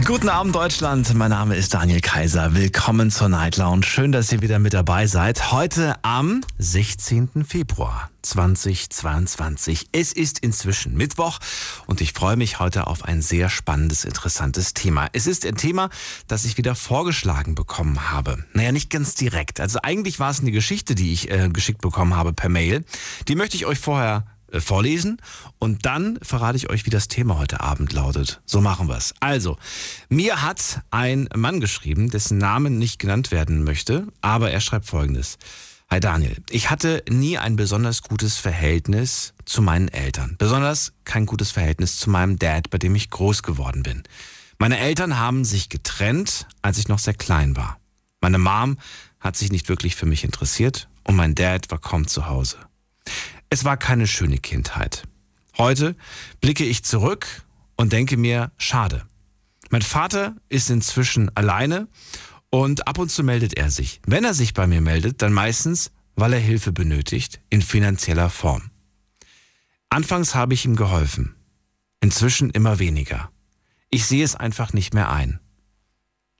Guten 0.00 0.30
Abend 0.30 0.54
Deutschland, 0.54 1.14
mein 1.14 1.30
Name 1.30 1.54
ist 1.54 1.74
Daniel 1.74 2.00
Kaiser. 2.00 2.54
Willkommen 2.54 3.10
zur 3.10 3.28
Night 3.28 3.58
Lounge. 3.58 3.84
Schön, 3.84 4.10
dass 4.10 4.32
ihr 4.32 4.40
wieder 4.40 4.58
mit 4.58 4.72
dabei 4.72 5.06
seid. 5.06 5.52
Heute 5.52 5.94
am 6.02 6.40
16. 6.58 7.44
Februar 7.46 8.10
2022. 8.22 9.88
Es 9.92 10.12
ist 10.12 10.38
inzwischen 10.38 10.94
Mittwoch 10.96 11.38
und 11.86 12.00
ich 12.00 12.14
freue 12.14 12.36
mich 12.36 12.58
heute 12.58 12.86
auf 12.86 13.04
ein 13.04 13.20
sehr 13.20 13.50
spannendes, 13.50 14.04
interessantes 14.04 14.72
Thema. 14.72 15.08
Es 15.12 15.26
ist 15.26 15.44
ein 15.44 15.56
Thema, 15.56 15.90
das 16.26 16.46
ich 16.46 16.56
wieder 16.56 16.74
vorgeschlagen 16.74 17.54
bekommen 17.54 18.10
habe. 18.10 18.44
Naja, 18.54 18.72
nicht 18.72 18.88
ganz 18.88 19.14
direkt. 19.14 19.60
Also 19.60 19.78
eigentlich 19.82 20.18
war 20.18 20.30
es 20.30 20.40
eine 20.40 20.52
Geschichte, 20.52 20.94
die 20.94 21.12
ich 21.12 21.30
äh, 21.30 21.50
geschickt 21.52 21.82
bekommen 21.82 22.16
habe 22.16 22.32
per 22.32 22.48
Mail. 22.48 22.84
Die 23.28 23.34
möchte 23.34 23.56
ich 23.56 23.66
euch 23.66 23.78
vorher 23.78 24.24
vorlesen 24.60 25.18
und 25.58 25.86
dann 25.86 26.18
verrate 26.22 26.56
ich 26.56 26.70
euch, 26.70 26.86
wie 26.86 26.90
das 26.90 27.08
Thema 27.08 27.38
heute 27.38 27.60
Abend 27.60 27.92
lautet. 27.92 28.40
So 28.44 28.60
machen 28.60 28.88
wir 28.88 28.96
es. 28.96 29.14
Also, 29.20 29.56
mir 30.08 30.42
hat 30.42 30.82
ein 30.90 31.28
Mann 31.34 31.60
geschrieben, 31.60 32.10
dessen 32.10 32.38
Namen 32.38 32.78
nicht 32.78 32.98
genannt 32.98 33.30
werden 33.30 33.64
möchte, 33.64 34.06
aber 34.20 34.50
er 34.50 34.60
schreibt 34.60 34.86
folgendes. 34.86 35.38
Hi 35.90 36.00
Daniel, 36.00 36.36
ich 36.48 36.70
hatte 36.70 37.02
nie 37.10 37.36
ein 37.36 37.56
besonders 37.56 38.02
gutes 38.02 38.38
Verhältnis 38.38 39.34
zu 39.44 39.60
meinen 39.60 39.88
Eltern. 39.88 40.36
Besonders 40.38 40.94
kein 41.04 41.26
gutes 41.26 41.50
Verhältnis 41.50 41.98
zu 41.98 42.08
meinem 42.08 42.38
Dad, 42.38 42.70
bei 42.70 42.78
dem 42.78 42.94
ich 42.94 43.10
groß 43.10 43.42
geworden 43.42 43.82
bin. 43.82 44.02
Meine 44.58 44.78
Eltern 44.78 45.18
haben 45.18 45.44
sich 45.44 45.68
getrennt, 45.68 46.46
als 46.62 46.78
ich 46.78 46.88
noch 46.88 46.98
sehr 46.98 47.14
klein 47.14 47.56
war. 47.56 47.78
Meine 48.22 48.38
Mom 48.38 48.78
hat 49.20 49.36
sich 49.36 49.52
nicht 49.52 49.68
wirklich 49.68 49.96
für 49.96 50.06
mich 50.06 50.24
interessiert 50.24 50.88
und 51.04 51.16
mein 51.16 51.34
Dad 51.34 51.70
war 51.70 51.78
kaum 51.78 52.06
zu 52.06 52.26
Hause. 52.26 52.56
Es 53.52 53.66
war 53.66 53.76
keine 53.76 54.06
schöne 54.06 54.38
Kindheit. 54.38 55.02
Heute 55.58 55.94
blicke 56.40 56.64
ich 56.64 56.84
zurück 56.84 57.26
und 57.76 57.92
denke 57.92 58.16
mir, 58.16 58.50
schade. 58.56 59.06
Mein 59.68 59.82
Vater 59.82 60.36
ist 60.48 60.70
inzwischen 60.70 61.28
alleine 61.36 61.86
und 62.48 62.88
ab 62.88 62.96
und 62.96 63.10
zu 63.10 63.22
meldet 63.22 63.52
er 63.52 63.70
sich. 63.70 64.00
Wenn 64.06 64.24
er 64.24 64.32
sich 64.32 64.54
bei 64.54 64.66
mir 64.66 64.80
meldet, 64.80 65.20
dann 65.20 65.34
meistens, 65.34 65.92
weil 66.14 66.32
er 66.32 66.38
Hilfe 66.38 66.72
benötigt, 66.72 67.42
in 67.50 67.60
finanzieller 67.60 68.30
Form. 68.30 68.70
Anfangs 69.90 70.34
habe 70.34 70.54
ich 70.54 70.64
ihm 70.64 70.74
geholfen, 70.74 71.34
inzwischen 72.00 72.48
immer 72.48 72.78
weniger. 72.78 73.30
Ich 73.90 74.06
sehe 74.06 74.24
es 74.24 74.34
einfach 74.34 74.72
nicht 74.72 74.94
mehr 74.94 75.10
ein, 75.10 75.40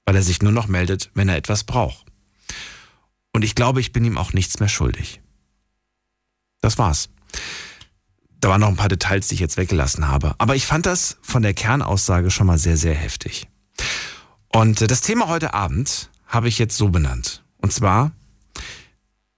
weil 0.07 0.17
er 0.17 0.23
sich 0.23 0.41
nur 0.41 0.53
noch 0.53 0.67
meldet, 0.67 1.11
wenn 1.13 1.29
er 1.29 1.37
etwas 1.37 1.65
braucht. 1.65 2.07
Und 3.35 3.45
ich 3.45 3.55
glaube, 3.55 3.83
ich 3.83 3.93
bin 3.93 4.03
ihm 4.03 4.17
auch 4.17 4.33
nichts 4.33 4.61
mehr 4.61 4.71
schuldig. 4.71 5.22
Das 6.63 6.79
war's. 6.79 7.11
Da 8.41 8.49
waren 8.49 8.61
noch 8.61 8.69
ein 8.69 8.77
paar 8.77 8.89
Details, 8.89 9.29
die 9.29 9.35
ich 9.35 9.41
jetzt 9.41 9.59
weggelassen 9.59 10.09
habe. 10.09 10.35
Aber 10.39 10.57
ich 10.57 10.65
fand 10.67 10.87
das 10.87 11.19
von 11.21 11.43
der 11.43 11.55
Kernaussage 11.55 12.31
schon 12.31 12.47
mal 12.47 12.59
sehr, 12.59 12.79
sehr 12.79 12.95
heftig. 12.95 13.47
Und 14.49 14.81
äh, 14.81 14.87
das 14.87 15.03
Thema 15.03 15.29
heute 15.29 15.53
Abend 15.53 16.11
habe 16.27 16.49
ich 16.49 16.59
jetzt 16.59 16.77
so 16.77 16.89
benannt. 16.89 17.45
Und 17.59 17.73
zwar, 17.73 18.13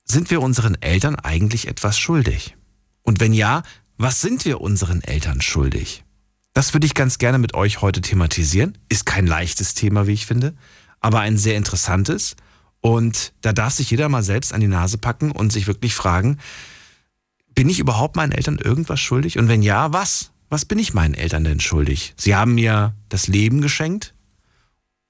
sind 0.04 0.30
wir 0.30 0.40
unseren 0.40 0.80
Eltern 0.80 1.16
eigentlich 1.16 1.66
etwas 1.66 1.98
schuldig? 1.98 2.56
Und 3.02 3.20
wenn 3.20 3.32
ja, 3.32 3.62
was 3.96 4.20
sind 4.20 4.44
wir 4.44 4.60
unseren 4.60 5.02
Eltern 5.02 5.40
schuldig? 5.40 6.04
Das 6.52 6.72
würde 6.72 6.86
ich 6.86 6.94
ganz 6.94 7.18
gerne 7.18 7.38
mit 7.38 7.54
euch 7.54 7.80
heute 7.80 8.00
thematisieren. 8.00 8.78
Ist 8.88 9.06
kein 9.06 9.26
leichtes 9.26 9.74
Thema, 9.74 10.06
wie 10.06 10.12
ich 10.12 10.26
finde, 10.26 10.54
aber 11.00 11.20
ein 11.20 11.36
sehr 11.36 11.56
interessantes. 11.56 12.36
Und 12.80 13.32
da 13.40 13.52
darf 13.52 13.74
sich 13.74 13.90
jeder 13.90 14.08
mal 14.08 14.22
selbst 14.22 14.52
an 14.52 14.60
die 14.60 14.66
Nase 14.66 14.98
packen 14.98 15.30
und 15.30 15.52
sich 15.52 15.66
wirklich 15.66 15.94
fragen, 15.94 16.38
bin 17.54 17.68
ich 17.68 17.78
überhaupt 17.78 18.16
meinen 18.16 18.32
Eltern 18.32 18.58
irgendwas 18.58 19.00
schuldig? 19.00 19.38
Und 19.38 19.48
wenn 19.48 19.62
ja, 19.62 19.92
was? 19.92 20.32
Was 20.50 20.64
bin 20.64 20.78
ich 20.78 20.94
meinen 20.94 21.14
Eltern 21.14 21.44
denn 21.44 21.60
schuldig? 21.60 22.14
Sie 22.16 22.34
haben 22.34 22.54
mir 22.54 22.94
das 23.08 23.26
Leben 23.26 23.60
geschenkt. 23.60 24.14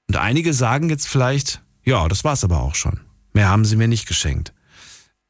Und 0.07 0.17
einige 0.17 0.53
sagen 0.53 0.89
jetzt 0.89 1.07
vielleicht, 1.07 1.61
ja, 1.83 2.07
das 2.07 2.23
war's 2.23 2.43
aber 2.43 2.61
auch 2.61 2.75
schon. 2.75 3.01
Mehr 3.33 3.49
haben 3.49 3.65
sie 3.65 3.75
mir 3.75 3.87
nicht 3.87 4.07
geschenkt. 4.07 4.53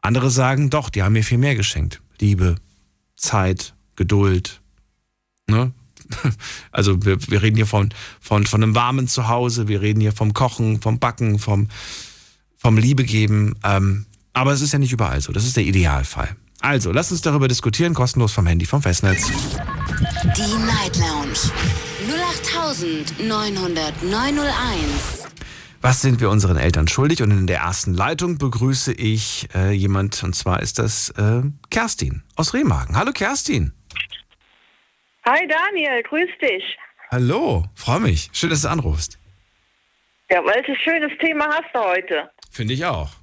Andere 0.01 0.29
sagen, 0.29 0.69
doch, 0.69 0.89
die 0.89 1.03
haben 1.03 1.13
mir 1.13 1.23
viel 1.23 1.37
mehr 1.37 1.55
geschenkt. 1.55 2.01
Liebe, 2.19 2.55
Zeit, 3.15 3.75
Geduld. 3.95 4.61
Ne? 5.47 5.73
Also 6.71 7.03
wir, 7.03 7.17
wir 7.29 7.41
reden 7.41 7.55
hier 7.55 7.65
von, 7.65 7.93
von, 8.19 8.45
von 8.45 8.61
einem 8.61 8.75
warmen 8.75 9.07
Zuhause, 9.07 9.67
wir 9.67 9.81
reden 9.81 10.01
hier 10.01 10.11
vom 10.11 10.33
Kochen, 10.33 10.81
vom 10.81 10.99
Backen, 10.99 11.39
vom, 11.39 11.69
vom 12.57 12.77
Liebe 12.77 13.05
geben. 13.05 13.55
Ähm, 13.63 14.05
aber 14.33 14.51
es 14.51 14.61
ist 14.61 14.73
ja 14.73 14.79
nicht 14.79 14.91
überall 14.91 15.21
so. 15.21 15.31
Das 15.31 15.45
ist 15.45 15.57
der 15.57 15.63
Idealfall. 15.63 16.35
Also, 16.65 16.91
lasst 16.91 17.11
uns 17.11 17.21
darüber 17.21 17.47
diskutieren, 17.47 17.93
kostenlos 17.93 18.33
vom 18.33 18.47
Handy 18.47 18.65
vom 18.65 18.81
Festnetz. 18.81 19.29
Die 20.35 20.57
Night 20.65 20.97
Lounge 20.97 21.37
0890901. 23.19 25.27
Was 25.81 26.01
sind 26.01 26.19
wir 26.21 26.31
unseren 26.31 26.57
Eltern 26.57 26.87
schuldig? 26.87 27.21
Und 27.21 27.29
in 27.29 27.45
der 27.45 27.59
ersten 27.59 27.93
Leitung 27.93 28.39
begrüße 28.39 28.93
ich 28.93 29.47
äh, 29.53 29.69
jemand, 29.73 30.23
und 30.23 30.33
zwar 30.35 30.63
ist 30.63 30.79
das 30.79 31.09
äh, 31.11 31.43
Kerstin 31.69 32.23
aus 32.35 32.55
Remagen. 32.55 32.97
Hallo 32.97 33.11
Kerstin. 33.11 33.71
Hi 35.23 35.47
Daniel, 35.47 36.01
grüß 36.01 36.29
dich. 36.41 36.63
Hallo, 37.11 37.65
freue 37.75 37.99
mich. 37.99 38.29
Schön, 38.33 38.49
dass 38.49 38.63
du 38.63 38.69
anrufst. 38.69 39.19
Ja, 40.31 40.41
welches 40.43 40.79
schönes 40.83 41.11
Thema 41.19 41.45
hast 41.47 41.69
du 41.75 41.79
heute? 41.79 42.31
Finde 42.49 42.73
ich 42.73 42.83
auch. 42.85 43.11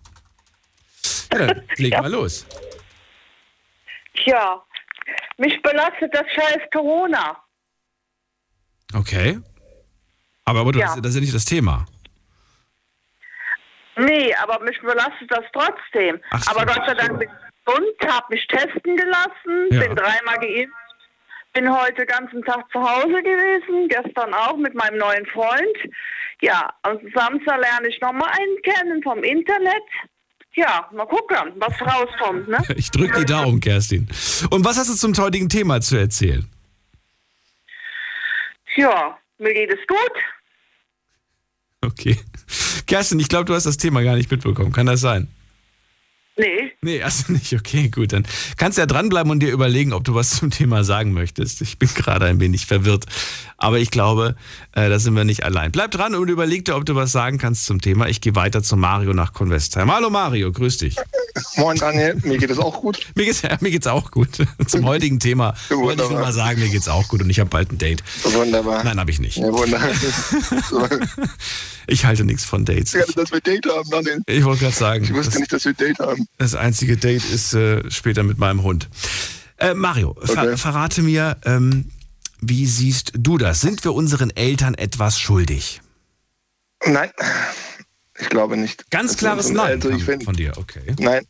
Ja, 1.32 1.38
dann 1.47 1.62
leg 1.78 1.92
Ja. 1.92 2.02
mal 2.02 2.10
los. 2.12 2.47
Tja, 4.22 4.62
mich 5.38 5.60
belastet 5.62 6.15
das 6.15 6.25
scheiß 6.33 6.60
Corona. 6.72 7.37
Okay. 8.94 9.38
Aber, 10.44 10.60
aber 10.60 10.72
du, 10.72 10.78
Ja. 10.78 10.87
das, 10.87 10.97
das 10.97 11.09
ist 11.10 11.15
ja 11.16 11.21
nicht 11.22 11.34
das 11.34 11.44
Thema. 11.44 11.87
Nee, 13.97 14.34
aber 14.37 14.59
mich 14.61 14.81
belastet 14.81 15.31
das 15.31 15.44
trotzdem. 15.53 16.21
Ach 16.31 16.47
aber 16.49 16.65
Gott 16.66 16.82
sei 16.87 16.94
Dank 16.94 17.19
bin 17.19 17.28
ich 17.28 17.65
gesund, 17.65 18.12
habe 18.15 18.27
mich 18.31 18.47
testen 18.47 18.97
gelassen, 18.97 19.69
Ja. 19.71 19.81
bin 19.81 19.94
dreimal 19.97 20.38
geimpft, 20.38 20.75
bin 21.53 21.71
heute 21.71 21.94
den 21.94 22.06
ganzen 22.06 22.43
Tag 22.44 22.65
zu 22.72 22.81
Hause 22.81 23.22
gewesen, 23.22 23.88
gestern 23.88 24.32
auch 24.34 24.56
mit 24.56 24.75
meinem 24.75 24.97
neuen 24.99 25.27
Freund. 25.27 25.77
Ja, 26.41 26.72
am 26.82 26.99
Samstag 27.15 27.61
lerne 27.61 27.88
ich 27.88 28.00
nochmal 28.00 28.31
einen 28.31 28.62
kennen 28.62 29.03
vom 29.03 29.22
Internet. 29.22 29.82
Ja, 30.54 30.88
mal 30.92 31.06
gucken, 31.06 31.52
was 31.56 31.80
rauskommt, 31.80 32.48
ne? 32.48 32.58
Ich 32.76 32.90
drücke 32.90 33.20
die 33.20 33.24
Daumen, 33.24 33.60
Kerstin. 33.60 34.08
Und 34.50 34.64
was 34.64 34.76
hast 34.76 34.90
du 34.90 34.94
zum 34.94 35.16
heutigen 35.22 35.48
Thema 35.48 35.80
zu 35.80 35.96
erzählen? 35.96 36.46
Ja, 38.76 39.18
mir 39.38 39.54
geht 39.54 39.70
es 39.70 39.86
gut. 39.86 40.12
Okay. 41.80 42.18
Kerstin, 42.86 43.18
ich 43.20 43.28
glaube, 43.28 43.46
du 43.46 43.54
hast 43.54 43.64
das 43.64 43.76
Thema 43.76 44.02
gar 44.02 44.16
nicht 44.16 44.30
mitbekommen. 44.30 44.72
Kann 44.72 44.86
das 44.86 45.00
sein? 45.00 45.28
Nee, 46.37 46.72
Nee, 46.81 47.03
also 47.03 47.31
nicht. 47.32 47.53
Okay, 47.53 47.88
gut. 47.88 48.12
Dann 48.12 48.26
kannst 48.56 48.78
du 48.78 48.82
ja 48.82 48.87
dranbleiben 48.87 49.31
und 49.31 49.41
dir 49.41 49.53
überlegen, 49.53 49.93
ob 49.93 50.04
du 50.04 50.15
was 50.15 50.31
zum 50.38 50.50
Thema 50.50 50.82
sagen 50.82 51.12
möchtest. 51.12 51.60
Ich 51.60 51.78
bin 51.78 51.88
gerade 51.94 52.26
ein 52.26 52.41
wenig 52.41 52.66
verwirrt. 52.66 53.04
Aber 53.59 53.78
ich 53.78 53.91
glaube, 53.91 54.34
äh, 54.72 54.88
da 54.88 54.98
sind 54.98 55.15
wir 55.15 55.25
nicht 55.25 55.44
allein. 55.44 55.72
Bleib 55.72 55.91
dran 55.91 56.15
und 56.15 56.28
überleg 56.28 56.65
dir, 56.65 56.76
ob 56.76 56.87
du 56.87 56.94
was 56.94 57.12
sagen 57.12 57.38
kannst 57.38 57.66
zum 57.66 57.81
Thema. 57.81 58.09
Ich 58.09 58.20
gehe 58.20 58.34
weiter 58.34 58.62
zu 58.62 58.76
Mario 58.76 59.12
nach 59.12 59.32
Convestheim. 59.32 59.93
Hallo 59.93 60.09
Mario, 60.10 60.50
grüß 60.53 60.78
dich. 60.78 60.97
Moin 61.56 61.76
Daniel, 61.76 62.16
mir 62.25 62.38
geht 62.38 62.50
es 62.50 62.59
auch 62.59 62.81
gut. 62.81 63.06
Mir 63.15 63.25
geht's, 63.25 63.43
ja, 63.43 63.56
mir 63.60 63.70
geht's 63.70 63.87
auch 63.87 64.10
gut. 64.10 64.28
Zum 64.66 64.84
heutigen 64.84 65.19
Thema 65.19 65.54
wollte 65.70 66.03
ich 66.04 66.10
nur 66.10 66.20
mal 66.20 66.32
sagen, 66.32 66.60
mir 66.60 66.69
geht's 66.69 66.88
auch 66.88 67.09
gut 67.09 67.22
und 67.22 67.31
ich 67.31 67.41
habe 67.41 67.50
bald 67.50 67.72
ein 67.72 67.78
Date. 67.78 68.03
Wunderbar. 68.25 68.84
Nein, 68.84 68.98
habe 69.00 69.10
ich 69.10 69.19
nicht. 69.20 69.37
Ja, 69.38 69.53
wunderbar. 69.53 69.91
Ich 71.87 72.05
halte 72.05 72.25
nichts 72.25 72.44
von 72.44 72.64
Dates. 72.64 72.94
ich 72.94 73.14
dass 73.14 73.32
wir 73.32 73.40
Date 73.40 73.67
haben, 73.67 73.88
Daniel. 73.90 74.23
Ich 74.26 74.44
wollte 74.44 74.61
gerade 74.61 74.75
sagen, 74.76 75.05
Ich 75.05 75.12
wusste 75.12 75.31
das, 75.32 75.40
nicht, 75.40 75.52
dass 75.52 75.64
wir 75.64 75.75
Date 75.75 75.99
haben. 75.99 76.26
das 76.38 76.55
einzige 76.55 76.96
Date 76.96 77.25
ist 77.25 77.55
äh, 77.55 77.82
später 77.90 78.23
mit 78.23 78.38
meinem 78.38 78.62
Hund. 78.62 78.88
Äh, 79.58 79.75
Mario, 79.75 80.14
ver 80.23 80.43
Okay. 80.43 80.56
verrate 80.56 81.02
mir, 81.02 81.37
ähm, 81.44 81.90
wie 82.40 82.67
siehst 82.67 83.12
du 83.17 83.38
das? 83.38 83.61
Sind 83.61 83.84
wir 83.84 83.94
unseren 83.94 84.31
Eltern 84.31 84.75
etwas 84.75 85.19
schuldig? 85.20 85.81
Nein, 86.84 87.11
ich 88.22 88.28
glaube 88.30 88.56
nicht. 88.56 88.90
Ganz 88.90 89.12
Das 89.12 89.19
klares 89.19 89.46
sind- 89.46 89.56
Nein 89.56 89.72
Also 89.72 89.90
ich 89.90 90.04
find, 90.04 90.24
von 90.24 90.34
dir, 90.34 90.52
okay. 90.56 90.94
nein. 90.98 91.26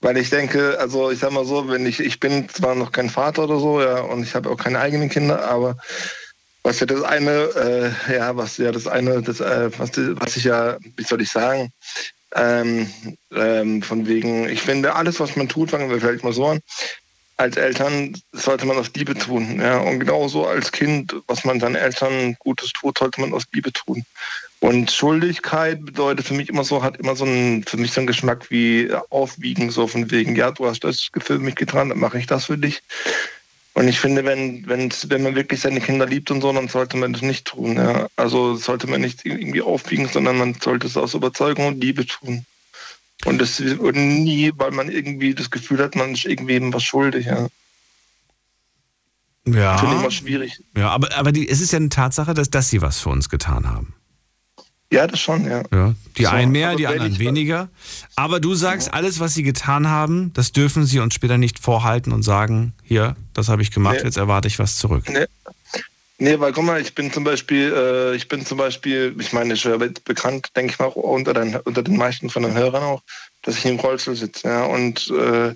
Weil 0.00 0.16
ich 0.18 0.30
denke, 0.30 0.78
also 0.78 1.10
ich 1.10 1.18
sag 1.20 1.30
mal 1.32 1.44
so, 1.46 1.68
wenn 1.68 1.86
ich, 1.86 2.00
ich 2.00 2.20
bin 2.20 2.48
zwar 2.48 2.74
noch 2.74 2.92
kein 2.92 3.08
Vater 3.10 3.44
oder 3.44 3.58
so, 3.58 3.80
ja, 3.80 4.00
und 4.00 4.22
ich 4.22 4.34
habe 4.34 4.50
auch 4.50 4.56
keine 4.56 4.78
eigenen 4.78 5.08
Kinder, 5.08 5.44
aber 5.48 5.76
was 6.62 6.80
ja 6.80 6.86
das 6.86 7.02
eine, 7.02 7.30
äh, 8.08 8.14
ja, 8.14 8.36
was 8.36 8.56
ja 8.58 8.72
das 8.72 8.86
eine, 8.86 9.22
das, 9.22 9.40
äh, 9.40 9.70
was, 9.78 9.90
was 9.96 10.36
ich 10.36 10.44
ja, 10.44 10.76
wie 10.96 11.02
soll 11.04 11.22
ich 11.22 11.30
sagen, 11.30 11.70
ähm, 12.34 12.90
ähm, 13.34 13.82
von 13.82 14.06
wegen, 14.06 14.48
ich 14.48 14.60
finde 14.60 14.94
alles, 14.94 15.18
was 15.20 15.34
man 15.36 15.48
tut, 15.48 15.70
fangen 15.70 15.88
wir 15.88 16.00
vielleicht 16.00 16.24
mal 16.24 16.32
so 16.32 16.46
an, 16.48 16.60
als 17.38 17.56
Eltern 17.56 18.14
sollte 18.32 18.66
man 18.66 18.76
aus 18.76 18.90
Liebe 18.94 19.14
tun. 19.14 19.60
Ja? 19.60 19.78
Und 19.78 20.00
genauso 20.00 20.46
als 20.46 20.72
Kind, 20.72 21.14
was 21.26 21.44
man 21.44 21.60
seinen 21.60 21.74
Eltern 21.76 22.34
Gutes 22.38 22.72
tut, 22.72 22.98
sollte 22.98 23.20
man 23.20 23.32
aus 23.32 23.44
Liebe 23.52 23.72
tun. 23.72 24.04
Und 24.60 24.90
Schuldigkeit 24.90 25.84
bedeutet 25.84 26.26
für 26.26 26.34
mich 26.34 26.48
immer 26.48 26.64
so, 26.64 26.82
hat 26.82 26.96
immer 26.96 27.14
so 27.14 27.24
einen, 27.24 27.62
für 27.64 27.76
mich 27.76 27.92
so 27.92 28.00
einen 28.00 28.06
Geschmack 28.06 28.50
wie 28.50 28.90
Aufwiegen, 29.10 29.70
so 29.70 29.86
von 29.86 30.10
wegen, 30.10 30.34
ja, 30.34 30.50
du 30.50 30.66
hast 30.66 30.82
das 30.82 31.10
für 31.18 31.38
mich 31.38 31.56
getan, 31.56 31.90
dann 31.90 31.98
mache 31.98 32.18
ich 32.18 32.26
das 32.26 32.46
für 32.46 32.56
dich. 32.56 32.82
Und 33.74 33.88
ich 33.88 34.00
finde, 34.00 34.24
wenn, 34.24 34.66
wenn, 34.66 34.90
wenn 35.08 35.22
man 35.22 35.34
wirklich 35.34 35.60
seine 35.60 35.82
Kinder 35.82 36.06
liebt 36.06 36.30
und 36.30 36.40
so, 36.40 36.50
dann 36.50 36.68
sollte 36.68 36.96
man 36.96 37.12
das 37.12 37.20
nicht 37.20 37.44
tun. 37.44 37.76
Ja? 37.76 38.08
Also 38.16 38.56
sollte 38.56 38.86
man 38.86 39.02
nicht 39.02 39.26
irgendwie 39.26 39.60
aufwiegen, 39.60 40.08
sondern 40.08 40.38
man 40.38 40.54
sollte 40.54 40.86
es 40.86 40.96
aus 40.96 41.12
Überzeugung 41.12 41.66
und 41.66 41.80
Liebe 41.82 42.06
tun. 42.06 42.46
Und, 43.26 43.38
das, 43.38 43.60
und 43.60 43.96
nie, 43.96 44.50
weil 44.56 44.70
man 44.70 44.90
irgendwie 44.90 45.34
das 45.34 45.50
Gefühl 45.50 45.80
hat, 45.80 45.94
man 45.94 46.12
ist 46.12 46.24
irgendwie 46.24 46.58
was 46.72 46.84
schuldig. 46.84 47.26
Ja. 47.26 47.48
Ja. 49.46 49.78
Finde 49.78 49.94
ich 49.94 50.00
immer 50.00 50.10
schwierig. 50.10 50.62
Ja, 50.74 50.88
aber, 50.88 51.14
aber 51.14 51.32
die, 51.32 51.48
es 51.48 51.60
ist 51.60 51.72
ja 51.72 51.76
eine 51.76 51.88
Tatsache, 51.90 52.34
dass, 52.34 52.48
dass 52.48 52.70
sie 52.70 52.80
was 52.80 52.98
für 52.98 53.10
uns 53.10 53.28
getan 53.28 53.68
haben. 53.68 53.95
Ja, 54.92 55.06
das 55.06 55.18
schon, 55.20 55.44
ja. 55.48 55.62
ja 55.72 55.94
die 56.16 56.24
So, 56.24 56.28
einen 56.28 56.52
mehr, 56.52 56.76
die 56.76 56.86
anderen 56.86 57.18
weniger. 57.18 57.68
Aber 58.14 58.38
du 58.38 58.54
sagst, 58.54 58.94
alles, 58.94 59.18
was 59.18 59.34
sie 59.34 59.42
getan 59.42 59.88
haben, 59.88 60.32
das 60.34 60.52
dürfen 60.52 60.86
sie 60.86 61.00
uns 61.00 61.14
später 61.14 61.38
nicht 61.38 61.58
vorhalten 61.58 62.12
und 62.12 62.22
sagen, 62.22 62.72
hier, 62.84 63.16
das 63.34 63.48
habe 63.48 63.62
ich 63.62 63.72
gemacht, 63.72 63.96
Nee. 63.98 64.04
jetzt 64.04 64.16
erwarte 64.16 64.46
ich 64.48 64.58
was 64.58 64.76
zurück. 64.76 65.04
Nee. 65.08 65.26
Nee, 66.18 66.40
weil 66.40 66.52
guck 66.52 66.64
mal, 66.64 66.80
ich 66.80 66.94
bin 66.94 67.12
zum 67.12 67.24
Beispiel, 67.24 67.70
äh, 67.76 68.16
ich 68.16 68.26
bin 68.28 68.46
zum 68.46 68.56
Beispiel, 68.56 69.14
ich 69.18 69.34
meine, 69.34 69.52
ich 69.52 69.64
bin 69.64 69.94
bekannt, 70.04 70.48
denke 70.56 70.72
ich 70.72 70.78
mal, 70.78 70.86
auch 70.86 70.96
unter 70.96 71.34
den, 71.34 71.56
unter 71.56 71.82
den 71.82 71.96
meisten 71.98 72.30
von 72.30 72.42
den 72.42 72.54
Hörern 72.54 72.82
auch, 72.82 73.02
dass 73.42 73.58
ich 73.58 73.66
im 73.66 73.78
Rollstuhl 73.78 74.16
sitze. 74.16 74.48
Ja, 74.48 74.64
und 74.64 75.10
äh, 75.10 75.54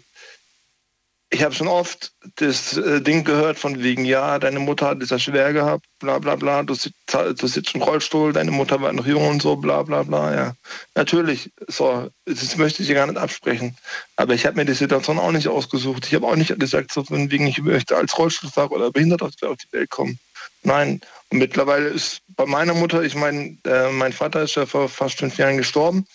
ich 1.32 1.44
habe 1.44 1.54
schon 1.54 1.68
oft 1.68 2.12
das 2.36 2.76
äh, 2.76 3.00
Ding 3.00 3.22
gehört 3.22 3.56
von 3.58 3.82
wegen, 3.82 4.04
ja, 4.04 4.38
deine 4.40 4.58
Mutter 4.58 4.88
hat 4.88 5.00
es 5.00 5.10
ja 5.10 5.18
schwer 5.18 5.52
gehabt, 5.52 5.86
bla 6.00 6.18
bla 6.18 6.34
bla, 6.34 6.64
du, 6.64 6.74
sitzt, 6.74 6.96
du 7.14 7.46
sitzt 7.46 7.74
im 7.74 7.82
Rollstuhl, 7.82 8.32
deine 8.32 8.50
Mutter 8.50 8.80
war 8.82 8.92
noch 8.92 9.06
jung 9.06 9.28
und 9.28 9.40
so, 9.40 9.54
bla 9.54 9.84
bla 9.84 10.02
bla, 10.02 10.34
ja. 10.34 10.54
Natürlich, 10.96 11.52
so, 11.68 12.10
das 12.24 12.56
möchte 12.56 12.82
ich 12.82 12.88
dir 12.88 12.96
gar 12.96 13.06
nicht 13.06 13.16
absprechen. 13.18 13.76
Aber 14.16 14.34
ich 14.34 14.44
habe 14.44 14.56
mir 14.56 14.64
die 14.64 14.74
Situation 14.74 15.20
auch 15.20 15.30
nicht 15.30 15.46
ausgesucht. 15.46 16.06
Ich 16.06 16.14
habe 16.14 16.26
auch 16.26 16.36
nicht 16.36 16.58
gesagt, 16.58 16.92
so 16.92 17.04
von 17.04 17.30
wegen, 17.30 17.46
ich 17.46 17.62
möchte 17.62 17.96
als 17.96 18.18
Rollstuhlfahrer 18.18 18.72
oder 18.72 18.90
behindert 18.90 19.22
auf 19.22 19.32
die 19.36 19.72
Welt 19.72 19.90
kommen. 19.90 20.18
Nein. 20.62 21.00
Und 21.30 21.38
mittlerweile 21.38 21.88
ist 21.88 22.22
bei 22.36 22.44
meiner 22.44 22.74
Mutter, 22.74 23.02
ich 23.02 23.14
meine, 23.14 23.56
äh, 23.64 23.92
mein 23.92 24.12
Vater 24.12 24.42
ist 24.42 24.56
ja 24.56 24.66
vor 24.66 24.88
fast 24.88 25.18
fünf 25.18 25.38
Jahren 25.38 25.58
gestorben. 25.58 26.06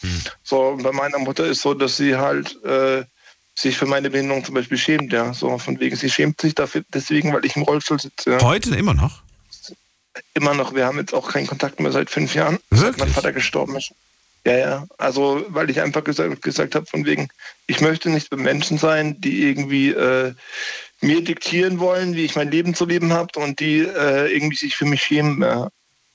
So, 0.43 0.61
und 0.61 0.83
bei 0.83 0.91
meiner 0.91 1.19
Mutter 1.19 1.45
ist 1.45 1.61
so, 1.61 1.73
dass 1.73 1.95
sie 1.95 2.17
halt 2.17 2.61
äh, 2.65 3.05
sich 3.57 3.77
für 3.77 3.85
meine 3.85 4.09
Behinderung 4.09 4.43
zum 4.43 4.55
Beispiel 4.55 4.77
schämt, 4.77 5.13
ja. 5.13 5.33
So 5.33 5.57
von 5.57 5.79
wegen, 5.79 5.95
sie 5.95 6.09
schämt 6.09 6.41
sich 6.41 6.55
dafür, 6.55 6.83
deswegen, 6.93 7.33
weil 7.33 7.45
ich 7.45 7.55
im 7.55 7.63
Rollstuhl 7.63 7.99
sitze. 7.99 8.31
Ja. 8.31 8.41
Heute 8.41 8.75
immer 8.75 8.93
noch? 8.93 9.23
Immer 10.33 10.53
noch, 10.53 10.73
wir 10.73 10.85
haben 10.85 10.97
jetzt 10.97 11.13
auch 11.13 11.29
keinen 11.29 11.47
Kontakt 11.47 11.79
mehr 11.79 11.91
seit 11.91 12.09
fünf 12.09 12.35
Jahren, 12.35 12.59
seit 12.69 12.81
Wirklich? 12.81 12.99
mein 12.99 13.13
Vater 13.13 13.33
gestorben 13.33 13.75
ist. 13.75 13.91
Ja, 14.45 14.57
ja. 14.57 14.87
Also, 14.97 15.43
weil 15.49 15.69
ich 15.69 15.81
einfach 15.81 16.03
gesagt, 16.03 16.41
gesagt 16.41 16.75
habe, 16.75 16.85
von 16.85 17.05
wegen, 17.05 17.29
ich 17.67 17.81
möchte 17.81 18.09
nicht 18.09 18.29
bei 18.29 18.37
Menschen 18.37 18.77
sein, 18.77 19.19
die 19.19 19.43
irgendwie 19.43 19.89
äh, 19.89 20.33
mir 21.01 21.23
diktieren 21.23 21.79
wollen, 21.79 22.15
wie 22.15 22.25
ich 22.25 22.35
mein 22.35 22.51
Leben 22.51 22.75
zu 22.75 22.85
leben 22.85 23.11
habe 23.11 23.39
und 23.39 23.59
die 23.59 23.79
äh, 23.79 24.31
irgendwie 24.31 24.55
sich 24.55 24.75
für 24.75 24.85
mich 24.85 25.03
schämen. 25.03 25.41
Ja. 25.41 25.69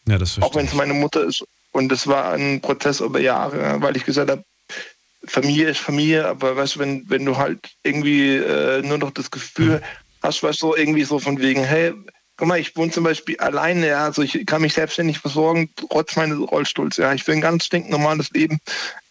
Ja, 0.06 0.18
das 0.18 0.40
Auch 0.40 0.54
wenn 0.54 0.66
verstehe 0.66 0.68
es 0.68 0.74
meine 0.74 0.94
Mutter 0.94 1.24
ist. 1.24 1.44
Und 1.72 1.88
das 1.88 2.06
war 2.06 2.32
ein 2.32 2.60
Prozess 2.60 3.00
über 3.00 3.20
Jahre, 3.20 3.62
ja, 3.62 3.82
weil 3.82 3.96
ich 3.96 4.04
gesagt 4.04 4.30
habe, 4.30 4.44
Familie 5.26 5.68
ist 5.68 5.80
Familie, 5.80 6.26
aber 6.26 6.56
weißt 6.56 6.76
du, 6.76 6.78
wenn, 6.80 7.08
wenn 7.08 7.24
du 7.24 7.36
halt 7.36 7.58
irgendwie 7.82 8.36
äh, 8.36 8.82
nur 8.82 8.98
noch 8.98 9.10
das 9.10 9.30
Gefühl 9.30 9.82
hast, 10.22 10.42
weißt 10.42 10.62
du, 10.62 10.74
irgendwie 10.74 11.04
so 11.04 11.18
von 11.18 11.38
wegen, 11.40 11.62
hey, 11.62 11.92
guck 12.36 12.48
mal, 12.48 12.58
ich 12.58 12.74
wohne 12.74 12.90
zum 12.90 13.04
Beispiel 13.04 13.36
alleine, 13.36 13.88
ja, 13.88 14.04
also 14.04 14.22
ich 14.22 14.46
kann 14.46 14.62
mich 14.62 14.72
selbstständig 14.72 15.18
versorgen, 15.18 15.68
trotz 15.76 16.16
meines 16.16 16.38
Rollstuhls, 16.38 16.96
ja, 16.96 17.12
ich 17.12 17.26
will 17.26 17.34
ein 17.34 17.42
ganz 17.42 17.66
stinknormales 17.66 18.30
Leben. 18.30 18.60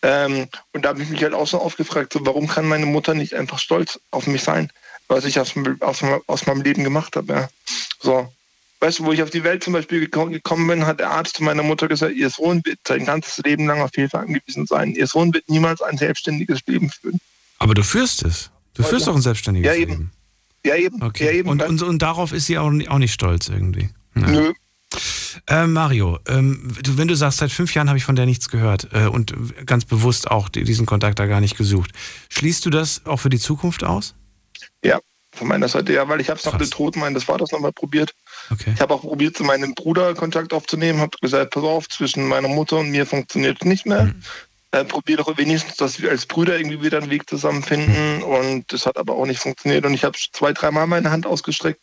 Ähm, 0.02 0.48
und 0.74 0.84
da 0.84 0.90
habe 0.90 1.04
ich 1.04 1.10
mich 1.10 1.22
halt 1.22 1.36
auch 1.36 1.48
so 1.48 1.60
aufgefragt, 1.60 2.14
so, 2.14 2.26
warum 2.26 2.48
kann 2.48 2.66
meine 2.66 2.88
Mutter 2.88 3.14
nicht 3.14 3.36
einfach 3.36 3.60
stolz 3.60 4.00
auf 4.10 4.26
mich 4.26 4.42
sein, 4.42 4.72
was 5.10 5.26
ich 5.26 5.40
aus, 5.40 5.54
aus, 5.82 6.04
aus 6.26 6.46
meinem 6.48 6.64
Leben 6.64 6.84
gemacht 6.84 7.16
habe, 7.16 7.34
ja. 7.34 7.50
So, 8.02 8.34
Weißt 8.82 9.00
du, 9.00 9.04
wo 9.06 9.12
ich 9.12 9.22
auf 9.22 9.30
die 9.30 9.44
Welt 9.44 9.64
zum 9.64 9.74
Beispiel 9.74 10.06
geko- 10.06 10.30
gekommen 10.30 10.66
bin, 10.68 10.86
hat 10.86 11.00
der 11.02 11.12
Arzt 11.12 11.36
zu 11.36 11.44
meiner 11.44 11.64
Mutter 11.64 11.88
gesagt, 11.90 12.16
ihr 12.16 12.30
Sohn 12.30 12.62
wird 12.64 12.80
sein 12.88 13.06
ganzes 13.06 13.38
Leben 13.44 13.68
lang 13.68 13.82
auf 13.82 13.92
Hilfe 13.94 14.20
angewiesen 14.20 14.66
sein. 14.68 14.94
Ihr 14.96 15.08
Sohn 15.08 15.34
wird 15.34 15.50
niemals 15.50 15.82
ein 15.82 15.98
selbstständiges 15.98 16.60
Leben 16.66 16.90
führen. 16.90 17.20
Aber 17.58 17.74
du 17.74 17.84
führst 17.84 18.24
es. 18.24 18.52
Du 18.76 18.84
führst 18.84 19.08
doch 19.08 19.16
ein 19.16 19.22
selbstständiges 19.22 19.68
Ja, 19.68 19.74
eben. 19.76 19.92
Leben. 19.92 20.12
Ja, 20.66 20.76
eben. 20.76 21.04
Okay. 21.04 21.26
Ja, 21.26 21.32
eben. 21.32 21.50
und, 21.50 21.62
und, 21.62 21.82
und 21.82 22.02
darauf 22.02 22.32
ist 22.32 22.46
sie 22.46 22.58
auch 22.58 22.70
nicht, 22.70 22.90
auch 22.90 23.00
nicht 23.00 23.14
stolz 23.14 23.50
irgendwie. 23.50 23.90
Ja. 24.16 24.28
Nö. 24.28 24.54
Äh, 25.48 25.68
Mario, 25.68 26.18
ähm, 26.28 26.74
du, 26.82 26.98
wenn 26.98 27.08
du 27.08 27.16
sagst, 27.16 27.38
seit 27.40 27.52
fünf 27.52 27.74
Jahren 27.76 27.88
habe 27.90 27.98
ich 27.98 28.04
von 28.04 28.16
der 28.16 28.26
nichts 28.26 28.50
gehört 28.50 28.88
äh, 28.94 29.06
und 29.08 29.34
ganz 29.66 29.86
bewusst 29.86 30.32
auch 30.32 30.50
die- 30.50 30.64
diesen 30.64 30.86
Kontakt 30.86 31.20
da 31.20 31.28
gar 31.28 31.42
nicht 31.42 31.58
gesucht, 31.58 31.92
schließt 32.30 32.66
du 32.66 32.70
das 32.70 33.06
auch 33.06 33.18
für 33.18 33.30
die 33.30 33.40
Zukunft 33.40 33.84
aus? 33.84 34.16
Ja, 34.84 35.00
von 35.32 35.48
meiner 35.48 35.68
Seite 35.68 35.94
ja, 35.94 36.08
weil 36.10 36.20
ich 36.22 36.30
habe 36.30 36.40
es 36.40 36.46
nach 36.46 36.58
dem 36.58 36.70
Tod 36.70 36.96
meines 36.96 37.26
Vaters 37.26 37.52
nochmal 37.52 37.72
probiert. 37.72 38.14
Okay. 38.52 38.72
Ich 38.74 38.82
habe 38.82 38.94
auch 38.94 39.02
probiert, 39.02 39.38
zu 39.38 39.44
meinem 39.44 39.76
Bruder 39.76 40.14
Kontakt 40.14 40.54
aufzunehmen, 40.54 41.00
habe 41.00 41.18
gesagt, 41.22 41.52
pass 41.52 41.64
auf, 41.64 41.88
zwischen 41.90 42.28
meiner 42.28 42.48
Mutter 42.48 42.78
und 42.78 42.92
mir 42.92 43.06
funktioniert 43.06 43.58
es 43.62 43.68
nicht 43.68 43.86
mehr. 43.86 44.06
Mhm. 44.06 44.24
Äh, 44.72 44.86
probier 44.86 45.18
doch 45.18 45.38
wenigstens, 45.38 45.78
dass 45.78 46.00
wir 46.00 46.12
als 46.12 46.28
Brüder 46.28 46.58
irgendwie 46.58 46.84
wieder 46.84 47.00
einen 47.00 47.10
Weg 47.10 47.28
zusammenfinden. 47.30 48.18
Mhm. 48.18 48.24
Und 48.24 48.74
das 48.74 48.86
hat 48.86 48.98
aber 48.98 49.16
auch 49.16 49.26
nicht 49.26 49.40
funktioniert. 49.40 49.86
Und 49.86 49.94
ich 49.94 50.04
habe 50.04 50.18
zwei, 50.32 50.54
dreimal 50.54 50.88
meine 50.88 51.10
Hand 51.10 51.26
ausgestreckt, 51.26 51.82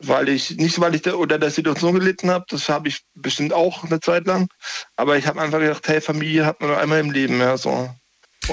weil 0.00 0.28
ich, 0.28 0.56
nicht 0.56 0.80
weil 0.80 0.94
ich 0.94 1.02
da 1.02 1.14
unter 1.14 1.38
der 1.38 1.50
Situation 1.50 1.94
gelitten 1.94 2.30
habe, 2.30 2.44
das 2.48 2.68
habe 2.68 2.88
ich 2.88 3.02
bestimmt 3.14 3.52
auch 3.52 3.84
eine 3.84 4.00
Zeit 4.00 4.26
lang. 4.26 4.48
Aber 4.96 5.16
ich 5.18 5.26
habe 5.26 5.40
einfach 5.40 5.60
gedacht, 5.60 5.86
hey, 5.86 6.00
Familie 6.00 6.46
hat 6.46 6.60
man 6.60 6.70
nur 6.70 6.78
einmal 6.78 7.00
im 7.00 7.10
Leben, 7.10 7.38
ja, 7.38 7.56
so. 7.56 7.94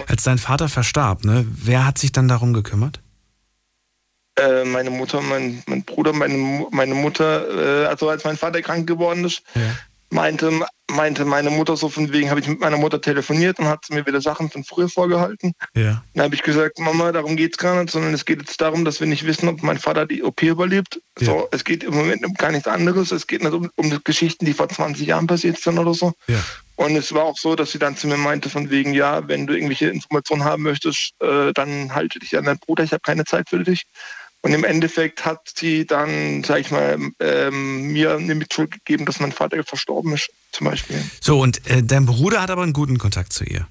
Als 0.08 0.24
dein 0.24 0.38
Vater 0.38 0.70
verstarb, 0.70 1.24
ne, 1.24 1.46
wer 1.48 1.86
hat 1.86 1.98
sich 1.98 2.12
dann 2.12 2.28
darum 2.28 2.54
gekümmert? 2.54 3.00
Äh, 4.38 4.66
meine 4.66 4.90
Mutter, 4.92 5.22
mein, 5.22 5.64
mein 5.68 5.84
Bruder, 5.84 6.14
meine, 6.14 6.68
meine 6.72 6.94
Mutter, 6.96 7.84
äh, 7.84 7.88
also 7.88 8.10
als 8.10 8.24
mein 8.24 8.38
Vater 8.38 8.62
krank 8.62 8.86
geworden 8.88 9.26
ist, 9.26 9.42
Ja. 9.56 9.62
meinte, 10.10 10.52
meinte 10.90 11.26
meine 11.26 11.50
Mutter 11.50 11.76
so 11.76 11.90
von 11.90 12.14
wegen, 12.14 12.30
habe 12.30 12.40
ich 12.40 12.48
mit 12.48 12.60
meiner 12.62 12.78
Mutter 12.78 13.02
telefoniert 13.02 13.60
und 13.60 13.68
hat 13.68 13.84
sie 13.86 13.94
mir 13.94 14.06
wieder 14.06 14.22
Sachen 14.22 14.50
von 14.50 14.64
früher 14.64 14.88
vorgehalten. 14.90 15.54
Ja. 15.76 16.02
Dann 16.14 16.24
habe 16.26 16.36
ich 16.36 16.44
gesagt, 16.44 16.80
Mama, 16.80 17.12
darum 17.12 17.36
geht's 17.36 17.58
gar 17.58 17.82
nicht, 17.82 17.92
sondern 17.92 18.14
es 18.14 18.24
geht 18.26 18.40
jetzt 18.40 18.62
darum, 18.62 18.86
dass 18.86 19.00
wir 19.00 19.08
nicht 19.08 19.26
wissen, 19.26 19.50
ob 19.50 19.64
mein 19.64 19.80
Vater 19.80 20.06
die 20.06 20.24
OP 20.24 20.44
überlebt. 20.44 21.02
Ja. 21.20 21.26
So, 21.26 21.48
es 21.52 21.64
geht 21.64 21.84
im 21.84 21.96
Moment 21.96 22.24
um 22.26 22.34
gar 22.36 22.52
nichts 22.52 22.68
anderes. 22.68 23.12
Es 23.12 23.28
geht 23.28 23.42
nicht 23.44 23.54
um, 23.54 23.70
um 23.76 23.90
die 23.90 23.98
Geschichten, 24.04 24.46
die 24.46 24.54
vor 24.54 24.70
20 24.70 25.06
Jahren 25.08 25.28
passiert 25.28 25.60
sind 25.60 25.78
oder 25.80 25.94
so. 25.94 26.14
Ja. 26.28 26.42
Und 26.78 26.96
es 26.96 27.12
war 27.12 27.24
auch 27.24 27.38
so, 27.38 27.56
dass 27.56 27.72
sie 27.72 27.80
dann 27.80 27.98
zu 27.98 28.08
mir 28.08 28.18
meinte, 28.18 28.50
von 28.52 28.70
wegen, 28.70 28.94
ja, 28.94 29.28
wenn 29.28 29.48
du 29.48 29.56
irgendwelche 29.56 29.90
Informationen 29.90 30.44
haben 30.46 30.62
möchtest, 30.64 31.14
äh, 31.22 31.52
dann 31.54 31.94
halte 31.96 32.20
dich 32.20 32.38
an 32.38 32.46
deinen 32.46 32.60
Bruder, 32.60 32.84
ich 32.84 32.92
habe 32.92 33.02
keine 33.02 33.26
Zeit 33.26 33.50
für 33.50 33.64
dich. 33.64 33.84
Und 34.48 34.54
im 34.54 34.64
Endeffekt 34.64 35.26
hat 35.26 35.52
sie 35.58 35.86
dann, 35.86 36.42
sag 36.46 36.62
ich 36.62 36.72
mal, 36.72 36.98
ähm, 37.20 37.92
mir 37.92 38.16
eine 38.16 38.34
Mitschuld 38.34 38.72
gegeben, 38.72 39.06
dass 39.06 39.20
mein 39.20 39.34
Vater 39.34 39.62
verstorben 39.62 40.14
ist, 40.14 40.30
zum 40.54 40.68
Beispiel. 40.68 41.04
So, 41.20 41.42
und 41.42 41.70
äh, 41.70 41.84
dein 41.84 42.06
Bruder 42.06 42.42
hat 42.42 42.50
aber 42.50 42.64
einen 42.64 42.72
guten 42.72 42.98
Kontakt 42.98 43.34
zu 43.34 43.44
ihr. 43.44 43.68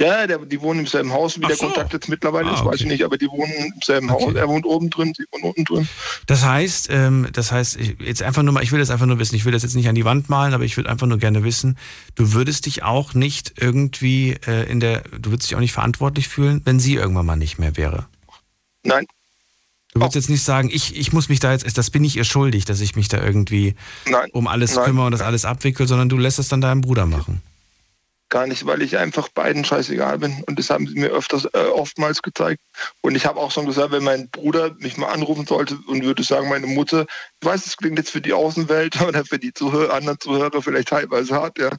Ja, 0.00 0.26
der, 0.26 0.38
die 0.38 0.60
wohnen 0.60 0.80
im 0.80 0.86
selben 0.88 1.12
Haus, 1.12 1.38
wie 1.38 1.44
Ach 1.44 1.48
der 1.48 1.58
so. 1.58 1.66
Kontakt 1.66 1.92
jetzt 1.92 2.08
mittlerweile 2.08 2.48
Ah, 2.48 2.54
ist, 2.54 2.60
weiß 2.60 2.66
okay. 2.66 2.76
ich 2.82 2.86
nicht, 2.86 3.04
aber 3.04 3.18
die 3.18 3.28
wohnen 3.28 3.52
im 3.52 3.80
selben 3.84 4.10
Okay. 4.10 4.24
Haus. 4.24 4.34
Er 4.34 4.48
wohnt 4.48 4.66
oben 4.66 4.90
drin, 4.90 5.12
sie 5.16 5.22
wohnen 5.30 5.44
unten 5.44 5.64
drin. 5.64 5.88
Das 6.26 6.44
heißt, 6.44 6.88
ähm, 6.90 7.28
das 7.32 7.52
heißt, 7.52 7.76
ich, 7.76 8.00
jetzt 8.00 8.24
einfach 8.24 8.42
nur 8.42 8.52
mal, 8.52 8.64
ich 8.64 8.72
will 8.72 8.80
das 8.80 8.90
einfach 8.90 9.06
nur 9.06 9.20
wissen, 9.20 9.36
ich 9.36 9.44
will 9.44 9.52
das 9.52 9.62
jetzt 9.62 9.76
nicht 9.76 9.88
an 9.88 9.94
die 9.94 10.04
Wand 10.04 10.28
malen, 10.28 10.54
aber 10.54 10.64
ich 10.64 10.76
würde 10.76 10.90
einfach 10.90 11.06
nur 11.06 11.18
gerne 11.18 11.44
wissen, 11.44 11.78
du 12.16 12.32
würdest 12.32 12.66
dich 12.66 12.82
auch 12.82 13.14
nicht 13.14 13.52
irgendwie 13.58 14.38
äh, 14.44 14.68
in 14.68 14.80
der, 14.80 15.02
du 15.02 15.30
würdest 15.30 15.50
dich 15.50 15.54
auch 15.54 15.60
nicht 15.60 15.72
verantwortlich 15.74 16.26
fühlen, 16.26 16.62
wenn 16.64 16.80
sie 16.80 16.94
irgendwann 16.94 17.26
mal 17.26 17.36
nicht 17.36 17.60
mehr 17.60 17.76
wäre. 17.76 18.06
Nein, 18.82 19.06
Du 19.92 20.00
würdest 20.00 20.16
Oh. 20.16 20.18
jetzt 20.20 20.30
nicht 20.30 20.44
sagen, 20.44 20.70
ich, 20.72 20.96
ich 20.96 21.12
muss 21.12 21.28
mich 21.28 21.40
da 21.40 21.52
jetzt, 21.52 21.76
das 21.76 21.90
bin 21.90 22.04
ich 22.04 22.16
ihr 22.16 22.24
schuldig, 22.24 22.64
dass 22.64 22.80
ich 22.80 22.96
mich 22.96 23.08
da 23.08 23.22
irgendwie 23.22 23.74
nein, 24.06 24.28
um 24.32 24.46
alles 24.46 24.76
Nein. 24.76 24.84
kümmere 24.84 25.06
und 25.06 25.12
das 25.12 25.20
alles 25.22 25.44
abwickle, 25.44 25.86
sondern 25.86 26.08
du 26.08 26.16
lässt 26.16 26.38
es 26.38 26.48
dann 26.48 26.60
deinem 26.60 26.80
Bruder 26.80 27.06
machen. 27.06 27.42
gar 28.32 28.46
nicht, 28.46 28.64
weil 28.64 28.80
ich 28.82 28.96
einfach 28.96 29.28
beiden 29.30 29.64
scheißegal 29.64 30.18
bin. 30.18 30.44
Und 30.46 30.56
das 30.56 30.70
haben 30.70 30.86
sie 30.86 30.94
mir 30.94 31.08
öfters, 31.08 31.46
äh, 31.46 31.64
oftmals 31.74 32.22
gezeigt. 32.22 32.60
Und 33.00 33.16
ich 33.16 33.26
habe 33.26 33.40
auch 33.40 33.50
schon 33.50 33.66
gesagt, 33.66 33.90
wenn 33.90 34.04
mein 34.04 34.28
Bruder 34.30 34.76
mich 34.78 34.96
mal 34.96 35.08
anrufen 35.08 35.46
sollte 35.46 35.76
und 35.88 36.04
würde 36.04 36.22
sagen, 36.22 36.48
meine 36.48 36.68
Mutter, 36.68 37.06
ich 37.40 37.48
weiß, 37.48 37.64
das 37.64 37.76
klingt 37.76 37.98
jetzt 37.98 38.10
für 38.10 38.20
die 38.20 38.32
Außenwelt 38.32 39.00
oder 39.08 39.24
für 39.24 39.40
die 39.40 39.52
Zuhörer, 39.52 39.94
anderen 39.94 40.20
Zuhörer 40.20 40.62
vielleicht 40.62 40.90
teilweise 40.90 41.34
hart, 41.34 41.58
ja. 41.58 41.70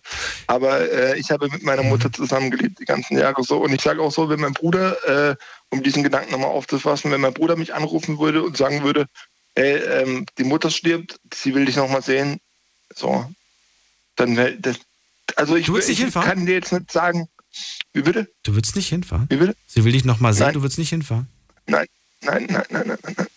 Aber 0.48 0.82
äh, 0.92 1.18
ich 1.18 1.32
habe 1.32 1.48
mit 1.48 1.64
meiner 1.64 1.84
Mutter 1.84 2.12
zusammengelebt 2.12 2.80
die 2.82 2.86
ganzen 2.86 3.18
Jahre 3.18 3.42
so. 3.44 3.60
Und 3.60 3.72
ich 3.74 3.80
sage 3.80 4.02
auch 4.02 4.12
so, 4.12 4.28
wenn 4.28 4.42
mein 4.42 4.52
Bruder, 4.54 5.30
äh, 5.32 5.36
um 5.72 5.82
diesen 5.84 6.04
Gedanken 6.04 6.32
nochmal 6.32 6.50
aufzufassen, 6.52 7.12
wenn 7.12 7.22
mein 7.22 7.34
Bruder 7.34 7.56
mich 7.56 7.74
anrufen 7.74 8.20
würde 8.20 8.44
und 8.44 8.56
sagen 8.58 8.84
würde, 8.84 9.08
ey, 9.56 9.76
ähm, 9.78 10.26
die 10.38 10.44
Mutter 10.44 10.70
stirbt, 10.70 11.20
sie 11.34 11.56
will 11.56 11.66
dich 11.66 11.76
nochmal 11.78 12.02
sehen, 12.04 12.40
so, 12.96 13.26
dann 14.16 14.38
wäre 14.38 14.56
das. 14.58 14.78
Also 15.38 15.56
ich, 15.56 15.68
ich 15.70 15.88
nicht 15.88 16.00
hinfahren? 16.00 16.28
kann 16.30 16.46
dir 16.46 16.56
jetzt 16.56 16.72
nicht 16.74 16.92
sagen, 16.92 17.28
wie 17.94 18.02
bitte? 18.02 18.30
Du 18.44 18.54
würdest 18.54 18.76
nicht 18.76 18.90
hinfahren? 18.90 19.28
Wie 19.30 19.38
bitte? 19.38 19.56
Sie 19.68 19.84
will 19.84 19.94
dich 19.94 20.06
nochmal 20.06 20.34
sehen, 20.34 20.48
Nein. 20.48 20.54
du 20.56 20.62
würdest 20.62 20.78
nicht 20.78 20.90
hinfahren? 20.90 21.28
Nein, 21.68 21.88
nein, 22.22 22.48
nein, 22.50 22.64
nein, 22.70 22.88
nein, 22.88 22.98
nein. 23.18 23.28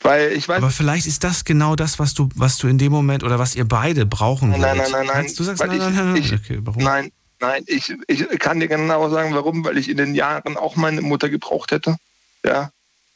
Weil 0.00 0.32
ich 0.32 0.48
weiß. 0.48 0.58
Aber 0.58 0.70
vielleicht 0.70 1.06
ist 1.06 1.22
das 1.24 1.44
genau 1.44 1.76
das, 1.76 1.98
was 1.98 2.14
du, 2.14 2.28
was 2.34 2.56
du 2.58 2.66
in 2.68 2.78
dem 2.78 2.90
Moment 2.92 3.22
oder 3.24 3.38
was 3.38 3.54
ihr 3.54 3.66
beide 3.66 4.06
brauchen 4.06 4.50
Nein, 4.50 4.60
nein, 4.60 4.76
würdet. 4.78 4.92
nein, 4.92 5.06
nein, 5.06 5.24
nein. 5.24 5.34
Du 5.36 5.44
sagst 5.44 5.60
nein, 5.62 5.72
ich- 5.72 5.78
nein, 5.78 5.94
nein, 5.94 6.12
nein. 6.12 6.22
ich- 6.22 6.32
okay, 6.32 6.58
warum? 6.62 6.82
Nein, 6.82 7.12
nein, 7.40 7.64
ich, 7.66 7.94
ich 8.06 8.26
kann 8.38 8.60
dir 8.60 8.68
genau 8.68 9.08
sagen, 9.10 9.34
warum, 9.34 9.64
weil 9.64 9.78
ich 9.78 9.88
in 9.88 9.96
den 9.96 10.14
Jahren 10.14 10.56
auch 10.56 10.76
meine 10.76 11.02
Mutter 11.02 11.28
gebraucht 11.28 11.72
hätte. 11.72 11.96
Ja, 12.44 12.70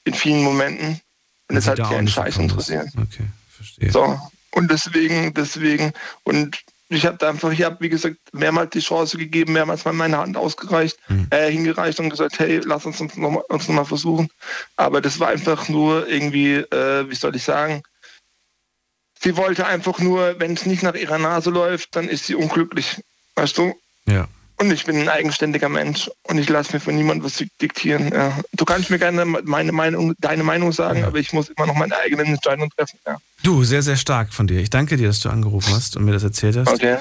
in 0.04 0.14
vielen 0.14 0.42
Momenten. 0.42 1.00
Und 1.48 1.56
es 1.56 1.66
hat 1.68 1.78
keinen 1.78 2.08
Scheiß 2.08 2.36
interessiert. 2.38 2.88
Okay, 2.96 3.26
verstehe. 3.50 3.90
So. 3.90 4.18
Und 4.52 4.70
deswegen, 4.70 5.32
deswegen, 5.34 5.92
und 6.24 6.62
ich 6.88 7.06
habe 7.06 7.16
da 7.16 7.30
einfach, 7.30 7.50
ich 7.52 7.62
habe, 7.62 7.78
wie 7.80 7.88
gesagt, 7.88 8.16
mehrmals 8.32 8.70
die 8.70 8.80
Chance 8.80 9.16
gegeben, 9.16 9.54
mehrmals 9.54 9.84
mal 9.84 9.94
meine 9.94 10.18
Hand 10.18 10.36
ausgereicht, 10.36 10.98
Mhm. 11.08 11.26
äh, 11.30 11.50
hingereicht 11.50 11.98
und 12.00 12.10
gesagt, 12.10 12.38
hey, 12.38 12.60
lass 12.64 12.84
uns 12.84 13.00
uns 13.00 13.16
nochmal 13.16 13.44
uns 13.48 13.66
noch 13.68 13.76
mal 13.76 13.84
versuchen. 13.84 14.28
Aber 14.76 15.00
das 15.00 15.18
war 15.18 15.28
einfach 15.28 15.68
nur 15.70 16.06
irgendwie, 16.06 16.56
äh, 16.56 17.08
wie 17.08 17.14
soll 17.14 17.34
ich 17.34 17.44
sagen, 17.44 17.82
sie 19.20 19.36
wollte 19.36 19.66
einfach 19.66 20.00
nur, 20.00 20.38
wenn 20.38 20.52
es 20.52 20.66
nicht 20.66 20.82
nach 20.82 20.94
ihrer 20.94 21.18
Nase 21.18 21.50
läuft, 21.50 21.96
dann 21.96 22.08
ist 22.08 22.26
sie 22.26 22.34
unglücklich. 22.34 23.02
Weißt 23.36 23.56
du? 23.56 23.74
Ja. 24.06 24.26
Und 24.58 24.70
ich 24.70 24.84
bin 24.84 24.96
ein 24.96 25.08
eigenständiger 25.08 25.68
Mensch 25.68 26.08
und 26.24 26.38
ich 26.38 26.48
lasse 26.48 26.72
mir 26.74 26.80
von 26.80 26.94
niemandem 26.94 27.24
was 27.24 27.42
diktieren. 27.60 28.12
Ja. 28.12 28.38
Du 28.52 28.64
kannst 28.64 28.90
mir 28.90 28.98
gerne 28.98 29.24
meine 29.24 29.72
Meinung, 29.72 30.14
deine 30.20 30.44
Meinung 30.44 30.70
sagen, 30.72 31.00
Ja. 31.00 31.08
aber 31.08 31.18
ich 31.18 31.32
muss 31.32 31.48
immer 31.48 31.66
noch 31.66 31.74
meine 31.74 31.96
eigenen 31.98 32.26
Entscheidungen 32.26 32.70
treffen. 32.70 32.98
Ja. 33.06 33.16
Du, 33.42 33.64
sehr, 33.64 33.82
sehr 33.82 33.96
stark 33.96 34.32
von 34.32 34.46
dir. 34.46 34.60
Ich 34.60 34.70
danke 34.70 34.96
dir, 34.96 35.08
dass 35.08 35.18
du 35.20 35.30
angerufen 35.30 35.74
hast 35.74 35.96
und 35.96 36.04
mir 36.04 36.12
das 36.12 36.22
erzählt 36.22 36.56
hast. 36.56 36.68
Okay. 36.68 36.96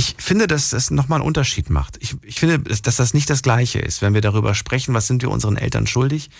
Ich 0.00 0.14
finde, 0.16 0.46
dass 0.46 0.70
das 0.70 0.92
nochmal 0.92 1.18
einen 1.18 1.26
Unterschied 1.26 1.70
macht. 1.70 1.96
Ich, 2.00 2.14
ich 2.22 2.38
finde, 2.38 2.60
dass 2.60 2.94
das 2.94 3.14
nicht 3.14 3.28
das 3.30 3.42
Gleiche 3.42 3.80
ist. 3.80 4.00
Wenn 4.00 4.14
wir 4.14 4.20
darüber 4.20 4.54
sprechen, 4.54 4.94
was 4.94 5.08
sind 5.08 5.22
wir 5.22 5.30
unseren 5.30 5.56
Eltern 5.56 5.88
schuldig, 5.88 6.30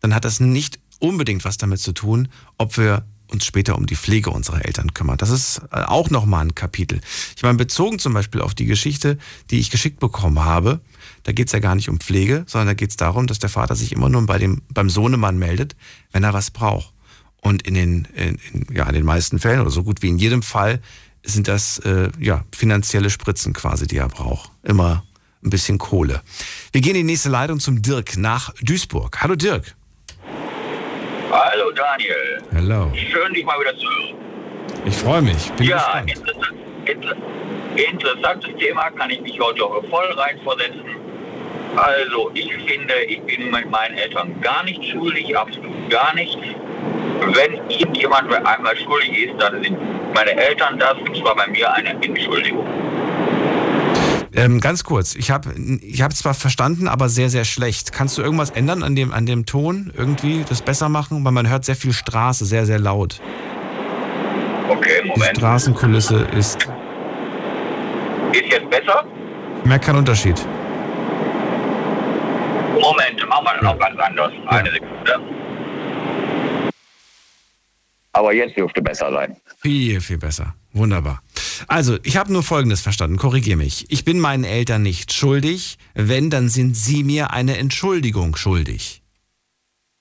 dann 0.00 0.14
hat 0.14 0.24
das 0.24 0.40
nicht 0.40 0.80
unbedingt 0.98 1.44
was 1.44 1.58
damit 1.58 1.80
zu 1.80 1.92
tun, 1.92 2.28
ob 2.56 2.78
wir 2.78 3.04
uns 3.30 3.44
später 3.44 3.76
um 3.76 3.84
die 3.84 3.96
Pflege 3.96 4.30
unserer 4.30 4.64
Eltern 4.64 4.94
kümmern. 4.94 5.18
Das 5.18 5.28
ist 5.28 5.60
äh, 5.72 5.82
auch 5.82 6.08
nochmal 6.08 6.46
ein 6.46 6.54
Kapitel. 6.54 7.02
Ich 7.36 7.42
meine, 7.42 7.58
bezogen 7.58 7.98
zum 7.98 8.14
Beispiel 8.14 8.40
auf 8.40 8.54
die 8.54 8.64
Geschichte, 8.64 9.18
die 9.50 9.58
ich 9.58 9.68
geschickt 9.68 10.00
bekommen 10.00 10.42
habe, 10.42 10.80
da 11.24 11.32
geht 11.32 11.48
es 11.48 11.52
ja 11.52 11.58
gar 11.58 11.74
nicht 11.74 11.90
um 11.90 12.00
Pflege, 12.00 12.44
sondern 12.46 12.68
da 12.68 12.74
geht 12.74 12.90
es 12.90 12.96
darum, 12.96 13.26
dass 13.26 13.38
der 13.38 13.50
Vater 13.50 13.76
sich 13.76 13.92
immer 13.92 14.08
nur 14.08 14.24
bei 14.24 14.38
dem, 14.38 14.62
beim 14.72 14.88
Sohnemann 14.88 15.38
meldet, 15.38 15.76
wenn 16.12 16.24
er 16.24 16.32
was 16.32 16.50
braucht. 16.50 16.94
Und 17.42 17.60
in 17.60 17.74
den, 17.74 18.08
in, 18.14 18.38
in, 18.54 18.74
ja, 18.74 18.86
in 18.86 18.94
den 18.94 19.04
meisten 19.04 19.38
Fällen 19.38 19.60
oder 19.60 19.70
so 19.70 19.82
gut 19.82 20.00
wie 20.00 20.08
in 20.08 20.16
jedem 20.16 20.42
Fall 20.42 20.80
sind 21.22 21.48
das 21.48 21.78
äh, 21.80 22.10
ja, 22.18 22.44
finanzielle 22.54 23.10
Spritzen 23.10 23.52
quasi, 23.52 23.86
die 23.86 23.96
er 23.96 24.08
braucht. 24.08 24.50
Immer 24.62 25.04
ein 25.44 25.50
bisschen 25.50 25.78
Kohle. 25.78 26.22
Wir 26.72 26.80
gehen 26.80 26.94
in 26.94 27.06
die 27.06 27.12
nächste 27.12 27.28
Leitung 27.28 27.60
zum 27.60 27.82
Dirk 27.82 28.16
nach 28.16 28.52
Duisburg. 28.62 29.20
Hallo 29.20 29.34
Dirk. 29.34 29.74
Hallo 31.30 31.70
Daniel, 31.74 32.42
Hallo. 32.54 32.92
schön 32.94 33.32
dich 33.32 33.44
mal 33.44 33.58
wieder 33.58 33.74
zu 33.78 33.86
hören. 33.86 34.14
Ich 34.84 34.94
freue 34.94 35.22
mich. 35.22 35.50
Bin 35.52 35.66
ja, 35.68 36.00
interessant, 36.00 36.54
inter, 36.84 37.16
interessantes 37.76 38.50
Thema, 38.58 38.90
kann 38.90 39.10
ich 39.10 39.20
mich 39.22 39.40
heute 39.40 39.64
auch 39.64 39.82
voll 39.88 40.12
reinversetzen. 40.12 40.82
Also, 41.76 42.30
ich 42.34 42.52
finde, 42.66 42.94
ich 43.08 43.22
bin 43.22 43.50
mit 43.50 43.70
meinen 43.70 43.96
Eltern 43.96 44.38
gar 44.42 44.62
nicht 44.64 44.84
schuldig, 44.84 45.36
absolut 45.36 45.88
gar 45.88 46.14
nicht. 46.14 46.36
Wenn 47.34 47.54
irgendjemand 47.68 48.32
einmal 48.32 48.76
schuldig 48.76 49.26
ist, 49.26 49.40
dann 49.40 49.62
sind 49.62 49.78
meine 50.14 50.32
Eltern 50.32 50.78
das, 50.78 50.94
und 50.94 51.16
zwar 51.16 51.36
bei 51.36 51.46
mir 51.46 51.72
eine 51.72 51.90
Entschuldigung. 52.02 52.66
Ähm, 54.34 54.60
ganz 54.60 54.82
kurz, 54.82 55.14
ich 55.14 55.30
habe 55.30 55.52
ich 55.82 56.00
hab 56.00 56.14
zwar 56.14 56.32
verstanden, 56.32 56.88
aber 56.88 57.10
sehr, 57.10 57.28
sehr 57.28 57.44
schlecht. 57.44 57.92
Kannst 57.92 58.16
du 58.16 58.22
irgendwas 58.22 58.50
ändern 58.50 58.82
an 58.82 58.96
dem, 58.96 59.12
an 59.12 59.26
dem 59.26 59.44
Ton? 59.44 59.92
Irgendwie 59.96 60.44
das 60.48 60.62
besser 60.62 60.88
machen? 60.88 61.22
Weil 61.24 61.32
man 61.32 61.48
hört 61.50 61.66
sehr 61.66 61.76
viel 61.76 61.92
Straße, 61.92 62.46
sehr, 62.46 62.64
sehr 62.64 62.78
laut. 62.78 63.20
Okay, 64.68 65.02
Die 65.04 65.08
Moment. 65.08 65.36
Straßenkulisse 65.36 66.26
ist. 66.36 66.66
Ist 68.32 68.44
jetzt 68.50 68.70
besser? 68.70 69.04
Ich 69.62 69.68
merke 69.68 69.86
keinen 69.86 69.98
Unterschied. 69.98 70.46
Moment, 72.80 73.28
machen 73.28 73.44
wir 73.44 73.62
noch 73.62 73.78
ganz 73.78 74.00
anders. 74.00 74.32
Eine 74.46 74.70
Sekunde. 74.70 75.20
Aber 78.12 78.32
jetzt 78.34 78.56
dürfte 78.56 78.82
besser 78.82 79.10
sein. 79.10 79.36
Viel, 79.60 80.00
viel 80.00 80.18
besser. 80.18 80.54
Wunderbar. 80.72 81.22
Also, 81.68 81.98
ich 82.02 82.16
habe 82.16 82.32
nur 82.32 82.42
Folgendes 82.42 82.80
verstanden. 82.80 83.16
Korrigier 83.16 83.56
mich. 83.56 83.86
Ich 83.90 84.04
bin 84.04 84.18
meinen 84.18 84.44
Eltern 84.44 84.82
nicht 84.82 85.12
schuldig. 85.12 85.78
Wenn, 85.94 86.30
dann 86.30 86.48
sind 86.48 86.76
sie 86.76 87.04
mir 87.04 87.30
eine 87.30 87.56
Entschuldigung 87.58 88.36
schuldig. 88.36 89.02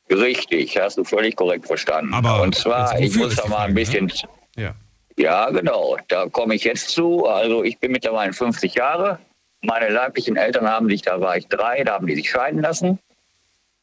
Richtig, 0.09 0.77
hast 0.77 0.97
du 0.97 1.03
völlig 1.03 1.35
korrekt 1.35 1.67
verstanden. 1.67 2.13
Aber 2.13 2.41
Und 2.41 2.55
zwar, 2.55 2.99
ich 2.99 3.15
muss 3.15 3.35
da 3.35 3.47
mal 3.47 3.67
ein 3.67 3.73
bisschen. 3.73 4.11
Ja. 4.57 4.75
Ja, 5.17 5.49
genau. 5.49 5.97
Da 6.07 6.27
komme 6.27 6.55
ich 6.55 6.63
jetzt 6.63 6.89
zu. 6.89 7.25
Also 7.27 7.63
ich 7.63 7.77
bin 7.77 7.91
mittlerweile 7.91 8.33
50 8.33 8.73
Jahre. 8.75 9.19
Meine 9.61 9.89
leiblichen 9.89 10.35
Eltern 10.35 10.67
haben 10.67 10.89
sich, 10.89 11.01
da 11.03 11.21
war 11.21 11.37
ich 11.37 11.47
drei, 11.47 11.83
da 11.83 11.93
haben 11.93 12.07
die 12.07 12.15
sich 12.15 12.29
scheiden 12.29 12.61
lassen. 12.61 12.97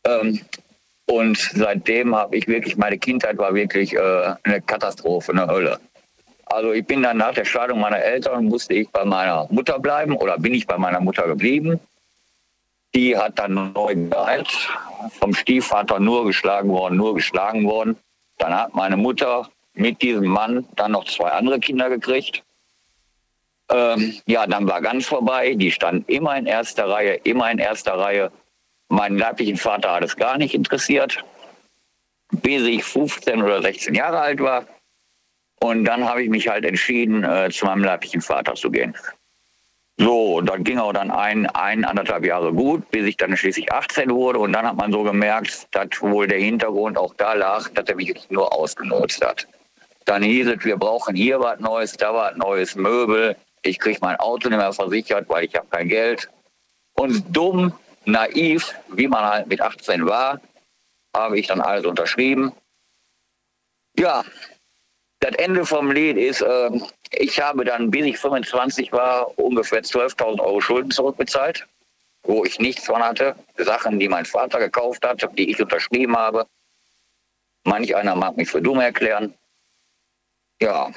Ähm, 0.04 0.40
und 1.10 1.38
seitdem 1.54 2.14
habe 2.14 2.36
ich 2.36 2.46
wirklich, 2.46 2.76
meine 2.76 2.98
Kindheit 2.98 3.38
war 3.38 3.54
wirklich 3.54 3.94
äh, 3.94 4.34
eine 4.42 4.60
Katastrophe, 4.60 5.32
eine 5.32 5.46
Hölle. 5.46 5.80
Also 6.46 6.72
ich 6.72 6.86
bin 6.86 7.02
dann 7.02 7.16
nach 7.16 7.32
der 7.32 7.44
Scheidung 7.46 7.80
meiner 7.80 7.98
Eltern, 7.98 8.44
musste 8.44 8.74
ich 8.74 8.90
bei 8.90 9.04
meiner 9.04 9.46
Mutter 9.50 9.78
bleiben 9.78 10.16
oder 10.16 10.38
bin 10.38 10.54
ich 10.54 10.66
bei 10.66 10.76
meiner 10.76 11.00
Mutter 11.00 11.26
geblieben. 11.26 11.80
Die 12.94 13.16
hat 13.16 13.38
dann 13.38 13.72
neu 13.72 13.94
geheilt, 13.94 14.48
vom 15.18 15.34
Stiefvater 15.34 15.98
nur 15.98 16.26
geschlagen 16.26 16.70
worden, 16.70 16.96
nur 16.96 17.14
geschlagen 17.14 17.64
worden. 17.64 17.96
Dann 18.38 18.54
hat 18.54 18.74
meine 18.74 18.96
Mutter 18.96 19.48
mit 19.74 20.02
diesem 20.02 20.26
Mann 20.26 20.66
dann 20.76 20.92
noch 20.92 21.04
zwei 21.04 21.30
andere 21.30 21.58
Kinder 21.58 21.88
gekriegt. 21.88 22.42
Ähm, 23.70 24.14
ja, 24.26 24.46
dann 24.46 24.68
war 24.68 24.80
ganz 24.80 25.06
vorbei. 25.06 25.54
Die 25.54 25.70
standen 25.70 26.04
immer 26.06 26.36
in 26.36 26.46
erster 26.46 26.88
Reihe, 26.88 27.14
immer 27.24 27.50
in 27.50 27.58
erster 27.58 27.98
Reihe. 27.98 28.30
Meinen 28.88 29.18
leiblichen 29.18 29.56
Vater 29.56 29.92
hat 29.92 30.04
es 30.04 30.16
gar 30.16 30.38
nicht 30.38 30.54
interessiert, 30.54 31.24
bis 32.30 32.62
ich 32.62 32.84
15 32.84 33.42
oder 33.42 33.62
16 33.62 33.94
Jahre 33.94 34.20
alt 34.20 34.40
war. 34.40 34.66
Und 35.60 35.84
dann 35.84 36.04
habe 36.04 36.22
ich 36.22 36.30
mich 36.30 36.48
halt 36.48 36.64
entschieden, 36.64 37.24
äh, 37.24 37.50
zu 37.50 37.66
meinem 37.66 37.84
leiblichen 37.84 38.20
Vater 38.20 38.54
zu 38.54 38.70
gehen. 38.70 38.94
So, 40.00 40.36
und 40.36 40.46
dann 40.46 40.62
ging 40.62 40.78
auch 40.78 40.92
dann 40.92 41.10
ein, 41.10 41.46
ein, 41.46 41.84
anderthalb 41.84 42.24
Jahre 42.24 42.52
gut, 42.52 42.88
bis 42.92 43.04
ich 43.04 43.16
dann 43.16 43.36
schließlich 43.36 43.72
18 43.72 44.10
wurde. 44.10 44.38
Und 44.38 44.52
dann 44.52 44.64
hat 44.64 44.76
man 44.76 44.92
so 44.92 45.02
gemerkt, 45.02 45.66
dass 45.72 45.88
wohl 46.00 46.28
der 46.28 46.38
Hintergrund 46.38 46.96
auch 46.96 47.12
da 47.14 47.32
lag, 47.32 47.68
dass 47.70 47.88
er 47.88 47.96
mich 47.96 48.14
nur 48.30 48.52
ausgenutzt 48.52 49.24
hat. 49.26 49.48
Dann 50.04 50.22
hieß 50.22 50.46
es, 50.46 50.64
wir 50.64 50.76
brauchen 50.76 51.16
hier 51.16 51.40
was 51.40 51.58
Neues, 51.58 51.96
da 51.96 52.14
was 52.14 52.36
Neues, 52.36 52.76
Möbel. 52.76 53.36
Ich 53.62 53.80
kriege 53.80 53.98
mein 54.00 54.16
Auto 54.16 54.48
nicht 54.48 54.58
mehr 54.58 54.72
versichert, 54.72 55.28
weil 55.28 55.46
ich 55.46 55.54
habe 55.56 55.66
kein 55.68 55.88
Geld. 55.88 56.30
Und 56.94 57.24
dumm, 57.36 57.72
naiv, 58.08 58.74
wie 58.88 59.06
man 59.06 59.24
halt 59.24 59.46
mit 59.46 59.60
18 59.60 60.06
war, 60.06 60.40
habe 61.14 61.38
ich 61.38 61.46
dann 61.46 61.60
alles 61.60 61.84
unterschrieben. 61.84 62.52
Ja, 63.98 64.24
das 65.20 65.34
Ende 65.36 65.64
vom 65.64 65.90
Lied 65.90 66.16
ist, 66.16 66.40
äh, 66.40 66.70
ich 67.10 67.40
habe 67.40 67.64
dann, 67.64 67.90
bis 67.90 68.06
ich 68.06 68.18
25 68.18 68.92
war, 68.92 69.36
ungefähr 69.38 69.82
12.000 69.82 70.40
Euro 70.40 70.60
Schulden 70.60 70.90
zurückbezahlt, 70.90 71.66
wo 72.22 72.44
ich 72.44 72.58
nichts 72.58 72.86
von 72.86 73.02
hatte. 73.02 73.34
Sachen, 73.56 73.98
die 73.98 74.08
mein 74.08 74.24
Vater 74.24 74.58
gekauft 74.58 75.04
hat, 75.04 75.26
die 75.36 75.50
ich 75.50 75.60
unterschrieben 75.60 76.16
habe. 76.16 76.46
Manch 77.64 77.94
einer 77.94 78.14
mag 78.14 78.36
mich 78.36 78.48
für 78.48 78.62
dumm 78.62 78.80
erklären. 78.80 79.34
Ja, 80.62 80.90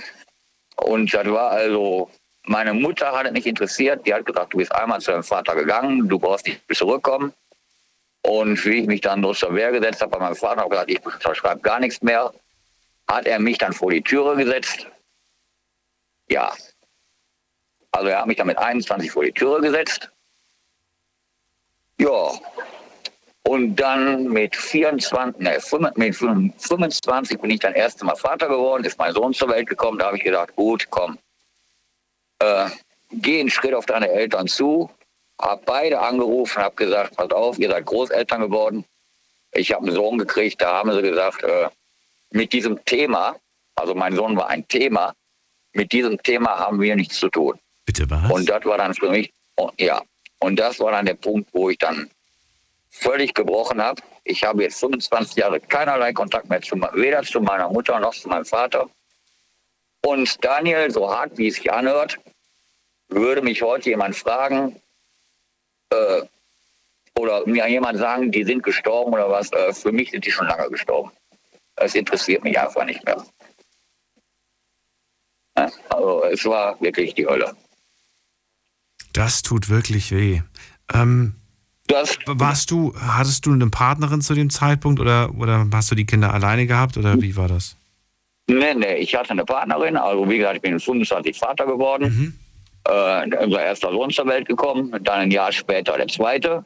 und 0.78 1.14
das 1.14 1.28
war 1.28 1.52
also, 1.52 2.10
meine 2.46 2.74
Mutter 2.74 3.12
hat 3.12 3.28
es 3.28 3.32
nicht 3.32 3.46
interessiert. 3.46 4.06
Die 4.06 4.14
hat 4.14 4.26
gesagt, 4.26 4.54
du 4.54 4.58
bist 4.58 4.74
einmal 4.74 5.00
zu 5.00 5.12
deinem 5.12 5.24
Vater 5.24 5.56
gegangen, 5.56 6.08
du 6.08 6.18
brauchst 6.18 6.48
nicht 6.48 6.62
zurückkommen. 6.74 7.34
Und 8.24 8.64
wie 8.66 8.82
ich 8.82 8.88
mich 8.88 9.02
dann 9.02 9.22
durch 9.22 9.40
zur 9.40 9.54
Wehr 9.56 9.72
gesetzt 9.72 10.02
habe 10.02 10.12
bei 10.12 10.20
meinem 10.20 10.36
Vater, 10.36 10.62
habe 10.62 10.70
gesagt, 10.70 10.92
ich 10.92 11.06
unterschreibe 11.06 11.62
gar 11.62 11.80
nichts 11.80 12.02
mehr, 12.02 12.32
hat 13.08 13.26
er 13.26 13.40
mich 13.40 13.58
dann 13.58 13.74
vor 13.74 13.92
die 13.92 14.02
Türe 14.02 14.36
gesetzt. 14.36 14.88
Ja. 16.30 16.54
Also 17.92 18.08
er 18.08 18.20
hat 18.20 18.28
mich 18.28 18.38
dann 18.38 18.48
mit 18.48 18.58
21 18.58 19.12
vor 19.12 19.24
die 19.24 19.32
Türe 19.32 19.62
gesetzt. 19.62 20.10
Ja. 21.98 22.32
Und 23.44 23.76
dann 23.76 24.28
mit 24.28 24.56
24, 24.56 25.42
ne, 25.42 25.60
5 25.60 25.96
mit 25.96 26.16
25 26.16 27.42
bin 27.42 27.50
ich 27.50 27.60
dann 27.60 27.74
erst 27.74 28.04
Mal 28.04 28.16
Vater 28.16 28.48
geworden, 28.48 28.84
ist 28.84 29.00
mein 29.00 29.14
Sohn 29.14 29.34
zur 29.34 29.50
Welt 29.50 29.68
gekommen. 29.68 29.98
Da 29.98 30.08
habe 30.08 30.18
ich 30.18 30.24
gedacht, 30.24 30.56
gut, 30.56 30.88
komm, 30.92 31.18
äh, 32.42 32.70
geh 33.12 33.40
einen 33.40 33.50
Schritt 33.50 33.74
auf 33.74 33.86
deine 33.86 34.10
Eltern 34.10 34.48
zu. 34.48 34.90
Hab 35.40 35.66
beide 35.66 36.00
angerufen, 36.00 36.62
hab 36.62 36.78
gesagt, 36.78 37.16
pass 37.16 37.32
auf, 37.32 37.58
ihr 37.58 37.70
seid 37.70 37.86
Großeltern 37.86 38.42
geworden. 38.42 38.86
Ich 39.54 39.74
habe 39.74 39.86
einen 39.86 39.96
Sohn 39.96 40.18
gekriegt, 40.18 40.62
da 40.62 40.74
haben 40.74 40.94
sie 40.94 41.02
gesagt, 41.02 41.44
äh, 41.44 41.68
mit 42.32 42.54
diesem 42.54 42.84
Thema, 42.86 43.36
also 43.76 43.96
mein 43.96 44.16
Sohn 44.16 44.38
war 44.38 44.50
ein 44.50 44.68
Thema, 44.68 45.14
mit 45.74 45.92
diesem 45.92 46.22
Thema 46.22 46.60
haben 46.60 46.80
wir 46.80 46.96
nichts 46.96 47.20
zu 47.20 47.30
tun. 47.30 47.60
Bitte 47.86 48.10
was? 48.10 48.32
Und 48.32 48.50
das 48.50 48.64
war 48.66 48.78
dann 48.78 48.94
für 48.94 49.10
mich, 49.10 49.32
oh, 49.58 49.70
ja, 49.78 50.02
und 50.40 50.58
das 50.58 50.80
war 50.80 50.92
dann 50.92 51.06
der 51.06 51.16
Punkt, 51.16 51.50
wo 51.54 51.70
ich 51.70 51.78
dann 51.78 52.10
völlig 52.90 53.34
gebrochen 53.34 53.82
habe. 53.82 54.02
Ich 54.24 54.44
habe 54.44 54.64
jetzt 54.64 54.80
25 54.80 55.36
Jahre 55.38 55.60
keinerlei 55.60 56.14
Kontakt 56.14 56.50
mehr 56.50 56.62
zu, 56.62 56.76
weder 56.94 57.24
zu 57.24 57.42
meiner 57.42 57.70
Mutter 57.70 58.00
noch 58.00 58.14
zu 58.14 58.30
meinem 58.30 58.46
Vater. 58.46 58.90
Und 60.02 60.44
Daniel, 60.44 60.90
so 60.92 61.10
hart 61.10 61.38
wie 61.38 61.48
es 61.48 61.56
sich 61.56 61.72
anhört, 61.72 62.18
würde 63.10 63.42
mich 63.42 63.62
heute 63.62 63.90
jemand 63.90 64.16
fragen, 64.16 64.82
äh, 65.92 66.22
oder 67.20 67.46
mir 67.46 67.68
jemand 67.68 68.00
sagen, 68.00 68.32
die 68.32 68.44
sind 68.44 68.64
gestorben 68.64 69.14
oder 69.14 69.30
was, 69.30 69.52
äh, 69.52 69.74
für 69.74 69.92
mich 69.92 70.12
sind 70.12 70.26
die 70.26 70.32
schon 70.32 70.48
lange 70.48 70.70
gestorben. 70.70 71.12
Es 71.76 71.94
interessiert 71.94 72.44
mich 72.44 72.60
einfach 72.60 72.86
nicht 72.86 73.04
mehr. 73.06 73.24
Also 75.90 76.24
es 76.24 76.46
war 76.46 76.80
wirklich 76.82 77.14
die 77.14 77.28
Hölle. 77.28 77.56
Das 79.14 79.42
tut 79.42 79.70
wirklich 79.70 80.12
weh. 80.12 80.42
Ähm, 80.94 81.36
das, 81.88 82.18
warst 82.26 82.72
du, 82.72 82.96
hattest 82.96 83.46
du 83.46 83.52
eine 83.52 83.70
Partnerin 83.70 84.22
zu 84.22 84.34
dem 84.34 84.50
Zeitpunkt 84.50 85.00
oder, 85.00 85.36
oder 85.36 85.68
hast 85.74 85.92
du 85.92 85.96
die 85.96 86.06
Kinder 86.06 86.34
alleine 86.34 86.66
gehabt 86.66 86.98
oder 86.98 87.22
wie 87.22 87.36
war 87.36 87.50
das? 87.50 87.76
Nee, 88.48 88.74
nee, 88.74 88.96
ich 88.96 89.16
hatte 89.16 89.32
eine 89.32 89.46
Partnerin, 89.46 89.98
also 89.98 90.30
wie 90.30 90.38
gesagt, 90.38 90.58
ich 90.58 90.62
bin 90.62 90.80
25 90.80 91.38
Vater 91.38 91.66
geworden. 91.66 92.04
Mhm. 92.04 92.34
Äh, 92.84 93.44
unser 93.44 93.64
erster 93.64 93.92
Sohn 93.92 94.10
zur 94.10 94.26
Welt 94.28 94.48
gekommen, 94.48 94.92
dann 95.04 95.20
ein 95.20 95.32
Jahr 95.32 95.52
später 95.52 95.98
der 95.98 96.08
zweite. 96.08 96.66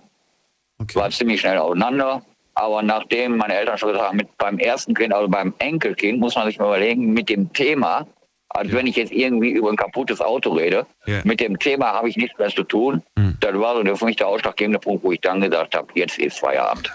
Okay. 0.79 0.99
War 0.99 1.09
ziemlich 1.11 1.41
schnell 1.41 1.57
auseinander. 1.57 2.21
Aber 2.53 2.81
nachdem 2.81 3.37
meine 3.37 3.55
Eltern 3.55 3.77
schon 3.77 3.89
gesagt 3.89 4.07
haben, 4.07 4.17
mit, 4.17 4.37
beim 4.37 4.57
ersten 4.57 4.93
Kind, 4.93 5.13
also 5.13 5.27
beim 5.27 5.53
Enkelkind, 5.59 6.19
muss 6.19 6.35
man 6.35 6.47
sich 6.47 6.57
mal 6.57 6.67
überlegen, 6.67 7.11
mit 7.11 7.27
dem 7.27 7.51
Thema, 7.51 8.07
als 8.47 8.69
ja. 8.69 8.77
wenn 8.77 8.87
ich 8.87 8.95
jetzt 8.95 9.11
irgendwie 9.11 9.51
über 9.51 9.69
ein 9.69 9.75
kaputtes 9.75 10.21
Auto 10.21 10.53
rede, 10.53 10.85
ja. 11.05 11.19
mit 11.25 11.41
dem 11.41 11.59
Thema 11.59 11.87
habe 11.87 12.07
ich 12.07 12.15
nichts 12.15 12.37
mehr 12.39 12.49
zu 12.49 12.63
tun. 12.63 13.03
Mhm. 13.17 13.37
Das 13.41 13.53
war 13.59 13.75
so 13.75 13.95
für 13.95 14.05
mich 14.05 14.15
der 14.15 14.27
ausschlaggebende 14.27 14.79
Punkt, 14.79 15.03
wo 15.03 15.11
ich 15.11 15.19
dann 15.19 15.41
gesagt 15.41 15.75
habe, 15.75 15.87
jetzt 15.95 16.17
ist 16.17 16.39
Feierabend. 16.39 16.89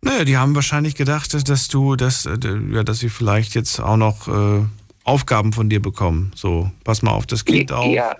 Naja, 0.00 0.24
die 0.24 0.36
haben 0.36 0.54
wahrscheinlich 0.54 0.94
gedacht, 0.94 1.48
dass 1.48 1.68
du, 1.68 1.96
dass, 1.96 2.26
äh, 2.26 2.38
ja, 2.72 2.84
dass 2.84 3.00
sie 3.00 3.08
vielleicht 3.08 3.54
jetzt 3.54 3.80
auch 3.80 3.96
noch 3.96 4.28
äh, 4.28 4.64
Aufgaben 5.04 5.52
von 5.52 5.68
dir 5.68 5.82
bekommen. 5.82 6.32
So, 6.34 6.70
pass 6.84 7.02
mal 7.02 7.12
auf 7.12 7.26
das 7.26 7.44
Kind 7.44 7.72
auf. 7.72 7.92
Ja 7.92 8.14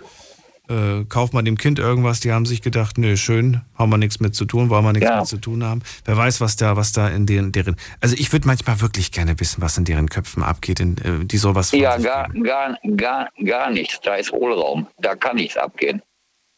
äh, 0.69 1.03
kauf 1.09 1.33
mal 1.33 1.41
dem 1.41 1.57
Kind 1.57 1.79
irgendwas, 1.79 2.19
die 2.19 2.31
haben 2.31 2.45
sich 2.45 2.61
gedacht, 2.61 2.97
nö, 2.97 3.17
schön, 3.17 3.61
haben 3.75 3.91
wir 3.91 3.97
nichts 3.97 4.19
mit 4.19 4.35
zu 4.35 4.45
tun, 4.45 4.69
wollen 4.69 4.85
wir 4.85 4.93
nichts 4.93 5.09
ja. 5.09 5.17
mit 5.17 5.27
zu 5.27 5.37
tun 5.37 5.63
haben. 5.63 5.81
Wer 6.05 6.15
weiß, 6.15 6.41
was 6.41 6.55
da, 6.55 6.75
was 6.75 6.91
da 6.91 7.09
in 7.09 7.25
deren, 7.25 7.51
deren 7.51 7.75
also 8.01 8.15
ich 8.17 8.31
würde 8.31 8.47
manchmal 8.47 8.79
wirklich 8.81 9.11
gerne 9.11 9.39
wissen, 9.39 9.61
was 9.61 9.77
in 9.77 9.85
deren 9.85 10.09
Köpfen 10.09 10.43
abgeht, 10.43 10.79
in, 10.79 10.97
äh, 10.97 11.25
die 11.25 11.37
sowas 11.37 11.71
Ja, 11.71 11.97
gar, 11.97 12.29
gar, 12.29 12.77
gar, 12.95 13.29
gar 13.43 13.71
nichts. 13.71 13.99
Da 14.01 14.15
ist 14.15 14.31
Hohlraum. 14.31 14.87
Da 14.99 15.15
kann 15.15 15.37
nichts 15.37 15.57
abgehen. 15.57 16.01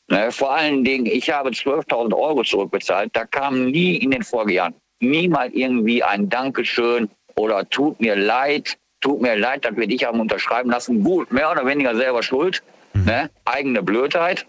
Ne, 0.10 0.32
vor 0.32 0.54
allen 0.54 0.84
Dingen, 0.84 1.06
ich 1.06 1.30
habe 1.30 1.52
12.000 1.52 2.14
Euro 2.14 2.44
zurückbezahlt. 2.44 3.16
Da 3.16 3.26
kam 3.26 3.68
nie 3.72 3.96
in 3.96 4.12
den 4.12 4.24
Folgejahren, 4.24 4.76
nie 5.02 5.28
mal 5.28 5.50
irgendwie 5.52 6.04
ein 6.04 6.30
Dankeschön 6.30 7.10
oder 7.36 7.68
tut 7.70 8.00
mir 8.00 8.16
leid, 8.16 8.78
tut 9.02 9.22
mir 9.22 9.36
leid, 9.36 9.66
dass 9.66 9.76
wir 9.76 9.88
dich 9.88 10.04
haben 10.04 10.20
unterschreiben 10.20 10.70
lassen. 10.70 11.04
Gut, 11.04 11.32
mehr 11.32 11.52
oder 11.52 11.66
weniger 11.66 11.96
selber 11.96 12.24
schuld. 12.24 12.62
Mhm. 12.94 13.06
Ne? 13.06 13.30
Eigene 13.46 13.84
Blödheit. 13.84 14.46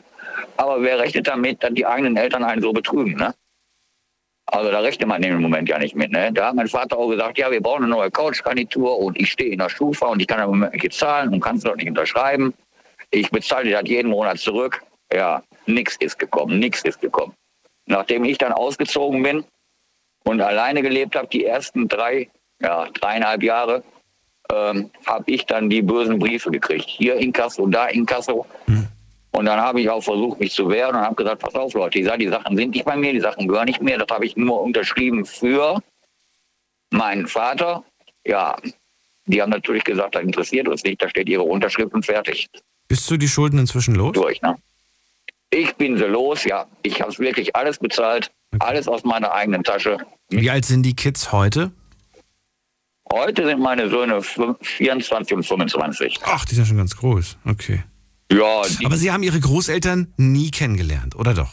Aber 0.56 0.82
wer 0.82 0.98
rechnet 0.98 1.26
damit, 1.26 1.62
dass 1.62 1.74
die 1.74 1.86
eigenen 1.86 2.16
Eltern 2.16 2.44
einen 2.44 2.62
so 2.62 2.72
betrügen? 2.72 3.16
Ne? 3.16 3.34
Also 4.46 4.70
da 4.70 4.80
rechnet 4.80 5.08
man 5.08 5.22
dem 5.22 5.40
Moment 5.40 5.68
ja 5.68 5.78
nicht 5.78 5.94
mit. 5.94 6.12
Ne? 6.12 6.32
Da 6.32 6.48
hat 6.48 6.54
mein 6.54 6.68
Vater 6.68 6.98
auch 6.98 7.08
gesagt, 7.08 7.38
ja, 7.38 7.50
wir 7.50 7.60
brauchen 7.60 7.84
eine 7.84 7.92
neue 7.92 8.10
Couchgarnitur 8.10 8.98
und 8.98 9.18
ich 9.18 9.30
stehe 9.32 9.52
in 9.52 9.58
der 9.58 9.68
Schufa 9.68 10.06
und 10.06 10.20
ich 10.20 10.26
kann 10.26 10.40
im 10.40 10.50
Moment 10.50 10.74
nicht 10.74 10.92
zahlen 10.92 11.32
und 11.32 11.40
kannst 11.40 11.66
doch 11.66 11.76
nicht 11.76 11.88
unterschreiben. 11.88 12.52
Ich 13.10 13.30
bezahle 13.30 13.64
dir 13.64 13.80
das 13.80 13.88
jeden 13.88 14.10
Monat 14.10 14.38
zurück. 14.38 14.82
Ja, 15.12 15.42
nichts 15.66 15.96
ist 15.96 16.18
gekommen, 16.18 16.58
nichts 16.58 16.82
ist 16.82 17.00
gekommen. 17.00 17.34
Nachdem 17.86 18.24
ich 18.24 18.38
dann 18.38 18.52
ausgezogen 18.52 19.22
bin 19.22 19.44
und 20.24 20.40
alleine 20.40 20.82
gelebt 20.82 21.16
habe, 21.16 21.28
die 21.28 21.44
ersten 21.44 21.88
drei, 21.88 22.28
ja, 22.61 22.88
dreieinhalb 22.90 23.42
Jahre, 23.42 23.82
ähm, 24.52 24.90
habe 25.06 25.24
ich 25.26 25.46
dann 25.46 25.70
die 25.70 25.82
bösen 25.82 26.18
Briefe 26.18 26.50
gekriegt. 26.50 26.87
Hier 26.87 27.16
Inkasso, 27.16 27.66
da 27.66 27.87
Inkasso. 27.87 28.46
Mhm. 28.66 28.88
Und 29.32 29.46
dann 29.46 29.61
habe 29.61 29.80
ich 29.80 29.88
auch 29.88 30.02
versucht, 30.02 30.40
mich 30.40 30.52
zu 30.52 30.68
wehren 30.68 30.94
und 30.94 31.00
habe 31.00 31.14
gesagt, 31.14 31.40
pass 31.40 31.54
auf 31.54 31.72
Leute, 31.72 31.98
ich 31.98 32.04
sage, 32.04 32.18
die 32.18 32.28
Sachen 32.28 32.56
sind 32.56 32.74
nicht 32.74 32.85
bei 32.85 32.96
mir, 32.96 33.12
die 33.12 33.20
Sachen 33.20 33.48
gehören 33.48 33.64
nicht 33.64 33.80
mehr. 33.80 33.98
Das 33.98 34.14
habe 34.14 34.26
ich 34.26 34.37
nur 34.37 34.61
unterschrieben 34.61 35.24
für 35.24 35.82
meinen 36.90 37.26
Vater. 37.26 37.82
Ja, 38.26 38.56
die 39.26 39.40
haben 39.40 39.50
natürlich 39.50 39.85
gesagt, 39.85 40.14
das 40.14 40.22
interessiert 40.22 40.68
uns 40.68 40.85
nicht, 40.85 41.02
da 41.02 41.08
steht 41.08 41.28
ihre 41.28 41.42
Unterschrift 41.42 41.94
und 41.94 42.04
fertig. 42.04 42.50
Bist 42.88 43.11
du 43.11 43.16
die 43.16 43.28
Schulden 43.28 43.58
inzwischen 43.58 43.94
los? 43.94 44.12
Durch, 44.12 44.42
ne? 44.42 44.56
Ich 45.50 45.74
bin 45.76 45.96
sie 45.96 46.04
los, 46.04 46.44
ja. 46.44 46.66
Ich 46.82 47.00
habe 47.00 47.16
wirklich 47.18 47.56
alles 47.56 47.78
bezahlt, 47.78 48.30
okay. 48.52 48.66
alles 48.66 48.88
aus 48.88 49.04
meiner 49.04 49.32
eigenen 49.32 49.64
Tasche. 49.64 49.98
Wie 50.28 50.50
alt 50.50 50.64
sind 50.64 50.82
die 50.84 50.94
Kids 50.94 51.32
heute? 51.32 51.72
Heute 53.12 53.44
sind 53.44 53.60
meine 53.60 53.90
Söhne 53.90 54.22
24 54.22 55.36
und 55.36 55.42
25. 55.44 56.20
Ach, 56.24 56.44
die 56.44 56.54
sind 56.54 56.66
schon 56.66 56.78
ganz 56.78 56.96
groß. 56.96 57.36
Okay. 57.44 57.82
Ja. 58.32 58.62
Aber 58.84 58.96
Sie 58.96 59.12
haben 59.12 59.22
Ihre 59.22 59.38
Großeltern 59.38 60.14
nie 60.16 60.50
kennengelernt, 60.50 61.14
oder 61.16 61.34
doch? 61.34 61.50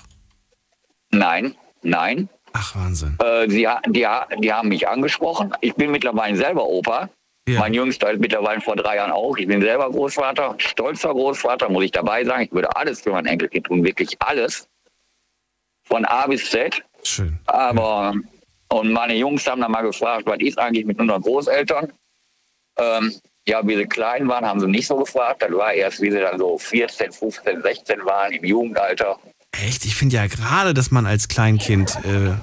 Nein, 1.12 1.55
nein. 1.81 2.29
Ach, 2.53 2.75
Wahnsinn. 2.75 3.17
Äh, 3.21 3.49
sie, 3.49 3.67
die, 3.88 4.07
die 4.39 4.53
haben 4.53 4.69
mich 4.69 4.88
angesprochen. 4.88 5.51
Ich 5.62 5.75
bin 5.75 5.91
mittlerweile 5.91 6.35
selber 6.35 6.65
Opa. 6.65 7.09
Ja. 7.47 7.59
Mein 7.59 7.73
Jüngster 7.73 8.12
ist 8.12 8.19
mittlerweile 8.19 8.62
vor 8.62 8.75
drei 8.75 8.97
Jahren 8.97 9.12
auch. 9.12 9.35
Ich 9.38 9.47
bin 9.47 9.62
selber 9.62 9.89
Großvater, 9.89 10.55
stolzer 10.59 11.12
Großvater, 11.12 11.69
muss 11.69 11.83
ich 11.83 11.91
dabei 11.91 12.23
sagen. 12.23 12.43
Ich 12.43 12.51
würde 12.51 12.75
alles 12.75 13.01
für 13.01 13.12
mein 13.12 13.25
Enkelkind 13.25 13.65
tun, 13.65 13.83
wirklich 13.83 14.15
alles. 14.19 14.67
Von 15.83 16.05
A 16.05 16.27
bis 16.27 16.49
Z. 16.49 16.83
Schön. 17.03 17.39
Aber 17.47 18.13
ja. 18.15 18.21
Und 18.69 18.91
meine 18.91 19.15
Jungs 19.15 19.47
haben 19.47 19.62
dann 19.62 19.71
mal 19.71 19.81
gefragt, 19.81 20.25
was 20.25 20.39
ist 20.39 20.59
eigentlich 20.59 20.85
mit 20.85 20.99
unseren 20.99 21.21
Großeltern? 21.21 21.91
Ähm, 22.77 23.13
ja, 23.47 23.65
wie 23.67 23.75
sie 23.75 23.85
klein 23.85 24.27
waren, 24.27 24.45
haben 24.45 24.59
sie 24.59 24.67
nicht 24.67 24.85
so 24.85 24.95
gefragt. 24.95 25.41
Das 25.41 25.51
war 25.51 25.73
erst, 25.73 26.01
wie 26.01 26.12
sie 26.12 26.19
dann 26.19 26.38
so 26.38 26.57
14, 26.57 27.12
15, 27.12 27.63
16 27.63 28.05
waren 28.05 28.31
im 28.31 28.45
Jugendalter. 28.45 29.17
Echt? 29.51 29.85
Ich 29.85 29.95
finde 29.95 30.17
ja 30.17 30.27
gerade, 30.27 30.75
dass 30.75 30.91
man 30.91 31.07
als 31.07 31.27
Kleinkind 31.27 31.97
äh, 32.05 32.35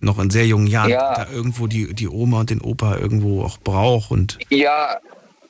noch 0.00 0.20
in 0.20 0.30
sehr 0.30 0.46
jungen 0.46 0.68
Jahren 0.68 0.90
ja. 0.90 1.14
da 1.14 1.26
irgendwo 1.32 1.66
die, 1.66 1.92
die 1.92 2.08
Oma 2.08 2.40
und 2.40 2.50
den 2.50 2.60
Opa 2.60 2.96
irgendwo 2.96 3.42
auch 3.42 3.58
braucht. 3.58 4.12
Und 4.12 4.38
ja, 4.50 5.00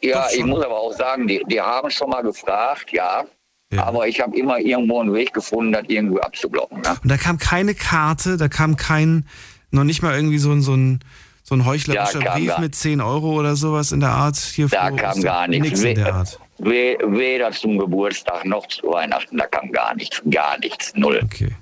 ja 0.01 0.27
ich 0.33 0.43
muss 0.43 0.65
aber 0.65 0.79
auch 0.79 0.95
sagen, 0.95 1.29
die, 1.29 1.45
die 1.49 1.61
haben 1.61 1.91
schon 1.91 2.09
mal 2.09 2.23
gefragt, 2.23 2.93
ja. 2.93 3.27
Ja. 3.73 3.85
Aber 3.85 4.09
ich 4.09 4.21
habe 4.21 4.37
immer 4.37 4.59
irgendwo 4.59 5.01
einen 5.01 5.13
Weg 5.13 5.33
gefunden, 5.33 5.73
das 5.73 5.85
irgendwie 5.89 6.21
abzublocken. 6.21 6.81
Ne? 6.81 6.97
Und 7.03 7.11
da 7.11 7.17
kam 7.17 7.39
keine 7.39 7.75
Karte, 7.75 8.37
da 8.37 8.49
kam 8.49 8.77
kein 8.77 9.27
noch 9.71 9.85
nicht 9.85 10.03
mal 10.03 10.15
irgendwie 10.15 10.39
so 10.39 10.51
ein, 10.51 10.63
so 10.63 10.75
ein, 10.75 11.01
so 11.43 11.55
ein 11.55 11.65
heuchlerischer 11.65 12.21
Brief 12.21 12.49
gar, 12.49 12.61
mit 12.61 12.75
10 12.75 13.01
Euro 13.01 13.39
oder 13.39 13.57
sowas 13.57 13.93
in 13.93 14.01
der 14.01 14.11
Art? 14.11 14.37
Hier 14.37 14.69
da 14.69 14.91
kam 14.91 15.21
gar 15.23 15.49
nichts. 15.49 15.65
nichts 15.65 15.83
in 15.83 15.95
der 15.95 16.15
Art. 16.15 16.39
Weder 16.59 17.53
zum 17.53 17.79
Geburtstag 17.79 18.45
noch 18.45 18.67
zu 18.67 18.89
Weihnachten, 18.89 19.37
da 19.37 19.47
kam 19.47 19.71
gar 19.71 19.95
nichts, 19.95 20.23
gar 20.31 20.59
nichts, 20.59 20.93
null. 20.95 21.21
Okay. 21.23 21.55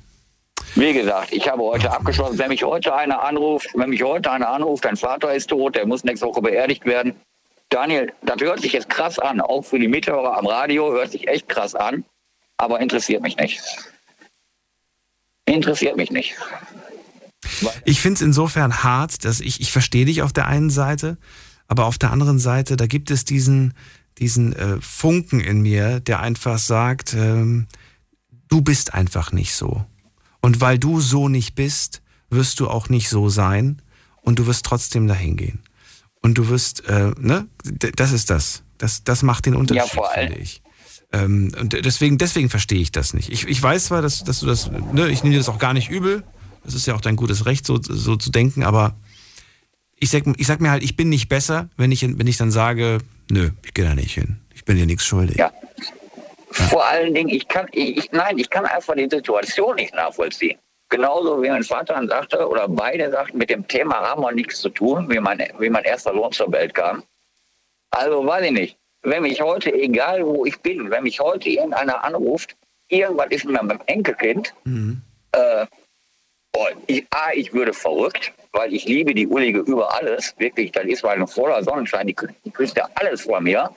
Wie 0.75 0.93
gesagt, 0.93 1.33
ich 1.33 1.49
habe 1.49 1.63
heute 1.63 1.91
Ach, 1.91 1.97
abgeschlossen, 1.97 2.39
wenn 2.39 2.49
mich 2.49 2.63
heute 2.63 2.95
einer 2.95 3.23
anruft, 3.23 3.69
wenn 3.75 3.91
mich 3.91 4.03
heute 4.03 4.31
einer 4.31 4.49
anruft, 4.49 4.85
dein 4.85 4.97
Vater 4.97 5.35
ist 5.35 5.49
tot, 5.49 5.75
der 5.75 5.87
muss 5.87 6.05
nächste 6.05 6.27
Woche 6.27 6.43
beerdigt 6.43 6.85
werden. 6.85 7.15
Daniel, 7.69 8.13
das 8.23 8.41
hört 8.41 8.61
sich 8.61 8.73
jetzt 8.73 8.89
krass 8.89 9.19
an, 9.19 9.41
auch 9.41 9.63
für 9.63 9.79
die 9.79 9.89
Mithörer 9.89 10.37
am 10.37 10.47
Radio 10.47 10.93
hört 10.93 11.11
sich 11.11 11.27
echt 11.29 11.49
krass 11.49 11.75
an, 11.75 12.05
aber 12.57 12.81
interessiert 12.81 13.23
mich 13.23 13.37
nicht. 13.37 13.61
Interessiert 15.47 15.97
mich 15.97 16.11
nicht. 16.11 16.35
Ich 17.85 18.01
finde 18.01 18.17
es 18.17 18.23
insofern 18.23 18.83
hart, 18.83 19.25
dass 19.25 19.41
ich, 19.41 19.61
ich 19.61 19.73
verstehe 19.73 20.05
dich 20.05 20.23
auf 20.23 20.33
der 20.33 20.47
einen 20.47 20.71
Seite, 20.71 21.19
aber 21.69 21.87
auf 21.87 21.99
der 21.99 22.11
anderen 22.11 22.39
Seite, 22.39 22.77
da 22.77 22.87
gibt 22.87 23.11
es 23.11 23.25
diesen, 23.25 23.75
diesen 24.19 24.53
äh, 24.55 24.81
Funken 24.81 25.41
in 25.41 25.63
mir, 25.63 26.01
der 26.01 26.21
einfach 26.21 26.59
sagt, 26.59 27.15
ähm, 27.15 27.67
du 28.49 28.63
bist 28.63 28.95
einfach 28.95 29.33
nicht 29.33 29.55
so. 29.55 29.85
Und 30.41 30.61
weil 30.61 30.79
du 30.79 31.01
so 31.01 31.29
nicht 31.29 31.55
bist, 31.55 32.03
wirst 32.31 32.61
du 32.61 32.69
auch 32.69 32.89
nicht 32.89 33.09
so 33.09 33.29
sein 33.29 33.83
und 34.23 34.39
du 34.39 34.47
wirst 34.47 34.65
trotzdem 34.65 35.07
dahin 35.07 35.37
gehen. 35.37 35.66
Und 36.23 36.39
du 36.39 36.49
wirst, 36.49 36.89
äh, 36.89 37.13
ne, 37.19 37.47
das 37.97 38.13
ist 38.13 38.31
das. 38.31 38.63
Das, 38.79 39.05
das 39.05 39.23
macht 39.23 39.47
den 39.47 39.55
Unterschied, 39.55 39.95
ja, 39.95 40.09
finde 40.09 40.37
ich. 40.37 40.63
Ähm, 41.13 41.53
und 41.59 41.73
deswegen, 41.73 42.19
deswegen 42.19 42.51
verstehe 42.51 42.81
ich 42.81 42.93
das 42.93 43.15
nicht. 43.15 43.31
Ich, 43.31 43.47
ich 43.47 43.63
weiß 43.63 43.87
zwar, 43.87 44.03
dass, 44.03 44.25
dass 44.25 44.41
du 44.41 44.47
das, 44.47 44.71
ne, 44.71 45.09
ich 45.09 45.23
nehme 45.23 45.35
dir 45.35 45.39
das 45.41 45.49
auch 45.49 45.59
gar 45.59 45.73
nicht 45.73 45.89
übel. 45.89 46.25
Das 46.65 46.75
ist 46.75 46.87
ja 46.87 46.95
auch 46.95 47.01
dein 47.01 47.17
gutes 47.17 47.47
Recht, 47.47 47.65
so, 47.65 47.81
so 47.81 48.17
zu 48.17 48.31
denken, 48.31 48.65
aber 48.65 48.97
ich 49.99 50.11
sag, 50.11 50.25
ich 50.37 50.47
sag 50.47 50.61
mir 50.61 50.71
halt, 50.71 50.83
ich 50.83 50.97
bin 50.97 51.09
nicht 51.09 51.29
besser, 51.29 51.71
wenn 51.77 51.93
ich, 51.93 52.03
wenn 52.03 52.27
ich 52.27 52.37
dann 52.37 52.51
sage, 52.51 52.99
nö, 53.31 53.51
ich 53.65 53.73
gehe 53.73 53.85
da 53.85 53.95
nicht 53.95 54.13
hin. 54.13 54.41
Ich 54.53 54.65
bin 54.65 54.77
dir 54.77 54.87
nichts 54.87 55.05
schuldig. 55.05 55.37
Ja. 55.37 55.53
Vor 56.51 56.87
allen 56.87 57.15
Dingen, 57.15 57.29
ich 57.29 57.47
kann, 57.49 57.67
ich, 57.73 58.11
nein, 58.13 58.39
ich 58.39 58.51
kann 58.51 58.67
einfach 58.67 58.95
die 58.95 59.09
Situation 59.11 59.77
nicht 59.77 59.95
nachvollziehen. 59.95 60.59
Genauso 60.89 61.43
wie 61.43 61.49
mein 61.49 61.65
Vater 61.65 61.95
dann 61.95 62.09
sagte, 62.09 62.49
oder 62.49 62.69
beide 62.69 63.11
sagten, 63.11 63.39
mit 63.39 63.51
dem 63.51 63.67
Thema 63.67 63.97
haben 64.01 64.23
wir 64.23 64.33
nichts 64.33 64.61
zu 64.61 64.69
tun, 64.69 65.11
wie 65.11 65.19
mein, 65.19 65.43
wie 65.59 65.69
mein 65.69 65.85
erster 65.85 66.13
Lohn 66.13 66.31
zur 66.33 66.51
Welt 66.53 66.75
kam. 66.75 67.03
Also 67.91 68.25
weiß 68.25 68.45
ich 68.47 68.53
nicht. 68.53 68.79
Wenn 69.03 69.23
mich 69.23 69.41
heute, 69.41 69.73
egal 69.73 70.25
wo 70.25 70.45
ich 70.47 70.59
bin, 70.61 70.91
wenn 70.91 71.03
mich 71.05 71.19
heute 71.21 71.49
irgendeiner 71.49 72.03
anruft, 72.05 72.57
irgendwas 72.89 73.29
ist 73.31 73.45
mit 73.45 73.55
meinem 73.61 73.81
Enkelkind, 73.87 74.55
Mhm. 74.65 75.01
äh, 75.33 75.67
boah, 76.53 76.69
ich, 76.87 77.05
A, 77.11 77.33
ich 77.33 77.53
würde 77.53 77.73
verrückt, 77.73 78.33
weil 78.53 78.73
ich 78.73 78.85
liebe 78.85 79.13
die 79.15 79.27
Ullige 79.27 79.61
über 79.61 79.93
alles. 79.95 80.35
Wirklich, 80.39 80.73
das 80.73 80.85
ist 80.87 81.03
mal 81.03 81.17
ein 81.17 81.27
voller 81.27 81.63
Sonnenschein, 81.63 82.07
die, 82.07 82.17
die 82.45 82.51
küsst 82.51 82.77
ja 82.77 82.89
alles 82.95 83.23
vor 83.23 83.41
mir. 83.41 83.71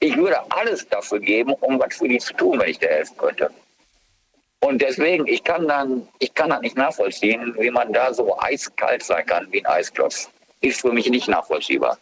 Ich 0.00 0.16
würde 0.16 0.38
alles 0.50 0.88
dafür 0.88 1.20
geben, 1.20 1.52
um 1.60 1.78
was 1.78 1.96
für 1.96 2.08
die 2.08 2.18
zu 2.18 2.34
tun, 2.34 2.58
wenn 2.60 2.70
ich 2.70 2.78
dir 2.78 2.88
helfen 2.88 3.16
könnte. 3.16 3.50
Und 4.64 4.80
deswegen, 4.80 5.26
ich 5.26 5.42
kann 5.42 5.66
dann, 5.66 6.06
ich 6.20 6.32
kann 6.34 6.50
das 6.50 6.60
nicht 6.60 6.76
nachvollziehen, 6.76 7.52
wie 7.58 7.70
man 7.70 7.92
da 7.92 8.14
so 8.14 8.38
eiskalt 8.40 9.02
sein 9.02 9.26
kann 9.26 9.48
wie 9.50 9.64
ein 9.64 9.72
Eisklotz. 9.72 10.28
Ist 10.60 10.82
für 10.82 10.92
mich 10.92 11.08
nicht 11.10 11.26
nachvollziehbar. 11.28 11.98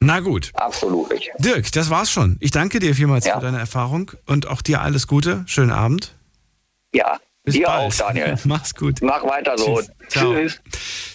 Na 0.00 0.20
gut. 0.20 0.50
Absolut 0.54 1.10
nicht. 1.12 1.30
Dirk, 1.38 1.70
das 1.72 1.90
war's 1.90 2.10
schon. 2.10 2.38
Ich 2.40 2.50
danke 2.52 2.78
dir 2.78 2.94
vielmals 2.94 3.26
Ja. 3.26 3.34
für 3.34 3.40
deine 3.44 3.58
Erfahrung 3.58 4.12
und 4.26 4.46
auch 4.48 4.62
dir 4.62 4.80
alles 4.80 5.06
Gute. 5.06 5.44
Schönen 5.46 5.72
Abend. 5.72 6.14
Ja, 6.94 7.18
Bis 7.42 7.52
dir 7.54 7.66
bald. 7.66 7.92
auch, 7.92 7.96
Daniel. 7.96 8.38
Mach's 8.44 8.74
gut. 8.74 9.02
Mach 9.02 9.22
weiter 9.24 9.58
so. 9.58 9.82
Tschüss. 10.08 10.08
Tschüss. 10.08 10.58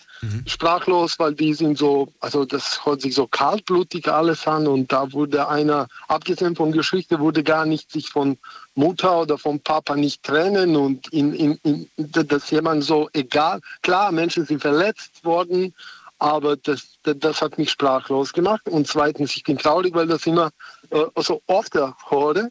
Sprachlos, 0.47 1.19
weil 1.19 1.35
die 1.35 1.53
sind 1.53 1.77
so, 1.77 2.09
also 2.21 2.47
das 2.47 2.85
hört 2.85 3.03
sich 3.03 3.15
so 3.15 3.27
kaltblutig 3.27 4.09
alles 4.09 4.47
an 4.47 4.67
und 4.67 4.91
da 4.91 5.13
wurde 5.13 5.49
einer, 5.49 5.87
abgesehen 6.09 6.57
von 6.57 6.73
Geschichte, 6.73 7.21
wurde 7.21 7.43
gar 7.43 7.67
nicht 7.67 7.91
sich 7.91 8.09
von 8.09 8.39
Mutter 8.75 9.21
oder 9.21 9.37
vom 9.37 9.61
Papa 9.61 9.97
nicht 9.97 10.23
trennen 10.23 10.77
und 10.77 11.07
in, 11.13 11.35
in, 11.35 11.59
in, 11.63 11.89
dass 11.97 12.51
jemand 12.51 12.85
so 12.85 13.11
egal, 13.13 13.61
klar, 13.83 14.13
Menschen 14.13 14.47
sind 14.47 14.63
verletzt 14.63 15.23
worden, 15.25 15.75
aber 16.19 16.57
das, 16.57 16.99
das, 17.03 17.17
das 17.19 17.43
hat 17.43 17.59
mich 17.59 17.71
sprachlos 17.71 18.33
gemacht. 18.33 18.67
Und 18.69 18.87
zweitens, 18.87 19.37
ich 19.37 19.43
bin 19.43 19.59
traurig, 19.59 19.95
weil 19.95 20.07
das 20.07 20.27
immer 20.27 20.51
äh, 20.91 21.05
so 21.17 21.43
oft 21.47 21.75
höre, 21.75 22.49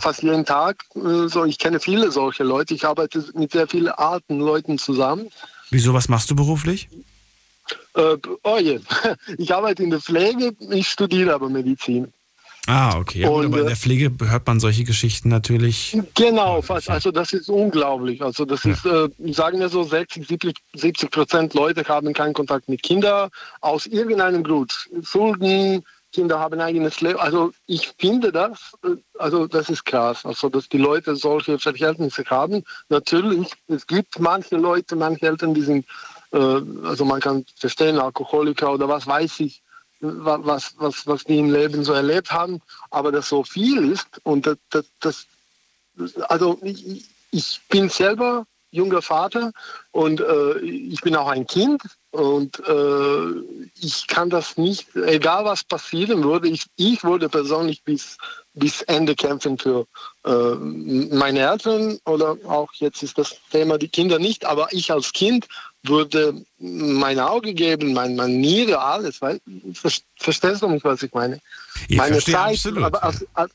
fast 0.00 0.22
jeden 0.22 0.44
Tag. 0.44 0.84
äh, 0.96 1.28
So, 1.28 1.44
ich 1.44 1.58
kenne 1.58 1.80
viele 1.80 2.10
solche 2.10 2.44
Leute. 2.44 2.74
Ich 2.74 2.84
arbeite 2.84 3.24
mit 3.34 3.52
sehr 3.52 3.66
vielen 3.68 3.88
alten 3.88 4.40
Leuten 4.40 4.78
zusammen. 4.78 5.28
Wieso, 5.70 5.92
was 5.94 6.08
machst 6.08 6.30
du 6.30 6.36
beruflich? 6.36 6.88
Äh, 7.94 8.16
oh 8.42 8.58
je. 8.58 8.80
Ich 9.38 9.54
arbeite 9.54 9.82
in 9.82 9.90
der 9.90 10.00
Pflege, 10.00 10.52
ich 10.70 10.88
studiere 10.88 11.34
aber 11.34 11.48
Medizin. 11.48 12.12
Ah, 12.66 12.96
okay. 12.96 13.20
Ja, 13.20 13.28
Und, 13.28 13.44
aber 13.46 13.58
in 13.58 13.64
äh, 13.64 13.68
der 13.68 13.76
Pflege 13.76 14.10
hört 14.26 14.46
man 14.46 14.58
solche 14.58 14.84
Geschichten 14.84 15.28
natürlich. 15.28 15.96
Genau, 16.14 16.62
fast. 16.62 16.88
Also 16.88 17.10
das 17.10 17.32
ist 17.34 17.50
unglaublich. 17.50 18.22
Also 18.22 18.46
das 18.46 18.64
Ja. 18.64 18.72
ist, 18.72 18.86
äh, 18.86 19.08
sagen 19.32 19.60
wir 19.60 19.68
so, 19.68 19.82
60, 19.82 20.26
70, 20.26 20.54
70 20.74 21.10
Prozent 21.10 21.52
Leute 21.54 21.84
haben 21.86 22.12
keinen 22.14 22.32
Kontakt 22.32 22.68
mit 22.70 22.82
Kindern 22.82 23.28
aus 23.60 23.84
irgendeinem 23.86 24.42
Grund. 24.42 24.72
Schulden, 25.02 25.84
Kinder 26.14 26.38
haben 26.38 26.60
eigenes 26.60 27.00
Leben. 27.00 27.18
Also 27.18 27.52
ich 27.66 27.92
finde 27.98 28.30
das, 28.32 28.58
äh, 28.84 28.96
also 29.18 29.46
das 29.46 29.68
ist 29.68 29.84
krass. 29.84 30.24
Also 30.24 30.48
dass 30.48 30.68
die 30.68 30.78
Leute 30.78 31.16
solche 31.16 31.58
Verhältnisse 31.58 32.24
haben. 32.26 32.62
Natürlich, 32.88 33.52
es 33.66 33.86
gibt 33.86 34.18
manche 34.20 34.56
Leute, 34.56 34.94
manche 34.96 35.26
Eltern, 35.26 35.52
die 35.54 35.62
sind, 35.62 35.84
äh, 36.32 36.60
also 36.84 37.04
man 37.04 37.20
kann 37.20 37.44
verstehen, 37.56 37.98
Alkoholiker 37.98 38.72
oder 38.72 38.88
was 38.88 39.06
weiß 39.06 39.40
ich, 39.40 39.62
wa- 40.00 40.38
was, 40.42 40.74
was, 40.78 41.06
was 41.06 41.24
die 41.24 41.38
im 41.38 41.50
Leben 41.52 41.82
so 41.84 41.92
erlebt 41.92 42.30
haben, 42.30 42.60
aber 42.90 43.10
dass 43.10 43.28
so 43.28 43.42
viel 43.42 43.92
ist 43.92 44.08
und 44.22 44.46
das, 44.46 44.56
das, 44.70 44.86
das 45.02 45.26
also 46.28 46.58
ich, 46.62 47.04
ich 47.30 47.60
bin 47.68 47.88
selber 47.88 48.46
junger 48.74 49.02
Vater 49.02 49.52
und 49.92 50.20
äh, 50.20 50.58
ich 50.58 51.00
bin 51.00 51.14
auch 51.16 51.28
ein 51.28 51.46
Kind 51.46 51.80
und 52.10 52.60
äh, 52.66 53.70
ich 53.80 54.06
kann 54.06 54.30
das 54.30 54.56
nicht, 54.56 54.94
egal 54.96 55.44
was 55.44 55.64
passieren 55.64 56.22
würde, 56.24 56.48
ich, 56.48 56.64
ich 56.76 57.02
würde 57.04 57.28
persönlich 57.28 57.82
bis, 57.84 58.18
bis 58.52 58.82
Ende 58.82 59.14
kämpfen 59.14 59.58
für 59.58 59.86
äh, 60.24 60.54
meine 61.14 61.40
Eltern 61.40 61.98
oder 62.04 62.36
auch 62.46 62.72
jetzt 62.74 63.02
ist 63.02 63.16
das 63.16 63.36
Thema 63.50 63.78
die 63.78 63.88
Kinder 63.88 64.18
nicht, 64.18 64.44
aber 64.44 64.68
ich 64.72 64.90
als 64.92 65.12
Kind 65.12 65.46
würde 65.82 66.44
mein 66.58 67.20
Auge 67.20 67.52
geben, 67.54 67.92
mein, 67.92 68.16
mein 68.16 68.40
Niere, 68.40 68.80
alles, 68.80 69.20
weil, 69.20 69.40
ver- 69.74 69.90
verstehst 70.16 70.62
du 70.62 70.68
mich, 70.68 70.82
was 70.82 71.02
ich 71.02 71.12
meine? 71.12 71.40
Ich 71.88 71.98
meine 71.98 72.16
Zeit, 72.18 72.54
absolut, 72.54 72.84
aber 72.84 73.02
als, 73.04 73.26
als, 73.34 73.52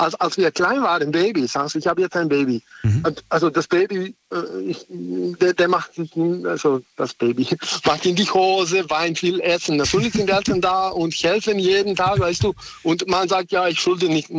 als, 0.00 0.14
als 0.14 0.36
wir 0.36 0.50
klein 0.50 0.82
waren, 0.82 1.10
Babys, 1.10 1.56
also 1.56 1.78
ich 1.78 1.86
habe 1.86 2.02
jetzt 2.02 2.16
ein 2.16 2.28
Baby. 2.28 2.62
Mhm. 2.82 3.04
Also 3.28 3.50
das 3.50 3.66
Baby, 3.66 4.14
äh, 4.32 4.62
ich, 4.66 4.86
der, 4.88 5.52
der 5.52 5.68
macht 5.68 5.94
sich, 5.94 6.10
also 6.44 6.80
das 6.96 7.14
Baby, 7.14 7.46
macht 7.84 8.06
in 8.06 8.16
die 8.16 8.28
Hose, 8.28 8.88
weint 8.88 9.18
viel 9.18 9.40
essen. 9.40 9.76
Natürlich 9.76 10.14
sind 10.14 10.30
Eltern 10.30 10.60
da 10.60 10.88
und 10.88 11.12
helfen 11.14 11.58
jeden 11.58 11.94
Tag, 11.94 12.18
weißt 12.18 12.44
du. 12.44 12.54
Und 12.82 13.06
man 13.08 13.28
sagt, 13.28 13.52
ja, 13.52 13.68
ich 13.68 13.80
schulde 13.80 14.08
nicht, 14.08 14.30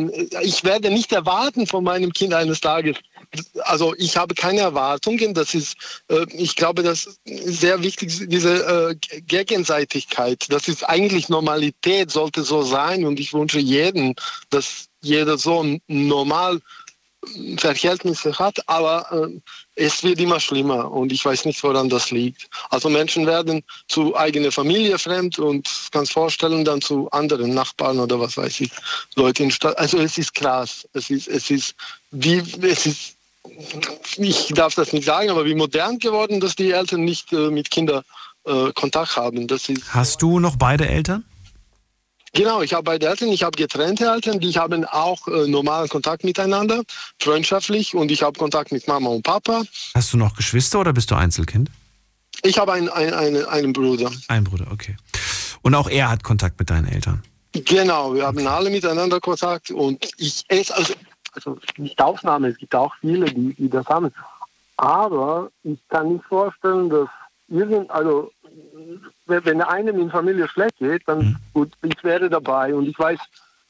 ich 0.42 0.64
werde 0.64 0.90
nicht 0.90 1.12
erwarten 1.12 1.66
von 1.66 1.84
meinem 1.84 2.12
Kind 2.12 2.34
eines 2.34 2.60
Tages. 2.60 2.96
Also 3.62 3.94
ich 3.96 4.16
habe 4.16 4.34
keine 4.34 4.60
Erwartungen. 4.60 5.32
Das 5.32 5.54
ist, 5.54 5.76
äh, 6.08 6.26
ich 6.32 6.56
glaube, 6.56 6.82
das 6.82 7.18
ist 7.24 7.60
sehr 7.60 7.82
wichtig, 7.82 8.28
diese 8.28 8.96
äh, 9.00 9.20
Gegenseitigkeit. 9.20 10.46
Das 10.48 10.68
ist 10.68 10.82
eigentlich 10.88 11.28
Normalität, 11.28 12.10
sollte 12.10 12.42
so 12.42 12.62
sein. 12.62 13.04
Und 13.04 13.20
ich 13.20 13.32
wünsche 13.32 13.60
jedem, 13.60 14.14
dass 14.50 14.88
jeder 15.02 15.38
so 15.38 15.78
normal 15.88 16.60
Verhältnisse 17.56 18.36
hat, 18.38 18.58
aber 18.68 19.06
äh, 19.12 19.40
es 19.76 20.02
wird 20.02 20.18
immer 20.18 20.40
schlimmer 20.40 20.90
und 20.90 21.12
ich 21.12 21.24
weiß 21.24 21.44
nicht, 21.44 21.62
woran 21.62 21.88
das 21.88 22.10
liegt. 22.10 22.48
Also 22.70 22.88
Menschen 22.88 23.26
werden 23.26 23.62
zu 23.86 24.16
eigener 24.16 24.50
Familie 24.50 24.98
fremd 24.98 25.38
und 25.38 25.68
kannst 25.92 26.12
vorstellen 26.12 26.64
dann 26.64 26.82
zu 26.82 27.08
anderen 27.10 27.54
Nachbarn 27.54 28.00
oder 28.00 28.18
was 28.18 28.36
weiß 28.36 28.60
ich, 28.60 28.70
Leute 29.14 29.44
in 29.44 29.52
Stadt. 29.52 29.78
Also 29.78 29.98
es 29.98 30.18
ist 30.18 30.34
krass. 30.34 30.88
Es 30.94 31.10
ist, 31.10 31.28
es 31.28 31.48
ist 31.50 31.76
wie, 32.10 32.42
es 32.62 32.86
ist, 32.86 33.16
ich 34.16 34.48
darf 34.48 34.74
das 34.74 34.92
nicht 34.92 35.04
sagen, 35.04 35.30
aber 35.30 35.44
wie 35.44 35.54
modern 35.54 36.00
geworden, 36.00 36.40
dass 36.40 36.56
die 36.56 36.72
Eltern 36.72 37.04
nicht 37.04 37.32
äh, 37.32 37.50
mit 37.50 37.70
Kindern 37.70 38.02
äh, 38.46 38.72
Kontakt 38.72 39.16
haben. 39.16 39.46
Das 39.46 39.68
ist 39.68 39.94
Hast 39.94 40.22
du 40.22 40.40
noch 40.40 40.56
beide 40.56 40.88
Eltern? 40.88 41.24
Genau, 42.34 42.62
ich 42.62 42.72
habe 42.72 42.84
beide 42.84 43.08
Eltern, 43.08 43.28
ich 43.28 43.42
habe 43.42 43.56
getrennte 43.56 44.06
Eltern, 44.06 44.40
die 44.40 44.52
haben 44.52 44.86
auch 44.86 45.28
äh, 45.28 45.46
normalen 45.46 45.88
Kontakt 45.88 46.24
miteinander, 46.24 46.82
freundschaftlich 47.20 47.94
und 47.94 48.10
ich 48.10 48.22
habe 48.22 48.38
Kontakt 48.38 48.72
mit 48.72 48.88
Mama 48.88 49.10
und 49.10 49.22
Papa. 49.22 49.62
Hast 49.94 50.14
du 50.14 50.16
noch 50.16 50.34
Geschwister 50.34 50.80
oder 50.80 50.94
bist 50.94 51.10
du 51.10 51.14
Einzelkind? 51.14 51.70
Ich 52.42 52.58
habe 52.58 52.72
einen, 52.72 52.88
einen, 52.88 53.44
einen, 53.44 53.72
Bruder. 53.74 54.10
Ein 54.28 54.44
Bruder, 54.44 54.66
okay. 54.72 54.96
Und 55.60 55.74
auch 55.74 55.90
er 55.90 56.08
hat 56.08 56.24
Kontakt 56.24 56.58
mit 56.58 56.70
deinen 56.70 56.88
Eltern. 56.88 57.22
Genau, 57.52 58.14
wir 58.14 58.26
haben 58.26 58.46
alle 58.46 58.70
miteinander 58.70 59.20
Kontakt 59.20 59.70
und 59.70 60.08
ich 60.16 60.42
esse, 60.48 60.74
also, 60.74 60.94
also 61.32 61.58
nicht 61.76 62.00
Ausnahme, 62.00 62.48
es 62.48 62.56
gibt 62.56 62.74
auch 62.74 62.94
viele, 63.02 63.26
die, 63.26 63.52
die 63.54 63.68
das 63.68 63.84
haben. 63.86 64.10
Aber 64.78 65.50
ich 65.64 65.78
kann 65.90 66.14
nicht 66.14 66.24
vorstellen, 66.24 66.88
dass 66.88 67.08
irgend, 67.48 67.90
also 67.90 68.32
wenn 69.26 69.60
einem 69.62 69.98
in 70.00 70.10
Familie 70.10 70.48
schlecht 70.48 70.78
geht, 70.78 71.02
dann 71.06 71.18
Mhm. 71.18 71.36
gut, 71.52 71.72
ich 71.82 72.02
wäre 72.04 72.28
dabei 72.28 72.74
und 72.74 72.86
ich 72.86 72.98
weiß, 72.98 73.18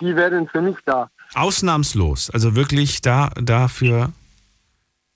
die 0.00 0.14
wären 0.16 0.48
für 0.48 0.60
mich 0.62 0.76
da. 0.84 1.10
Ausnahmslos. 1.34 2.30
Also 2.30 2.54
wirklich 2.54 3.00
da, 3.02 3.30
dafür 3.40 4.12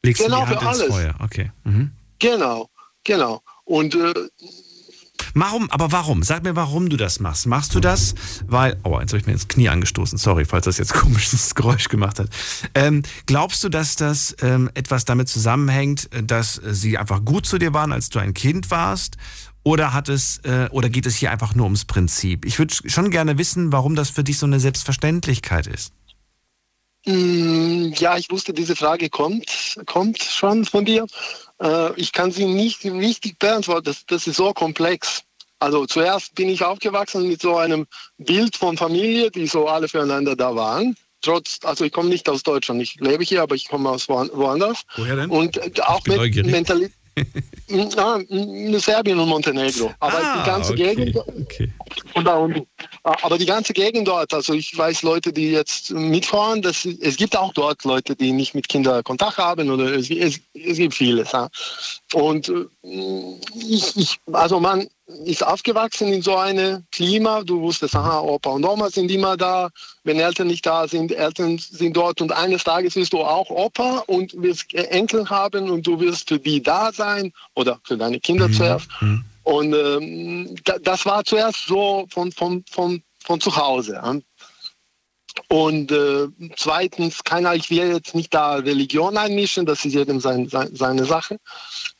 legst 0.04 0.22
Genau, 0.24 0.40
du 0.44 0.46
die 0.46 0.56
Hand 0.56 0.60
für 0.60 0.68
ins 0.68 0.80
alles. 0.80 0.94
Feuer. 0.94 1.14
Okay. 1.20 1.52
Mhm. 1.64 1.90
Genau, 2.18 2.68
genau. 3.04 3.42
Und 3.64 3.94
äh, 3.94 4.12
Warum, 5.38 5.70
aber 5.70 5.92
warum? 5.92 6.22
Sag 6.22 6.44
mir, 6.44 6.56
warum 6.56 6.88
du 6.88 6.96
das 6.96 7.20
machst. 7.20 7.46
Machst 7.46 7.74
du 7.74 7.80
das, 7.80 8.14
weil, 8.46 8.78
oh, 8.84 8.98
jetzt 9.00 9.10
habe 9.12 9.18
ich 9.18 9.26
mir 9.26 9.34
ins 9.34 9.48
Knie 9.48 9.68
angestoßen, 9.68 10.16
sorry, 10.16 10.46
falls 10.46 10.64
das 10.64 10.78
jetzt 10.78 10.94
komisches 10.94 11.54
Geräusch 11.54 11.88
gemacht 11.88 12.18
hat. 12.18 12.28
Ähm, 12.74 13.02
glaubst 13.26 13.62
du, 13.62 13.68
dass 13.68 13.96
das 13.96 14.34
ähm, 14.40 14.70
etwas 14.74 15.04
damit 15.04 15.28
zusammenhängt, 15.28 16.08
dass 16.22 16.54
sie 16.64 16.96
einfach 16.96 17.22
gut 17.24 17.44
zu 17.44 17.58
dir 17.58 17.74
waren, 17.74 17.92
als 17.92 18.08
du 18.08 18.18
ein 18.18 18.32
Kind 18.32 18.70
warst? 18.70 19.16
Oder 19.66 19.92
hat 19.92 20.08
es, 20.08 20.38
äh, 20.44 20.68
oder 20.70 20.88
geht 20.88 21.06
es 21.06 21.16
hier 21.16 21.32
einfach 21.32 21.56
nur 21.56 21.64
ums 21.64 21.84
Prinzip? 21.84 22.44
Ich 22.44 22.60
würde 22.60 22.72
schon 22.86 23.10
gerne 23.10 23.36
wissen, 23.36 23.72
warum 23.72 23.96
das 23.96 24.10
für 24.10 24.22
dich 24.22 24.38
so 24.38 24.46
eine 24.46 24.60
Selbstverständlichkeit 24.60 25.66
ist. 25.66 25.92
Mm, 27.04 27.92
Ja, 27.96 28.16
ich 28.16 28.30
wusste, 28.30 28.52
diese 28.52 28.76
Frage 28.76 29.08
kommt, 29.10 29.76
kommt 29.86 30.22
schon 30.22 30.64
von 30.66 30.84
dir. 30.84 31.04
Äh, 31.60 31.92
ich 32.00 32.12
kann 32.12 32.30
sie 32.30 32.44
nicht 32.46 32.84
richtig 32.84 33.40
beantworten. 33.40 33.86
Das, 33.86 34.06
das 34.06 34.28
ist 34.28 34.36
so 34.36 34.52
komplex. 34.52 35.22
Also 35.58 35.84
zuerst 35.86 36.36
bin 36.36 36.48
ich 36.48 36.62
aufgewachsen 36.62 37.26
mit 37.26 37.42
so 37.42 37.56
einem 37.56 37.86
Bild 38.18 38.56
von 38.56 38.76
Familie, 38.76 39.32
die 39.32 39.48
so 39.48 39.66
alle 39.66 39.88
füreinander 39.88 40.36
da 40.36 40.54
waren. 40.54 40.94
Trotz, 41.22 41.58
also 41.64 41.84
ich 41.84 41.90
komme 41.90 42.08
nicht 42.08 42.28
aus 42.28 42.44
Deutschland, 42.44 42.80
ich 42.82 42.94
lebe 43.00 43.24
hier, 43.24 43.42
aber 43.42 43.56
ich 43.56 43.66
komme 43.66 43.88
aus 43.90 44.08
woan- 44.08 44.30
woanders. 44.32 44.82
Woher 44.96 45.16
denn? 45.16 45.28
Und 45.30 45.56
äh, 45.56 45.72
auch 45.82 46.06
mit. 46.06 46.46
Mentalität. 46.46 46.94
Ah, 47.96 48.18
mm, 48.28 48.78
Serbien 48.78 49.18
und 49.18 49.28
Montenegro. 49.28 49.92
Aber 50.00 50.18
Ah, 50.18 50.42
die 50.42 50.46
ganze 50.46 50.74
Gegend, 50.74 51.16
okay. 51.16 51.72
und 52.14 52.24
da 52.24 52.36
unten. 52.36 52.66
Aber 53.02 53.38
die 53.38 53.46
ganze 53.46 53.72
Gegend 53.72 54.06
dort, 54.06 54.32
also 54.32 54.52
ich 54.52 54.76
weiß 54.76 55.02
Leute, 55.02 55.32
die 55.32 55.50
jetzt 55.50 55.90
mitfahren, 55.90 56.62
dass, 56.62 56.84
es 56.84 57.16
gibt 57.16 57.36
auch 57.36 57.52
dort 57.54 57.84
Leute, 57.84 58.14
die 58.14 58.32
nicht 58.32 58.54
mit 58.54 58.68
Kindern 58.68 59.02
Kontakt 59.02 59.38
haben 59.38 59.70
oder 59.70 59.94
es, 59.94 60.10
es, 60.10 60.40
es 60.54 60.76
gibt 60.76 60.94
vieles. 60.94 61.32
Ja. 61.32 61.48
Und 62.12 62.48
äh, 62.48 62.66
ich, 63.54 63.96
ich, 63.96 64.20
also 64.32 64.60
man 64.60 64.86
ist 65.24 65.46
aufgewachsen 65.46 66.12
in 66.12 66.22
so 66.22 66.36
einem 66.36 66.84
Klima, 66.90 67.42
du 67.42 67.60
wusstest, 67.60 67.94
aha, 67.94 68.20
Opa 68.20 68.50
und 68.50 68.64
Oma 68.64 68.90
sind 68.90 69.10
immer 69.10 69.36
da, 69.36 69.70
wenn 70.02 70.18
Eltern 70.18 70.48
nicht 70.48 70.66
da 70.66 70.88
sind, 70.88 71.12
Eltern 71.12 71.58
sind 71.58 71.96
dort 71.96 72.20
und 72.20 72.32
eines 72.32 72.64
Tages 72.64 72.96
wirst 72.96 73.12
du 73.12 73.20
auch 73.20 73.48
Opa 73.50 74.02
und 74.08 74.32
wirst 74.42 74.74
Enkel 74.74 75.28
haben 75.30 75.70
und 75.70 75.86
du 75.86 76.00
wirst 76.00 76.28
für 76.28 76.40
die 76.40 76.60
da 76.60 76.92
sein 76.92 77.32
oder 77.54 77.78
für 77.84 77.96
deine 77.96 78.18
Kinder 78.18 78.50
zuerst. 78.50 78.88
Und 79.44 79.74
ähm, 79.74 80.56
da, 80.64 80.76
das 80.80 81.06
war 81.06 81.24
zuerst 81.24 81.66
so 81.66 82.06
von, 82.10 82.32
von, 82.32 82.64
von, 82.68 83.00
von 83.24 83.40
zu 83.40 83.54
Hause. 83.54 84.02
Und 85.48 85.92
äh, 85.92 86.26
zweitens 86.56 87.22
kann 87.22 87.46
ich 87.54 87.70
will 87.70 87.92
jetzt 87.92 88.14
nicht 88.14 88.34
da 88.34 88.56
Religion 88.56 89.16
einmischen, 89.16 89.66
das 89.66 89.84
ist 89.84 89.94
jedem 89.94 90.18
sein, 90.18 90.48
sein, 90.48 90.74
seine 90.74 91.04
Sache. 91.04 91.38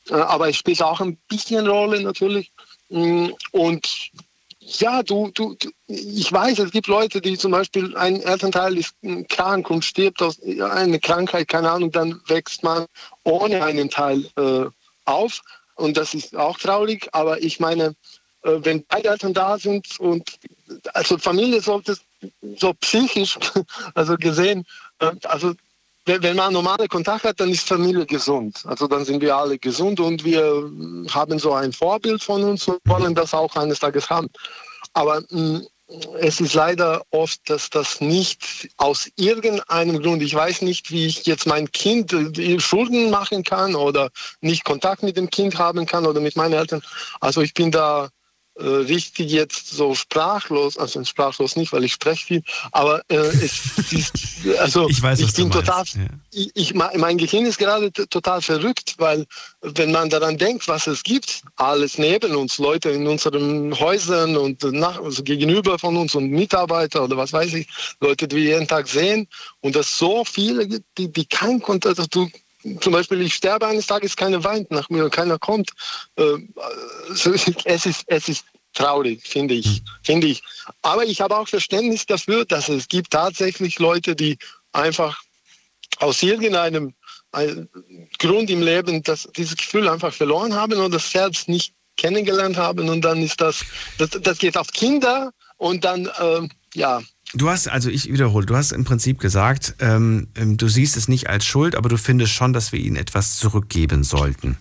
Äh, 0.09 0.15
aber 0.15 0.49
es 0.49 0.57
spielt 0.57 0.83
auch 0.83 1.01
ein 1.01 1.19
bisschen 1.29 1.69
Rolle 1.69 2.01
natürlich. 2.01 2.51
Mm, 2.89 3.29
Und 3.53 4.11
ja, 4.61 5.03
du, 5.03 5.31
du, 5.35 5.55
du, 5.55 5.71
ich 5.87 6.33
weiß, 6.33 6.59
es 6.59 6.71
gibt 6.73 6.89
Leute, 6.89 7.21
die 7.21 7.39
zum 7.39 7.53
Beispiel 7.53 7.97
ein 7.97 8.21
Elternteil 8.23 8.77
ist 8.79 8.95
mm, 9.03 9.23
krank 9.29 9.71
und 9.71 9.85
stirbt 9.85 10.23
aus 10.23 10.41
einer 10.43 10.99
Krankheit, 10.99 11.49
keine 11.49 11.71
Ahnung, 11.71 11.91
dann 11.93 12.21
wächst 12.27 12.63
man 12.63 12.87
ohne 13.25 13.63
einen 13.63 13.91
Teil 13.91 14.29
äh, 14.37 14.67
auf. 15.05 15.41
Und 15.77 15.97
das 15.97 16.15
ist 16.15 16.35
auch 16.37 16.59
traurig, 16.59 17.09
aber 17.13 17.43
ich 17.43 17.61
meine, 17.61 17.95
äh, 18.43 18.59
wenn 18.63 18.85
beide 18.87 19.11
Eltern 19.11 19.35
da 19.35 19.59
sind 19.59 20.01
und 20.01 20.39
also 20.95 21.19
Familie 21.19 21.61
sollte 21.61 21.97
so 22.57 22.73
psychisch, 22.75 23.39
also 23.95 24.17
gesehen, 24.17 24.65
äh, 25.01 25.13
also 25.25 25.55
wenn 26.07 26.37
man 26.37 26.53
normale 26.53 26.87
Kontakt 26.87 27.25
hat, 27.25 27.41
dann 27.41 27.51
ist 27.51 27.67
Familie 27.67 28.07
gesund. 28.07 28.63
Also 28.65 28.87
dann 28.87 29.05
sind 29.05 29.21
wir 29.21 29.37
alle 29.37 29.59
gesund 29.59 29.99
und 30.01 30.25
wir 30.25 30.71
haben 31.11 31.39
so 31.39 31.53
ein 31.53 31.73
Vorbild 31.73 32.23
von 32.23 32.45
uns 32.45 32.69
und 32.69 32.79
wollen 32.87 33.15
das 33.15 33.35
auch 33.35 33.55
eines 33.57 33.81
Tages 33.81 34.09
haben. 34.09 34.29
Aber 34.93 35.23
mh, 35.31 35.63
es 36.21 36.41
ist 36.41 36.55
leider 36.55 37.03
oft, 37.11 37.49
dass 37.49 37.71
das 37.71 38.01
nicht 38.01 38.69
aus 38.77 39.09
irgendeinem 39.17 40.03
Grund, 40.03 40.23
ich 40.23 40.35
weiß 40.35 40.63
nicht, 40.63 40.91
wie 40.91 41.07
ich 41.07 41.27
jetzt 41.27 41.47
mein 41.47 41.71
Kind 41.71 42.13
äh, 42.13 42.59
Schulden 42.59 43.11
machen 43.11 43.45
kann 43.45 43.75
oder 43.75 44.11
nicht 44.41 44.65
Kontakt 44.65 45.03
mit 45.03 45.17
dem 45.17 45.31
Kind 45.31 45.59
haben 45.59 45.87
kann 45.87 46.07
oder 46.07 46.21
mit 46.21 46.37
meinen 46.37 46.55
Eltern. 46.55 46.83
Also 47.21 47.41
ich 47.41 47.55
bin 47.55 47.71
da 47.71 48.09
richtig 48.59 49.31
jetzt 49.31 49.69
so 49.69 49.95
sprachlos, 49.95 50.79
also 50.79 51.05
sprachlos 51.05 51.57
nicht, 51.57 51.73
weil 51.73 51.85
ich 51.85 51.93
spreche 51.93 52.27
viel, 52.27 52.43
aber 52.73 53.03
äh, 53.09 53.17
es 53.17 53.61
ist, 53.93 54.13
also 54.59 54.89
Ich 54.89 55.03
weiß, 55.03 55.19
du 55.19 55.43
bin 55.43 55.51
total, 55.51 55.85
ja. 55.95 56.07
ich, 56.33 56.51
ich, 56.55 56.75
mein 56.75 57.19
Gehirn 57.19 57.45
ist 57.45 57.59
gerade 57.59 57.93
total 57.93 58.41
verrückt, 58.41 58.95
weil 58.99 59.27
wenn 59.61 59.93
man 59.93 60.09
daran 60.09 60.39
denkt, 60.39 60.69
was 60.69 60.87
es 60.87 61.03
gibt, 61.03 61.43
alles 61.57 61.99
neben 61.99 62.35
uns, 62.35 62.59
Leute 62.59 62.91
in 62.91 63.07
unseren 63.07 63.79
Häusern 63.79 64.37
und 64.37 64.63
nach, 64.73 65.03
also 65.03 65.23
gegenüber 65.23 65.79
von 65.79 65.97
uns 65.97 66.15
und 66.15 66.31
Mitarbeiter 66.31 67.05
oder 67.05 67.17
was 67.17 67.33
weiß 67.33 67.53
ich, 67.55 67.69
Leute, 68.01 68.27
die 68.27 68.37
wir 68.37 68.45
jeden 68.45 68.69
Tag 68.69 68.89
sehen 68.89 69.29
und 69.61 69.77
das 69.77 69.99
so 69.99 70.25
viele 70.25 70.67
gibt, 70.67 70.87
die, 70.97 71.13
die 71.13 71.27
kein 71.27 71.61
Kontakt, 71.61 71.99
also 71.99 72.09
du, 72.11 72.31
zum 72.81 72.93
Beispiel, 72.93 73.23
ich 73.23 73.35
sterbe 73.35 73.67
eines 73.67 73.87
Tages, 73.87 74.17
keiner 74.17 74.43
weint 74.43 74.71
nach 74.71 74.89
mir, 74.89 75.09
keiner 75.11 75.39
kommt. 75.39 75.71
Äh, 76.17 76.39
es, 77.65 77.87
ist, 77.87 78.05
es 78.07 78.29
ist 78.29 78.45
traurig, 78.75 79.27
finde 79.27 79.55
ich, 79.55 79.83
finde 80.03 80.29
ich. 80.29 80.43
Aber 80.83 81.05
ich 81.05 81.21
habe 81.21 81.37
auch 81.37 81.49
Verständnis 81.49 82.07
dafür, 82.07 82.45
dass 82.45 82.69
es 82.69 82.89
gibt 82.89 83.11
tatsächlich 83.11 83.79
Leute, 83.79 84.15
die 84.15 84.39
einfach 84.73 85.23
aus 85.99 86.23
irgendeinem 86.23 86.95
ein 87.33 87.69
Grund 88.19 88.51
im 88.51 88.63
Leben 88.63 89.03
das, 89.03 89.29
dieses 89.37 89.57
Gefühl 89.57 89.89
einfach 89.89 90.13
verloren 90.13 90.55
haben 90.55 90.79
und 90.79 90.93
das 90.93 91.11
selbst 91.11 91.49
nicht 91.49 91.75
kennengelernt 91.97 92.57
haben 92.57 92.89
und 92.89 93.03
dann 93.03 93.23
ist 93.23 93.41
das, 93.41 93.65
das, 93.99 94.11
das 94.11 94.39
geht 94.39 94.57
auf 94.57 94.69
Kinder 94.69 95.33
und 95.57 95.85
dann, 95.85 96.11
ähm, 96.21 96.51
ja, 96.75 97.01
Du 97.35 97.51
hast, 97.51 97.69
also 97.69 97.91
ich 97.91 98.11
wiederhole, 98.13 98.47
du 98.47 98.55
hast 98.55 98.73
im 98.73 98.85
Prinzip 98.85 99.19
gesagt, 99.19 99.75
ähm, 99.81 100.29
ähm, 100.37 100.57
du 100.57 100.69
siehst 100.69 100.97
es 100.97 101.09
nicht 101.09 101.29
als 101.29 101.45
Schuld, 101.45 101.75
aber 101.75 101.89
du 101.89 101.99
findest 101.99 102.33
schon, 102.33 102.53
dass 102.53 102.71
wir 102.71 102.79
ihnen 102.79 102.97
etwas 102.97 103.37
zurückgeben 103.37 104.05
sollten. 104.05 104.57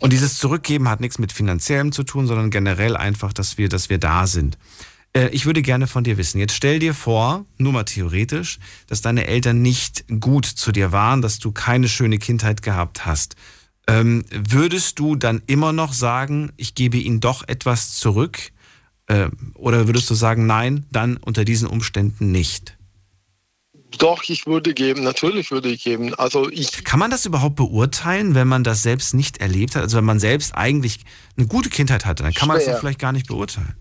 Und 0.00 0.12
dieses 0.12 0.36
Zurückgeben 0.38 0.88
hat 0.88 1.00
nichts 1.00 1.18
mit 1.18 1.32
finanziellem 1.32 1.92
zu 1.92 2.02
tun, 2.02 2.26
sondern 2.26 2.50
generell 2.50 2.96
einfach, 2.96 3.32
dass 3.32 3.56
wir, 3.56 3.68
dass 3.68 3.88
wir 3.88 3.98
da 3.98 4.26
sind. 4.26 4.58
Äh, 5.12 5.28
ich 5.28 5.46
würde 5.46 5.62
gerne 5.62 5.86
von 5.86 6.02
dir 6.02 6.18
wissen, 6.18 6.38
jetzt 6.38 6.54
stell 6.54 6.80
dir 6.80 6.92
vor, 6.92 7.46
nur 7.56 7.72
mal 7.72 7.84
theoretisch, 7.84 8.58
dass 8.88 9.00
deine 9.00 9.26
Eltern 9.26 9.62
nicht 9.62 10.04
gut 10.20 10.44
zu 10.44 10.72
dir 10.72 10.90
waren, 10.90 11.22
dass 11.22 11.38
du 11.38 11.52
keine 11.52 11.88
schöne 11.88 12.18
Kindheit 12.18 12.62
gehabt 12.62 13.06
hast. 13.06 13.36
Ähm, 13.86 14.24
würdest 14.30 14.98
du 14.98 15.16
dann 15.16 15.40
immer 15.46 15.72
noch 15.72 15.92
sagen, 15.92 16.52
ich 16.56 16.74
gebe 16.74 16.98
ihnen 16.98 17.20
doch 17.20 17.46
etwas 17.46 17.94
zurück? 17.94 18.50
Äh, 19.08 19.28
oder 19.54 19.86
würdest 19.86 20.08
du 20.08 20.14
sagen, 20.14 20.46
nein, 20.46 20.86
dann 20.90 21.16
unter 21.16 21.44
diesen 21.44 21.68
Umständen 21.68 22.30
nicht? 22.30 22.78
doch, 23.96 24.22
ich 24.28 24.46
würde 24.46 24.74
geben, 24.74 25.02
natürlich 25.02 25.50
würde 25.50 25.70
ich 25.70 25.82
geben. 25.82 26.14
Also 26.14 26.50
ich, 26.50 26.84
Kann 26.84 26.98
man 26.98 27.10
das 27.10 27.24
überhaupt 27.24 27.56
beurteilen, 27.56 28.34
wenn 28.34 28.46
man 28.46 28.64
das 28.64 28.82
selbst 28.82 29.14
nicht 29.14 29.38
erlebt 29.38 29.74
hat? 29.74 29.82
Also 29.82 29.96
wenn 29.96 30.04
man 30.04 30.20
selbst 30.20 30.54
eigentlich 30.54 31.00
eine 31.36 31.46
gute 31.46 31.70
Kindheit 31.70 32.04
hatte, 32.04 32.22
dann 32.22 32.34
kann 32.34 32.48
man 32.48 32.60
Schwer. 32.60 32.74
doch 32.74 32.80
vielleicht 32.80 32.98
gar 32.98 33.12
nicht 33.12 33.26
beurteilen. 33.26 33.74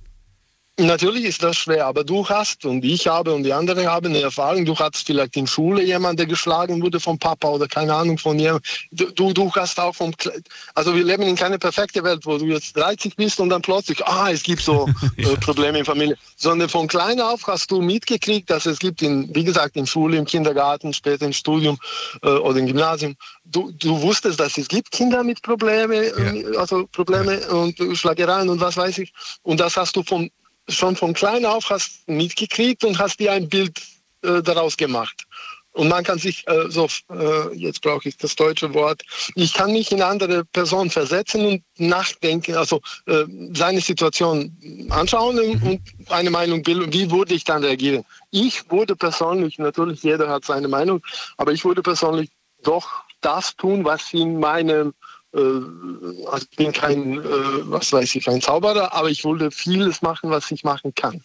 Natürlich 0.79 1.23
ist 1.25 1.41
das 1.41 1.57
schwer, 1.57 1.87
aber 1.87 2.03
du 2.03 2.27
hast 2.29 2.63
und 2.63 2.85
ich 2.85 3.07
habe 3.07 3.33
und 3.33 3.41
die 3.41 3.51
anderen 3.51 3.87
haben 3.87 4.07
eine 4.07 4.21
Erfahrung. 4.21 4.63
Du 4.63 4.77
hattest 4.77 5.07
vielleicht 5.07 5.35
in 5.35 5.47
Schule 5.47 5.81
jemanden, 5.81 6.17
der 6.17 6.25
geschlagen 6.27 6.79
wurde 6.83 6.99
vom 6.99 7.17
Papa 7.17 7.47
oder 7.49 7.67
keine 7.67 7.95
Ahnung 7.95 8.19
von 8.19 8.37
jemandem. 8.37 8.61
Du, 8.91 9.33
du, 9.33 9.51
hast 9.55 9.79
auch 9.79 9.95
vom, 9.95 10.11
Kle- 10.11 10.43
also 10.75 10.93
wir 10.93 11.03
leben 11.03 11.23
in 11.23 11.35
keine 11.35 11.57
perfekte 11.57 12.03
Welt, 12.03 12.27
wo 12.27 12.37
du 12.37 12.45
jetzt 12.45 12.77
30 12.77 13.15
bist 13.15 13.39
und 13.39 13.49
dann 13.49 13.63
plötzlich, 13.63 14.05
ah, 14.05 14.29
es 14.31 14.43
gibt 14.43 14.61
so 14.61 14.87
äh, 15.17 15.35
Probleme 15.37 15.79
in 15.79 15.85
Familie. 15.85 16.15
Sondern 16.35 16.69
von 16.69 16.87
klein 16.87 17.19
auf 17.21 17.47
hast 17.47 17.71
du 17.71 17.81
mitgekriegt, 17.81 18.47
dass 18.51 18.67
es 18.67 18.77
gibt, 18.77 19.01
in, 19.01 19.33
wie 19.33 19.43
gesagt, 19.43 19.77
in 19.77 19.87
Schule, 19.87 20.17
im 20.17 20.25
Kindergarten, 20.25 20.93
später 20.93 21.25
im 21.25 21.33
Studium 21.33 21.79
äh, 22.21 22.29
oder 22.29 22.59
im 22.59 22.67
Gymnasium. 22.67 23.15
Du, 23.45 23.71
du 23.71 23.99
wusstest, 23.99 24.39
dass 24.39 24.55
es 24.59 24.67
gibt 24.67 24.91
Kinder 24.91 25.23
mit 25.23 25.41
Probleme, 25.41 25.95
äh, 25.95 26.55
also 26.55 26.85
Probleme 26.91 27.39
und 27.49 27.79
äh, 27.79 27.95
Schlagereien 27.95 28.47
und 28.49 28.59
was 28.61 28.77
weiß 28.77 28.99
ich. 28.99 29.11
Und 29.41 29.59
das 29.59 29.75
hast 29.75 29.95
du 29.95 30.03
von 30.03 30.29
schon 30.69 30.95
von 30.95 31.13
klein 31.13 31.45
auf 31.45 31.69
hast 31.69 32.07
mitgekriegt 32.07 32.83
und 32.83 32.97
hast 32.99 33.19
dir 33.19 33.31
ein 33.33 33.47
Bild 33.49 33.79
äh, 34.23 34.41
daraus 34.41 34.77
gemacht. 34.77 35.25
und 35.73 35.89
man 35.89 36.03
kann 36.03 36.17
sich 36.17 36.43
äh, 36.47 36.69
so, 36.69 36.87
äh, 37.11 37.55
jetzt 37.55 37.81
brauche 37.81 38.09
ich 38.09 38.17
das 38.17 38.35
deutsche 38.35 38.73
Wort, 38.73 39.03
ich 39.35 39.53
kann 39.53 39.71
mich 39.71 39.91
in 39.91 40.01
andere 40.01 40.43
Person 40.45 40.89
versetzen 40.89 41.45
und 41.45 41.63
nachdenken, 41.77 42.55
also 42.55 42.81
äh, 43.05 43.25
seine 43.53 43.79
Situation 43.81 44.57
anschauen 44.89 45.39
und, 45.39 45.63
Mhm. 45.63 45.79
eine 46.09 46.31
Meinung 46.31 46.63
bilden, 46.63 46.91
wie 46.93 47.11
würde 47.11 47.35
ich 47.35 47.43
dann 47.43 47.63
reagieren. 47.63 48.03
Ich 48.31 48.69
würde 48.71 48.95
persönlich, 48.95 49.59
natürlich 49.59 50.01
jeder 50.03 50.29
hat 50.29 50.45
seine 50.45 50.67
Meinung, 50.67 51.01
aber 51.37 51.51
ich 51.51 51.63
würde 51.63 51.81
persönlich 51.83 52.29
doch 52.63 52.87
das 53.21 53.55
tun, 53.55 53.85
was 53.85 54.13
in 54.13 54.39
meinem 54.39 54.93
also 55.33 56.37
ich 56.49 56.55
bin 56.57 56.71
kein, 56.71 57.19
äh, 57.19 57.23
was 57.69 57.91
weiß 57.91 58.15
ich, 58.15 58.25
kein 58.25 58.41
Zauberer, 58.41 58.93
aber 58.93 59.09
ich 59.09 59.23
würde 59.25 59.51
vieles 59.51 60.01
machen, 60.01 60.29
was 60.29 60.49
ich 60.51 60.63
machen 60.63 60.93
kann. 60.95 61.21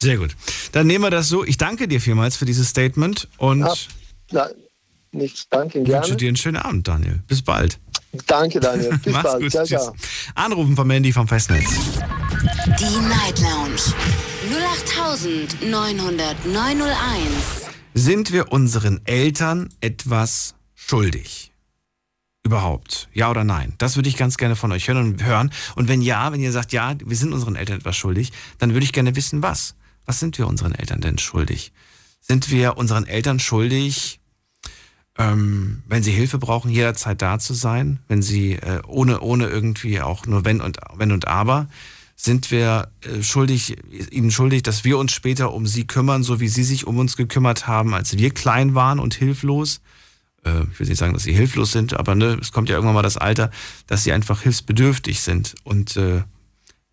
Sehr 0.00 0.16
gut. 0.16 0.30
Dann 0.72 0.86
nehmen 0.86 1.04
wir 1.04 1.10
das 1.10 1.28
so. 1.28 1.44
Ich 1.44 1.58
danke 1.58 1.86
dir 1.86 2.00
vielmals 2.00 2.36
für 2.36 2.44
dieses 2.46 2.68
Statement 2.68 3.28
und 3.36 3.60
Ja, 3.60 3.74
ja, 4.30 4.48
nichts, 5.12 5.46
danke, 5.50 5.80
wünsche 5.80 5.90
gerne. 5.92 6.16
dir 6.16 6.28
einen 6.28 6.36
schönen 6.36 6.56
Abend, 6.56 6.88
Daniel. 6.88 7.22
Bis 7.28 7.42
bald. 7.42 7.78
Danke, 8.26 8.58
Daniel. 8.60 8.98
Bis 9.04 9.12
Mach's 9.12 9.22
bald. 9.22 9.42
gut. 9.42 9.52
Ciao, 9.52 9.64
Tschüss. 9.64 9.82
ciao. 9.82 9.94
Anrufen 10.34 10.74
von 10.76 10.86
Mandy 10.86 11.12
vom 11.12 11.28
Festnetz. 11.28 11.68
Die 12.78 12.84
Night 13.08 13.38
Lounge 13.40 13.80
08901. 15.92 17.68
Sind 17.94 18.32
wir 18.32 18.50
unseren 18.52 19.00
Eltern 19.06 19.68
etwas 19.80 20.54
schuldig? 20.74 21.51
Überhaupt? 22.44 23.08
Ja 23.12 23.30
oder 23.30 23.44
nein? 23.44 23.74
Das 23.78 23.96
würde 23.96 24.08
ich 24.08 24.16
ganz 24.16 24.36
gerne 24.36 24.56
von 24.56 24.72
euch 24.72 24.88
hören 24.88 25.12
und 25.12 25.24
hören. 25.24 25.52
Und 25.76 25.88
wenn 25.88 26.02
ja, 26.02 26.32
wenn 26.32 26.40
ihr 26.40 26.52
sagt, 26.52 26.72
ja, 26.72 26.94
wir 27.04 27.16
sind 27.16 27.32
unseren 27.32 27.56
Eltern 27.56 27.78
etwas 27.78 27.96
schuldig, 27.96 28.32
dann 28.58 28.72
würde 28.72 28.84
ich 28.84 28.92
gerne 28.92 29.14
wissen, 29.14 29.42
was. 29.42 29.76
Was 30.06 30.18
sind 30.18 30.38
wir 30.38 30.48
unseren 30.48 30.74
Eltern 30.74 31.00
denn 31.00 31.18
schuldig? 31.18 31.72
Sind 32.20 32.50
wir 32.50 32.76
unseren 32.76 33.06
Eltern 33.06 33.38
schuldig, 33.38 34.20
ähm, 35.18 35.82
wenn 35.86 36.02
sie 36.02 36.12
Hilfe 36.12 36.38
brauchen, 36.38 36.70
jederzeit 36.70 37.20
da 37.20 37.38
zu 37.38 37.54
sein, 37.54 38.00
wenn 38.08 38.22
sie 38.22 38.54
äh, 38.54 38.80
ohne, 38.86 39.20
ohne 39.20 39.46
irgendwie 39.46 40.00
auch 40.00 40.26
nur 40.26 40.44
wenn 40.44 40.60
und, 40.60 40.78
wenn 40.96 41.12
und 41.12 41.28
aber, 41.28 41.68
sind 42.16 42.50
wir 42.50 42.90
äh, 43.02 43.22
schuldig, 43.22 43.76
ihnen 44.10 44.30
schuldig, 44.30 44.62
dass 44.62 44.84
wir 44.84 44.98
uns 44.98 45.12
später 45.12 45.52
um 45.52 45.66
sie 45.66 45.86
kümmern, 45.86 46.22
so 46.22 46.40
wie 46.40 46.48
sie 46.48 46.64
sich 46.64 46.86
um 46.86 46.98
uns 46.98 47.16
gekümmert 47.16 47.66
haben, 47.66 47.94
als 47.94 48.16
wir 48.16 48.30
klein 48.32 48.74
waren 48.74 48.98
und 48.98 49.14
hilflos. 49.14 49.80
Äh, 50.44 50.62
ich 50.72 50.80
will 50.80 50.88
nicht 50.88 50.98
sagen, 50.98 51.14
dass 51.14 51.22
sie 51.22 51.32
hilflos 51.32 51.72
sind, 51.72 51.94
aber 51.94 52.14
ne, 52.14 52.38
es 52.40 52.52
kommt 52.52 52.68
ja 52.68 52.76
irgendwann 52.76 52.94
mal 52.94 53.02
das 53.02 53.16
Alter, 53.16 53.50
dass 53.86 54.04
sie 54.04 54.12
einfach 54.12 54.42
hilfsbedürftig 54.42 55.20
sind. 55.20 55.54
Und 55.64 55.96
äh, 55.96 56.22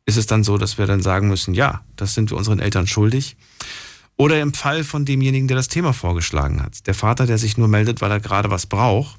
ist 0.05 0.17
es 0.17 0.25
dann 0.25 0.43
so, 0.43 0.57
dass 0.57 0.77
wir 0.77 0.88
dann 0.88 1.01
sagen 1.01 1.27
müssen, 1.27 1.53
ja, 1.53 1.83
das 1.95 2.13
sind 2.13 2.31
wir 2.31 2.38
unseren 2.38 2.59
Eltern 2.59 2.88
schuldig. 2.88 3.38
Oder 4.17 4.41
im 4.41 4.53
Fall 4.53 4.83
von 4.83 5.05
demjenigen, 5.05 5.47
der 5.47 5.55
das 5.55 5.69
Thema 5.69 5.93
vorgeschlagen 5.93 6.62
hat. 6.62 6.88
Der 6.88 6.93
Vater, 6.93 7.25
der 7.25 7.38
sich 7.38 7.57
nur 7.57 7.69
meldet, 7.69 8.01
weil 8.01 8.12
er 8.12 8.19
gerade 8.19 8.49
was 8.49 8.65
braucht. 8.65 9.17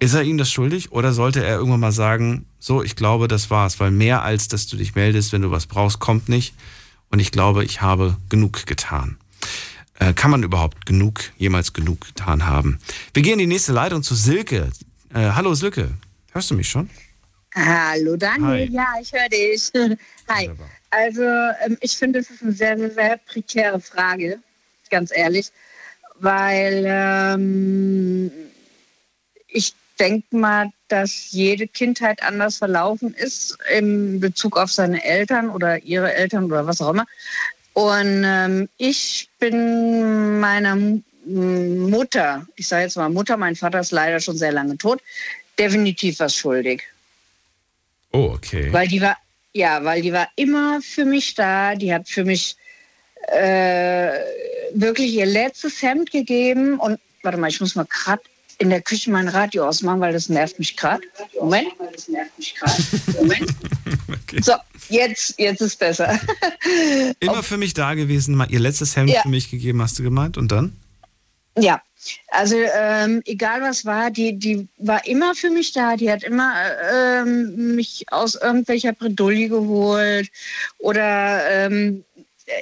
Ist 0.00 0.14
er 0.14 0.22
ihm 0.22 0.38
das 0.38 0.50
schuldig 0.50 0.92
oder 0.92 1.12
sollte 1.12 1.44
er 1.44 1.56
irgendwann 1.56 1.80
mal 1.80 1.92
sagen, 1.92 2.46
so, 2.58 2.82
ich 2.82 2.94
glaube, 2.94 3.26
das 3.26 3.50
war's, 3.50 3.80
weil 3.80 3.90
mehr 3.90 4.22
als, 4.22 4.46
dass 4.48 4.66
du 4.66 4.76
dich 4.76 4.94
meldest, 4.94 5.32
wenn 5.32 5.42
du 5.42 5.50
was 5.50 5.66
brauchst, 5.66 5.98
kommt 5.98 6.28
nicht. 6.28 6.54
Und 7.10 7.20
ich 7.20 7.32
glaube, 7.32 7.64
ich 7.64 7.80
habe 7.80 8.16
genug 8.28 8.66
getan. 8.66 9.16
Äh, 10.00 10.12
kann 10.14 10.30
man 10.30 10.42
überhaupt 10.42 10.86
genug, 10.86 11.20
jemals 11.38 11.72
genug 11.72 12.06
getan 12.06 12.46
haben? 12.46 12.78
Wir 13.14 13.22
gehen 13.22 13.34
in 13.34 13.38
die 13.40 13.46
nächste 13.46 13.72
Leitung 13.72 14.02
zu 14.02 14.14
Silke. 14.14 14.70
Äh, 15.12 15.30
hallo 15.34 15.54
Silke, 15.54 15.90
hörst 16.32 16.50
du 16.50 16.54
mich 16.54 16.68
schon? 16.68 16.88
Hallo 17.54 18.16
Daniel, 18.16 18.68
Hi. 18.68 18.70
ja, 18.70 18.86
ich 19.00 19.12
höre 19.12 19.28
dich. 19.28 19.70
Hi. 20.28 20.48
Wunderbar. 20.48 20.70
Also 20.90 21.22
ähm, 21.22 21.76
ich 21.80 21.96
finde, 21.96 22.20
das 22.20 22.30
ist 22.30 22.42
eine 22.42 22.52
sehr, 22.52 22.78
sehr, 22.78 22.90
sehr 22.90 23.16
prekäre 23.18 23.80
Frage, 23.80 24.38
ganz 24.90 25.10
ehrlich, 25.14 25.50
weil 26.20 26.84
ähm, 26.86 28.30
ich 29.48 29.74
denke 29.98 30.36
mal, 30.36 30.70
dass 30.86 31.32
jede 31.32 31.66
Kindheit 31.66 32.22
anders 32.22 32.56
verlaufen 32.58 33.12
ist 33.14 33.58
in 33.70 34.20
Bezug 34.20 34.56
auf 34.56 34.70
seine 34.72 35.04
Eltern 35.04 35.50
oder 35.50 35.82
ihre 35.82 36.14
Eltern 36.14 36.44
oder 36.44 36.66
was 36.66 36.80
auch 36.80 36.90
immer. 36.90 37.06
Und 37.78 38.24
ähm, 38.24 38.68
ich 38.76 39.28
bin 39.38 40.40
meiner 40.40 40.76
Mutter, 41.24 42.44
ich 42.56 42.66
sage 42.66 42.82
jetzt 42.82 42.96
mal 42.96 43.08
Mutter, 43.08 43.36
mein 43.36 43.54
Vater 43.54 43.78
ist 43.78 43.92
leider 43.92 44.18
schon 44.18 44.36
sehr 44.36 44.50
lange 44.50 44.76
tot, 44.76 45.00
definitiv 45.56 46.18
was 46.18 46.34
schuldig. 46.34 46.82
Oh, 48.10 48.32
okay. 48.34 48.72
Weil 48.72 48.88
die 48.88 49.00
war, 49.00 49.16
ja, 49.52 49.84
weil 49.84 50.02
die 50.02 50.12
war 50.12 50.28
immer 50.34 50.80
für 50.82 51.04
mich 51.04 51.36
da. 51.36 51.76
Die 51.76 51.94
hat 51.94 52.08
für 52.08 52.24
mich 52.24 52.56
äh, 53.28 54.10
wirklich 54.74 55.12
ihr 55.12 55.26
letztes 55.26 55.80
Hemd 55.80 56.10
gegeben. 56.10 56.80
Und 56.80 56.98
warte 57.22 57.38
mal, 57.38 57.48
ich 57.48 57.60
muss 57.60 57.76
mal 57.76 57.86
gerade 57.86 58.22
in 58.58 58.70
der 58.70 58.82
Küche 58.82 59.10
mein 59.10 59.28
Radio 59.28 59.66
ausmachen, 59.66 60.00
weil 60.00 60.12
das 60.12 60.28
nervt 60.28 60.58
mich 60.58 60.76
gerade. 60.76 61.02
Moment. 61.40 61.68
Das 61.92 62.08
nervt 62.08 62.36
mich 62.36 62.54
gerade. 62.56 62.82
Moment. 63.16 63.50
okay. 64.08 64.40
So, 64.42 64.52
jetzt, 64.88 65.34
jetzt 65.38 65.60
ist 65.60 65.78
besser. 65.78 66.18
Immer 67.20 67.42
für 67.42 67.56
mich 67.56 67.74
da 67.74 67.94
gewesen, 67.94 68.34
mal 68.34 68.50
ihr 68.50 68.60
letztes 68.60 68.96
Hemd 68.96 69.10
Ja. 69.10 69.22
für 69.22 69.28
mich 69.28 69.50
gegeben, 69.50 69.80
hast 69.80 69.98
du 69.98 70.02
gemeint? 70.02 70.36
Und 70.36 70.50
dann? 70.50 70.76
Ja, 71.56 71.82
also 72.28 72.56
ähm, 72.56 73.22
egal 73.26 73.62
was 73.62 73.84
war, 73.84 74.10
die, 74.10 74.38
die 74.38 74.68
war 74.78 75.04
immer 75.06 75.34
für 75.34 75.50
mich 75.50 75.72
da. 75.72 75.96
Die 75.96 76.10
hat 76.10 76.22
immer 76.22 76.52
ähm, 76.92 77.74
mich 77.74 78.04
aus 78.10 78.34
irgendwelcher 78.34 78.92
Bredouille 78.92 79.48
geholt. 79.48 80.30
Oder 80.78 81.48
ähm, 81.50 82.04
äh, 82.46 82.52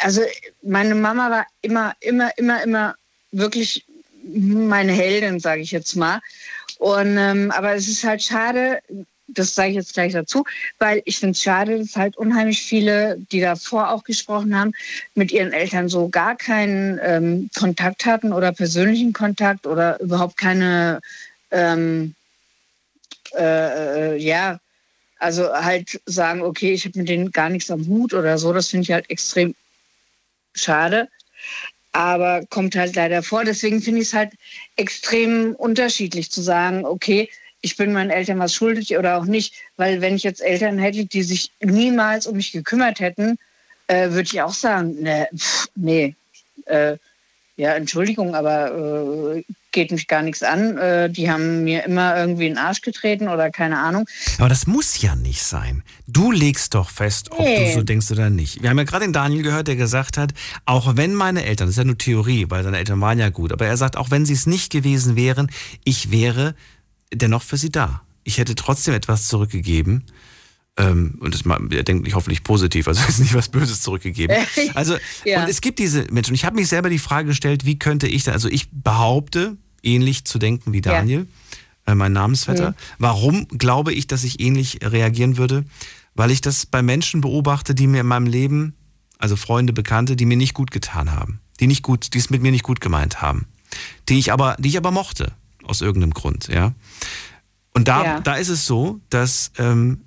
also 0.00 0.22
meine 0.62 0.94
Mama 0.94 1.30
war 1.30 1.46
immer, 1.62 1.94
immer, 2.00 2.36
immer, 2.38 2.62
immer 2.62 2.94
wirklich 3.32 3.84
meine 4.32 4.92
Heldin, 4.92 5.40
sage 5.40 5.62
ich 5.62 5.70
jetzt 5.70 5.96
mal. 5.96 6.20
Und 6.78 7.16
ähm, 7.18 7.50
aber 7.50 7.74
es 7.74 7.88
ist 7.88 8.04
halt 8.04 8.22
schade, 8.22 8.80
das 9.28 9.54
sage 9.54 9.70
ich 9.70 9.76
jetzt 9.76 9.94
gleich 9.94 10.12
dazu, 10.12 10.44
weil 10.78 11.02
ich 11.04 11.18
finde 11.18 11.32
es 11.32 11.42
schade, 11.42 11.78
dass 11.78 11.96
halt 11.96 12.16
unheimlich 12.16 12.62
viele, 12.62 13.18
die 13.32 13.40
davor 13.40 13.90
auch 13.90 14.04
gesprochen 14.04 14.58
haben, 14.58 14.72
mit 15.14 15.32
ihren 15.32 15.52
Eltern 15.52 15.88
so 15.88 16.08
gar 16.08 16.36
keinen 16.36 17.00
ähm, 17.02 17.50
Kontakt 17.56 18.06
hatten 18.06 18.32
oder 18.32 18.52
persönlichen 18.52 19.12
Kontakt 19.12 19.66
oder 19.66 20.00
überhaupt 20.00 20.36
keine, 20.36 21.00
ähm, 21.50 22.14
äh, 23.34 24.14
äh, 24.14 24.16
ja, 24.16 24.60
also 25.18 25.52
halt 25.52 26.00
sagen, 26.06 26.42
okay, 26.42 26.72
ich 26.72 26.84
habe 26.84 26.98
mit 26.98 27.08
denen 27.08 27.32
gar 27.32 27.48
nichts 27.48 27.70
am 27.70 27.86
Hut 27.86 28.14
oder 28.14 28.38
so. 28.38 28.52
Das 28.52 28.68
finde 28.68 28.82
ich 28.84 28.92
halt 28.92 29.10
extrem 29.10 29.54
schade. 30.54 31.08
Aber 31.96 32.44
kommt 32.50 32.76
halt 32.76 32.94
leider 32.94 33.22
vor. 33.22 33.44
Deswegen 33.46 33.80
finde 33.80 34.02
ich 34.02 34.08
es 34.08 34.12
halt 34.12 34.32
extrem 34.76 35.54
unterschiedlich 35.54 36.30
zu 36.30 36.42
sagen, 36.42 36.84
okay, 36.84 37.30
ich 37.62 37.74
bin 37.78 37.94
meinen 37.94 38.10
Eltern 38.10 38.38
was 38.38 38.52
schuldig 38.52 38.98
oder 38.98 39.16
auch 39.16 39.24
nicht. 39.24 39.54
Weil 39.78 40.02
wenn 40.02 40.14
ich 40.14 40.22
jetzt 40.22 40.42
Eltern 40.42 40.76
hätte, 40.76 41.06
die 41.06 41.22
sich 41.22 41.52
niemals 41.60 42.26
um 42.26 42.36
mich 42.36 42.52
gekümmert 42.52 43.00
hätten, 43.00 43.38
äh, 43.86 44.10
würde 44.10 44.28
ich 44.30 44.42
auch 44.42 44.52
sagen, 44.52 45.00
ne, 45.00 45.26
pff, 45.34 45.68
nee, 45.74 46.14
äh, 46.66 46.98
ja, 47.56 47.72
Entschuldigung, 47.72 48.34
aber 48.34 49.34
äh, 49.34 49.42
geht 49.76 49.92
mich 49.92 50.08
gar 50.08 50.22
nichts 50.22 50.42
an. 50.42 50.76
Äh, 50.78 51.08
die 51.10 51.30
haben 51.30 51.62
mir 51.62 51.84
immer 51.84 52.16
irgendwie 52.16 52.46
in 52.48 52.54
den 52.54 52.58
Arsch 52.58 52.80
getreten 52.80 53.28
oder 53.28 53.50
keine 53.50 53.78
Ahnung. 53.78 54.08
Aber 54.38 54.48
das 54.48 54.66
muss 54.66 55.00
ja 55.00 55.14
nicht 55.14 55.42
sein. 55.42 55.84
Du 56.08 56.32
legst 56.32 56.74
doch 56.74 56.90
fest, 56.90 57.30
ob 57.30 57.38
Nee. 57.40 57.68
du 57.68 57.74
so 57.74 57.82
denkst 57.82 58.10
oder 58.10 58.30
nicht. 58.30 58.62
Wir 58.62 58.70
haben 58.70 58.78
ja 58.78 58.84
gerade 58.84 59.04
den 59.04 59.12
Daniel 59.12 59.42
gehört, 59.42 59.68
der 59.68 59.76
gesagt 59.76 60.16
hat, 60.18 60.32
auch 60.64 60.96
wenn 60.96 61.14
meine 61.14 61.44
Eltern, 61.44 61.68
das 61.68 61.74
ist 61.74 61.78
ja 61.78 61.84
nur 61.84 61.98
Theorie, 61.98 62.46
weil 62.48 62.64
seine 62.64 62.78
Eltern 62.78 63.00
waren 63.00 63.18
ja 63.18 63.28
gut, 63.28 63.52
aber 63.52 63.66
er 63.66 63.76
sagt, 63.76 63.96
auch 63.96 64.10
wenn 64.10 64.26
sie 64.26 64.32
es 64.32 64.46
nicht 64.46 64.72
gewesen 64.72 65.14
wären, 65.14 65.50
ich 65.84 66.10
wäre 66.10 66.54
dennoch 67.14 67.42
für 67.44 67.56
sie 67.58 67.70
da. 67.70 68.02
Ich 68.24 68.38
hätte 68.38 68.54
trotzdem 68.56 68.94
etwas 68.94 69.28
zurückgegeben. 69.28 70.04
Ähm, 70.78 71.16
und 71.20 71.32
das, 71.32 71.42
er 71.70 71.82
denkt 71.84 72.04
nicht 72.04 72.14
hoffentlich 72.14 72.42
positiv, 72.44 72.86
also 72.86 73.00
ist 73.08 73.18
nicht 73.20 73.32
was 73.34 73.48
Böses 73.48 73.80
zurückgegeben. 73.82 74.36
Also, 74.74 74.96
Ja. 75.24 75.42
und 75.42 75.48
es 75.48 75.60
gibt 75.60 75.78
diese 75.78 76.04
Menschen. 76.10 76.32
Und 76.32 76.34
ich 76.34 76.44
habe 76.44 76.56
mich 76.56 76.68
selber 76.68 76.90
die 76.90 76.98
Frage 76.98 77.28
gestellt, 77.28 77.64
wie 77.64 77.78
könnte 77.78 78.06
ich, 78.08 78.24
da- 78.24 78.32
also 78.32 78.48
ich 78.48 78.68
behaupte, 78.72 79.56
ähnlich 79.86 80.24
zu 80.24 80.38
denken 80.38 80.72
wie 80.72 80.78
Ja. 80.78 80.92
Daniel, 80.92 81.26
äh, 81.86 81.94
mein 81.94 82.12
Namensvetter. 82.12 82.70
Mhm. 82.70 82.74
Warum 82.98 83.48
glaube 83.48 83.92
ich, 83.92 84.06
dass 84.06 84.24
ich 84.24 84.40
ähnlich 84.40 84.80
reagieren 84.82 85.36
würde? 85.36 85.64
Weil 86.14 86.30
ich 86.30 86.40
das 86.40 86.66
bei 86.66 86.82
Menschen 86.82 87.20
beobachte, 87.20 87.74
die 87.74 87.86
mir 87.86 88.00
in 88.00 88.06
meinem 88.06 88.26
Leben, 88.26 88.74
also 89.18 89.36
Freunde, 89.36 89.72
Bekannte, 89.72 90.16
die 90.16 90.26
mir 90.26 90.36
nicht 90.36 90.54
gut 90.54 90.70
getan 90.70 91.12
haben, 91.12 91.40
die 91.60 91.66
nicht 91.66 91.82
gut, 91.82 92.12
die 92.14 92.18
es 92.18 92.30
mit 92.30 92.42
mir 92.42 92.50
nicht 92.52 92.64
gut 92.64 92.80
gemeint 92.80 93.22
haben, 93.22 93.46
die 94.08 94.18
ich 94.18 94.32
aber, 94.32 94.56
die 94.58 94.68
ich 94.68 94.76
aber 94.78 94.90
mochte 94.90 95.32
aus 95.64 95.80
irgendeinem 95.80 96.12
Grund, 96.14 96.48
ja. 96.48 96.72
Und 97.74 97.88
da, 97.88 98.04
Ja. 98.04 98.20
da 98.20 98.34
ist 98.36 98.48
es 98.48 98.66
so, 98.66 99.00
dass 99.10 99.52
ähm, 99.58 100.02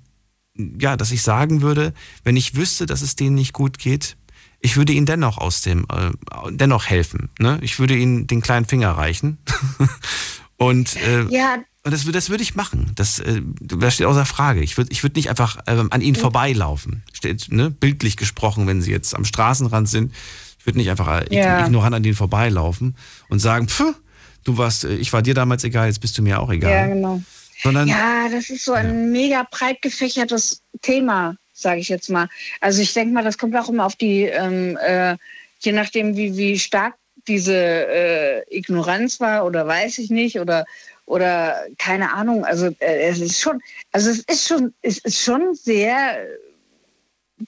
ja, 0.80 0.96
dass 0.96 1.10
ich 1.12 1.22
sagen 1.22 1.62
würde, 1.62 1.94
wenn 2.24 2.36
ich 2.36 2.54
wüsste, 2.56 2.84
dass 2.86 3.02
es 3.02 3.14
denen 3.16 3.36
nicht 3.36 3.52
gut 3.52 3.78
geht, 3.78 4.16
ich 4.60 4.76
würde 4.76 4.92
ihnen 4.92 5.06
dennoch 5.06 5.38
aus 5.38 5.62
dem, 5.62 5.86
äh, 5.90 6.10
dennoch 6.50 6.86
helfen. 6.86 7.30
Ne? 7.38 7.58
Ich 7.62 7.78
würde 7.78 7.96
ihnen 7.96 8.26
den 8.26 8.40
kleinen 8.42 8.66
Finger 8.66 8.90
reichen. 8.92 9.38
und 10.56 10.96
äh, 10.96 11.24
Ja, 11.30 11.58
und 11.82 11.92
das, 11.92 12.04
das 12.04 12.28
würde 12.28 12.42
ich 12.42 12.54
machen. 12.54 12.92
Das, 12.94 13.18
äh, 13.20 13.40
das 13.60 13.94
steht 13.94 14.06
außer 14.06 14.26
Frage. 14.26 14.60
Ich 14.60 14.76
würde 14.76 14.92
ich 14.92 15.02
würd 15.02 15.16
nicht 15.16 15.30
einfach 15.30 15.58
ähm, 15.66 15.88
an 15.90 16.02
ihnen 16.02 16.16
vorbeilaufen. 16.16 17.02
Steht, 17.12 17.50
ne, 17.50 17.70
bildlich 17.70 18.16
gesprochen, 18.18 18.66
wenn 18.66 18.82
sie 18.82 18.90
jetzt 18.90 19.14
am 19.14 19.24
Straßenrand 19.24 19.88
sind, 19.88 20.12
Ich 20.58 20.66
würde 20.66 20.78
nicht 20.78 20.90
einfach 20.90 21.22
äh, 21.22 21.34
Ja. 21.34 21.64
ignorant 21.64 21.94
an 21.94 22.02
denen 22.02 22.14
vorbeilaufen 22.16 22.96
und 23.30 23.38
sagen, 23.38 23.66
pff, 23.68 23.94
du 24.44 24.58
warst, 24.58 24.84
äh, 24.84 24.94
ich 24.96 25.10
war 25.14 25.22
dir 25.22 25.32
damals 25.32 25.64
egal, 25.64 25.86
jetzt 25.86 26.00
bist 26.00 26.18
du 26.18 26.22
mir 26.22 26.38
auch 26.40 26.50
egal. 26.50 26.88
Ja, 26.88 26.94
genau. 26.94 27.22
Sondern 27.62 27.88
Ja, 27.88 28.28
das 28.30 28.50
ist 28.50 28.64
so 28.66 28.72
ein 28.74 29.10
mega 29.10 29.46
breit 29.50 29.80
gefächertes 29.80 30.60
Thema, 30.82 31.36
sage 31.60 31.80
ich 31.80 31.88
jetzt 31.88 32.10
mal. 32.10 32.28
Also 32.60 32.82
ich 32.82 32.92
denke 32.94 33.12
mal, 33.12 33.24
das 33.24 33.38
kommt 33.38 33.56
auch 33.56 33.68
immer 33.68 33.86
auf 33.86 33.96
die, 33.96 34.24
ähm, 34.24 34.76
äh, 34.76 35.16
je 35.60 35.72
nachdem, 35.72 36.16
wie, 36.16 36.36
wie 36.36 36.58
stark 36.58 36.94
diese 37.28 37.54
äh, 37.54 38.42
Ignoranz 38.56 39.20
war 39.20 39.44
oder 39.44 39.66
weiß 39.66 39.98
ich 39.98 40.10
nicht 40.10 40.40
oder 40.40 40.64
oder 41.06 41.64
keine 41.76 42.12
Ahnung. 42.12 42.44
Also 42.44 42.66
äh, 42.78 43.08
es 43.08 43.20
ist 43.20 43.40
schon, 43.40 43.60
also 43.92 44.10
es 44.10 44.20
ist 44.20 44.46
schon, 44.46 44.72
es 44.80 44.98
ist 44.98 45.20
schon 45.20 45.54
sehr 45.54 46.24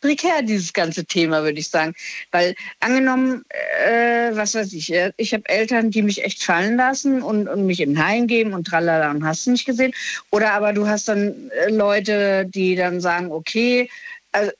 prekär, 0.01 0.43
dieses 0.43 0.72
ganze 0.72 1.05
Thema, 1.05 1.43
würde 1.43 1.59
ich 1.59 1.68
sagen. 1.68 1.95
Weil 2.30 2.55
angenommen, 2.80 3.45
äh, 3.86 4.30
was 4.34 4.55
weiß 4.55 4.72
ich, 4.72 4.93
äh, 4.93 5.12
ich 5.16 5.32
habe 5.32 5.49
Eltern, 5.49 5.90
die 5.90 6.03
mich 6.03 6.24
echt 6.24 6.43
fallen 6.43 6.76
lassen 6.76 7.22
und, 7.22 7.49
und 7.49 7.66
mich 7.66 7.80
in 7.80 8.03
Heim 8.03 8.26
geben 8.26 8.55
und 8.55 8.66
tralala 8.66 9.11
und 9.11 9.24
hast 9.24 9.47
nicht 9.47 9.66
gesehen. 9.66 9.93
Oder 10.30 10.53
aber 10.53 10.72
du 10.72 10.86
hast 10.86 11.09
dann 11.09 11.51
äh, 11.51 11.70
Leute, 11.70 12.47
die 12.47 12.76
dann 12.76 13.01
sagen, 13.01 13.30
okay, 13.30 13.88
also, 14.32 14.51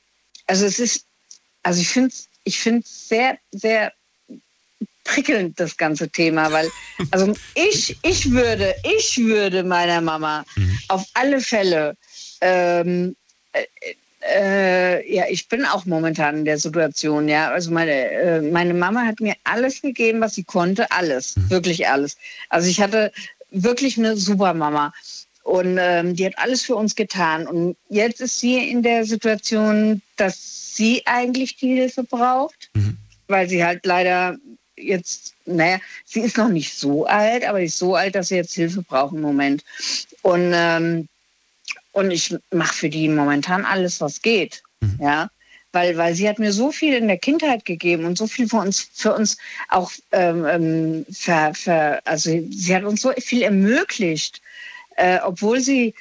also 0.47 0.66
es 0.66 0.78
ist, 0.78 1.07
also 1.62 1.80
ich 1.80 1.89
finde 1.89 2.09
es 2.09 2.28
ich 2.45 2.59
find's 2.59 3.09
sehr, 3.09 3.39
sehr 3.53 3.93
prickelnd, 5.05 5.59
das 5.59 5.76
ganze 5.76 6.09
Thema, 6.09 6.51
weil, 6.53 6.70
also 7.11 7.35
ich, 7.55 7.97
ich 8.03 8.30
würde, 8.30 8.74
ich 8.85 9.18
würde 9.18 9.62
meiner 9.62 10.01
Mama 10.01 10.45
auf 10.89 11.05
alle 11.14 11.41
Fälle 11.41 11.97
ähm, 12.41 13.16
äh, 14.22 15.14
ja, 15.14 15.24
ich 15.28 15.48
bin 15.48 15.64
auch 15.64 15.84
momentan 15.84 16.38
in 16.38 16.44
der 16.44 16.58
Situation, 16.58 17.28
ja. 17.28 17.50
Also 17.50 17.70
meine, 17.70 17.92
äh, 17.92 18.40
meine 18.40 18.74
Mama 18.74 19.04
hat 19.04 19.20
mir 19.20 19.34
alles 19.44 19.82
gegeben, 19.82 20.20
was 20.20 20.34
sie 20.34 20.44
konnte, 20.44 20.90
alles, 20.90 21.34
wirklich 21.48 21.88
alles. 21.88 22.16
Also 22.48 22.68
ich 22.68 22.80
hatte 22.80 23.12
wirklich 23.50 23.98
eine 23.98 24.16
super 24.16 24.54
Mama. 24.54 24.92
Und 25.44 25.76
ähm, 25.80 26.14
die 26.14 26.24
hat 26.24 26.38
alles 26.38 26.62
für 26.62 26.76
uns 26.76 26.94
getan. 26.94 27.48
Und 27.48 27.76
jetzt 27.88 28.20
ist 28.20 28.38
sie 28.38 28.70
in 28.70 28.82
der 28.82 29.04
Situation, 29.04 30.00
dass 30.16 30.76
sie 30.76 31.02
eigentlich 31.04 31.56
die 31.56 31.74
Hilfe 31.74 32.04
braucht, 32.04 32.70
weil 33.26 33.48
sie 33.48 33.64
halt 33.64 33.84
leider 33.84 34.36
jetzt, 34.76 35.34
naja, 35.44 35.78
sie 36.04 36.20
ist 36.20 36.38
noch 36.38 36.48
nicht 36.48 36.74
so 36.78 37.06
alt, 37.06 37.44
aber 37.44 37.58
sie 37.58 37.64
ist 37.64 37.78
so 37.78 37.96
alt, 37.96 38.14
dass 38.14 38.28
sie 38.28 38.36
jetzt 38.36 38.54
Hilfe 38.54 38.82
braucht 38.82 39.14
im 39.14 39.20
Moment. 39.20 39.64
Und 40.22 40.52
ähm, 40.54 41.08
und 41.93 42.11
ich 42.11 42.34
mache 42.51 42.74
für 42.74 42.88
die 42.88 43.09
momentan 43.09 43.64
alles, 43.64 44.01
was 44.01 44.22
geht. 44.22 44.62
Ja. 44.99 45.30
Weil, 45.74 45.97
weil 45.97 46.14
sie 46.14 46.28
hat 46.28 46.38
mir 46.38 46.53
so 46.53 46.70
viel 46.70 46.95
in 46.95 47.09
der 47.09 47.16
Kindheit 47.16 47.64
gegeben 47.64 48.05
und 48.05 48.18
so 48.18 48.26
viel 48.26 48.47
für 48.47 48.59
uns, 48.59 48.90
für 48.93 49.14
uns 49.14 49.38
auch, 49.68 49.90
ähm, 50.11 50.45
ähm, 50.45 51.07
ver, 51.11 51.55
ver, 51.55 52.01
also 52.05 52.30
sie 52.51 52.74
hat 52.74 52.84
uns 52.84 53.01
so 53.01 53.11
viel 53.12 53.40
ermöglicht, 53.40 54.43
äh, 54.97 55.18
obwohl 55.24 55.61
sie 55.61 55.95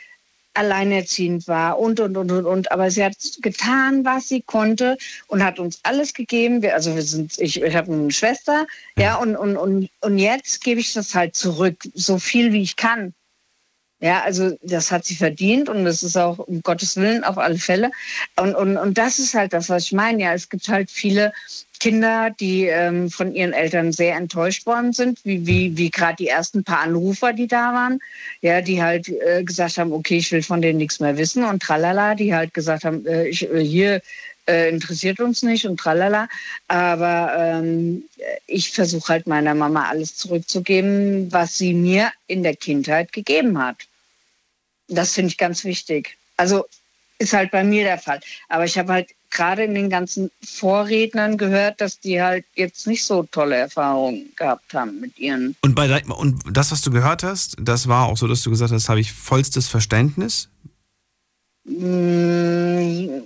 alleinerziehend 0.54 1.48
war 1.48 1.80
und, 1.80 2.00
und, 2.00 2.18
und, 2.18 2.32
und, 2.32 2.46
und. 2.46 2.72
Aber 2.72 2.92
sie 2.92 3.04
hat 3.04 3.16
getan, 3.42 4.04
was 4.04 4.28
sie 4.28 4.42
konnte 4.42 4.98
und 5.28 5.44
hat 5.44 5.60
uns 5.60 5.80
alles 5.84 6.14
gegeben. 6.14 6.62
Wir, 6.62 6.74
also 6.74 6.94
wir 6.96 7.04
sind, 7.04 7.40
ich, 7.40 7.62
ich 7.62 7.76
habe 7.76 7.94
eine 7.94 8.12
Schwester, 8.12 8.68
ja, 8.98 9.16
und, 9.16 9.36
und, 9.36 9.56
und, 9.56 9.90
und 10.02 10.18
jetzt 10.18 10.64
gebe 10.64 10.82
ich 10.82 10.94
das 10.94 11.16
halt 11.16 11.36
zurück, 11.36 11.78
so 11.94 12.20
viel 12.20 12.52
wie 12.52 12.62
ich 12.62 12.76
kann. 12.76 13.14
Ja, 14.02 14.24
also 14.24 14.58
das 14.64 14.92
hat 14.92 15.06
sie 15.06 15.16
verdient 15.16 15.70
und 15.70 15.86
das 15.86 16.02
ist 16.02 16.18
auch 16.18 16.40
um 16.40 16.64
Gottes 16.64 16.98
Willen 16.98 17.24
auf 17.24 17.38
alle 17.38 17.60
Fälle. 17.60 17.92
Und, 18.36 18.56
und, 18.56 18.76
und 18.78 18.98
das 18.98 19.20
ist 19.20 19.36
halt 19.36 19.54
das, 19.54 19.70
was 19.70 19.86
ich 19.86 19.92
meine. 19.94 20.24
Ja, 20.24 20.34
es 20.34 20.50
gibt 20.50 20.68
halt 20.68 20.90
viele 20.90 21.32
Kinder, 21.80 22.32
die 22.40 22.66
ähm, 22.66 23.12
von 23.12 23.34
ihren 23.36 23.54
Eltern 23.54 23.92
sehr 23.92 24.16
enttäuscht 24.16 24.66
worden 24.66 24.92
sind, 24.92 25.20
wie, 25.24 25.46
wie, 25.46 25.78
wie 25.78 25.92
gerade 25.92 26.16
die 26.16 26.28
ersten 26.28 26.64
paar 26.64 26.80
Anrufer, 26.80 27.34
die 27.34 27.48
da 27.48 27.74
waren, 27.74 28.00
ja, 28.42 28.62
die 28.62 28.82
halt 28.82 29.08
äh, 29.08 29.44
gesagt 29.44 29.78
haben, 29.78 29.92
okay, 29.94 30.18
ich 30.18 30.32
will 30.32 30.42
von 30.44 30.64
denen 30.64 30.80
nichts 30.80 31.00
mehr 31.00 31.18
wissen 31.18 31.44
und 31.44 31.62
tralala, 31.62 32.16
die 32.16 32.34
halt 32.34 32.56
gesagt 32.56 32.86
haben, 32.86 33.06
äh, 33.06 33.28
ich, 33.28 33.48
äh, 33.52 33.64
hier 33.64 34.02
äh, 34.48 34.70
interessiert 34.70 35.20
uns 35.20 35.44
nicht 35.44 35.66
und 35.66 35.80
tralala. 35.80 36.28
Aber 36.68 37.34
ähm, 37.38 38.04
ich 38.48 38.72
versuche 38.72 39.14
halt 39.14 39.28
meiner 39.28 39.54
Mama 39.54 39.90
alles 39.90 40.16
zurückzugeben, 40.18 41.32
was 41.32 41.58
sie 41.58 41.74
mir 41.74 42.12
in 42.28 42.42
der 42.42 42.56
Kindheit 42.56 43.12
gegeben 43.14 43.60
hat. 43.64 43.78
Das 44.92 45.14
finde 45.14 45.30
ich 45.32 45.38
ganz 45.38 45.64
wichtig. 45.64 46.18
Also 46.38 46.66
ist 47.18 47.34
halt 47.34 47.52
bei 47.52 47.64
mir 47.64 47.84
der 47.84 47.98
Fall. 47.98 48.20
Aber 48.50 48.66
ich 48.66 48.78
habe 48.78 48.92
halt 48.94 49.10
gerade 49.30 49.64
in 49.64 49.74
den 49.74 49.90
ganzen 49.90 50.30
Vorrednern 50.44 51.38
gehört, 51.38 51.80
dass 51.80 52.00
die 52.00 52.22
halt 52.22 52.46
jetzt 52.56 52.86
nicht 52.88 53.06
so 53.06 53.24
tolle 53.24 53.56
Erfahrungen 53.56 54.32
gehabt 54.36 54.74
haben 54.74 55.00
mit 55.00 55.18
ihren. 55.18 55.56
Und, 55.62 55.76
bei 55.76 55.88
dein, 55.88 56.06
und 56.10 56.42
das, 56.52 56.72
was 56.72 56.82
du 56.82 56.92
gehört 56.92 57.24
hast, 57.24 57.56
das 57.60 57.88
war 57.88 58.08
auch 58.08 58.18
so, 58.18 58.28
dass 58.28 58.44
du 58.44 58.50
gesagt 58.50 58.74
hast, 58.74 58.90
habe 58.90 59.00
ich 59.00 59.14
vollstes 59.14 59.68
Verständnis. 59.68 60.50
Mm, 61.64 63.22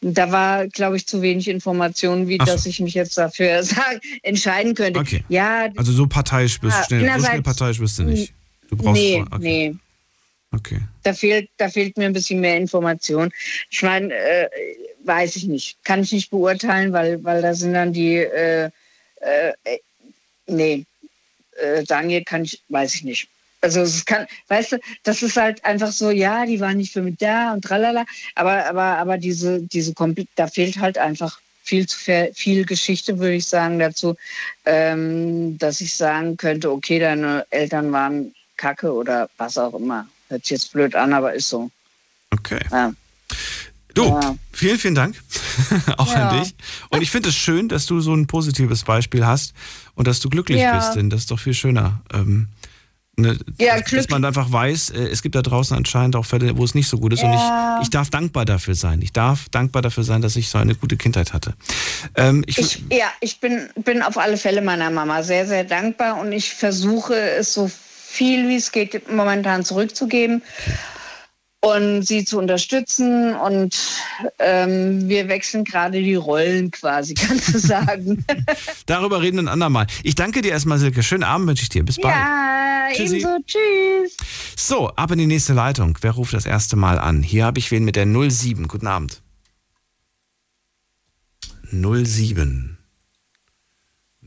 Da 0.00 0.30
war, 0.30 0.66
glaube 0.68 0.96
ich, 0.96 1.06
zu 1.06 1.20
wenig 1.22 1.48
Information, 1.48 2.28
wie 2.28 2.38
so. 2.38 2.44
dass 2.44 2.66
ich 2.66 2.80
mich 2.80 2.94
jetzt 2.94 3.18
dafür 3.18 3.62
sagen, 3.62 4.00
entscheiden 4.22 4.74
könnte. 4.74 5.00
Okay. 5.00 5.24
Ja, 5.28 5.68
Also 5.76 5.92
so 5.92 6.06
parteiisch 6.06 6.60
bist 6.60 6.76
Ja, 6.76 6.80
du 6.82 6.86
schnell, 7.04 7.20
so 7.20 7.26
schnell 7.26 7.42
parteiisch 7.42 7.78
bist 7.78 7.98
du 7.98 8.04
nicht. 8.04 8.32
Du 8.70 8.76
brauchst 8.76 8.94
nee, 9.02 9.22
okay. 9.30 9.38
nee. 9.70 9.76
Okay. 10.54 10.80
Da 11.02 11.12
fehlt, 11.12 11.48
da 11.56 11.68
fehlt 11.68 11.96
mir 11.96 12.06
ein 12.06 12.12
bisschen 12.12 12.40
mehr 12.40 12.56
Information. 12.56 13.30
Ich 13.70 13.82
meine, 13.82 14.14
äh, 14.14 14.48
weiß 15.04 15.36
ich 15.36 15.44
nicht. 15.44 15.76
Kann 15.84 16.02
ich 16.02 16.12
nicht 16.12 16.30
beurteilen, 16.30 16.92
weil, 16.92 17.22
weil 17.24 17.42
da 17.42 17.54
sind 17.54 17.74
dann 17.74 17.92
die, 17.92 18.16
äh, 18.16 18.70
äh, 19.20 19.52
nee, 20.46 20.84
äh, 21.56 21.84
Daniel 21.84 22.24
kann 22.24 22.44
ich, 22.44 22.62
weiß 22.68 22.94
ich 22.94 23.04
nicht. 23.04 23.28
Also 23.60 23.80
es 23.80 24.04
kann, 24.04 24.26
weißt 24.48 24.72
du, 24.72 24.78
das 25.04 25.22
ist 25.22 25.36
halt 25.38 25.64
einfach 25.64 25.90
so, 25.90 26.10
ja, 26.10 26.44
die 26.44 26.60
waren 26.60 26.76
nicht 26.76 26.92
für 26.92 27.00
mich 27.00 27.16
da 27.18 27.54
und 27.54 27.62
tralala, 27.62 28.04
aber, 28.34 28.66
aber, 28.66 28.82
aber 28.98 29.16
diese, 29.16 29.62
diese 29.62 29.94
komplett, 29.94 30.28
da 30.36 30.46
fehlt 30.46 30.78
halt 30.78 30.98
einfach 30.98 31.40
viel 31.62 31.86
zu 31.86 31.98
viel, 31.98 32.30
viel 32.34 32.66
Geschichte, 32.66 33.18
würde 33.18 33.36
ich 33.36 33.46
sagen, 33.46 33.78
dazu, 33.78 34.16
ähm, 34.66 35.56
dass 35.56 35.80
ich 35.80 35.94
sagen 35.94 36.36
könnte, 36.36 36.70
okay, 36.70 36.98
deine 36.98 37.46
Eltern 37.48 37.90
waren 37.90 38.34
kacke 38.58 38.92
oder 38.92 39.30
was 39.38 39.56
auch 39.56 39.72
immer. 39.72 40.06
Hört 40.28 40.42
sich 40.44 40.50
jetzt 40.52 40.72
blöd 40.72 40.94
an, 40.94 41.12
aber 41.12 41.34
ist 41.34 41.48
so. 41.48 41.70
Okay. 42.30 42.60
Ja. 42.70 42.92
Du, 43.94 44.06
Ja. 44.06 44.34
vielen, 44.52 44.78
vielen 44.78 44.94
Dank 44.96 45.16
auch 45.98 46.12
Ja. 46.12 46.28
an 46.30 46.40
dich. 46.40 46.54
Und 46.90 47.02
ich 47.02 47.10
finde 47.10 47.28
es 47.28 47.36
schön, 47.36 47.68
dass 47.68 47.86
du 47.86 48.00
so 48.00 48.12
ein 48.14 48.26
positives 48.26 48.82
Beispiel 48.82 49.24
hast 49.24 49.54
und 49.94 50.08
dass 50.08 50.18
du 50.20 50.28
glücklich 50.28 50.60
Ja. 50.60 50.76
bist, 50.76 50.96
denn 50.96 51.10
das 51.10 51.20
ist 51.20 51.30
doch 51.30 51.38
viel 51.38 51.54
schöner. 51.54 52.00
Ähm, 52.12 52.48
ne, 53.16 53.38
Ja, 53.58 53.76
dass 53.78 53.84
Glück- 53.84 54.10
man 54.10 54.24
einfach 54.24 54.50
weiß, 54.50 54.90
äh, 54.90 54.98
es 55.04 55.22
gibt 55.22 55.36
da 55.36 55.42
draußen 55.42 55.76
anscheinend 55.76 56.16
auch 56.16 56.26
Fälle, 56.26 56.56
wo 56.56 56.64
es 56.64 56.74
nicht 56.74 56.88
so 56.88 56.98
gut 56.98 57.12
ist. 57.12 57.22
Ja. 57.22 57.28
Und 57.76 57.82
ich, 57.82 57.84
ich 57.84 57.90
darf 57.90 58.10
dankbar 58.10 58.44
dafür 58.44 58.74
sein. 58.74 59.00
Ich 59.00 59.12
darf 59.12 59.48
dankbar 59.50 59.82
dafür 59.82 60.02
sein, 60.02 60.22
dass 60.22 60.34
ich 60.34 60.48
so 60.48 60.58
eine 60.58 60.74
gute 60.74 60.96
Kindheit 60.96 61.32
hatte. 61.32 61.54
Ähm, 62.16 62.42
ich, 62.48 62.58
Ich, 62.58 62.82
ja, 62.90 63.06
ich 63.20 63.38
bin, 63.38 63.68
bin 63.84 64.02
auf 64.02 64.18
alle 64.18 64.36
Fälle 64.38 64.60
meiner 64.60 64.90
Mama 64.90 65.22
sehr, 65.22 65.46
sehr 65.46 65.62
dankbar 65.62 66.18
und 66.18 66.32
ich 66.32 66.52
versuche 66.52 67.14
es 67.14 67.54
so 67.54 67.70
viel 68.14 68.48
wie 68.48 68.56
es 68.56 68.70
geht 68.70 69.10
momentan 69.10 69.64
zurückzugeben 69.64 70.42
und 71.64 72.02
sie 72.02 72.24
zu 72.24 72.38
unterstützen 72.38 73.34
und 73.34 73.74
ähm, 74.38 75.08
wir 75.08 75.28
wechseln 75.28 75.64
gerade 75.64 76.02
die 76.02 76.14
Rollen 76.14 76.70
quasi, 76.70 77.14
kannst 77.18 77.54
du 77.54 77.58
sagen. 77.58 78.24
darüber 78.86 79.22
reden 79.22 79.40
ein 79.40 79.48
andermal. 79.48 79.86
Ich 80.02 80.14
danke 80.14 80.42
dir 80.42 80.52
erstmal, 80.52 80.78
Silke. 80.78 81.02
Schönen 81.02 81.24
Abend 81.24 81.48
wünsche 81.48 81.62
ich 81.62 81.70
dir. 81.70 81.82
Bis 81.82 81.96
bald. 81.96 82.14
ja, 82.14 82.88
Tschüssi. 82.92 83.16
ebenso. 83.16 83.38
Tschüss. 83.46 84.16
So, 84.56 84.88
ab 84.90 85.10
in 85.10 85.18
die 85.18 85.26
nächste 85.26 85.54
Leitung. 85.54 85.96
Wer 86.02 86.12
ruft 86.12 86.34
das 86.34 86.46
erste 86.46 86.76
Mal 86.76 86.98
an? 86.98 87.22
Hier 87.22 87.46
habe 87.46 87.58
ich 87.58 87.70
wen 87.70 87.84
mit 87.84 87.96
der 87.96 88.06
07. 88.06 88.68
Guten 88.68 88.86
Abend. 88.86 89.22
07. 91.72 92.73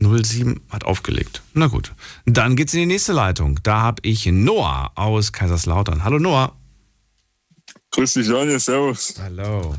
07 0.00 0.60
hat 0.68 0.84
aufgelegt. 0.84 1.42
Na 1.54 1.66
gut. 1.66 1.92
Dann 2.24 2.56
geht's 2.56 2.74
in 2.74 2.80
die 2.80 2.86
nächste 2.86 3.12
Leitung. 3.12 3.60
Da 3.62 3.80
habe 3.80 4.02
ich 4.02 4.26
Noah 4.26 4.92
aus 4.94 5.32
Kaiserslautern. 5.32 6.04
Hallo 6.04 6.18
Noah. 6.18 6.56
Grüß 7.90 8.14
dich, 8.14 8.28
Daniel, 8.28 8.60
servus. 8.60 9.14
Hallo. 9.18 9.74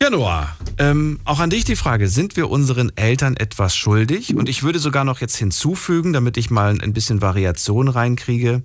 Ja, 0.00 0.10
Noah, 0.10 0.54
ähm, 0.76 1.20
auch 1.24 1.40
an 1.40 1.48
dich 1.48 1.64
die 1.64 1.76
Frage, 1.76 2.08
sind 2.08 2.36
wir 2.36 2.50
unseren 2.50 2.94
Eltern 2.96 3.34
etwas 3.36 3.74
schuldig? 3.74 4.34
Und 4.36 4.48
ich 4.48 4.62
würde 4.62 4.78
sogar 4.78 5.04
noch 5.04 5.22
jetzt 5.22 5.36
hinzufügen, 5.36 6.12
damit 6.12 6.36
ich 6.36 6.50
mal 6.50 6.78
ein 6.82 6.92
bisschen 6.92 7.22
Variation 7.22 7.88
reinkriege, 7.88 8.62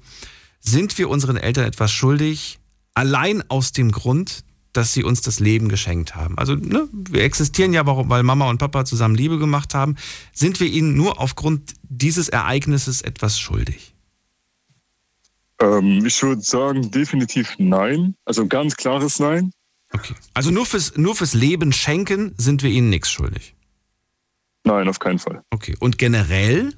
sind 0.59 0.97
wir 0.97 1.09
unseren 1.09 1.37
Eltern 1.37 1.65
etwas 1.65 1.91
schuldig, 1.91 2.59
allein 2.93 3.43
aus 3.49 3.71
dem 3.71 3.91
Grund, 3.91 4.43
dass 4.73 4.93
sie 4.93 5.03
uns 5.03 5.21
das 5.21 5.39
Leben 5.39 5.69
geschenkt 5.69 6.15
haben. 6.15 6.37
Also 6.37 6.55
ne, 6.55 6.87
wir 6.91 7.23
existieren 7.23 7.73
ja, 7.73 7.83
weil 7.85 8.23
Mama 8.23 8.49
und 8.49 8.57
Papa 8.57 8.85
zusammen 8.85 9.15
Liebe 9.15 9.37
gemacht 9.37 9.73
haben. 9.73 9.95
Sind 10.33 10.59
wir 10.59 10.67
ihnen 10.67 10.95
nur 10.95 11.19
aufgrund 11.19 11.73
dieses 11.83 12.29
Ereignisses 12.29 13.01
etwas 13.01 13.39
schuldig? 13.39 13.93
Ähm, 15.59 16.05
ich 16.05 16.21
würde 16.23 16.41
sagen, 16.41 16.89
definitiv 16.91 17.55
nein. 17.57 18.15
Also 18.25 18.47
ganz 18.47 18.75
klares 18.75 19.19
Nein. 19.19 19.51
Okay. 19.93 20.13
Also 20.33 20.51
nur 20.51 20.65
fürs, 20.65 20.95
nur 20.95 21.15
fürs 21.15 21.33
Leben 21.33 21.73
schenken 21.73 22.33
sind 22.37 22.63
wir 22.63 22.69
ihnen 22.69 22.89
nichts 22.89 23.11
schuldig. 23.11 23.55
Nein, 24.63 24.87
auf 24.87 24.99
keinen 24.99 25.19
Fall. 25.19 25.41
Okay. 25.49 25.75
Und 25.79 25.97
generell? 25.97 26.73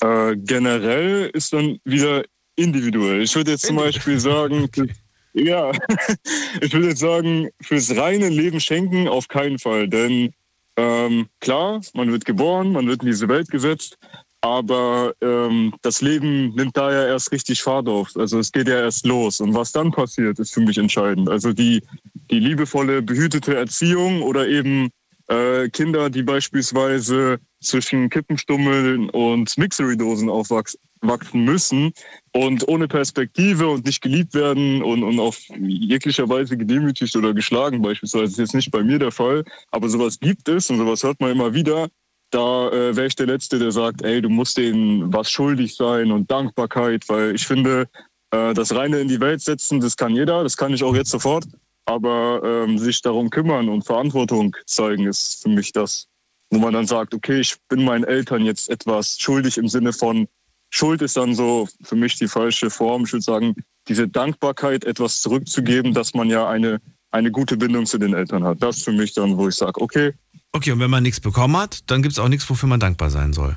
Äh, 0.00 0.36
generell 0.36 1.30
ist 1.32 1.52
dann 1.52 1.78
wieder 1.84 2.24
individuell. 2.56 3.22
Ich 3.22 3.34
würde 3.34 3.52
jetzt 3.52 3.64
zum 3.64 3.76
Beispiel 3.76 4.18
sagen, 4.18 4.68
ja, 5.32 5.72
ich 6.60 6.72
würde 6.72 6.88
jetzt 6.88 7.00
sagen, 7.00 7.48
fürs 7.60 7.96
reine 7.96 8.28
Leben 8.28 8.60
schenken 8.60 9.08
auf 9.08 9.28
keinen 9.28 9.58
Fall. 9.58 9.88
Denn 9.88 10.32
ähm, 10.76 11.26
klar, 11.40 11.80
man 11.94 12.12
wird 12.12 12.24
geboren, 12.24 12.72
man 12.72 12.86
wird 12.86 13.02
in 13.02 13.08
diese 13.08 13.28
Welt 13.28 13.50
gesetzt, 13.50 13.98
aber 14.40 15.12
ähm, 15.20 15.74
das 15.82 16.00
Leben 16.00 16.54
nimmt 16.54 16.76
da 16.76 16.92
ja 16.92 17.06
erst 17.06 17.32
richtig 17.32 17.62
Fahrt 17.62 17.88
auf. 17.88 18.16
Also 18.16 18.38
es 18.38 18.52
geht 18.52 18.68
ja 18.68 18.78
erst 18.78 19.04
los. 19.04 19.40
Und 19.40 19.54
was 19.54 19.72
dann 19.72 19.90
passiert, 19.90 20.38
ist 20.38 20.54
für 20.54 20.60
mich 20.60 20.78
entscheidend. 20.78 21.28
Also 21.28 21.52
die, 21.52 21.82
die 22.30 22.38
liebevolle, 22.38 23.02
behütete 23.02 23.56
Erziehung 23.56 24.22
oder 24.22 24.46
eben 24.46 24.90
äh, 25.28 25.68
Kinder, 25.68 26.10
die 26.10 26.22
beispielsweise 26.22 27.38
zwischen 27.62 28.10
Kippenstummeln 28.10 29.10
und 29.10 29.56
Mixery-Dosen 29.56 30.28
aufwachsen 30.28 30.80
wachsen 31.00 31.44
müssen 31.44 31.92
und 32.32 32.66
ohne 32.68 32.88
Perspektive 32.88 33.68
und 33.68 33.86
nicht 33.86 34.02
geliebt 34.02 34.34
werden 34.34 34.82
und, 34.82 35.02
und 35.02 35.20
auf 35.20 35.38
jeglicher 35.58 36.28
Weise 36.28 36.56
gedemütigt 36.56 37.14
oder 37.16 37.34
geschlagen 37.34 37.82
beispielsweise. 37.82 38.24
Das 38.24 38.32
ist 38.32 38.38
jetzt 38.38 38.54
nicht 38.54 38.70
bei 38.70 38.82
mir 38.82 38.98
der 38.98 39.12
Fall, 39.12 39.44
aber 39.70 39.88
sowas 39.88 40.18
gibt 40.18 40.48
es 40.48 40.70
und 40.70 40.78
sowas 40.78 41.02
hört 41.02 41.20
man 41.20 41.30
immer 41.30 41.54
wieder. 41.54 41.88
Da 42.30 42.68
äh, 42.70 42.94
wäre 42.94 43.06
ich 43.06 43.16
der 43.16 43.26
Letzte, 43.26 43.58
der 43.58 43.72
sagt, 43.72 44.02
ey, 44.02 44.20
du 44.20 44.28
musst 44.28 44.58
denen 44.58 45.12
was 45.12 45.30
schuldig 45.30 45.74
sein 45.74 46.12
und 46.12 46.30
Dankbarkeit, 46.30 47.08
weil 47.08 47.34
ich 47.34 47.46
finde, 47.46 47.88
äh, 48.30 48.52
das 48.52 48.74
reine 48.74 49.00
in 49.00 49.08
die 49.08 49.20
Welt 49.20 49.40
setzen, 49.40 49.80
das 49.80 49.96
kann 49.96 50.14
jeder, 50.14 50.42
das 50.42 50.56
kann 50.56 50.74
ich 50.74 50.84
auch 50.84 50.94
jetzt 50.94 51.10
sofort, 51.10 51.46
aber 51.88 52.42
ähm, 52.44 52.78
sich 52.78 53.00
darum 53.00 53.30
kümmern 53.30 53.68
und 53.68 53.84
Verantwortung 53.84 54.54
zeigen, 54.66 55.06
ist 55.06 55.42
für 55.42 55.48
mich 55.48 55.72
das, 55.72 56.06
wo 56.50 56.58
man 56.58 56.74
dann 56.74 56.86
sagt, 56.86 57.14
okay, 57.14 57.40
ich 57.40 57.56
bin 57.68 57.84
meinen 57.84 58.04
Eltern 58.04 58.44
jetzt 58.44 58.68
etwas 58.68 59.18
schuldig 59.18 59.56
im 59.56 59.68
Sinne 59.68 59.92
von, 59.92 60.28
Schuld 60.70 61.00
ist 61.00 61.16
dann 61.16 61.34
so 61.34 61.66
für 61.82 61.96
mich 61.96 62.16
die 62.16 62.28
falsche 62.28 62.68
Form. 62.68 63.04
Ich 63.04 63.12
würde 63.12 63.22
sagen, 63.22 63.54
diese 63.88 64.06
Dankbarkeit, 64.06 64.84
etwas 64.84 65.22
zurückzugeben, 65.22 65.94
dass 65.94 66.12
man 66.12 66.28
ja 66.28 66.46
eine, 66.46 66.80
eine 67.10 67.30
gute 67.30 67.56
Bindung 67.56 67.86
zu 67.86 67.96
den 67.96 68.12
Eltern 68.12 68.44
hat. 68.44 68.62
Das 68.62 68.76
ist 68.76 68.84
für 68.84 68.92
mich 68.92 69.14
dann, 69.14 69.38
wo 69.38 69.48
ich 69.48 69.54
sage, 69.54 69.80
okay. 69.80 70.12
Okay, 70.52 70.72
und 70.72 70.80
wenn 70.80 70.90
man 70.90 71.02
nichts 71.02 71.20
bekommen 71.20 71.56
hat, 71.56 71.90
dann 71.90 72.02
gibt 72.02 72.12
es 72.12 72.18
auch 72.18 72.28
nichts, 72.28 72.48
wofür 72.50 72.68
man 72.68 72.80
dankbar 72.80 73.08
sein 73.08 73.32
soll. 73.32 73.56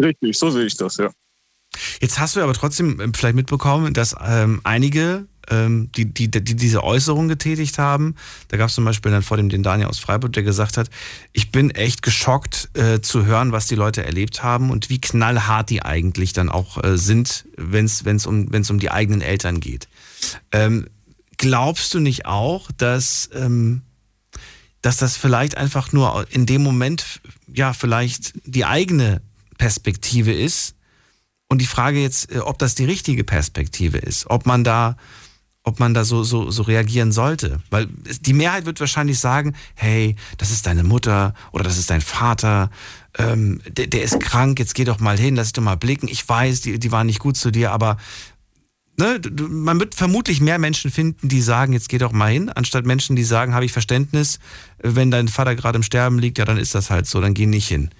Richtig, 0.00 0.38
so 0.38 0.50
sehe 0.50 0.66
ich 0.66 0.76
das, 0.76 0.96
ja. 0.98 1.10
Jetzt 2.00 2.20
hast 2.20 2.36
du 2.36 2.40
aber 2.40 2.54
trotzdem 2.54 3.00
ähm, 3.00 3.14
vielleicht 3.14 3.34
mitbekommen, 3.34 3.94
dass 3.94 4.14
ähm, 4.24 4.60
einige 4.62 5.26
ähm, 5.50 5.90
die, 5.96 6.06
die, 6.06 6.30
die 6.30 6.42
diese 6.56 6.84
Äußerung 6.84 7.28
getätigt 7.28 7.78
haben. 7.78 8.14
Da 8.48 8.56
gab 8.56 8.68
es 8.68 8.74
zum 8.74 8.84
Beispiel 8.84 9.10
dann 9.10 9.22
vor 9.22 9.36
dem 9.36 9.48
den 9.48 9.62
Daniel 9.62 9.88
aus 9.88 9.98
Freiburg, 9.98 10.32
der 10.32 10.42
gesagt 10.42 10.76
hat, 10.76 10.90
ich 11.32 11.50
bin 11.50 11.70
echt 11.70 12.02
geschockt 12.02 12.70
äh, 12.74 13.00
zu 13.00 13.24
hören, 13.24 13.52
was 13.52 13.66
die 13.66 13.74
Leute 13.74 14.04
erlebt 14.04 14.42
haben 14.42 14.70
und 14.70 14.90
wie 14.90 15.00
knallhart 15.00 15.70
die 15.70 15.82
eigentlich 15.82 16.32
dann 16.32 16.48
auch 16.48 16.82
äh, 16.82 16.96
sind, 16.96 17.46
wenn 17.56 17.86
es 17.86 18.26
um, 18.26 18.52
wenn's 18.52 18.70
um 18.70 18.78
die 18.78 18.90
eigenen 18.90 19.20
Eltern 19.20 19.60
geht. 19.60 19.88
Ähm, 20.52 20.86
glaubst 21.36 21.94
du 21.94 22.00
nicht 22.00 22.26
auch, 22.26 22.70
dass, 22.76 23.30
ähm, 23.34 23.82
dass 24.82 24.98
das 24.98 25.16
vielleicht 25.16 25.56
einfach 25.56 25.92
nur 25.92 26.26
in 26.30 26.46
dem 26.46 26.62
Moment, 26.62 27.20
ja, 27.52 27.72
vielleicht 27.72 28.34
die 28.44 28.64
eigene 28.64 29.22
Perspektive 29.56 30.32
ist? 30.32 30.74
Und 31.50 31.62
die 31.62 31.66
Frage 31.66 32.00
jetzt, 32.00 32.30
äh, 32.30 32.40
ob 32.40 32.58
das 32.58 32.74
die 32.74 32.84
richtige 32.84 33.24
Perspektive 33.24 33.98
ist, 33.98 34.28
ob 34.28 34.44
man 34.44 34.64
da 34.64 34.96
ob 35.68 35.78
man 35.78 35.94
da 35.94 36.04
so, 36.04 36.24
so, 36.24 36.50
so 36.50 36.62
reagieren 36.62 37.12
sollte. 37.12 37.60
Weil 37.70 37.86
die 38.20 38.32
Mehrheit 38.32 38.66
wird 38.66 38.80
wahrscheinlich 38.80 39.18
sagen, 39.18 39.54
hey, 39.74 40.16
das 40.38 40.50
ist 40.50 40.66
deine 40.66 40.82
Mutter 40.82 41.34
oder 41.52 41.64
das 41.64 41.78
ist 41.78 41.90
dein 41.90 42.00
Vater, 42.00 42.70
ähm, 43.16 43.60
der, 43.68 43.86
der 43.86 44.02
ist 44.02 44.20
krank, 44.20 44.58
jetzt 44.58 44.74
geh 44.74 44.84
doch 44.84 44.98
mal 44.98 45.18
hin, 45.18 45.36
lass 45.36 45.48
dich 45.48 45.52
doch 45.54 45.62
mal 45.62 45.76
blicken. 45.76 46.08
Ich 46.08 46.28
weiß, 46.28 46.62
die, 46.62 46.78
die 46.78 46.92
waren 46.92 47.06
nicht 47.06 47.20
gut 47.20 47.36
zu 47.36 47.50
dir, 47.50 47.72
aber 47.72 47.96
ne, 48.96 49.20
man 49.48 49.80
wird 49.80 49.94
vermutlich 49.94 50.40
mehr 50.40 50.58
Menschen 50.58 50.90
finden, 50.90 51.28
die 51.28 51.40
sagen, 51.40 51.72
jetzt 51.72 51.88
geh 51.88 51.98
doch 51.98 52.12
mal 52.12 52.30
hin, 52.30 52.48
anstatt 52.50 52.86
Menschen, 52.86 53.16
die 53.16 53.24
sagen, 53.24 53.54
habe 53.54 53.64
ich 53.64 53.72
Verständnis, 53.72 54.38
wenn 54.78 55.10
dein 55.10 55.28
Vater 55.28 55.54
gerade 55.54 55.76
im 55.76 55.82
Sterben 55.82 56.18
liegt, 56.18 56.38
ja, 56.38 56.44
dann 56.44 56.58
ist 56.58 56.74
das 56.74 56.90
halt 56.90 57.06
so, 57.06 57.20
dann 57.20 57.34
geh 57.34 57.46
nicht 57.46 57.68
hin. 57.68 57.90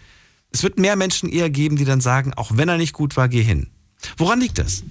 Es 0.50 0.62
wird 0.62 0.78
mehr 0.78 0.96
Menschen 0.96 1.28
eher 1.28 1.50
geben, 1.50 1.76
die 1.76 1.84
dann 1.84 2.00
sagen, 2.00 2.32
auch 2.34 2.52
wenn 2.54 2.68
er 2.68 2.78
nicht 2.78 2.92
gut 2.92 3.16
war, 3.16 3.28
geh 3.28 3.42
hin. 3.42 3.68
Woran 4.16 4.40
liegt 4.40 4.58
das? 4.58 4.82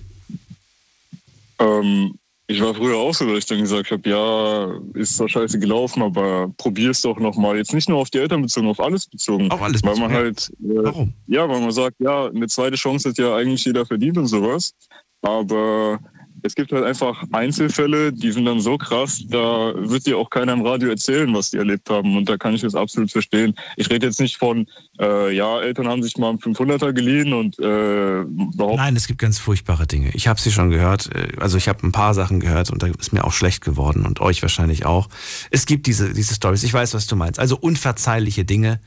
Ähm, 1.60 2.16
ich 2.50 2.62
war 2.62 2.74
früher 2.74 2.96
auch 2.96 3.14
so, 3.14 3.26
dass 3.26 3.40
ich 3.40 3.46
dann 3.46 3.60
gesagt 3.60 3.92
habe, 3.92 4.10
ja, 4.10 4.80
ist 4.94 5.18
zwar 5.18 5.28
scheiße 5.28 5.60
gelaufen, 5.60 6.02
aber 6.02 6.50
probier's 6.58 7.02
doch 7.02 7.20
nochmal. 7.20 7.58
Jetzt 7.58 7.74
nicht 7.74 7.90
nur 7.90 7.98
auf 8.00 8.10
die 8.10 8.20
Eltern 8.20 8.42
bezogen, 8.42 8.68
auf 8.68 8.80
alles 8.80 9.06
bezogen. 9.06 9.52
Auf 9.52 9.62
alles 9.62 9.82
bezogen. 9.82 10.02
Weil 10.02 10.08
man 10.08 10.18
halt, 10.18 10.50
äh, 10.62 10.84
Warum? 10.84 11.14
Ja, 11.28 11.48
weil 11.50 11.60
man 11.60 11.72
sagt, 11.72 11.98
ja, 12.00 12.28
eine 12.28 12.48
zweite 12.48 12.78
Chance 12.78 13.10
hat 13.10 13.18
ja 13.18 13.36
eigentlich 13.36 13.66
jeder 13.66 13.86
verdient 13.86 14.18
und 14.18 14.28
sowas. 14.28 14.74
Aber 15.22 16.00
es 16.44 16.56
gibt 16.56 16.72
halt 16.72 16.84
einfach 16.84 17.24
Einzelfälle, 17.32 18.14
die 18.14 18.32
sind 18.32 18.46
dann 18.46 18.60
so 18.60 18.78
krass, 18.78 19.24
da 19.28 19.74
wird 19.76 20.06
dir 20.06 20.18
auch 20.18 20.30
keiner 20.30 20.54
im 20.54 20.66
Radio 20.66 20.90
erzählen, 20.90 21.34
was 21.34 21.52
die 21.52 21.58
erlebt 21.58 21.90
haben. 21.90 22.16
Und 22.18 22.30
da 22.30 22.38
kann 22.38 22.54
ich 22.54 22.62
das 22.62 22.76
absolut 22.76 23.12
verstehen. 23.12 23.56
Ich 23.76 23.90
rede 23.90 24.06
jetzt 24.06 24.20
nicht 24.20 24.38
von, 24.38 24.68
äh, 25.00 25.36
ja, 25.36 25.60
Eltern 25.62 25.88
haben 25.88 26.04
sich 26.04 26.18
mal 26.18 26.30
einen 26.30 26.40
500er 26.40 26.94
geliehen 26.94 27.34
und 27.34 27.58
äh, 27.60 28.22
überhaupt. 28.22 28.78
Nein, 28.78 28.96
es 28.96 29.08
gibt 29.08 29.20
ganz 29.20 29.40
furchtbare 29.40 29.88
Dinge. 29.88 30.12
Ich 30.14 30.28
habe 30.28 30.40
sie 30.40 30.52
schon 30.52 30.70
gehört. 30.70 31.10
Äh, 31.14 31.40
also 31.40 31.58
ich 31.58 31.68
habe 31.68 31.86
ein 31.86 31.92
paar 31.92 32.14
Sachen 32.14 32.40
gehört 32.40 32.70
und 32.70 32.84
da 32.84 32.88
ist 32.88 33.14
mir 33.14 33.24
auch 33.24 33.34
schlecht 33.34 33.64
geworden 33.64 34.06
und 34.06 34.20
euch 34.20 34.42
wahrscheinlich 34.42 34.86
auch. 34.86 35.10
Es 35.52 35.66
gibt 35.66 35.88
diese, 35.88 36.14
diese 36.14 36.36
Stories. 36.36 36.64
Ich 36.64 36.74
weiß, 36.74 36.94
was 36.94 37.08
du 37.08 37.16
meinst. 37.16 37.40
Also 37.40 37.58
unverzeihliche 37.58 38.46
Dinge, 38.46 38.80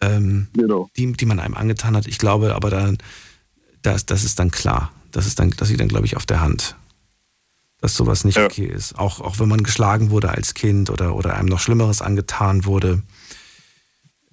ähm, 0.00 0.48
genau. 0.52 0.90
die, 0.96 1.12
die 1.12 1.26
man 1.26 1.40
einem 1.40 1.54
angetan 1.54 1.96
hat. 1.96 2.06
Ich 2.06 2.18
glaube 2.18 2.54
aber 2.54 2.70
dann, 2.70 2.98
das, 3.82 4.06
das 4.06 4.24
ist 4.24 4.38
dann 4.38 4.50
klar 4.50 4.92
das 5.18 5.26
ist 5.26 5.40
dann, 5.40 5.50
das 5.50 5.68
liegt 5.68 5.80
dann, 5.80 5.88
glaube 5.88 6.06
ich, 6.06 6.16
auf 6.16 6.26
der 6.26 6.40
Hand, 6.40 6.76
dass 7.80 7.96
sowas 7.96 8.24
nicht 8.24 8.36
ja. 8.36 8.44
okay 8.44 8.66
ist. 8.66 8.96
Auch, 9.00 9.20
auch 9.20 9.40
wenn 9.40 9.48
man 9.48 9.64
geschlagen 9.64 10.10
wurde 10.10 10.30
als 10.30 10.54
Kind 10.54 10.90
oder, 10.90 11.16
oder 11.16 11.34
einem 11.34 11.48
noch 11.48 11.58
Schlimmeres 11.58 12.02
angetan 12.02 12.64
wurde. 12.64 13.02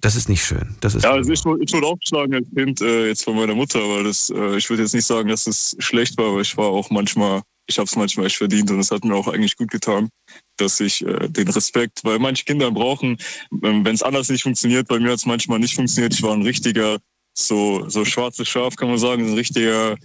Das 0.00 0.14
ist 0.14 0.28
nicht 0.28 0.44
schön. 0.44 0.76
Das 0.80 0.94
ist 0.94 1.02
ja, 1.02 1.10
also 1.10 1.32
ich, 1.32 1.40
ich 1.40 1.72
wurde 1.72 1.86
auch 1.88 1.98
geschlagen 1.98 2.34
als 2.34 2.46
Kind, 2.54 2.80
äh, 2.82 3.08
jetzt 3.08 3.24
von 3.24 3.34
meiner 3.34 3.56
Mutter, 3.56 3.80
aber 3.80 4.04
das, 4.04 4.30
äh, 4.30 4.56
ich 4.58 4.70
würde 4.70 4.84
jetzt 4.84 4.94
nicht 4.94 5.06
sagen, 5.06 5.28
dass 5.28 5.48
es 5.48 5.74
schlecht 5.80 6.16
war, 6.18 6.26
aber 6.26 6.40
ich 6.40 6.56
war 6.56 6.66
auch 6.66 6.88
manchmal, 6.90 7.42
ich 7.66 7.78
habe 7.78 7.86
es 7.86 7.96
manchmal 7.96 8.26
echt 8.26 8.36
verdient 8.36 8.70
und 8.70 8.78
es 8.78 8.92
hat 8.92 9.04
mir 9.04 9.16
auch 9.16 9.26
eigentlich 9.26 9.56
gut 9.56 9.72
getan, 9.72 10.08
dass 10.56 10.78
ich 10.78 11.04
äh, 11.04 11.28
den 11.28 11.48
Respekt, 11.48 12.04
weil 12.04 12.20
manche 12.20 12.44
Kinder 12.44 12.70
brauchen, 12.70 13.16
ähm, 13.64 13.84
wenn 13.84 13.94
es 13.96 14.04
anders 14.04 14.28
nicht 14.28 14.44
funktioniert, 14.44 14.86
bei 14.86 15.00
mir 15.00 15.10
hat 15.10 15.18
es 15.18 15.26
manchmal 15.26 15.58
nicht 15.58 15.74
funktioniert, 15.74 16.14
ich 16.14 16.22
war 16.22 16.34
ein 16.34 16.42
richtiger, 16.42 16.98
so, 17.34 17.88
so 17.88 18.04
schwarzes 18.04 18.46
Schaf, 18.46 18.76
kann 18.76 18.88
man 18.88 18.98
sagen, 18.98 19.26
ein 19.26 19.34
richtiger 19.34 19.96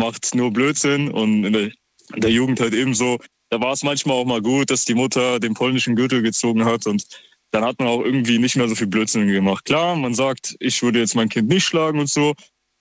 macht 0.00 0.34
nur 0.34 0.52
Blödsinn 0.52 1.10
und 1.10 1.44
in 1.44 1.52
der, 1.52 1.70
in 2.14 2.20
der 2.20 2.30
Jugend 2.30 2.58
halt 2.58 2.74
ebenso. 2.74 3.18
Da 3.50 3.60
war 3.60 3.72
es 3.72 3.84
manchmal 3.84 4.16
auch 4.16 4.24
mal 4.24 4.42
gut, 4.42 4.70
dass 4.70 4.84
die 4.84 4.94
Mutter 4.94 5.38
den 5.38 5.54
polnischen 5.54 5.94
Gürtel 5.94 6.22
gezogen 6.22 6.64
hat 6.64 6.86
und 6.86 7.06
dann 7.52 7.64
hat 7.64 7.78
man 7.78 7.88
auch 7.88 8.02
irgendwie 8.02 8.38
nicht 8.38 8.56
mehr 8.56 8.68
so 8.68 8.74
viel 8.74 8.86
Blödsinn 8.86 9.26
gemacht. 9.26 9.64
Klar, 9.64 9.96
man 9.96 10.14
sagt, 10.14 10.56
ich 10.60 10.82
würde 10.82 11.00
jetzt 11.00 11.14
mein 11.14 11.28
Kind 11.28 11.48
nicht 11.48 11.64
schlagen 11.64 11.98
und 11.98 12.08
so, 12.08 12.34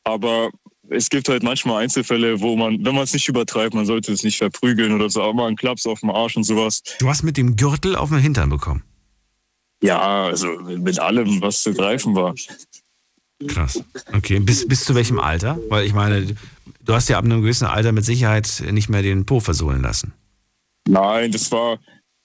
aber 0.03 0.49
es 0.89 1.09
gibt 1.09 1.29
halt 1.29 1.43
manchmal 1.43 1.83
Einzelfälle, 1.83 2.39
wo 2.39 2.55
man, 2.55 2.83
wenn 2.83 2.95
man 2.95 3.03
es 3.03 3.13
nicht 3.13 3.27
übertreibt, 3.27 3.73
man 3.73 3.85
sollte 3.85 4.11
es 4.11 4.23
nicht 4.23 4.37
verprügeln 4.37 4.93
oder 4.93 5.09
so, 5.09 5.21
aber 5.21 5.33
mal 5.33 5.47
einen 5.47 5.55
Klaps 5.55 5.85
auf 5.85 5.99
dem 6.01 6.09
Arsch 6.09 6.35
und 6.35 6.43
sowas. 6.43 6.81
Du 6.99 7.09
hast 7.09 7.23
mit 7.23 7.37
dem 7.37 7.55
Gürtel 7.55 7.95
auf 7.95 8.09
den 8.09 8.19
Hintern 8.19 8.49
bekommen? 8.49 8.83
Ja, 9.81 10.25
also 10.25 10.47
mit 10.59 10.99
allem, 10.99 11.41
was 11.41 11.63
zu 11.63 11.73
greifen 11.73 12.15
war. 12.15 12.35
Krass. 13.47 13.81
Okay, 14.13 14.39
bis, 14.39 14.67
bis 14.67 14.83
zu 14.83 14.95
welchem 14.95 15.19
Alter? 15.19 15.57
Weil 15.69 15.85
ich 15.85 15.93
meine, 15.93 16.35
du 16.83 16.93
hast 16.93 17.09
ja 17.09 17.17
ab 17.17 17.25
einem 17.25 17.41
gewissen 17.41 17.65
Alter 17.65 17.91
mit 17.91 18.05
Sicherheit 18.05 18.63
nicht 18.71 18.89
mehr 18.89 19.01
den 19.01 19.25
Po 19.25 19.39
versohlen 19.39 19.81
lassen. 19.81 20.13
Nein, 20.87 21.31
das 21.31 21.51
war, 21.51 21.79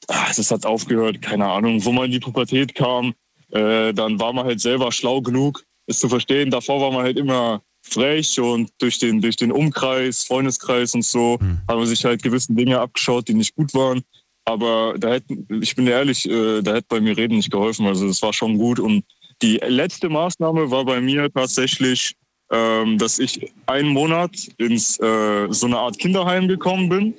ach, 0.09 0.35
das 0.35 0.51
hat 0.51 0.65
aufgehört, 0.65 1.21
keine 1.23 1.47
Ahnung. 1.47 1.85
Wo 1.85 1.93
man 1.93 2.07
in 2.07 2.13
die 2.13 2.21
Pubertät 2.21 2.75
kam, 2.75 3.15
äh, 3.51 3.93
dann 3.93 4.19
war 4.19 4.33
man 4.33 4.47
halt 4.47 4.61
selber 4.61 4.91
schlau 4.93 5.21
genug, 5.21 5.65
es 5.87 5.99
zu 5.99 6.09
verstehen. 6.09 6.51
Davor 6.51 6.81
war 6.81 6.91
man 6.91 7.05
halt 7.05 7.19
immer 7.19 7.63
frech 7.83 8.41
und 8.41 8.71
durch 8.79 8.99
den, 8.99 9.21
durch 9.21 9.37
den 9.37 9.53
Umkreis, 9.53 10.25
Freundeskreis 10.25 10.95
und 10.95 11.05
so, 11.05 11.39
hm. 11.39 11.59
hat 11.69 11.77
man 11.77 11.87
sich 11.87 12.05
halt 12.05 12.23
gewisse 12.23 12.55
Dinge 12.55 12.81
abgeschaut, 12.81 13.29
die 13.29 13.35
nicht 13.35 13.55
gut 13.55 13.75
waren. 13.75 14.03
Aber 14.47 14.95
da 14.99 15.13
hätte, 15.13 15.37
ich 15.61 15.75
bin 15.75 15.87
ehrlich, 15.87 16.29
äh, 16.29 16.63
da 16.63 16.75
hätte 16.75 16.87
bei 16.89 17.01
mir 17.01 17.17
Reden 17.17 17.37
nicht 17.37 17.51
geholfen. 17.51 17.87
Also 17.87 18.07
das 18.07 18.23
war 18.23 18.33
schon 18.33 18.59
gut 18.59 18.79
und 18.79 19.05
die 19.43 19.57
letzte 19.57 20.09
Maßnahme 20.09 20.71
war 20.71 20.85
bei 20.85 21.01
mir 21.01 21.31
tatsächlich, 21.33 22.15
ähm, 22.55 22.99
dass 22.99 23.19
ich 23.19 23.53
einen 23.67 23.89
Monat 23.89 24.31
ins 24.59 24.99
äh, 25.01 25.47
so 25.51 25.67
eine 25.67 25.79
Art 25.79 25.99
Kinderheim 25.99 26.47
gekommen 26.47 26.89
bin 26.89 27.15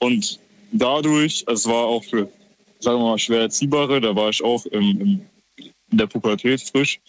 und 0.00 0.38
dadurch, 0.72 1.42
es 1.46 1.66
war 1.66 1.86
auch 1.86 2.04
für, 2.04 2.28
sagen 2.80 2.98
wir 2.98 3.10
mal, 3.10 3.18
schwer 3.18 3.40
Erziehbare, 3.40 4.00
da 4.00 4.14
war 4.14 4.28
ich 4.28 4.44
auch 4.44 4.66
im, 4.66 5.00
im, 5.00 5.20
in 5.90 5.98
der 5.98 6.06
Pubertät 6.06 6.60
frisch. 6.60 7.00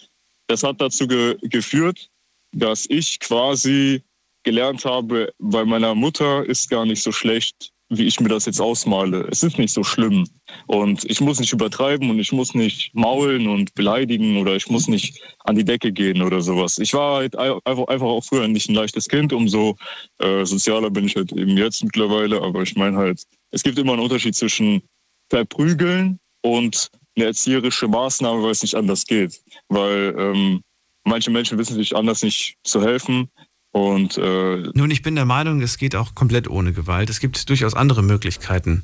Das 0.47 0.63
hat 0.63 0.79
dazu 0.79 1.05
ge 1.05 1.37
geführt, 1.41 2.09
dass 2.53 2.85
ich 2.89 3.19
quasi 3.19 4.01
gelernt 4.43 4.85
habe, 4.85 5.33
bei 5.39 5.65
meiner 5.65 5.95
Mutter 5.95 6.45
ist 6.45 6.69
gar 6.69 6.85
nicht 6.85 7.03
so 7.03 7.11
schlecht, 7.11 7.73
wie 7.89 8.05
ich 8.05 8.19
mir 8.19 8.29
das 8.29 8.45
jetzt 8.45 8.59
ausmale. 8.59 9.27
Es 9.31 9.43
ist 9.43 9.57
nicht 9.57 9.73
so 9.73 9.83
schlimm. 9.83 10.27
Und 10.67 11.05
ich 11.05 11.21
muss 11.21 11.39
nicht 11.39 11.53
übertreiben 11.53 12.09
und 12.09 12.19
ich 12.19 12.31
muss 12.31 12.55
nicht 12.55 12.93
maulen 12.95 13.47
und 13.47 13.73
beleidigen 13.75 14.37
oder 14.37 14.55
ich 14.55 14.69
muss 14.69 14.87
nicht 14.87 15.21
an 15.43 15.55
die 15.55 15.63
Decke 15.63 15.91
gehen 15.91 16.21
oder 16.21 16.41
sowas. 16.41 16.79
Ich 16.79 16.93
war 16.93 17.17
halt 17.17 17.37
einfach, 17.37 17.87
auch 17.87 18.23
früher 18.23 18.47
nicht 18.47 18.69
ein 18.69 18.75
leichtes 18.75 19.07
Kind, 19.07 19.33
umso 19.33 19.75
äh, 20.19 20.45
sozialer 20.45 20.89
bin 20.89 21.05
ich 21.05 21.15
halt 21.15 21.31
eben 21.31 21.57
jetzt 21.57 21.83
mittlerweile. 21.83 22.41
Aber 22.41 22.63
ich 22.63 22.75
meine 22.75 22.97
halt, 22.97 23.21
es 23.51 23.61
gibt 23.61 23.77
immer 23.77 23.93
einen 23.93 24.01
Unterschied 24.01 24.35
zwischen 24.35 24.81
verprügeln 25.29 26.19
und 26.41 26.89
eine 27.15 27.25
erzieherische 27.27 27.87
Maßnahme, 27.87 28.43
weil 28.43 28.51
es 28.51 28.63
nicht 28.63 28.75
anders 28.75 29.05
geht. 29.05 29.39
Weil 29.69 30.15
ähm, 30.17 30.61
manche 31.03 31.29
Menschen 31.29 31.57
wissen 31.57 31.75
sich 31.75 31.95
anders 31.95 32.23
nicht 32.23 32.57
zu 32.63 32.81
helfen. 32.81 33.29
Und, 33.75 34.17
äh, 34.17 34.71
Nun, 34.73 34.89
ich 34.89 35.01
bin 35.01 35.15
der 35.15 35.25
Meinung, 35.25 35.61
es 35.61 35.77
geht 35.77 35.97
auch 35.97 36.15
komplett 36.15 36.49
ohne 36.49 36.71
Gewalt. 36.71 37.09
Es 37.09 37.19
gibt 37.19 37.49
durchaus 37.49 37.73
andere 37.73 38.03
Möglichkeiten, 38.03 38.83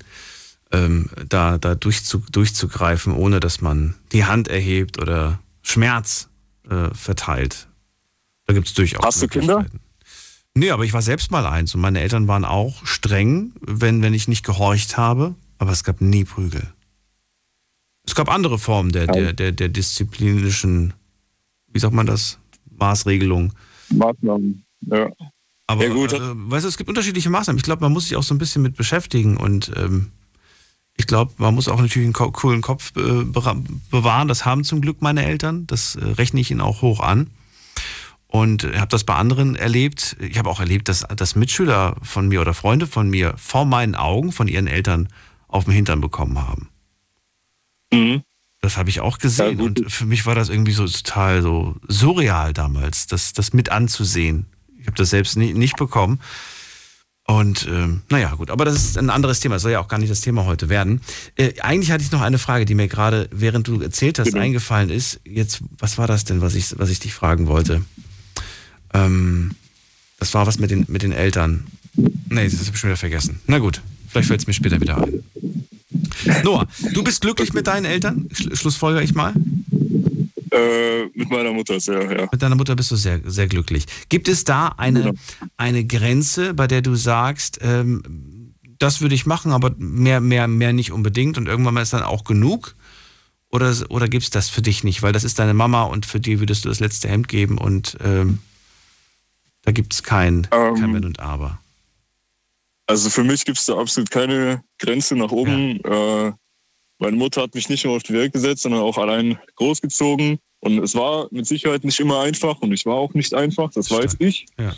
ähm, 0.73 1.09
da, 1.29 1.57
da 1.57 1.75
durchzu, 1.75 2.21
durchzugreifen, 2.29 3.13
ohne 3.13 3.39
dass 3.39 3.61
man 3.61 3.95
die 4.11 4.25
Hand 4.25 4.49
erhebt 4.49 5.01
oder 5.01 5.39
Schmerz 5.61 6.27
äh, 6.69 6.93
verteilt. 6.93 7.69
Da 8.47 8.53
gibt 8.53 8.67
es 8.67 8.73
durchaus 8.73 9.05
Hast 9.05 9.21
du 9.21 9.29
Kinder? 9.29 9.65
Nee, 10.55 10.71
aber 10.71 10.83
ich 10.83 10.91
war 10.91 11.01
selbst 11.01 11.31
mal 11.31 11.45
eins 11.45 11.73
und 11.73 11.79
meine 11.79 12.01
Eltern 12.01 12.27
waren 12.27 12.43
auch 12.43 12.85
streng, 12.85 13.53
wenn, 13.61 14.01
wenn 14.01 14.13
ich 14.13 14.27
nicht 14.27 14.43
gehorcht 14.45 14.97
habe, 14.97 15.35
aber 15.57 15.71
es 15.71 15.85
gab 15.85 16.01
nie 16.01 16.25
Prügel. 16.25 16.67
Es 18.05 18.13
gab 18.13 18.29
andere 18.29 18.59
Formen 18.59 18.91
der, 18.91 19.07
der, 19.07 19.31
der, 19.31 19.53
der 19.53 19.69
disziplinischen, 19.69 20.93
wie 21.67 21.79
sagt 21.79 21.93
man 21.93 22.07
das, 22.07 22.39
Maßregelung. 22.77 23.53
Maßnahmen, 23.87 24.65
ja. 24.82 25.09
Aber 25.67 25.86
Ja, 25.88 25.93
gut. 25.93 26.13
Äh, 26.13 26.19
weißt 26.21 26.65
du, 26.65 26.69
es 26.69 26.77
gibt 26.77 26.89
unterschiedliche 26.89 27.29
Maßnahmen. 27.29 27.57
Ich 27.57 27.63
glaube, 27.63 27.82
man 27.82 27.93
muss 27.93 28.05
sich 28.05 28.17
auch 28.17 28.23
so 28.23 28.34
ein 28.34 28.38
bisschen 28.39 28.61
mit 28.61 28.75
beschäftigen 28.75 29.38
und 29.38 29.71
ähm, 29.77 30.11
ich 30.97 31.07
glaube, 31.07 31.34
man 31.38 31.55
muss 31.55 31.67
auch 31.69 31.79
natürlich 31.79 32.05
einen 32.05 32.13
ko- 32.13 32.32
coolen 32.32 32.61
Kopf 32.61 32.91
äh, 32.97 33.23
bewahren. 33.23 34.27
Das 34.27 34.45
haben 34.45 34.63
zum 34.65 34.82
Glück 34.82 35.01
meine 35.01 35.23
Eltern. 35.25 35.65
Das 35.67 35.95
äh, 35.95 36.03
rechne 36.03 36.41
ich 36.41 36.51
ihnen 36.51 36.61
auch 36.61 36.82
hoch 36.82 36.99
an. 36.99 37.29
Und 38.27 38.63
habe 38.63 38.88
das 38.88 39.03
bei 39.03 39.15
anderen 39.15 39.55
erlebt. 39.55 40.15
Ich 40.19 40.38
habe 40.38 40.49
auch 40.49 40.59
erlebt, 40.59 40.88
dass, 40.89 41.01
dass 41.15 41.36
Mitschüler 41.36 41.95
von 42.01 42.27
mir 42.27 42.41
oder 42.41 42.53
Freunde 42.53 42.88
von 42.88 43.09
mir 43.09 43.34
vor 43.38 43.65
meinen 43.65 43.95
Augen 43.95 44.32
von 44.32 44.47
ihren 44.47 44.67
Eltern 44.67 45.07
auf 45.47 45.65
den 45.65 45.73
Hintern 45.73 45.99
bekommen 46.01 46.39
haben. 46.39 46.69
Mhm. 47.93 48.23
Das 48.61 48.77
habe 48.77 48.89
ich 48.89 48.99
auch 49.01 49.17
gesehen. 49.17 49.59
Ja, 49.59 49.65
und 49.65 49.91
für 49.91 50.05
mich 50.05 50.25
war 50.25 50.36
das 50.36 50.49
irgendwie 50.49 50.71
so 50.71 50.86
total 50.88 51.41
so 51.41 51.75
surreal 51.88 52.53
damals, 52.53 53.07
das, 53.07 53.34
das 53.34 53.53
mit 53.53 53.69
anzusehen. 53.69 54.45
Ich 54.82 54.88
habe 54.88 54.97
das 54.97 55.11
selbst 55.11 55.38
nie, 55.38 55.53
nicht 55.53 55.77
bekommen. 55.77 56.19
Und 57.27 57.67
ähm, 57.69 58.01
naja, 58.09 58.34
gut, 58.36 58.49
aber 58.49 58.65
das 58.65 58.75
ist 58.75 58.97
ein 58.97 59.09
anderes 59.09 59.39
Thema. 59.39 59.55
Das 59.55 59.61
soll 59.61 59.71
ja 59.71 59.79
auch 59.79 59.88
gar 59.88 59.99
nicht 59.99 60.11
das 60.11 60.21
Thema 60.21 60.45
heute 60.45 60.69
werden. 60.69 61.01
Äh, 61.36 61.53
eigentlich 61.61 61.91
hatte 61.91 62.03
ich 62.03 62.11
noch 62.11 62.21
eine 62.21 62.39
Frage, 62.39 62.65
die 62.65 62.75
mir 62.75 62.88
gerade, 62.88 63.29
während 63.32 63.67
du 63.67 63.79
erzählt 63.79 64.19
hast, 64.19 64.25
Bitte. 64.25 64.39
eingefallen 64.39 64.89
ist. 64.89 65.21
Jetzt, 65.23 65.61
was 65.77 65.97
war 65.97 66.07
das 66.07 66.25
denn, 66.25 66.41
was 66.41 66.55
ich, 66.55 66.77
was 66.77 66.89
ich 66.89 66.99
dich 66.99 67.13
fragen 67.13 67.47
wollte? 67.47 67.84
Ähm, 68.93 69.51
das 70.19 70.34
war 70.34 70.47
was 70.47 70.59
mit 70.59 70.71
den, 70.71 70.86
mit 70.89 71.03
den 71.03 71.13
Eltern. 71.13 71.67
Nee, 71.95 72.49
das 72.49 72.59
habe 72.59 72.71
ich 72.73 72.79
schon 72.79 72.89
wieder 72.89 72.97
vergessen. 72.97 73.39
Na 73.47 73.59
gut, 73.59 73.82
vielleicht 74.09 74.27
fällt 74.27 74.41
es 74.41 74.47
mir 74.47 74.53
später 74.53 74.82
wieder 74.82 74.97
ein. 74.97 75.23
Noah, 76.43 76.67
du 76.93 77.03
bist 77.03 77.21
glücklich 77.21 77.53
mit 77.53 77.67
deinen 77.67 77.86
Eltern? 77.86 78.27
Sch 78.34 78.49
Schlussfolger 78.59 79.01
ich 79.01 79.13
mal. 79.13 79.34
Äh, 80.52 81.06
mit 81.14 81.30
meiner 81.30 81.54
Mutter 81.54 81.80
sehr, 81.80 82.02
ja. 82.12 82.28
Mit 82.32 82.41
deiner 82.41 82.56
Mutter 82.56 82.76
bist 82.76 82.91
du 82.91 82.95
sehr, 82.97 83.22
sehr 83.26 83.47
glücklich. 83.47 83.86
Gibt 84.10 84.28
es 84.28 84.43
da 84.43 84.68
eine, 84.78 85.06
Ja. 85.06 85.12
eine 85.58 85.86
Grenze, 85.86 86.54
bei 86.54 86.68
der 86.68 86.82
du 86.82 86.95
sagst, 86.95 87.60
ähm, 87.62 88.54
das 88.78 88.99
würde 88.99 89.16
ich 89.16 89.26
machen, 89.26 89.52
aber 89.52 89.74
mehr, 89.78 90.20
mehr, 90.20 90.47
mehr 90.47 90.74
nicht 90.74 90.91
unbedingt 90.91 91.38
und 91.38 91.47
irgendwann 91.47 91.74
mal 91.76 91.82
ist 91.82 91.93
dann 91.93 92.04
auch 92.04 92.24
genug? 92.26 92.76
Oder, 93.49 93.76
oder 93.89 94.08
gibt 94.08 94.24
es 94.24 94.30
das 94.30 94.49
für 94.49 94.62
dich 94.62 94.84
nicht? 94.84 95.02
Weil 95.04 95.14
das 95.14 95.24
ist 95.24 95.38
deine 95.39 95.54
Mama 95.54 95.84
und 95.84 96.06
für 96.06 96.20
die 96.20 96.39
würdest 96.39 96.66
du 96.66 96.70
das 96.70 96.80
letzte 96.80 97.08
Hemd 97.10 97.28
geben 97.28 97.58
und 97.58 97.97
ähm, 98.04 98.39
da 99.64 99.72
gibt 99.72 99.93
es 99.93 100.04
kein, 100.04 100.47
Ähm, 100.52 100.76
kein 100.76 100.93
Wenn 100.93 101.06
und 101.06 101.20
Aber. 101.20 101.60
Also 102.88 103.10
für 103.10 103.24
mich 103.24 103.45
gibt 103.45 103.58
es 103.58 103.66
da 103.68 103.78
absolut 103.78 104.10
keine 104.12 104.64
Grenze 104.80 105.16
nach 105.16 105.32
oben. 105.32 105.80
Äh, 105.84 106.32
meine 107.02 107.18
Mutter 107.18 107.41
hat 107.41 107.56
mich 107.56 107.68
nicht 107.68 107.84
nur 107.84 107.95
auf 107.95 108.04
die 108.04 108.14
Welt 108.14 108.32
gesetzt, 108.32 108.62
sondern 108.62 108.82
auch 108.82 108.97
allein 108.97 109.38
großgezogen. 109.56 110.39
Und 110.60 110.78
es 110.78 110.93
war 110.95 111.28
mit 111.32 111.47
Sicherheit 111.47 111.84
nicht 111.84 111.99
immer 111.99 112.22
einfach 112.22 112.62
und 112.62 112.72
ich 112.72 112.86
war 112.86 112.95
auch 112.95 113.14
nicht 113.16 113.34
einfach, 113.34 113.72
das 113.72 113.89
weiß 113.89 114.18
ich. 114.20 114.45
Ja. 114.60 114.74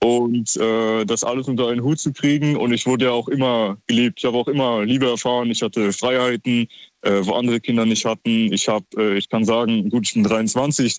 Und 0.00 0.56
äh, 0.56 1.04
das 1.04 1.24
alles 1.24 1.48
unter 1.48 1.68
einen 1.68 1.82
Hut 1.82 1.98
zu 1.98 2.12
kriegen. 2.12 2.56
Und 2.56 2.72
ich 2.72 2.86
wurde 2.86 3.06
ja 3.06 3.10
auch 3.10 3.26
immer 3.26 3.76
geliebt. 3.88 4.20
Ich 4.20 4.24
habe 4.24 4.36
auch 4.36 4.46
immer 4.46 4.84
Liebe 4.84 5.08
erfahren. 5.08 5.50
Ich 5.50 5.60
hatte 5.60 5.92
Freiheiten, 5.92 6.68
äh, 7.02 7.20
wo 7.22 7.32
andere 7.32 7.58
Kinder 7.58 7.84
nicht 7.84 8.04
hatten. 8.04 8.52
Ich 8.52 8.68
habe, 8.68 8.86
äh, 8.96 9.18
ich 9.18 9.28
kann 9.28 9.44
sagen, 9.44 9.90
gut, 9.90 10.06
ich 10.06 10.14
bin 10.14 10.22
23. 10.22 10.98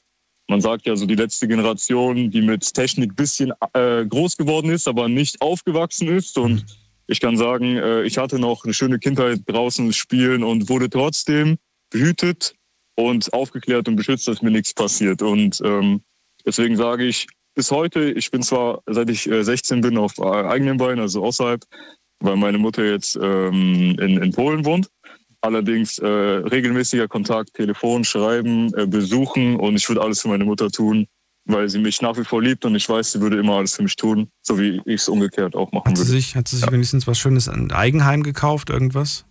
Man 0.49 0.59
sagt 0.59 0.85
ja 0.85 0.97
so 0.97 1.05
die 1.05 1.15
letzte 1.15 1.47
Generation, 1.47 2.29
die 2.29 2.41
mit 2.41 2.73
Technik 2.73 3.15
bisschen 3.15 3.53
äh, 3.71 4.05
groß 4.05 4.35
geworden 4.35 4.69
ist, 4.69 4.89
aber 4.89 5.07
nicht 5.07 5.41
aufgewachsen 5.41 6.09
ist. 6.09 6.37
Und 6.37 6.65
ich 7.09 7.19
kann 7.19 7.37
sagen, 7.37 7.77
äh, 7.77 8.03
ich 8.03 8.17
hatte 8.17 8.39
noch 8.39 8.63
eine 8.63 8.73
schöne 8.73 8.99
Kindheit 8.99 9.41
draußen 9.47 9.91
spielen 9.93 10.43
und 10.43 10.69
wurde 10.69 10.89
trotzdem 10.89 11.57
behütet 11.89 12.53
und 12.95 13.33
aufgeklärt 13.33 13.87
und 13.87 13.95
beschützt, 13.95 14.27
dass 14.27 14.43
mir 14.43 14.51
nichts 14.51 14.73
passiert. 14.73 15.23
Und 15.23 15.59
ähm, 15.65 16.01
deswegen 16.45 16.77
sage 16.77 17.05
ich, 17.05 17.27
bis 17.55 17.71
heute, 17.71 18.11
ich 18.11 18.29
bin 18.29 18.43
zwar, 18.43 18.83
seit 18.85 19.09
ich 19.09 19.27
äh, 19.27 19.43
16 19.43 19.81
bin, 19.81 19.97
auf 19.97 20.19
äh, 20.19 20.23
eigenen 20.23 20.77
Beinen, 20.77 20.99
also 20.99 21.23
außerhalb, 21.23 21.63
weil 22.19 22.35
meine 22.35 22.59
Mutter 22.59 22.85
jetzt 22.85 23.17
ähm, 23.19 23.97
in, 23.99 24.21
in 24.21 24.31
Polen 24.31 24.63
wohnt. 24.63 24.87
Allerdings 25.41 25.97
äh, 25.97 26.07
regelmäßiger 26.07 27.07
Kontakt, 27.07 27.55
Telefon, 27.55 28.03
Schreiben, 28.03 28.71
äh, 28.75 28.85
Besuchen 28.85 29.55
und 29.55 29.77
ich 29.77 29.89
würde 29.89 30.01
alles 30.01 30.21
für 30.21 30.27
meine 30.27 30.45
Mutter 30.45 30.69
tun, 30.69 31.07
weil 31.45 31.69
sie 31.69 31.79
mich 31.79 32.01
nach 32.01 32.17
wie 32.17 32.23
vor 32.23 32.41
liebt 32.41 32.65
und 32.65 32.75
ich 32.75 32.87
weiß, 32.87 33.13
sie 33.13 33.21
würde 33.21 33.39
immer 33.39 33.57
alles 33.57 33.75
für 33.75 33.83
mich 33.83 33.95
tun, 33.95 34.29
so 34.41 34.59
wie 34.59 34.81
ich 34.85 35.01
es 35.01 35.09
umgekehrt 35.09 35.55
auch 35.55 35.71
machen 35.71 35.89
Hat 35.89 35.97
sie 35.97 36.03
würde. 36.03 36.11
sich, 36.11 36.35
hat 36.35 36.47
sie 36.47 36.57
sich 36.57 36.71
wenigstens 36.71 37.07
was 37.07 37.17
Schönes, 37.17 37.47
ein 37.49 37.71
Eigenheim 37.71 38.23
gekauft, 38.23 38.69
irgendwas? 38.69 39.25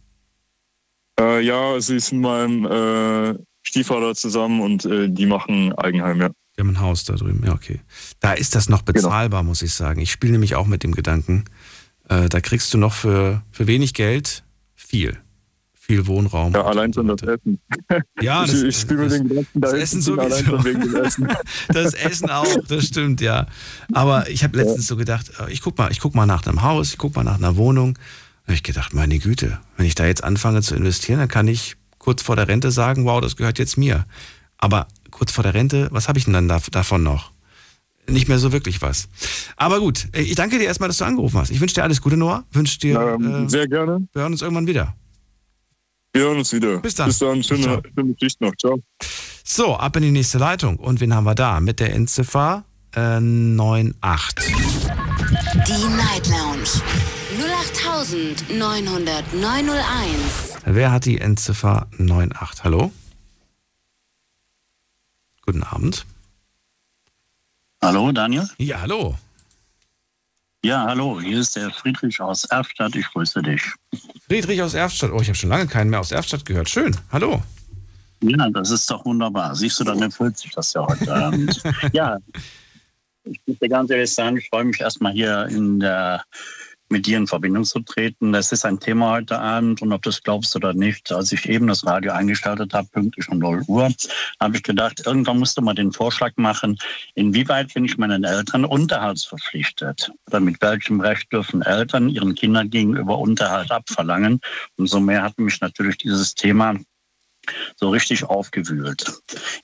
Äh, 1.21 1.41
ja, 1.41 1.81
sie 1.81 1.97
ist 1.97 2.13
mit 2.13 2.23
meinem 2.23 2.65
äh, 2.67 3.39
Stiefvater 3.63 4.15
zusammen 4.15 4.61
und 4.61 4.85
äh, 4.85 5.09
die 5.09 5.27
machen 5.27 5.73
Eigenheim, 5.75 6.21
ja. 6.21 6.31
Die 6.57 6.61
haben 6.61 6.71
ein 6.71 6.81
Haus 6.81 7.05
da 7.05 7.15
drüben, 7.15 7.45
ja, 7.47 7.53
okay. 7.53 7.81
Da 8.21 8.33
ist 8.33 8.55
das 8.55 8.69
noch 8.69 8.83
bezahlbar, 8.83 9.45
muss 9.45 9.63
ich 9.63 9.75
sagen. 9.75 10.01
Ich 10.01 10.11
spiele 10.11 10.33
nämlich 10.33 10.57
auch 10.57 10.67
mit 10.67 10.83
dem 10.83 10.93
Gedanken. 10.93 11.45
Äh, 12.09 12.29
da 12.29 12.41
kriegst 12.41 12.75
du 12.75 12.79
noch 12.79 12.95
für, 12.95 13.43
für 13.53 13.67
wenig 13.69 13.95
Geld 13.95 14.43
viel. 14.75 15.19
Viel 15.89 16.07
Wohnraum. 16.07 16.53
Ja, 16.53 16.67
allein 16.67 16.93
schon 16.93 17.09
das. 17.09 17.23
Essen. 17.23 17.59
Ja, 18.21 18.45
ich, 18.45 18.51
das, 18.51 18.63
ich 18.63 18.79
spiele 18.79 19.01
mit 19.05 19.11
das, 19.11 19.19
den 19.19 19.29
Gedanken, 19.29 19.61
da 19.61 19.71
das 19.71 19.81
Essen 19.81 20.03
sowieso. 20.03 20.57
Essen. 21.01 21.29
das 21.69 21.95
Essen 21.95 22.29
auch, 22.31 22.57
das 22.69 22.85
stimmt, 22.85 23.23
ja. 23.23 23.47
Aber 23.95 24.29
ich 24.29 24.45
habe 24.45 24.59
letztens 24.59 24.87
so 24.87 24.97
gedacht, 24.97 25.31
äh, 25.41 25.51
ich 25.51 25.63
guck 25.63 25.79
mal, 25.79 25.91
ich 25.91 26.01
guck 26.01 26.15
mal 26.15 26.27
nach 26.27 26.47
einem 26.47 26.61
Haus, 26.61 26.91
ich 26.91 26.99
guck 26.99 27.17
mal 27.17 27.25
nach 27.25 27.39
einer 27.39 27.57
Wohnung. 27.57 27.95
Da 27.95 28.49
habe 28.49 28.55
ich 28.55 28.63
gedacht, 28.63 28.93
meine 28.93 29.19
Güte, 29.19 29.61
wenn 29.79 29.87
ich 29.87 29.95
da 29.95 30.05
jetzt 30.05 30.23
anfange 30.25 30.61
zu 30.61 30.75
investieren, 30.75 31.21
dann 31.21 31.29
kann 31.29 31.49
ich 31.49 31.77
kurz 31.97 32.21
vor 32.23 32.37
der 32.37 32.49
Rente 32.49 32.71
sagen, 32.71 33.07
wow, 33.07 33.23
das 33.23 33.37
gehört 33.37 33.59
jetzt 33.59 33.79
mir. 33.79 34.05
Aber 34.59 34.89
kurz 35.11 35.33
vor 35.33 35.43
der 35.43 35.55
Rente, 35.55 35.89
was 35.91 36.07
habe 36.07 36.19
ich 36.19 36.27
denn 36.27 36.35
dann 36.35 36.49
da, 36.49 36.61
davon 36.71 37.03
noch? 37.03 37.33
Nicht 38.11 38.29
mehr 38.29 38.39
so 38.39 38.53
wirklich 38.53 38.83
was. 38.83 39.09
Aber 39.57 39.81
gut, 39.81 40.09
äh, 40.13 40.21
ich 40.21 40.35
danke 40.35 40.59
dir 40.59 40.65
erstmal, 40.67 40.91
dass 40.91 40.99
du 40.99 41.05
angerufen 41.07 41.39
hast. 41.39 41.51
Ich 41.51 41.61
wünsche 41.63 41.77
dir 41.77 41.83
alles 41.83 42.03
Gute, 42.03 42.19
Noah. 42.19 42.45
Wünsche 42.53 42.79
dir, 42.79 43.17
Ähm, 43.19 43.47
äh, 43.47 43.49
sehr 43.49 43.67
gerne. 43.67 44.07
wir 44.13 44.23
hören 44.23 44.33
uns 44.33 44.43
irgendwann 44.43 44.67
wieder. 44.67 44.95
Wir 46.19 46.25
hören 46.25 46.39
uns 46.39 46.53
wieder. 46.53 46.79
Bis 46.79 46.97
dann. 46.97 47.07
Bis 47.07 47.21
dann. 47.21 47.45
Schöne, 47.45 47.63
Ciao. 47.63 47.81
schöne 47.95 48.17
Schicht 48.21 48.41
noch. 48.41 48.53
Ciao. 48.57 48.83
So, 49.45 49.77
ab 49.77 49.95
in 49.95 50.03
die 50.03 50.11
nächste 50.11 50.39
Leitung. 50.39 50.77
Und 50.79 50.99
wen 50.99 51.15
haben 51.15 51.23
wir 51.23 51.37
da? 51.37 51.61
Mit 51.61 51.79
der 51.79 51.95
Endziffer 51.95 52.65
äh, 52.97 53.21
98. 53.21 54.53
Die 55.69 55.89
Night 55.95 56.27
Lounge 56.27 56.83
0890901. 58.51 59.77
Wer 60.65 60.91
hat 60.91 61.05
die 61.05 61.21
Endziffer 61.21 61.87
98? 62.01 62.65
Hallo? 62.65 62.91
Guten 65.47 65.63
Abend. 65.63 66.05
Hallo, 67.81 68.11
Daniel? 68.11 68.49
Ja, 68.59 68.81
hallo. 68.81 69.17
Ja, 70.65 70.87
hallo, 70.87 71.21
hier 71.21 71.39
ist 71.39 71.55
der 71.55 71.71
Friedrich 71.71 72.21
aus 72.21 72.45
Erfstadt. 72.47 72.97
Ich 72.97 73.07
grüße 73.13 73.43
dich. 73.43 73.63
Friedrich 74.27 74.61
aus 74.61 74.75
Erfstadt. 74.75 75.13
Oh, 75.13 75.21
ich 75.21 75.29
habe 75.29 75.37
schon 75.37 75.51
lange 75.51 75.69
keinen 75.69 75.89
mehr 75.89 76.01
aus 76.01 76.11
Erfstadt 76.11 76.45
gehört. 76.45 76.69
Schön. 76.69 76.97
Hallo. 77.13 77.41
Ja, 78.23 78.51
das 78.51 78.73
ist 78.73 78.91
doch 78.91 79.05
wunderbar. 79.05 79.55
Siehst 79.55 79.79
du, 79.79 79.85
dann 79.85 80.03
erfüllt 80.03 80.37
sich 80.37 80.51
das 80.51 80.73
ja 80.73 80.85
heute 80.85 81.15
Abend. 81.15 81.63
ja, 81.93 82.19
ich 83.23 83.41
muss 83.47 83.59
dir 83.61 83.69
ganz 83.69 83.89
ehrlich 83.91 84.13
sagen, 84.13 84.37
ich 84.37 84.49
freue 84.49 84.65
mich 84.65 84.81
erstmal 84.81 85.13
hier 85.13 85.47
in 85.47 85.79
der 85.79 86.25
mit 86.91 87.07
dir 87.07 87.17
in 87.17 87.27
Verbindung 87.27 87.65
zu 87.65 87.81
treten. 87.81 88.33
Das 88.33 88.53
ist 88.53 88.65
ein 88.65 88.81
Thema 88.81 89.13
heute 89.13 89.39
Abend 89.39 89.83
und 89.83 89.93
ob 89.93 90.03
du 90.03 90.11
es 90.11 90.23
glaubst 90.23 90.55
oder 90.57 90.75
nicht, 90.75 91.13
als 91.13 91.33
ich 91.33 91.49
eben 91.49 91.67
das 91.67 91.87
Radio 91.87 92.13
eingeschaltet 92.13 92.73
habe, 92.75 92.89
pünktlich 92.89 93.29
um 93.29 93.39
0 93.39 93.63
Uhr, 93.67 93.91
habe 94.41 94.57
ich 94.57 94.63
gedacht, 94.63 95.03
irgendwann 95.05 95.39
musst 95.39 95.59
du 95.59 95.63
mal 95.63 95.75
den 95.75 95.93
Vorschlag 95.93 96.33
machen, 96.37 96.79
inwieweit 97.15 97.75
bin 97.75 97.85
ich 97.85 97.99
meinen 97.99 98.25
Eltern 98.25 98.65
unterhaltsverpflichtet? 98.65 100.11
Oder 100.27 100.41
mit 100.41 100.61
welchem 100.61 101.01
Recht 101.01 101.33
dürfen 101.33 101.63
Eltern 101.63 102.09
ihren 102.09 102.35
Kindern 102.35 102.71
gegenüber 102.71 103.19
Unterhalt 103.19 103.71
abverlangen? 103.71 104.41
Umso 104.77 105.01
mehr 105.01 105.23
hat 105.23 105.39
mich 105.39 105.61
natürlich 105.61 105.99
dieses 105.99 106.35
Thema 106.35 106.75
so 107.77 107.91
richtig 107.91 108.25
aufgewühlt. 108.25 109.05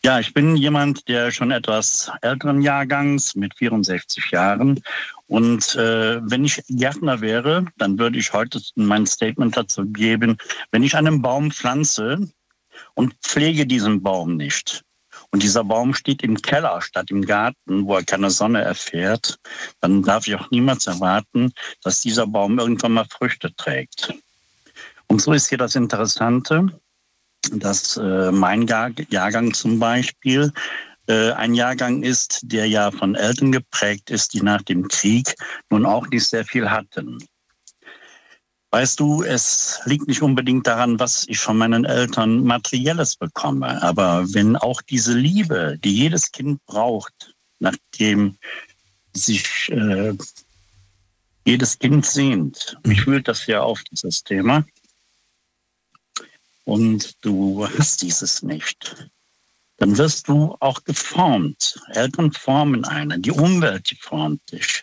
Ja, 0.02 0.20
ich 0.20 0.34
bin 0.34 0.56
jemand, 0.56 1.08
der 1.08 1.30
schon 1.30 1.50
etwas 1.50 2.10
älteren 2.22 2.62
Jahrgangs 2.62 3.34
mit 3.34 3.54
64 3.56 4.30
Jahren. 4.30 4.82
Und 5.26 5.74
äh, 5.76 6.20
wenn 6.22 6.44
ich 6.44 6.62
Gärtner 6.68 7.20
wäre, 7.20 7.64
dann 7.78 7.98
würde 7.98 8.18
ich 8.18 8.32
heute 8.32 8.60
mein 8.74 9.06
Statement 9.06 9.56
dazu 9.56 9.86
geben, 9.86 10.36
wenn 10.70 10.82
ich 10.82 10.96
einen 10.96 11.22
Baum 11.22 11.50
pflanze 11.50 12.28
und 12.94 13.14
pflege 13.22 13.66
diesen 13.66 14.02
Baum 14.02 14.36
nicht, 14.36 14.84
und 15.34 15.42
dieser 15.42 15.64
Baum 15.64 15.94
steht 15.94 16.22
im 16.22 16.40
Keller 16.40 16.80
statt 16.80 17.10
im 17.10 17.26
Garten, 17.26 17.86
wo 17.86 17.96
er 17.96 18.04
keine 18.04 18.30
Sonne 18.30 18.62
erfährt, 18.62 19.36
dann 19.80 20.00
darf 20.04 20.28
ich 20.28 20.36
auch 20.36 20.48
niemals 20.52 20.86
erwarten, 20.86 21.52
dass 21.82 22.00
dieser 22.00 22.28
Baum 22.28 22.60
irgendwann 22.60 22.92
mal 22.92 23.06
Früchte 23.10 23.52
trägt. 23.56 24.14
Und 25.08 25.20
so 25.20 25.32
ist 25.32 25.48
hier 25.48 25.58
das 25.58 25.74
Interessante 25.74 26.68
dass 27.52 27.96
äh, 27.96 28.30
mein 28.32 28.66
Jahr, 28.66 28.90
Jahrgang 29.08 29.54
zum 29.54 29.78
Beispiel 29.78 30.52
äh, 31.06 31.32
ein 31.32 31.54
Jahrgang 31.54 32.02
ist, 32.02 32.40
der 32.42 32.66
ja 32.68 32.90
von 32.90 33.14
Eltern 33.14 33.52
geprägt 33.52 34.10
ist, 34.10 34.34
die 34.34 34.42
nach 34.42 34.62
dem 34.62 34.88
Krieg 34.88 35.34
nun 35.70 35.84
auch 35.86 36.06
nicht 36.08 36.24
sehr 36.24 36.44
viel 36.44 36.70
hatten. 36.70 37.18
Weißt 38.70 38.98
du, 38.98 39.22
es 39.22 39.80
liegt 39.84 40.08
nicht 40.08 40.22
unbedingt 40.22 40.66
daran, 40.66 40.98
was 40.98 41.26
ich 41.28 41.38
von 41.38 41.56
meinen 41.56 41.84
Eltern 41.84 42.42
materielles 42.42 43.14
bekomme, 43.14 43.80
aber 43.82 44.24
wenn 44.34 44.56
auch 44.56 44.82
diese 44.82 45.14
Liebe, 45.14 45.78
die 45.84 45.94
jedes 45.94 46.32
Kind 46.32 46.64
braucht, 46.66 47.34
nachdem 47.60 48.36
sich 49.12 49.70
äh, 49.70 50.12
jedes 51.44 51.78
Kind 51.78 52.04
sehnt, 52.04 52.76
mich 52.84 53.02
fühlt 53.02 53.28
das 53.28 53.46
ja 53.46 53.60
auf 53.60 53.80
dieses 53.84 54.24
Thema, 54.24 54.64
und 56.64 57.24
du 57.24 57.66
hast 57.78 58.02
dieses 58.02 58.42
nicht, 58.42 59.10
dann 59.76 59.96
wirst 59.98 60.28
du 60.28 60.56
auch 60.60 60.84
geformt. 60.84 61.80
Eltern 61.88 62.32
formen 62.32 62.84
einen, 62.84 63.22
die 63.22 63.32
Umwelt, 63.32 63.90
die 63.90 63.96
formt 63.96 64.40
dich. 64.52 64.82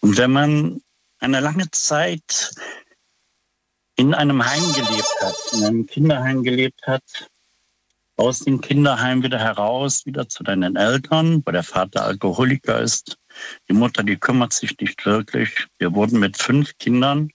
Und 0.00 0.16
wenn 0.16 0.32
man 0.32 0.82
eine 1.18 1.40
lange 1.40 1.70
Zeit 1.70 2.52
in 3.96 4.14
einem 4.14 4.44
Heim 4.44 4.72
gelebt 4.72 5.16
hat, 5.20 5.36
in 5.52 5.64
einem 5.64 5.86
Kinderheim 5.86 6.42
gelebt 6.42 6.80
hat, 6.86 7.02
aus 8.16 8.40
dem 8.40 8.60
Kinderheim 8.60 9.22
wieder 9.22 9.38
heraus, 9.38 10.06
wieder 10.06 10.28
zu 10.28 10.44
deinen 10.44 10.76
Eltern, 10.76 11.42
wo 11.44 11.50
der 11.50 11.62
Vater 11.62 12.04
Alkoholiker 12.04 12.80
ist. 12.80 13.18
Die 13.68 13.72
Mutter, 13.72 14.02
die 14.02 14.16
kümmert 14.16 14.52
sich 14.52 14.78
nicht 14.78 15.04
wirklich. 15.04 15.66
Wir 15.78 15.94
wurden 15.94 16.20
mit 16.20 16.36
fünf 16.36 16.76
Kindern, 16.78 17.30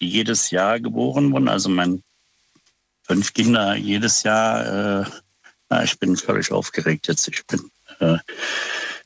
die 0.00 0.08
jedes 0.08 0.50
Jahr 0.50 0.80
geboren 0.80 1.32
wurden. 1.32 1.48
Also 1.48 1.68
mein 1.68 2.02
fünf 3.12 3.34
Kinder 3.34 3.76
jedes 3.76 4.22
Jahr. 4.22 5.02
Äh, 5.02 5.04
na, 5.68 5.84
ich 5.84 5.98
bin 5.98 6.16
völlig 6.16 6.50
aufgeregt 6.50 7.08
jetzt. 7.08 7.28
Ich 7.28 7.46
bin 7.46 7.60
äh, 8.00 8.16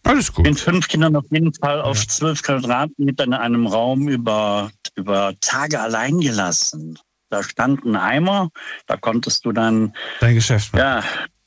alles 0.05 0.33
gut. 0.33 0.47
Mit 0.47 0.61
fünf 0.61 0.87
Kindern 0.87 1.17
auf 1.17 1.25
jeden 1.31 1.53
Fall 1.53 1.81
auf 1.81 2.07
zwölf 2.07 2.41
Quadratmeter 2.43 3.25
in 3.25 3.35
einem 3.35 3.67
Raum 3.67 4.09
über, 4.09 4.71
über 4.95 5.35
Tage 5.41 5.81
allein 5.81 6.21
gelassen. 6.21 6.97
Da 7.31 7.43
stand 7.43 7.85
ein 7.85 7.97
Eimer, 7.97 8.51
da 8.87 8.97
konntest 8.97 9.45
du 9.45 9.51
dann 9.51 9.93
dein 10.21 10.37
Geschäft 10.37 10.73
machen. 10.73 10.81
Ja, 10.81 11.05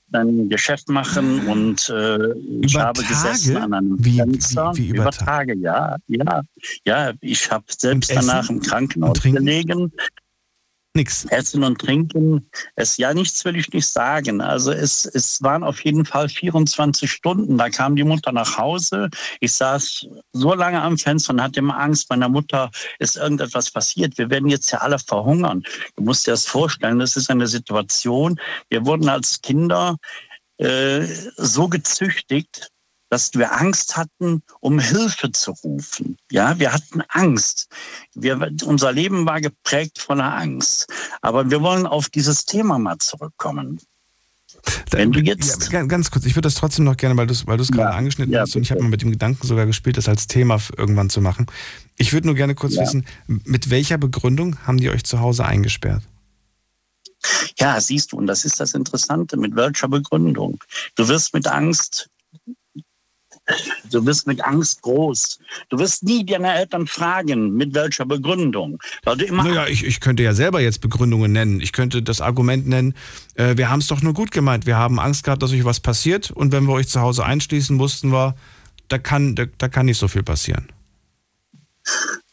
dein 0.09 0.49
Geschäft 0.49 0.89
machen 0.89 1.47
und 1.47 1.87
äh, 1.87 2.33
ich 2.61 2.75
habe 2.75 3.01
Tage? 3.01 3.07
gesessen 3.07 3.55
an 3.55 3.73
einem 3.73 3.95
wie, 4.03 4.17
Fenster. 4.17 4.73
Wie, 4.75 4.79
wie 4.79 4.87
über, 4.89 5.03
über 5.03 5.11
Tage? 5.11 5.55
ja, 5.55 5.95
ja, 6.07 6.41
ja. 6.83 7.13
Ich 7.21 7.49
habe 7.49 7.63
selbst 7.69 8.13
danach 8.13 8.49
im 8.49 8.59
Krankenhaus 8.59 9.21
gelegen. 9.21 9.93
Nix. 10.95 11.25
Essen 11.25 11.63
und 11.63 11.79
Trinken, 11.79 12.49
es 12.75 12.97
ja 12.97 13.13
nichts 13.13 13.45
will 13.45 13.55
ich 13.55 13.71
nicht 13.71 13.87
sagen. 13.87 14.41
Also 14.41 14.71
es, 14.71 15.05
es 15.05 15.41
waren 15.43 15.63
auf 15.63 15.83
jeden 15.85 16.03
Fall 16.03 16.27
24 16.29 17.11
Stunden. 17.11 17.57
Da 17.59 17.69
kam 17.69 17.95
die 17.95 18.03
Mutter 18.03 18.31
nach 18.31 18.57
Hause. 18.57 19.09
Ich 19.39 19.53
saß 19.53 20.07
so 20.33 20.53
lange 20.55 20.81
am 20.81 20.97
Fenster 20.97 21.33
und 21.33 21.43
hatte 21.43 21.59
immer 21.59 21.79
Angst, 21.79 22.09
meiner 22.09 22.27
Mutter 22.27 22.71
ist 22.97 23.17
irgendetwas 23.17 23.69
passiert. 23.69 24.17
Wir 24.17 24.31
werden 24.31 24.49
jetzt 24.49 24.71
ja 24.71 24.79
alle 24.79 24.97
verhungern. 24.97 25.63
Du 25.95 26.03
musst 26.03 26.25
dir 26.25 26.31
das 26.31 26.47
vorstellen, 26.47 26.97
das 26.97 27.15
ist 27.15 27.29
eine 27.29 27.47
Situation. 27.47 28.39
Wir 28.69 28.83
wurden 28.85 29.09
als 29.09 29.41
Kinder 29.41 29.95
äh, 30.57 31.05
so 31.37 31.67
gezüchtigt, 31.69 32.69
dass 33.09 33.33
wir 33.33 33.59
Angst 33.59 33.97
hatten, 33.97 34.43
um 34.59 34.79
Hilfe 34.79 35.31
zu 35.31 35.51
rufen. 35.51 36.17
Ja, 36.31 36.59
wir 36.59 36.71
hatten 36.71 37.01
Angst. 37.09 37.67
Wir, 38.13 38.51
unser 38.65 38.91
Leben 38.91 39.25
war 39.25 39.41
geprägt 39.41 39.99
von 39.99 40.19
der 40.19 40.35
Angst. 40.35 40.87
Aber 41.21 41.49
wir 41.49 41.61
wollen 41.61 41.85
auf 41.85 42.09
dieses 42.09 42.45
Thema 42.45 42.77
mal 42.79 42.97
zurückkommen. 42.99 43.79
Wenn 44.91 45.11
du 45.11 45.19
jetzt 45.19 45.71
ja, 45.71 45.83
ganz 45.85 46.11
kurz, 46.11 46.25
ich 46.25 46.35
würde 46.35 46.47
das 46.47 46.55
trotzdem 46.55 46.85
noch 46.85 46.97
gerne, 46.97 47.15
weil 47.17 47.27
du 47.27 47.33
es 47.33 47.45
weil 47.47 47.59
ja, 47.59 47.65
gerade 47.65 47.95
angeschnitten 47.95 48.33
ja, 48.33 48.41
hast 48.41 48.55
und 48.55 48.63
ich 48.63 48.71
habe 48.71 48.81
mal 48.81 48.89
mit 48.89 49.01
dem 49.01 49.11
Gedanken 49.11 49.45
sogar 49.45 49.65
gespielt, 49.65 49.97
das 49.97 50.09
als 50.09 50.27
Thema 50.27 50.59
irgendwann 50.75 51.09
zu 51.09 51.21
machen. 51.21 51.45
Ich 51.97 52.13
würde 52.13 52.27
nur 52.27 52.35
gerne 52.35 52.55
kurz 52.55 52.75
wissen, 52.77 53.05
mit 53.27 53.69
welcher 53.69 53.97
Begründung 53.97 54.57
haben 54.65 54.77
die 54.77 54.89
euch 54.89 55.03
zu 55.03 55.19
Hause 55.19 55.45
eingesperrt? 55.45 56.03
Ja, 57.57 57.79
siehst 57.79 58.11
du, 58.11 58.17
und 58.17 58.27
das 58.27 58.45
ist 58.45 58.59
das 58.59 58.73
Interessante, 58.73 59.37
mit 59.37 59.55
welcher 59.55 59.87
Begründung? 59.87 60.63
Du 60.95 61.07
wirst 61.07 61.33
mit 61.33 61.47
Angst 61.47 62.09
Du 63.91 64.05
wirst 64.05 64.27
mit 64.27 64.43
Angst 64.43 64.81
groß. 64.81 65.39
Du 65.69 65.79
wirst 65.79 66.03
nie 66.03 66.25
deine 66.25 66.53
Eltern 66.53 66.87
fragen, 66.87 67.53
mit 67.53 67.73
welcher 67.73 68.05
Begründung. 68.05 68.79
Weil 69.03 69.17
du 69.17 69.25
immer 69.25 69.43
naja, 69.43 69.67
ich, 69.67 69.83
ich 69.83 69.99
könnte 69.99 70.23
ja 70.23 70.33
selber 70.33 70.61
jetzt 70.61 70.81
Begründungen 70.81 71.31
nennen. 71.31 71.59
Ich 71.59 71.71
könnte 71.71 72.03
das 72.03 72.21
Argument 72.21 72.67
nennen, 72.67 72.93
äh, 73.35 73.57
wir 73.57 73.69
haben 73.69 73.79
es 73.79 73.87
doch 73.87 74.01
nur 74.01 74.13
gut 74.13 74.31
gemeint. 74.31 74.65
Wir 74.65 74.77
haben 74.77 74.99
Angst 74.99 75.23
gehabt, 75.23 75.41
dass 75.41 75.51
euch 75.51 75.65
was 75.65 75.79
passiert. 75.79 76.31
Und 76.31 76.51
wenn 76.51 76.65
wir 76.65 76.73
euch 76.73 76.87
zu 76.87 77.01
Hause 77.01 77.25
einschließen, 77.25 77.79
wussten 77.79 78.11
wir, 78.11 78.35
da 78.87 78.97
kann, 78.97 79.35
da, 79.35 79.45
da 79.57 79.67
kann 79.67 79.85
nicht 79.85 79.97
so 79.97 80.07
viel 80.07 80.23
passieren. 80.23 80.67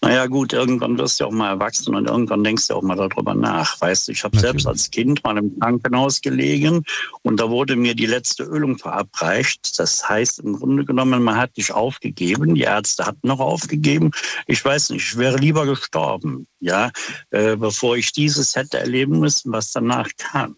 Naja 0.03 0.27
gut, 0.27 0.53
irgendwann 0.53 0.99
wirst 0.99 1.19
du 1.19 1.25
auch 1.25 1.33
mal 1.33 1.51
erwachsen 1.51 1.95
und 1.95 2.07
irgendwann 2.07 2.45
denkst 2.45 2.69
du 2.69 2.75
auch 2.75 2.83
mal 2.83 2.97
darüber 2.97 3.35
nach. 3.35 3.81
Weißt 3.81 4.07
du, 4.07 4.13
ich 4.13 4.23
habe 4.23 4.39
selbst 4.39 4.67
als 4.67 4.91
Kind 4.91 5.25
mal 5.25 5.37
im 5.37 5.59
Krankenhaus 5.59 6.21
gelegen 6.21 6.85
und 7.23 7.41
da 7.41 7.51
wurde 7.51 7.75
mir 7.75 7.95
die 7.95 8.07
letzte 8.07 8.45
Ölung 8.45 8.79
verabreicht. 8.79 9.79
Das 9.79 10.09
heißt 10.09 10.41
im 10.41 10.55
Grunde 10.55 10.85
genommen, 10.85 11.25
man 11.25 11.37
hat 11.37 11.57
dich 11.57 11.73
aufgegeben, 11.73 12.55
die 12.55 12.63
Ärzte 12.63 13.07
hatten 13.07 13.27
noch 13.27 13.41
aufgegeben. 13.41 14.13
Ich 14.47 14.65
weiß 14.65 14.91
nicht, 14.91 15.03
ich 15.03 15.17
wäre 15.17 15.39
lieber 15.39 15.67
gestorben, 15.67 16.47
ja, 16.61 16.91
äh, 17.31 17.57
bevor 17.57 17.97
ich 17.97 18.13
dieses 18.13 18.55
hätte 18.55 18.79
erleben 18.79 19.19
müssen, 19.19 19.51
was 19.53 19.73
danach 19.73 20.09
kam. 20.19 20.57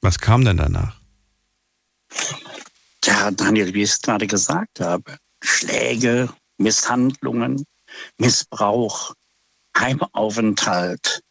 Was 0.00 0.18
kam 0.18 0.44
denn 0.44 0.56
danach? 0.56 0.96
Ja, 3.04 3.30
Daniel, 3.30 3.74
wie 3.74 3.82
ich 3.82 3.90
es 3.90 4.00
gerade 4.00 4.26
gesagt 4.26 4.80
habe, 4.80 5.18
Schläge, 5.42 6.28
Misshandlungen, 6.58 7.64
Missbrauch, 8.18 9.14
Heimaufenthalt. 9.78 11.22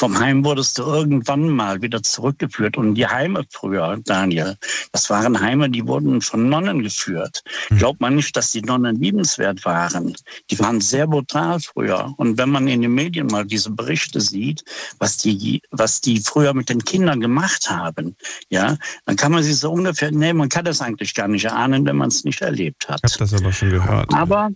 Vom 0.00 0.18
Heim 0.18 0.42
wurdest 0.46 0.78
du 0.78 0.82
irgendwann 0.82 1.50
mal 1.50 1.82
wieder 1.82 2.02
zurückgeführt. 2.02 2.78
Und 2.78 2.94
die 2.94 3.06
Heime 3.06 3.44
früher, 3.50 3.98
Daniel, 4.02 4.56
das 4.92 5.10
waren 5.10 5.38
Heime, 5.38 5.68
die 5.68 5.86
wurden 5.86 6.22
von 6.22 6.48
Nonnen 6.48 6.82
geführt. 6.82 7.42
Hm. 7.68 7.76
Glaubt 7.76 8.00
man 8.00 8.16
nicht, 8.16 8.34
dass 8.34 8.50
die 8.50 8.62
Nonnen 8.62 8.96
liebenswert 8.96 9.62
waren. 9.66 10.16
Die 10.50 10.58
waren 10.58 10.80
sehr 10.80 11.06
brutal 11.06 11.60
früher. 11.60 12.14
Und 12.16 12.38
wenn 12.38 12.48
man 12.48 12.66
in 12.66 12.80
den 12.80 12.94
Medien 12.94 13.26
mal 13.26 13.44
diese 13.44 13.72
Berichte 13.72 14.22
sieht, 14.22 14.64
was 14.98 15.18
die, 15.18 15.60
was 15.70 16.00
die 16.00 16.18
früher 16.20 16.54
mit 16.54 16.70
den 16.70 16.82
Kindern 16.82 17.20
gemacht 17.20 17.68
haben, 17.68 18.16
ja, 18.48 18.78
dann 19.04 19.16
kann 19.16 19.32
man 19.32 19.42
sich 19.42 19.58
so 19.58 19.70
ungefähr, 19.70 20.10
nee, 20.12 20.32
man 20.32 20.48
kann 20.48 20.64
das 20.64 20.80
eigentlich 20.80 21.12
gar 21.12 21.28
nicht 21.28 21.52
ahnen, 21.52 21.84
wenn 21.84 21.96
man 21.96 22.08
es 22.08 22.24
nicht 22.24 22.40
erlebt 22.40 22.88
hat. 22.88 23.02
Ich 23.04 23.12
habe 23.12 23.24
das 23.28 23.34
aber 23.34 23.52
schon 23.52 23.68
gehört. 23.68 24.14
Aber 24.14 24.48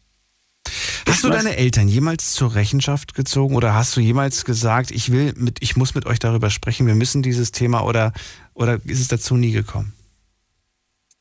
Hast 1.06 1.22
du 1.22 1.30
deine 1.30 1.56
Eltern 1.56 1.88
jemals 1.88 2.32
zur 2.32 2.54
Rechenschaft 2.54 3.14
gezogen 3.14 3.56
oder 3.56 3.74
hast 3.74 3.96
du 3.96 4.00
jemals 4.00 4.44
gesagt, 4.44 4.90
ich 4.90 5.12
will 5.12 5.32
mit, 5.36 5.58
ich 5.60 5.76
muss 5.76 5.94
mit 5.94 6.06
euch 6.06 6.18
darüber 6.18 6.50
sprechen, 6.50 6.86
wir 6.86 6.94
müssen 6.94 7.22
dieses 7.22 7.52
Thema 7.52 7.84
oder, 7.84 8.12
oder 8.54 8.80
ist 8.84 9.00
es 9.00 9.08
dazu 9.08 9.36
nie 9.36 9.52
gekommen? 9.52 9.92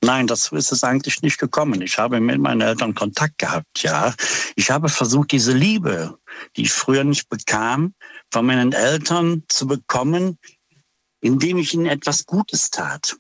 Nein, 0.04 0.28
dazu 0.28 0.56
ist 0.56 0.72
es 0.74 0.84
eigentlich 0.84 1.22
nicht 1.22 1.38
gekommen. 1.38 1.82
Ich 1.82 1.98
habe 1.98 2.20
mit 2.20 2.40
meinen 2.40 2.60
Eltern 2.60 2.94
Kontakt 2.94 3.38
gehabt, 3.38 3.84
ja. 3.84 4.14
Ich 4.56 4.70
habe 4.70 4.90
versucht, 4.90 5.32
diese 5.32 5.54
Liebe, 5.54 6.18
die 6.58 6.64
ich 6.64 6.74
früher 6.74 7.06
nicht 7.06 7.30
bekam, 7.30 7.94
von 8.30 8.46
meinen 8.46 8.74
Eltern 8.74 9.44
zu 9.48 9.66
bekommen, 9.66 10.38
indem 11.22 11.58
ich 11.58 11.74
ihnen 11.74 11.86
etwas 11.86 12.26
Gutes 12.26 12.70
tat. 12.70 13.16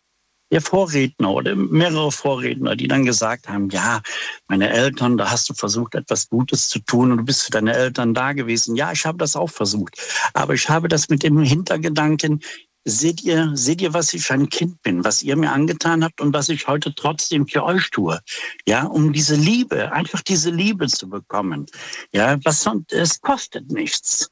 Der 0.53 0.61
Vorredner 0.61 1.31
oder 1.31 1.55
mehrere 1.55 2.11
Vorredner, 2.11 2.75
die 2.75 2.87
dann 2.87 3.05
gesagt 3.05 3.49
haben, 3.49 3.69
ja, 3.71 4.01
meine 4.47 4.69
Eltern, 4.69 5.17
da 5.17 5.31
hast 5.31 5.49
du 5.49 5.55
versucht, 5.55 5.95
etwas 5.95 6.29
Gutes 6.29 6.69
zu 6.69 6.77
tun 6.77 7.11
und 7.11 7.17
du 7.17 7.23
bist 7.23 7.41
für 7.41 7.51
deine 7.51 7.73
Eltern 7.73 8.13
da 8.13 8.33
gewesen. 8.33 8.75
Ja, 8.75 8.91
ich 8.91 9.03
habe 9.03 9.17
das 9.17 9.35
auch 9.35 9.49
versucht. 9.49 9.97
Aber 10.35 10.53
ich 10.53 10.69
habe 10.69 10.87
das 10.87 11.09
mit 11.09 11.23
dem 11.23 11.39
Hintergedanken, 11.39 12.39
seht 12.85 13.23
ihr, 13.23 13.49
seht 13.55 13.81
ihr, 13.81 13.95
was 13.95 14.13
ich 14.13 14.21
für 14.21 14.35
ein 14.35 14.47
Kind 14.47 14.79
bin, 14.83 15.03
was 15.03 15.23
ihr 15.23 15.35
mir 15.35 15.51
angetan 15.51 16.03
habt 16.03 16.21
und 16.21 16.35
was 16.35 16.49
ich 16.49 16.67
heute 16.67 16.93
trotzdem 16.93 17.47
für 17.47 17.63
euch 17.63 17.89
tue. 17.89 18.19
Ja, 18.67 18.83
um 18.83 19.11
diese 19.11 19.35
Liebe, 19.35 19.91
einfach 19.91 20.21
diese 20.21 20.51
Liebe 20.51 20.87
zu 20.87 21.09
bekommen. 21.09 21.65
Ja, 22.11 22.37
was, 22.43 22.69
es 22.91 23.21
kostet 23.21 23.71
nichts. 23.71 24.29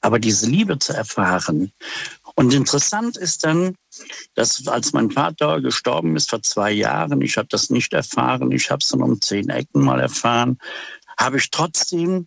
Aber 0.00 0.18
diese 0.18 0.48
Liebe 0.48 0.78
zu 0.78 0.94
erfahren. 0.94 1.70
Und 2.40 2.54
interessant 2.54 3.18
ist 3.18 3.44
dann, 3.44 3.76
dass 4.34 4.66
als 4.66 4.94
mein 4.94 5.10
Vater 5.10 5.60
gestorben 5.60 6.16
ist 6.16 6.30
vor 6.30 6.42
zwei 6.42 6.72
Jahren, 6.72 7.20
ich 7.20 7.36
habe 7.36 7.48
das 7.50 7.68
nicht 7.68 7.92
erfahren, 7.92 8.50
ich 8.50 8.70
habe 8.70 8.78
es 8.80 8.88
dann 8.88 9.02
um 9.02 9.20
zehn 9.20 9.50
Ecken 9.50 9.84
mal 9.84 10.00
erfahren, 10.00 10.56
habe 11.18 11.36
ich 11.36 11.50
trotzdem 11.50 12.26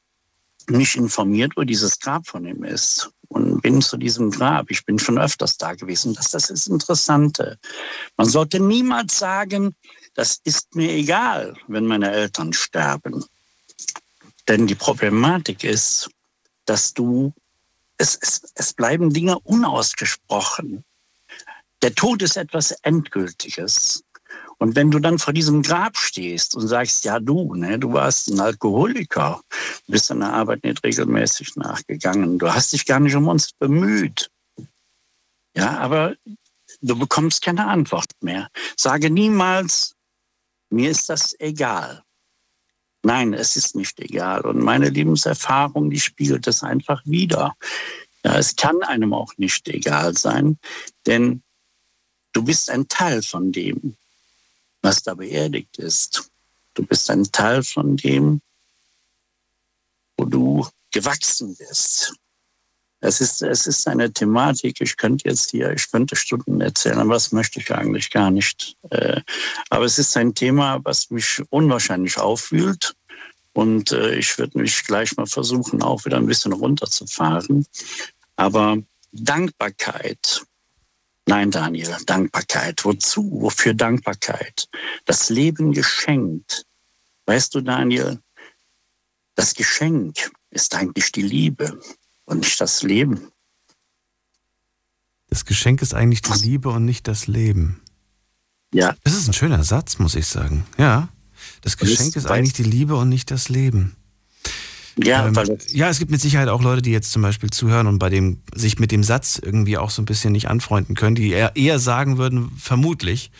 mich 0.67 0.97
informiert, 0.97 1.53
wo 1.55 1.63
dieses 1.63 1.99
Grab 1.99 2.27
von 2.27 2.45
ihm 2.45 2.63
ist 2.63 3.09
und 3.27 3.61
bin 3.61 3.81
zu 3.81 3.97
diesem 3.97 4.29
Grab. 4.29 4.69
Ich 4.69 4.85
bin 4.85 4.99
schon 4.99 5.17
öfters 5.17 5.57
da 5.57 5.73
gewesen. 5.73 6.13
Das, 6.13 6.29
das 6.29 6.51
ist 6.51 6.67
Interessante. 6.67 7.57
Man 8.15 8.29
sollte 8.29 8.59
niemals 8.59 9.17
sagen, 9.17 9.75
das 10.13 10.39
ist 10.43 10.75
mir 10.75 10.91
egal, 10.91 11.55
wenn 11.67 11.87
meine 11.87 12.11
Eltern 12.11 12.53
sterben. 12.53 13.25
Denn 14.47 14.67
die 14.67 14.75
Problematik 14.75 15.63
ist, 15.63 16.07
dass 16.65 16.93
du, 16.93 17.33
es, 18.03 18.19
es, 18.21 18.51
es 18.55 18.73
bleiben 18.73 19.13
Dinge 19.13 19.39
unausgesprochen. 19.39 20.83
Der 21.81 21.95
Tod 21.95 22.21
ist 22.21 22.35
etwas 22.35 22.71
Endgültiges. 22.83 24.03
Und 24.57 24.75
wenn 24.75 24.91
du 24.91 24.99
dann 24.99 25.19
vor 25.19 25.33
diesem 25.33 25.61
Grab 25.61 25.97
stehst 25.97 26.55
und 26.55 26.67
sagst, 26.67 27.05
ja 27.05 27.19
du, 27.19 27.55
ne, 27.55 27.79
du 27.79 27.93
warst 27.93 28.27
ein 28.27 28.39
Alkoholiker, 28.39 29.41
bist 29.87 30.09
deiner 30.09 30.33
Arbeit 30.33 30.63
nicht 30.63 30.83
regelmäßig 30.83 31.55
nachgegangen, 31.55 32.39
du 32.39 32.53
hast 32.53 32.73
dich 32.73 32.85
gar 32.85 32.99
nicht 32.99 33.15
um 33.15 33.27
uns 33.27 33.53
bemüht. 33.53 34.29
Ja, 35.55 35.77
aber 35.77 36.15
du 36.81 36.99
bekommst 36.99 37.41
keine 37.41 37.67
Antwort 37.67 38.11
mehr. 38.21 38.49
Sage 38.77 39.09
niemals, 39.09 39.95
mir 40.69 40.89
ist 40.91 41.07
das 41.09 41.35
egal. 41.39 42.03
Nein, 43.03 43.33
es 43.33 43.55
ist 43.55 43.75
nicht 43.75 43.99
egal. 43.99 44.41
Und 44.41 44.59
meine 44.59 44.89
Lebenserfahrung, 44.89 45.89
die 45.89 45.99
spiegelt 45.99 46.47
es 46.47 46.63
einfach 46.63 47.01
wieder. 47.05 47.55
Ja, 48.23 48.37
es 48.37 48.55
kann 48.55 48.81
einem 48.83 49.13
auch 49.13 49.33
nicht 49.37 49.67
egal 49.67 50.17
sein, 50.17 50.57
denn 51.05 51.43
du 52.31 52.43
bist 52.43 52.69
ein 52.69 52.87
Teil 52.87 53.21
von 53.21 53.51
dem 53.51 53.97
was 54.83 55.01
da 55.01 55.15
beerdigt 55.15 55.79
ist. 55.79 56.29
Du 56.75 56.85
bist 56.85 57.09
ein 57.09 57.23
Teil 57.31 57.63
von 57.63 57.97
dem, 57.97 58.41
wo 60.17 60.25
du 60.25 60.67
gewachsen 60.91 61.55
bist. 61.55 62.13
Es 63.03 63.19
ist, 63.19 63.41
es 63.41 63.67
ist 63.67 63.85
eine 63.85 64.13
Thematik, 64.13 64.79
ich 64.79 64.95
könnte 64.95 65.27
jetzt 65.27 65.51
hier, 65.51 65.73
ich 65.73 65.91
könnte 65.91 66.15
Stunden 66.15 66.61
erzählen, 66.61 66.99
aber 66.99 67.15
das 67.15 67.33
möchte 67.33 67.59
ich 67.59 67.69
eigentlich 67.69 68.09
gar 68.09 68.31
nicht. 68.31 68.77
Äh, 68.91 69.19
aber 69.69 69.83
es 69.83 69.99
ist 69.99 70.15
ein 70.15 70.33
Thema, 70.33 70.79
was 70.85 71.09
mich 71.09 71.41
unwahrscheinlich 71.49 72.17
aufwühlt. 72.17 72.95
Und 73.51 73.91
äh, 73.91 74.15
ich 74.15 74.37
würde 74.37 74.57
mich 74.57 74.85
gleich 74.85 75.17
mal 75.17 75.27
versuchen, 75.27 75.83
auch 75.83 76.05
wieder 76.05 76.15
ein 76.15 76.27
bisschen 76.27 76.53
runterzufahren. 76.53 77.65
Aber 78.37 78.77
Dankbarkeit 79.11 80.41
Nein, 81.25 81.51
Daniel, 81.51 81.95
Dankbarkeit. 82.05 82.83
Wozu? 82.83 83.29
Wofür 83.41 83.73
Dankbarkeit? 83.73 84.67
Das 85.05 85.29
Leben 85.29 85.71
geschenkt. 85.71 86.65
Weißt 87.25 87.55
du, 87.55 87.61
Daniel, 87.61 88.19
das 89.35 89.53
Geschenk 89.53 90.31
ist 90.49 90.75
eigentlich 90.75 91.13
die 91.13 91.21
Liebe 91.21 91.79
und 92.25 92.39
nicht 92.39 92.59
das 92.59 92.83
Leben. 92.83 93.31
Das 95.29 95.45
Geschenk 95.45 95.81
ist 95.81 95.93
eigentlich 95.93 96.21
die 96.21 96.47
Liebe 96.47 96.69
und 96.69 96.85
nicht 96.85 97.07
das 97.07 97.27
Leben. 97.27 97.81
Ja. 98.73 98.95
Das 99.03 99.13
ist 99.13 99.27
ein 99.27 99.33
schöner 99.33 99.63
Satz, 99.63 99.99
muss 99.99 100.15
ich 100.15 100.27
sagen. 100.27 100.65
Ja. 100.77 101.09
Das 101.61 101.77
Geschenk 101.77 102.15
ist 102.15 102.27
eigentlich 102.27 102.53
die 102.53 102.63
Liebe 102.63 102.95
und 102.95 103.09
nicht 103.09 103.31
das 103.31 103.49
Leben. 103.49 103.95
Ja, 105.01 105.27
ähm, 105.27 105.57
ja, 105.69 105.89
es 105.89 105.97
gibt 105.97 106.11
mit 106.11 106.21
Sicherheit 106.21 106.49
auch 106.49 106.61
Leute, 106.61 106.81
die 106.83 106.91
jetzt 106.91 107.11
zum 107.11 107.23
Beispiel 107.23 107.49
zuhören 107.49 107.87
und 107.87 107.97
bei 107.97 108.09
dem 108.09 108.41
sich 108.53 108.77
mit 108.77 108.91
dem 108.91 109.03
Satz 109.03 109.39
irgendwie 109.41 109.77
auch 109.77 109.89
so 109.89 110.01
ein 110.01 110.05
bisschen 110.05 110.33
nicht 110.33 110.49
anfreunden 110.49 110.95
können, 110.95 111.15
die 111.15 111.31
eher, 111.31 111.55
eher 111.55 111.79
sagen 111.79 112.17
würden, 112.19 112.51
vermutlich, 112.57 113.31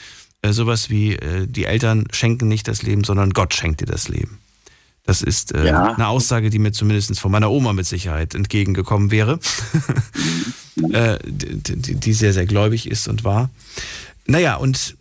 äh, 0.42 0.52
sowas 0.52 0.90
wie, 0.90 1.16
äh, 1.16 1.46
die 1.48 1.66
Eltern 1.66 2.08
schenken 2.12 2.48
nicht 2.48 2.68
das 2.68 2.82
Leben, 2.82 3.04
sondern 3.04 3.32
Gott 3.32 3.54
schenkt 3.54 3.82
dir 3.82 3.86
das 3.86 4.08
Leben. 4.08 4.40
Das 5.06 5.22
ist 5.22 5.54
äh, 5.54 5.68
ja. 5.68 5.94
eine 5.94 6.08
Aussage, 6.08 6.50
die 6.50 6.60
mir 6.60 6.72
zumindest 6.72 7.20
von 7.20 7.32
meiner 7.32 7.52
Oma 7.52 7.74
mit 7.74 7.86
Sicherheit 7.86 8.36
entgegengekommen 8.36 9.12
wäre, 9.12 9.40
äh, 10.92 11.20
die, 11.26 11.96
die 11.96 12.14
sehr, 12.14 12.34
sehr 12.34 12.46
gläubig 12.46 12.90
ist 12.90 13.08
und 13.08 13.24
war. 13.24 13.50
Naja, 14.26 14.56
und 14.56 14.96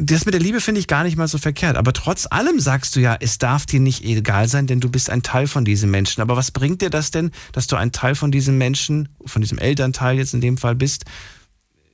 das 0.00 0.24
mit 0.24 0.34
der 0.34 0.40
Liebe 0.40 0.60
finde 0.60 0.80
ich 0.80 0.86
gar 0.86 1.04
nicht 1.04 1.16
mal 1.16 1.28
so 1.28 1.38
verkehrt. 1.38 1.76
Aber 1.76 1.92
trotz 1.92 2.26
allem 2.30 2.60
sagst 2.60 2.96
du 2.96 3.00
ja, 3.00 3.16
es 3.20 3.38
darf 3.38 3.66
dir 3.66 3.80
nicht 3.80 4.04
egal 4.04 4.48
sein, 4.48 4.66
denn 4.66 4.80
du 4.80 4.88
bist 4.88 5.10
ein 5.10 5.22
Teil 5.22 5.46
von 5.46 5.64
diesem 5.64 5.90
Menschen. 5.90 6.22
Aber 6.22 6.36
was 6.36 6.50
bringt 6.50 6.82
dir 6.82 6.90
das 6.90 7.10
denn, 7.10 7.30
dass 7.52 7.66
du 7.66 7.76
ein 7.76 7.92
Teil 7.92 8.14
von 8.14 8.32
diesem 8.32 8.56
Menschen, 8.58 9.08
von 9.26 9.42
diesem 9.42 9.58
Elternteil 9.58 10.16
jetzt 10.16 10.34
in 10.34 10.40
dem 10.40 10.56
Fall 10.56 10.74
bist, 10.74 11.04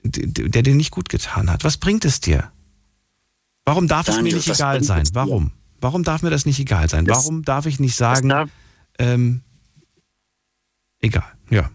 der 0.04 0.62
dir 0.62 0.74
nicht 0.74 0.92
gut 0.92 1.08
getan 1.08 1.50
hat? 1.50 1.64
Was 1.64 1.76
bringt 1.76 2.04
es 2.04 2.20
dir? 2.20 2.50
Warum 3.64 3.88
darf 3.88 4.06
Daniel, 4.06 4.26
es 4.26 4.32
mir 4.32 4.36
nicht 4.36 4.60
egal 4.60 4.84
sein? 4.84 5.08
Warum? 5.12 5.50
Warum 5.80 6.04
darf 6.04 6.22
mir 6.22 6.30
das 6.30 6.46
nicht 6.46 6.58
egal 6.58 6.88
sein? 6.88 7.04
Das, 7.04 7.18
Warum 7.18 7.42
darf 7.42 7.66
ich 7.66 7.78
nicht 7.80 7.96
sagen, 7.96 8.50
ähm, 8.98 9.42
egal, 11.00 11.32
ja. 11.50 11.70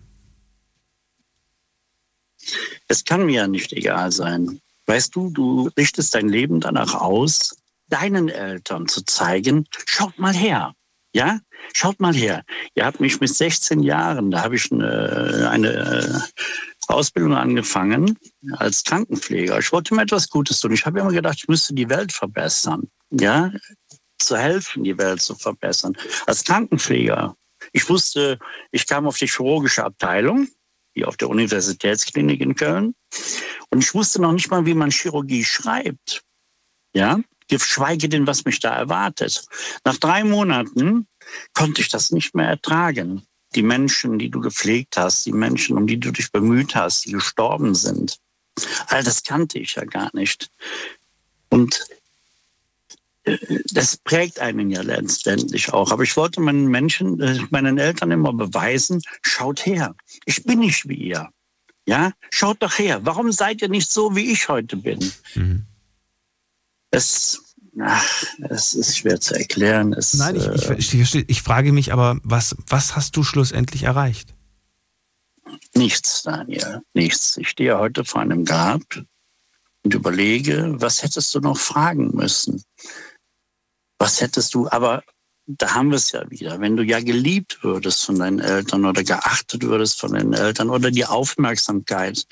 Es 2.88 3.06
kann 3.06 3.26
mir 3.26 3.34
ja 3.34 3.48
nicht 3.48 3.72
egal 3.74 4.12
sein. 4.12 4.60
Weißt 4.88 5.16
du, 5.16 5.30
du 5.30 5.70
richtest 5.78 6.16
dein 6.16 6.28
Leben 6.28 6.60
danach 6.60 6.96
aus, 6.96 7.56
deinen 7.88 8.30
Eltern 8.30 8.88
zu 8.88 9.04
zeigen, 9.06 9.66
schaut 9.86 10.18
mal 10.18 10.34
her. 10.34 10.74
Ja, 11.14 11.40
schaut 11.74 12.00
mal 12.00 12.14
her. 12.14 12.44
Ihr 12.74 12.86
habt 12.86 13.00
mich 13.00 13.20
mit 13.20 13.34
16 13.34 13.84
Jahren, 13.84 14.32
da 14.32 14.44
habe 14.44 14.56
ich 14.56 14.72
eine, 14.72 15.50
eine 15.52 15.70
äh, 15.70 16.20
Ausbildung 16.88 17.36
angefangen 17.36 18.18
als 18.54 18.84
Krankenpfleger. 18.84 19.60
Ich 19.60 19.72
wollte 19.72 19.94
mir 19.94 20.04
etwas 20.04 20.30
Gutes 20.30 20.60
tun. 20.60 20.72
Ich 20.72 20.86
habe 20.86 21.00
immer 21.00 21.12
gedacht, 21.12 21.38
ich 21.38 21.48
müsste 21.48 21.74
die 21.74 21.90
Welt 21.90 22.12
verbessern. 22.12 22.90
Ja, 23.12 23.52
zu 24.26 24.38
helfen, 24.38 24.84
die 24.84 24.98
Welt 24.98 25.22
zu 25.22 25.36
verbessern. 25.36 25.98
Als 26.26 26.44
Krankenpfleger. 26.44 27.36
Ich 27.74 27.88
wusste, 27.90 28.40
ich 28.72 28.88
kam 28.88 29.08
auf 29.08 29.18
die 29.18 29.28
chirurgische 29.28 29.84
Abteilung, 29.84 30.48
hier 30.94 31.08
auf 31.08 31.18
der 31.18 31.30
Universitätsklinik 31.30 32.42
in 32.42 32.56
Köln. 32.56 32.96
Und 33.70 33.84
ich 33.84 33.94
wusste 33.94 34.22
noch 34.22 34.34
nicht 34.34 34.50
mal, 34.50 34.66
wie 34.66 34.74
man 34.74 34.92
Chirurgie 34.92 35.44
schreibt. 35.44 36.24
Ja, 36.94 37.20
geschweige 37.48 38.10
denn, 38.10 38.28
was 38.28 38.46
mich 38.46 38.60
da 38.60 38.76
erwartet. 38.76 39.46
Nach 39.86 39.98
drei 39.98 40.24
Monaten 40.24 41.08
konnte 41.54 41.82
ich 41.82 41.90
das 41.90 42.12
nicht 42.12 42.36
mehr 42.36 42.48
ertragen. 42.48 43.24
Die 43.56 43.64
Menschen, 43.64 44.18
die 44.18 44.30
du 44.30 44.40
gepflegt 44.40 44.98
hast, 44.98 45.26
die 45.26 45.34
Menschen, 45.34 45.78
um 45.78 45.86
die 45.88 46.00
du 46.00 46.12
dich 46.12 46.32
bemüht 46.32 46.76
hast, 46.76 47.06
die 47.06 47.12
gestorben 47.12 47.76
sind. 47.76 48.18
All 48.88 49.04
das 49.04 49.24
kannte 49.24 49.60
ich 49.60 49.76
ja 49.76 49.86
gar 49.86 50.10
nicht. 50.14 50.50
Und 51.50 51.86
das 53.72 53.98
prägt 53.98 54.40
einen 54.40 54.72
ja 54.72 54.82
letztendlich 54.82 55.72
auch. 55.74 55.92
Aber 55.92 56.04
ich 56.04 56.18
wollte 56.18 56.42
meinen 56.42 56.68
Menschen, 56.68 57.20
äh, 57.20 57.40
meinen 57.50 57.78
Eltern 57.78 58.12
immer 58.12 58.34
beweisen, 58.34 59.02
schaut 59.22 59.66
her, 59.66 59.96
ich 60.26 60.44
bin 60.44 60.60
nicht 60.60 60.88
wie 60.88 60.96
ihr. 60.96 61.30
Ja, 61.86 62.12
schaut 62.32 62.62
doch 62.62 62.78
her. 62.78 63.02
Warum 63.04 63.32
seid 63.32 63.62
ihr 63.62 63.70
nicht 63.70 63.92
so, 63.92 64.16
wie 64.16 64.32
ich 64.32 64.50
heute 64.50 64.78
bin? 64.78 65.12
Mhm. 65.36 65.66
Es, 66.92 67.56
ach, 67.80 68.24
es 68.50 68.74
ist 68.74 68.98
schwer 68.98 69.20
zu 69.20 69.36
erklären. 69.36 69.94
Es, 69.94 70.14
Nein, 70.14 70.36
ich, 70.36 70.48
ich, 70.48 70.94
äh, 70.94 71.02
ich, 71.02 71.16
ich 71.16 71.42
frage 71.42 71.72
mich 71.72 71.94
aber, 71.94 72.20
was, 72.24 72.56
was 72.68 72.96
hast 72.96 73.16
du 73.16 73.24
schlussendlich 73.24 73.84
erreicht? 73.84 74.36
Nichts, 75.74 76.24
Daniel, 76.24 76.82
nichts. 76.94 77.38
Ich 77.38 77.50
stehe 77.50 77.78
heute 77.78 78.06
vor 78.06 78.22
einem 78.22 78.46
Grab 78.46 78.82
und 79.84 79.94
überlege, 79.94 80.76
was 80.78 81.02
hättest 81.04 81.34
du 81.34 81.40
noch 81.40 81.58
fragen 81.58 82.16
müssen? 82.16 82.64
Was 84.02 84.20
hättest 84.20 84.56
du, 84.56 84.68
aber 84.68 85.04
da 85.46 85.76
haben 85.76 85.90
wir 85.90 85.98
es 85.98 86.12
ja 86.12 86.28
wieder. 86.32 86.60
Wenn 86.60 86.76
du 86.76 86.84
ja 86.84 87.00
geliebt 87.02 87.60
würdest 87.62 88.04
von 88.04 88.18
deinen 88.18 88.40
Eltern 88.40 88.84
oder 88.84 89.04
geachtet 89.04 89.62
würdest 89.62 90.00
von 90.00 90.14
deinen 90.14 90.34
Eltern 90.34 90.72
oder 90.72 90.90
die 90.90 91.06
Aufmerksamkeit, 91.06 92.26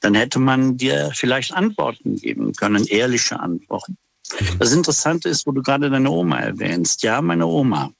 dann 0.00 0.14
hätte 0.14 0.40
man 0.40 0.76
dir 0.76 1.12
vielleicht 1.14 1.52
Antworten 1.52 2.16
geben 2.16 2.52
können, 2.54 2.84
ehrliche 2.86 3.38
Antworten. 3.38 3.96
Mhm. 4.40 4.58
Das 4.58 4.72
Interessante 4.72 5.28
ist, 5.28 5.46
wo 5.46 5.52
du 5.52 5.62
gerade 5.62 5.88
deine 5.88 6.10
Oma 6.10 6.40
erwähnst. 6.40 7.04
Ja, 7.04 7.22
meine 7.22 7.46
Oma. 7.46 7.92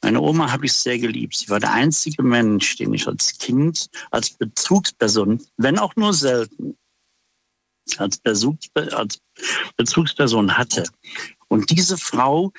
Meine 0.00 0.20
Oma 0.20 0.52
habe 0.52 0.66
ich 0.66 0.72
sehr 0.72 1.00
geliebt. 1.00 1.34
Sie 1.34 1.48
war 1.48 1.58
der 1.58 1.72
einzige 1.72 2.22
Mensch, 2.22 2.76
den 2.76 2.94
ich 2.94 3.08
als 3.08 3.36
Kind, 3.38 3.88
als 4.12 4.30
Bezugsperson, 4.30 5.44
wenn 5.56 5.80
auch 5.80 5.96
nur 5.96 6.14
selten, 6.14 6.76
als 7.98 8.20
Bezugsperson 9.76 10.56
hatte 10.56 10.84
und 11.52 11.70
diese 11.70 11.96
Frau 11.98 12.52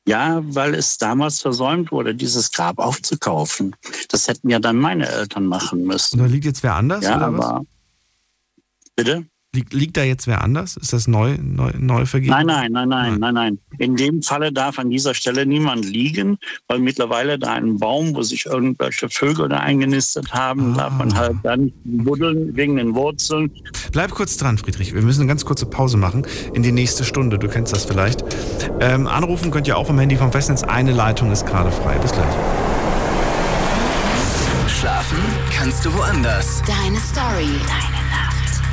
Ja, 0.09 0.41
weil 0.43 0.73
es 0.73 0.97
damals 0.97 1.39
versäumt 1.39 1.91
wurde, 1.91 2.15
dieses 2.15 2.51
Grab 2.51 2.79
aufzukaufen. 2.79 3.75
Das 4.07 4.27
hätten 4.27 4.49
ja 4.49 4.57
dann 4.57 4.77
meine 4.77 5.07
Eltern 5.07 5.45
machen 5.45 5.83
müssen. 5.83 6.19
Und 6.19 6.25
da 6.25 6.33
liegt 6.33 6.45
jetzt 6.45 6.63
wer 6.63 6.73
anders? 6.73 7.03
Ja, 7.03 7.19
aber. 7.19 7.63
Bitte? 8.95 9.27
Liegt, 9.55 9.73
liegt 9.73 9.97
da 9.97 10.03
jetzt 10.03 10.27
wer 10.27 10.43
anders? 10.43 10.77
Ist 10.77 10.93
das 10.93 11.07
neu, 11.07 11.35
neu, 11.41 11.71
neu 11.75 12.05
vergeben? 12.05 12.33
Nein, 12.33 12.45
nein, 12.45 12.71
nein, 12.71 12.87
nein, 12.87 13.19
nein, 13.19 13.33
nein. 13.33 13.59
In 13.79 13.95
dem 13.95 14.21
Falle 14.21 14.53
darf 14.53 14.77
an 14.77 14.91
dieser 14.91 15.15
Stelle 15.15 15.43
niemand 15.43 15.85
liegen, 15.85 16.37
weil 16.67 16.77
mittlerweile 16.77 17.39
da 17.39 17.53
ein 17.53 17.79
Baum, 17.79 18.13
wo 18.13 18.21
sich 18.21 18.45
irgendwelche 18.45 19.09
Vögel 19.09 19.49
da 19.49 19.57
eingenistet 19.57 20.31
haben, 20.31 20.73
ah. 20.73 20.77
darf 20.77 20.97
man 20.99 21.15
halt 21.15 21.37
dann 21.41 21.71
buddeln 21.83 22.55
wegen 22.55 22.75
den 22.75 22.93
Wurzeln. 22.93 23.51
Bleib 23.91 24.11
kurz 24.11 24.37
dran, 24.37 24.59
Friedrich. 24.59 24.93
Wir 24.93 25.01
müssen 25.01 25.21
eine 25.21 25.29
ganz 25.29 25.43
kurze 25.45 25.65
Pause 25.65 25.97
machen 25.97 26.27
in 26.53 26.61
die 26.61 26.71
nächste 26.71 27.03
Stunde. 27.03 27.39
Du 27.39 27.47
kennst 27.47 27.73
das 27.73 27.85
vielleicht. 27.85 28.23
Ähm, 28.79 29.07
anrufen 29.07 29.49
könnt 29.49 29.67
ihr 29.67 29.79
auch 29.79 29.87
vom 29.87 29.97
Handy 29.97 30.15
vom 30.15 30.31
Festnetz. 30.31 30.61
Eine 30.61 30.91
Leitung 30.91 31.31
ist 31.31 31.47
gerade 31.47 31.71
frei. 31.71 31.97
Bis 31.97 32.11
gleich. 32.11 32.35
Schlafen 34.67 35.17
kannst 35.51 35.83
du 35.83 35.93
woanders. 35.95 36.61
Deine 36.67 36.99
Story. 36.99 37.49
Deine 37.67 37.98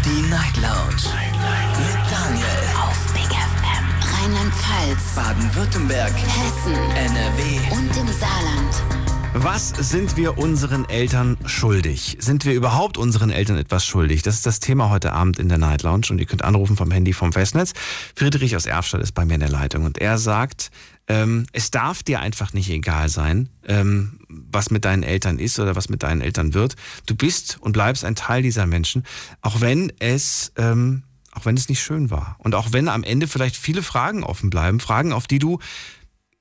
die 0.06 0.22
Night 0.30 0.56
Lounge. 0.58 1.02
Night. 1.02 1.78
Mit 1.78 2.12
Daniel. 2.12 2.46
Auf 2.80 3.12
Big 3.12 3.26
FM. 3.26 3.84
Rheinland-Pfalz. 4.14 5.14
Baden-Württemberg. 5.16 6.12
Hessen. 6.14 6.74
NRW. 6.94 7.58
Und 7.72 7.96
im 7.96 8.06
Saarland. 8.12 8.96
Was 9.34 9.70
sind 9.70 10.16
wir 10.16 10.38
unseren 10.38 10.88
Eltern 10.88 11.36
schuldig? 11.44 12.18
Sind 12.20 12.44
wir 12.44 12.54
überhaupt 12.54 12.98
unseren 12.98 13.30
Eltern 13.30 13.58
etwas 13.58 13.84
schuldig? 13.84 14.22
Das 14.22 14.36
ist 14.36 14.46
das 14.46 14.60
Thema 14.60 14.90
heute 14.90 15.12
Abend 15.12 15.40
in 15.40 15.48
der 15.48 15.58
Night 15.58 15.82
Lounge 15.82 16.06
und 16.10 16.20
ihr 16.20 16.26
könnt 16.26 16.44
anrufen 16.44 16.76
vom 16.76 16.92
Handy 16.92 17.12
vom 17.12 17.32
Festnetz. 17.32 17.72
Friedrich 18.14 18.54
aus 18.54 18.66
Erfstadt 18.66 19.02
ist 19.02 19.12
bei 19.12 19.24
mir 19.24 19.34
in 19.34 19.40
der 19.40 19.50
Leitung 19.50 19.84
und 19.84 19.98
er 19.98 20.18
sagt, 20.18 20.70
ähm, 21.08 21.46
es 21.52 21.70
darf 21.70 22.02
dir 22.02 22.20
einfach 22.20 22.52
nicht 22.52 22.70
egal 22.70 23.08
sein, 23.08 23.48
ähm, 23.66 24.18
was 24.28 24.70
mit 24.70 24.84
deinen 24.84 25.02
Eltern 25.02 25.38
ist 25.38 25.58
oder 25.58 25.76
was 25.76 25.88
mit 25.88 26.02
deinen 26.02 26.20
Eltern 26.20 26.54
wird. 26.54 26.76
Du 27.06 27.14
bist 27.14 27.58
und 27.60 27.72
bleibst 27.72 28.04
ein 28.04 28.16
Teil 28.16 28.42
dieser 28.42 28.66
Menschen, 28.66 29.04
auch 29.40 29.60
wenn 29.60 29.92
es, 29.98 30.52
ähm, 30.56 31.04
auch 31.32 31.44
wenn 31.44 31.56
es 31.56 31.68
nicht 31.68 31.82
schön 31.82 32.10
war. 32.10 32.36
Und 32.38 32.54
auch 32.54 32.72
wenn 32.72 32.88
am 32.88 33.04
Ende 33.04 33.28
vielleicht 33.28 33.56
viele 33.56 33.82
Fragen 33.82 34.24
offen 34.24 34.50
bleiben, 34.50 34.80
Fragen, 34.80 35.12
auf 35.12 35.26
die 35.26 35.38
du 35.38 35.58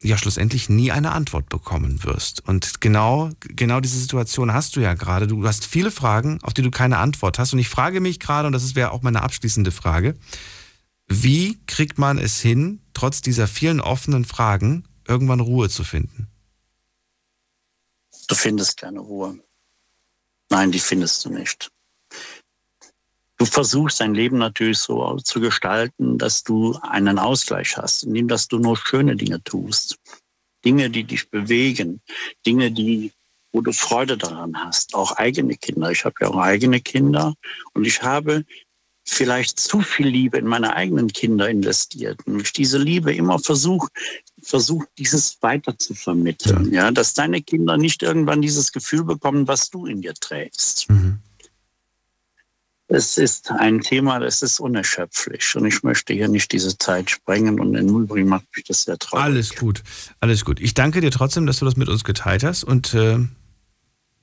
ja 0.01 0.17
schlussendlich 0.17 0.69
nie 0.69 0.91
eine 0.91 1.11
Antwort 1.11 1.49
bekommen 1.49 2.03
wirst. 2.03 2.47
Und 2.47 2.81
genau, 2.81 3.29
genau 3.39 3.79
diese 3.79 3.97
Situation 3.97 4.53
hast 4.53 4.75
du 4.75 4.79
ja 4.79 4.93
gerade. 4.93 5.27
Du 5.27 5.45
hast 5.47 5.65
viele 5.65 5.91
Fragen, 5.91 6.39
auf 6.43 6.53
die 6.53 6.61
du 6.61 6.71
keine 6.71 6.97
Antwort 6.97 7.39
hast. 7.39 7.53
Und 7.53 7.59
ich 7.59 7.69
frage 7.69 8.01
mich 8.01 8.19
gerade, 8.19 8.47
und 8.47 8.53
das 8.53 8.75
wäre 8.75 8.91
auch 8.91 9.01
meine 9.01 9.21
abschließende 9.21 9.71
Frage, 9.71 10.15
wie 11.07 11.59
kriegt 11.67 11.97
man 11.97 12.17
es 12.17 12.39
hin, 12.39 12.81
trotz 12.93 13.21
dieser 13.21 13.47
vielen 13.47 13.79
offenen 13.79 14.25
Fragen 14.25 14.87
irgendwann 15.07 15.39
Ruhe 15.39 15.69
zu 15.69 15.83
finden? 15.83 16.27
Du 18.27 18.35
findest 18.35 18.77
keine 18.77 18.99
Ruhe. 18.99 19.39
Nein, 20.49 20.71
die 20.71 20.79
findest 20.79 21.25
du 21.25 21.29
nicht. 21.29 21.71
Du 23.37 23.45
versuchst 23.45 23.99
dein 23.99 24.15
Leben 24.15 24.37
natürlich 24.37 24.79
so 24.79 25.17
zu 25.17 25.41
gestalten, 25.41 26.17
dass 26.17 26.43
du 26.43 26.77
einen 26.81 27.19
Ausgleich 27.19 27.75
hast, 27.77 28.03
indem 28.03 28.27
dass 28.27 28.47
du 28.47 28.59
nur 28.59 28.77
schöne 28.77 29.15
Dinge 29.15 29.43
tust. 29.43 29.97
Dinge, 30.63 30.89
die 30.89 31.03
dich 31.03 31.29
bewegen, 31.29 32.01
Dinge, 32.45 32.71
die, 32.71 33.11
wo 33.51 33.61
du 33.61 33.73
Freude 33.73 34.17
daran 34.17 34.57
hast. 34.57 34.95
Auch 34.95 35.11
eigene 35.17 35.55
Kinder. 35.57 35.91
Ich 35.91 36.05
habe 36.05 36.15
ja 36.21 36.29
auch 36.29 36.37
eigene 36.37 36.79
Kinder 36.79 37.35
und 37.73 37.85
ich 37.85 38.01
habe 38.01 38.45
vielleicht 39.05 39.59
zu 39.59 39.81
viel 39.81 40.07
Liebe 40.07 40.37
in 40.37 40.45
meine 40.45 40.75
eigenen 40.75 41.07
Kinder 41.07 41.47
investiert 41.47 42.25
und 42.25 42.41
ich 42.41 42.51
diese 42.53 42.79
Liebe 42.79 43.13
immer 43.13 43.39
versuche, 43.39 43.87
versucht, 44.41 44.87
dieses 44.97 45.37
weiter 45.41 45.77
zu 45.77 45.93
vermitteln, 45.93 46.73
ja. 46.73 46.85
ja. 46.85 46.91
dass 46.91 47.13
deine 47.13 47.41
Kinder 47.41 47.77
nicht 47.77 48.03
irgendwann 48.03 48.41
dieses 48.41 48.71
Gefühl 48.71 49.03
bekommen, 49.03 49.47
was 49.47 49.69
du 49.69 49.85
in 49.85 50.01
dir 50.01 50.15
trägst. 50.15 50.89
Mhm. 50.89 51.19
Es 52.87 53.17
ist 53.17 53.49
ein 53.51 53.81
Thema, 53.81 54.19
das 54.19 54.43
ist 54.43 54.59
unerschöpflich 54.59 55.55
und 55.55 55.65
ich 55.65 55.81
möchte 55.81 56.13
hier 56.13 56.27
nicht 56.27 56.51
diese 56.51 56.77
Zeit 56.77 57.09
sprengen 57.09 57.59
und 57.59 57.73
in 57.75 57.89
Übrigen 57.89 58.29
macht 58.29 58.45
mich 58.55 58.65
das 58.65 58.81
sehr 58.81 58.97
traurig. 58.97 59.25
Alles 59.25 59.55
gut, 59.55 59.81
alles 60.19 60.45
gut. 60.45 60.59
Ich 60.59 60.75
danke 60.75 61.01
dir 61.01 61.09
trotzdem, 61.09 61.47
dass 61.47 61.57
du 61.57 61.65
das 61.65 61.77
mit 61.77 61.89
uns 61.89 62.03
geteilt 62.03 62.43
hast 62.43 62.63
und 62.63 62.93
äh, 62.93 63.19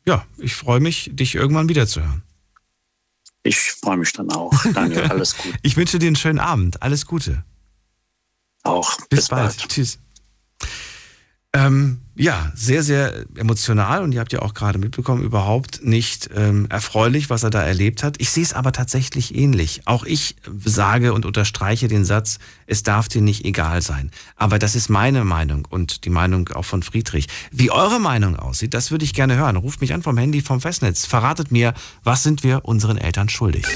ja, 0.06 0.24
ich 0.38 0.54
freue 0.54 0.80
mich, 0.80 1.10
dich 1.12 1.34
irgendwann 1.34 1.68
wiederzuhören. 1.68 2.22
Ich 3.44 3.58
freue 3.72 3.96
mich 3.96 4.12
dann 4.12 4.30
auch. 4.30 4.52
Daniel, 4.72 5.02
alles 5.10 5.36
gut. 5.36 5.54
ich 5.62 5.76
wünsche 5.76 5.98
dir 5.98 6.06
einen 6.06 6.16
schönen 6.16 6.38
Abend. 6.38 6.82
Alles 6.82 7.06
Gute. 7.06 7.44
Auch. 8.62 8.96
Bis, 9.08 9.08
Bis 9.08 9.28
bald. 9.28 9.56
bald. 9.56 9.68
Tschüss. 9.68 9.98
Ähm, 11.54 11.98
ja, 12.14 12.50
sehr, 12.54 12.82
sehr 12.82 13.26
emotional 13.36 14.02
und 14.02 14.12
ihr 14.12 14.20
habt 14.20 14.32
ja 14.32 14.40
auch 14.40 14.54
gerade 14.54 14.78
mitbekommen, 14.78 15.22
überhaupt 15.22 15.84
nicht 15.84 16.30
ähm, 16.34 16.66
erfreulich, 16.70 17.28
was 17.30 17.42
er 17.42 17.50
da 17.50 17.62
erlebt 17.62 18.02
hat. 18.02 18.20
Ich 18.20 18.30
sehe 18.30 18.42
es 18.42 18.54
aber 18.54 18.72
tatsächlich 18.72 19.34
ähnlich. 19.34 19.82
Auch 19.86 20.04
ich 20.04 20.36
sage 20.64 21.12
und 21.12 21.26
unterstreiche 21.26 21.88
den 21.88 22.06
Satz, 22.06 22.38
es 22.66 22.82
darf 22.82 23.08
dir 23.08 23.20
nicht 23.20 23.44
egal 23.44 23.82
sein. 23.82 24.10
Aber 24.36 24.58
das 24.58 24.74
ist 24.74 24.88
meine 24.88 25.24
Meinung 25.24 25.68
und 25.68 26.06
die 26.06 26.10
Meinung 26.10 26.48
auch 26.50 26.64
von 26.64 26.82
Friedrich. 26.82 27.26
Wie 27.50 27.70
eure 27.70 28.00
Meinung 28.00 28.36
aussieht, 28.36 28.72
das 28.72 28.90
würde 28.90 29.04
ich 29.04 29.12
gerne 29.12 29.36
hören. 29.36 29.56
Ruft 29.56 29.82
mich 29.82 29.92
an 29.92 30.02
vom 30.02 30.16
Handy 30.16 30.40
vom 30.40 30.60
Festnetz. 30.60 31.04
Verratet 31.04 31.50
mir, 31.50 31.74
was 32.02 32.22
sind 32.22 32.44
wir 32.44 32.64
unseren 32.64 32.96
Eltern 32.96 33.28
schuldig? 33.28 33.66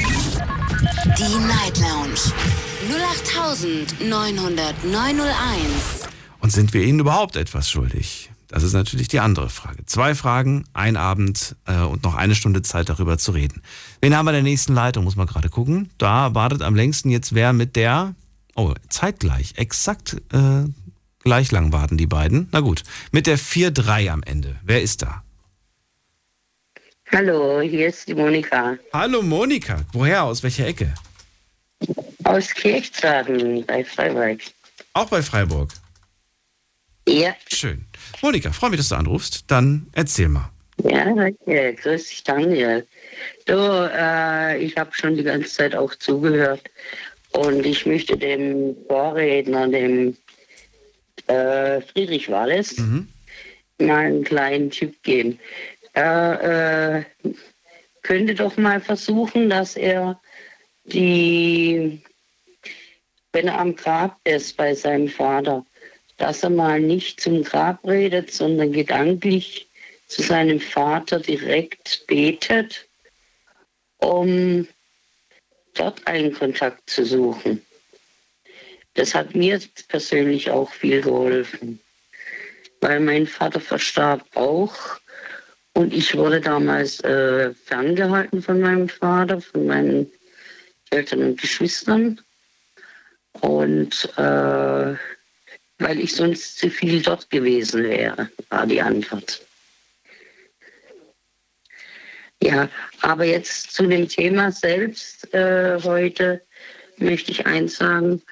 Die 1.18 1.38
Night 1.46 1.78
Lounge 1.78 2.32
0890901 4.00 6.15
und 6.40 6.50
sind 6.50 6.72
wir 6.74 6.82
ihnen 6.82 7.00
überhaupt 7.00 7.36
etwas 7.36 7.70
schuldig? 7.70 8.30
Das 8.48 8.62
ist 8.62 8.74
natürlich 8.74 9.08
die 9.08 9.20
andere 9.20 9.50
Frage. 9.50 9.84
Zwei 9.86 10.14
Fragen, 10.14 10.64
ein 10.72 10.96
Abend 10.96 11.56
äh, 11.66 11.80
und 11.80 12.04
noch 12.04 12.14
eine 12.14 12.34
Stunde 12.34 12.62
Zeit 12.62 12.88
darüber 12.88 13.18
zu 13.18 13.32
reden. 13.32 13.62
Wen 14.00 14.16
haben 14.16 14.24
wir 14.26 14.30
in 14.30 14.36
der 14.36 14.42
nächsten 14.44 14.74
Leitung? 14.74 15.04
Muss 15.04 15.16
man 15.16 15.26
gerade 15.26 15.48
gucken. 15.48 15.90
Da 15.98 16.34
wartet 16.34 16.62
am 16.62 16.76
längsten 16.76 17.10
jetzt 17.10 17.34
wer 17.34 17.52
mit 17.52 17.74
der. 17.74 18.14
Oh, 18.54 18.72
zeitgleich. 18.88 19.54
Exakt 19.56 20.16
äh, 20.32 20.64
gleich 21.24 21.50
lang 21.50 21.72
warten 21.72 21.96
die 21.96 22.06
beiden. 22.06 22.48
Na 22.52 22.60
gut. 22.60 22.84
Mit 23.10 23.26
der 23.26 23.38
4-3 23.38 24.10
am 24.10 24.22
Ende. 24.22 24.56
Wer 24.62 24.80
ist 24.80 25.02
da? 25.02 25.22
Hallo, 27.12 27.60
hier 27.60 27.88
ist 27.88 28.08
die 28.08 28.14
Monika. 28.14 28.76
Hallo 28.92 29.22
Monika. 29.22 29.80
Woher? 29.92 30.24
Aus 30.24 30.42
welcher 30.42 30.66
Ecke? 30.66 30.94
Aus 32.24 32.48
Kirchzarten 32.54 33.64
bei 33.66 33.84
Freiburg. 33.84 34.40
Auch 34.92 35.08
bei 35.08 35.22
Freiburg? 35.22 35.72
Ja. 37.08 37.34
Schön. 37.52 37.84
Monika, 38.22 38.52
freue 38.52 38.70
mich, 38.70 38.80
dass 38.80 38.88
du 38.88 38.96
anrufst. 38.96 39.44
Dann 39.48 39.86
erzähl 39.92 40.28
mal. 40.28 40.50
Ja, 40.82 41.12
danke. 41.14 41.74
Grüß 41.74 42.08
dich, 42.08 42.24
Daniel. 42.24 42.86
Du, 43.46 43.54
äh, 43.54 44.58
ich 44.58 44.76
habe 44.76 44.90
schon 44.92 45.16
die 45.16 45.22
ganze 45.22 45.48
Zeit 45.48 45.74
auch 45.74 45.94
zugehört. 45.94 46.62
Und 47.32 47.64
ich 47.64 47.86
möchte 47.86 48.16
dem 48.16 48.76
Vorredner, 48.88 49.68
dem 49.68 50.16
äh, 51.26 51.80
Friedrich 51.80 52.30
Walles, 52.30 52.76
mhm. 52.78 53.08
mal 53.78 54.06
einen 54.06 54.24
kleinen 54.24 54.70
Tipp 54.70 55.02
geben. 55.02 55.38
Er 55.92 57.04
äh, 57.24 57.30
könnte 58.02 58.34
doch 58.34 58.56
mal 58.56 58.80
versuchen, 58.80 59.50
dass 59.50 59.76
er 59.76 60.20
die, 60.84 62.00
wenn 63.32 63.48
er 63.48 63.58
am 63.58 63.74
Grab 63.74 64.18
ist 64.24 64.56
bei 64.56 64.74
seinem 64.74 65.08
Vater, 65.08 65.64
dass 66.16 66.42
er 66.42 66.50
mal 66.50 66.80
nicht 66.80 67.20
zum 67.20 67.42
Grab 67.42 67.86
redet, 67.86 68.32
sondern 68.32 68.72
gedanklich 68.72 69.68
zu 70.08 70.22
seinem 70.22 70.60
Vater 70.60 71.20
direkt 71.20 72.06
betet, 72.06 72.86
um 73.98 74.66
dort 75.74 76.06
einen 76.06 76.32
Kontakt 76.32 76.88
zu 76.88 77.04
suchen. 77.04 77.62
Das 78.94 79.14
hat 79.14 79.34
mir 79.34 79.60
persönlich 79.88 80.50
auch 80.50 80.72
viel 80.72 81.02
geholfen, 81.02 81.80
weil 82.80 83.00
mein 83.00 83.26
Vater 83.26 83.60
verstarb 83.60 84.24
auch 84.34 84.98
und 85.76 85.92
ich 85.92 86.16
wurde 86.16 86.40
damals 86.40 87.00
äh, 87.00 87.52
ferngehalten 87.52 88.40
von 88.40 88.60
meinem 88.60 88.88
Vater, 88.88 89.42
von 89.42 89.66
meinen 89.66 90.10
Eltern 90.88 91.22
und 91.22 91.40
Geschwistern. 91.40 92.18
Und 93.42 94.08
äh, 94.16 94.94
weil 95.78 96.00
ich 96.00 96.14
sonst 96.14 96.58
zu 96.58 96.70
viel 96.70 97.02
dort 97.02 97.28
gewesen 97.30 97.84
wäre, 97.84 98.30
war 98.48 98.66
die 98.66 98.80
Antwort. 98.80 99.42
Ja, 102.42 102.68
aber 103.02 103.24
jetzt 103.24 103.72
zu 103.72 103.86
dem 103.86 104.08
Thema 104.08 104.52
selbst 104.52 105.32
äh, 105.34 105.80
heute 105.82 106.42
möchte 106.98 107.32
ich 107.32 107.46
eins 107.46 107.76
sagen. 107.76 108.22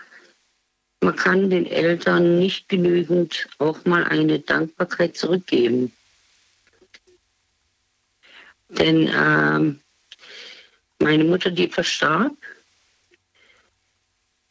Man 1.01 1.17
kann 1.17 1.51
den 1.51 1.67
Eltern 1.67 2.39
nicht 2.39 2.69
genügend 2.69 3.49
auch 3.59 3.85
mal 3.85 4.05
eine 4.05 4.39
Dankbarkeit 4.39 5.17
zurückgeben. 5.17 5.93
Denn 8.69 9.11
ähm, 9.15 9.81
meine 10.99 11.25
Mutter, 11.25 11.51
die 11.51 11.69
verstarb, 11.69 12.33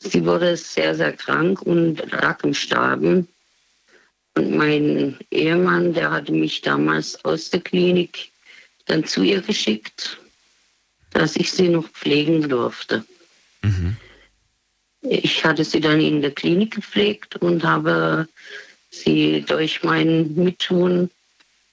sie 0.04 0.26
wurde 0.26 0.56
sehr, 0.58 0.95
sehr 0.95 1.14
krank 1.14 1.62
und 1.62 2.12
lag 2.12 2.43
im 2.43 2.54
Starben. 2.54 3.28
Und 4.36 4.56
mein 4.56 5.18
Ehemann, 5.32 5.93
der 5.93 6.12
hatte 6.12 6.32
mich 6.32 6.62
damals 6.62 7.24
aus 7.24 7.49
der 7.49 7.62
Klinik 7.62 8.32
dann 8.86 9.06
zu 9.06 9.24
ihr 9.24 9.41
geschickt, 9.41 10.20
dass 11.12 11.36
ich 11.36 11.51
sie 11.51 11.70
noch 11.70 11.88
pflegen 11.89 12.49
durfte. 12.49 13.06
Mhm. 13.62 13.95
Ich 15.01 15.43
hatte 15.43 15.64
sie 15.64 15.80
dann 15.80 15.99
in 15.99 16.22
der 16.22 16.32
Klinik 16.32 16.76
gepflegt 16.76 17.36
und 17.38 17.64
habe 17.64 18.28
sie 18.89 19.43
durch 19.47 19.84
mein 19.84 20.34
Mittun, 20.36 21.10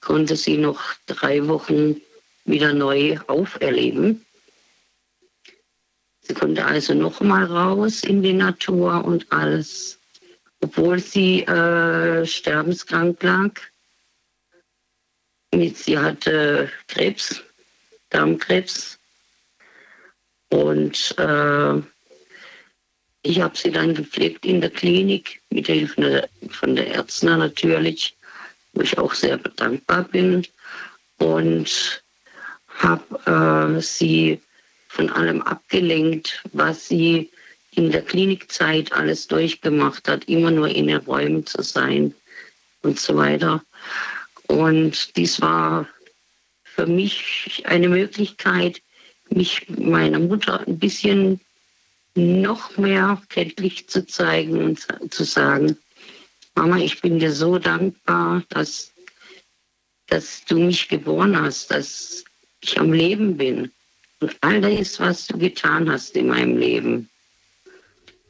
konnte 0.01 0.35
sie 0.35 0.57
noch 0.57 0.81
drei 1.07 1.47
Wochen 1.47 2.01
wieder 2.45 2.73
neu 2.73 3.17
auferleben. 3.27 4.25
Sie 6.31 6.39
konnte 6.39 6.63
also 6.63 6.93
noch 6.93 7.19
mal 7.19 7.43
raus 7.43 8.05
in 8.05 8.23
die 8.23 8.31
Natur 8.31 9.03
und 9.03 9.29
alles, 9.33 9.99
obwohl 10.61 10.97
sie 10.97 11.41
äh, 11.41 12.25
sterbenskrank 12.25 13.21
lag. 13.21 13.51
Sie 15.51 15.99
hatte 15.99 16.71
Krebs, 16.87 17.41
Darmkrebs. 18.11 18.97
Und 20.47 21.15
äh, 21.17 21.81
ich 23.23 23.41
habe 23.41 23.57
sie 23.57 23.71
dann 23.71 23.93
gepflegt 23.93 24.45
in 24.45 24.61
der 24.61 24.69
Klinik, 24.69 25.41
mit 25.49 25.67
Hilfe 25.67 26.29
von 26.49 26.77
der 26.77 26.87
Ärzten 26.87 27.25
natürlich, 27.25 28.15
wo 28.71 28.83
ich 28.83 28.97
auch 28.97 29.13
sehr 29.13 29.35
dankbar 29.37 30.05
bin. 30.05 30.47
Und 31.17 32.01
habe 32.79 33.75
äh, 33.75 33.81
sie 33.81 34.39
von 34.91 35.09
allem 35.09 35.41
abgelenkt, 35.41 36.43
was 36.51 36.89
sie 36.89 37.29
in 37.75 37.91
der 37.91 38.01
Klinikzeit 38.01 38.91
alles 38.91 39.25
durchgemacht 39.25 40.07
hat, 40.09 40.25
immer 40.25 40.51
nur 40.51 40.67
in 40.67 40.87
den 40.87 40.97
Räumen 40.97 41.45
zu 41.45 41.61
sein 41.63 42.13
und 42.81 42.99
so 42.99 43.15
weiter. 43.15 43.63
Und 44.47 45.15
dies 45.15 45.39
war 45.39 45.87
für 46.63 46.85
mich 46.85 47.63
eine 47.65 47.87
Möglichkeit, 47.87 48.81
mich 49.29 49.69
meiner 49.69 50.19
Mutter 50.19 50.67
ein 50.67 50.77
bisschen 50.77 51.39
noch 52.15 52.75
mehr 52.77 53.21
kenntlich 53.29 53.87
zu 53.87 54.05
zeigen 54.05 54.61
und 54.61 55.13
zu 55.13 55.23
sagen, 55.23 55.77
Mama, 56.53 56.79
ich 56.79 56.99
bin 56.99 57.17
dir 57.17 57.31
so 57.31 57.57
dankbar, 57.57 58.43
dass, 58.49 58.91
dass 60.07 60.43
du 60.43 60.59
mich 60.59 60.89
geboren 60.89 61.41
hast, 61.41 61.71
dass 61.71 62.25
ich 62.59 62.77
am 62.77 62.91
Leben 62.91 63.37
bin 63.37 63.71
und 64.21 64.35
all 64.41 64.61
das, 64.61 64.99
was 64.99 65.27
du 65.27 65.37
getan 65.37 65.91
hast 65.91 66.15
in 66.15 66.27
meinem 66.27 66.57
Leben. 66.57 67.09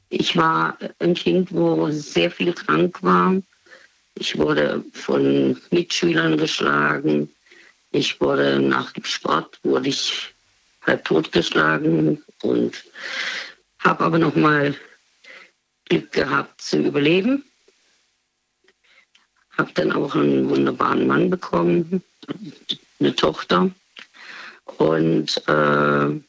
Ich 0.10 0.36
war 0.36 0.78
ein 1.00 1.14
Kind, 1.14 1.54
wo 1.54 1.90
sehr 1.92 2.32
viel 2.32 2.54
krank 2.54 3.02
war 3.02 3.42
ich 4.16 4.38
wurde 4.38 4.84
von 4.94 5.60
Mitschülern 5.72 6.38
geschlagen. 6.38 7.30
Ich 7.92 8.20
wurde 8.22 8.60
nach 8.60 8.92
dem 8.92 9.04
Sport 9.04 9.60
wurde 9.64 9.90
ich 9.90 10.34
halb 10.86 11.06
totgeschlagen 11.06 12.24
und 12.42 12.84
habe 13.80 14.04
aber 14.04 14.20
noch 14.20 14.36
mal 14.36 14.76
Glück 15.86 16.12
gehabt 16.12 16.62
zu 16.62 16.78
überleben. 16.78 17.44
Habe 19.58 19.72
dann 19.74 19.92
auch 19.92 20.16
einen 20.16 20.50
wunderbaren 20.50 21.08
Mann 21.08 21.30
bekommen, 21.30 22.04
eine 23.00 23.16
Tochter. 23.16 23.72
Und 24.66 25.42
äh, 25.48 26.22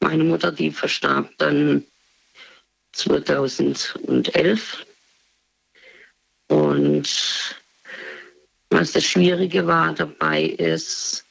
meine 0.00 0.24
Mutter, 0.24 0.52
die 0.52 0.70
verstarb 0.70 1.30
dann 1.38 1.84
2011. 2.92 4.86
Und 6.48 7.08
was 8.70 8.92
das 8.92 9.04
Schwierige 9.04 9.66
war 9.66 9.94
dabei 9.94 10.42
ist, 10.42 11.24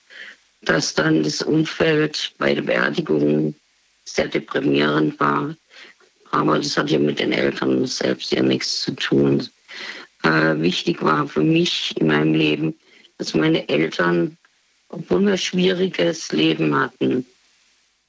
dass 0.62 0.94
dann 0.94 1.24
das 1.24 1.42
Umfeld 1.42 2.34
bei 2.38 2.54
der 2.54 2.62
Beerdigung 2.62 3.54
sehr 4.06 4.28
deprimierend 4.28 5.20
war. 5.20 5.56
Aber 6.32 6.58
das 6.58 6.78
hat 6.78 6.90
ja 6.90 7.00
mit 7.00 7.20
den 7.20 7.32
Eltern 7.32 7.86
selbst 7.86 8.32
ja 8.32 8.42
nichts 8.42 8.82
zu 8.82 8.96
tun. 8.96 9.48
Äh, 10.24 10.58
wichtig 10.60 11.02
war 11.02 11.28
für 11.28 11.44
mich 11.44 11.94
in 11.98 12.08
meinem 12.08 12.34
Leben, 12.34 12.76
dass 13.18 13.34
meine 13.34 13.68
Eltern, 13.70 14.38
obwohl 14.94 15.26
wir 15.26 15.38
schwieriges 15.38 16.32
Leben 16.32 16.76
hatten, 16.80 17.26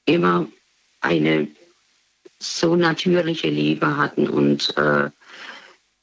immer 0.05 0.47
eine 1.01 1.47
so 2.39 2.75
natürliche 2.75 3.49
Liebe 3.49 3.97
hatten 3.97 4.29
und 4.29 4.75
äh, 4.77 5.09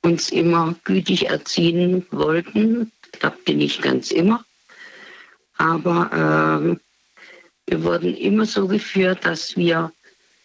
uns 0.02 0.30
immer 0.30 0.74
gütig 0.84 1.28
erziehen 1.28 2.04
wollten. 2.10 2.90
Klappte 3.12 3.54
nicht 3.54 3.80
ganz 3.82 4.10
immer. 4.10 4.44
Aber 5.58 6.76
äh, 6.76 7.70
wir 7.70 7.84
wurden 7.84 8.16
immer 8.16 8.44
so 8.44 8.66
geführt, 8.66 9.24
dass 9.24 9.56
wir 9.56 9.92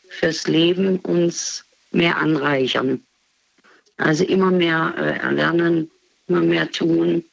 fürs 0.10 0.48
Leben 0.48 1.00
uns 1.00 1.66
mehr 1.92 2.18
anreichern. 2.18 3.04
Also 3.98 4.24
immer 4.26 4.52
mehr 4.52 4.94
äh, 4.98 5.18
erlernen, 5.18 5.90
immer 6.28 6.42
mehr 6.42 6.70
tun. 6.70 7.24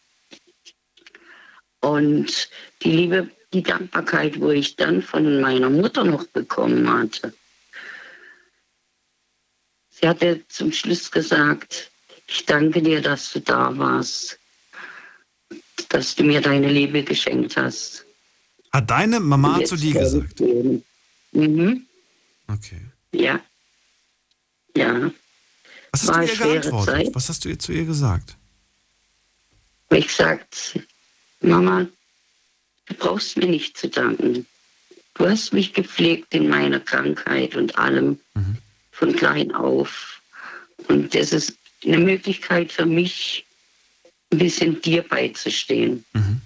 Und 1.84 2.48
die 2.82 2.90
Liebe, 2.90 3.30
die 3.52 3.62
Dankbarkeit, 3.62 4.40
wo 4.40 4.50
ich 4.50 4.76
dann 4.76 5.02
von 5.02 5.42
meiner 5.42 5.68
Mutter 5.68 6.02
noch 6.02 6.26
bekommen 6.28 6.90
hatte. 6.90 7.34
Sie 9.90 10.08
hatte 10.08 10.42
zum 10.48 10.72
Schluss 10.72 11.10
gesagt, 11.10 11.90
ich 12.26 12.46
danke 12.46 12.80
dir, 12.80 13.02
dass 13.02 13.32
du 13.32 13.40
da 13.40 13.76
warst, 13.76 14.38
dass 15.90 16.14
du 16.14 16.24
mir 16.24 16.40
deine 16.40 16.70
Liebe 16.70 17.02
geschenkt 17.02 17.58
hast. 17.58 18.06
Hat 18.72 18.90
deine 18.90 19.20
Mama 19.20 19.62
zu 19.64 19.76
dir 19.76 19.92
gesagt? 19.92 20.40
Mhm. 21.32 21.86
Okay. 22.48 22.80
Ja. 23.12 23.40
Ja. 24.74 25.10
Was 25.92 26.00
hast 26.00 26.08
War 26.08 26.24
du 26.24 26.32
ihr 26.32 26.36
geantwortet? 26.38 26.94
Zeit. 26.94 27.14
Was 27.14 27.28
hast 27.28 27.44
du 27.44 27.50
ihr 27.50 27.58
zu 27.58 27.72
ihr 27.72 27.84
gesagt? 27.84 28.38
Ich 29.90 30.08
gesagt, 30.08 30.80
Mama, 31.44 31.86
du 32.86 32.94
brauchst 32.94 33.36
mir 33.36 33.46
nicht 33.46 33.76
zu 33.76 33.88
danken. 33.88 34.46
Du 35.14 35.28
hast 35.28 35.52
mich 35.52 35.72
gepflegt 35.72 36.34
in 36.34 36.48
meiner 36.48 36.80
Krankheit 36.80 37.54
und 37.54 37.78
allem 37.78 38.18
mhm. 38.34 38.56
von 38.90 39.14
klein 39.14 39.54
auf. 39.54 40.20
Und 40.88 41.14
das 41.14 41.32
ist 41.32 41.56
eine 41.84 41.98
Möglichkeit 41.98 42.72
für 42.72 42.86
mich, 42.86 43.46
ein 44.32 44.38
bisschen 44.38 44.80
dir 44.80 45.02
beizustehen. 45.02 46.04
Mhm. 46.12 46.40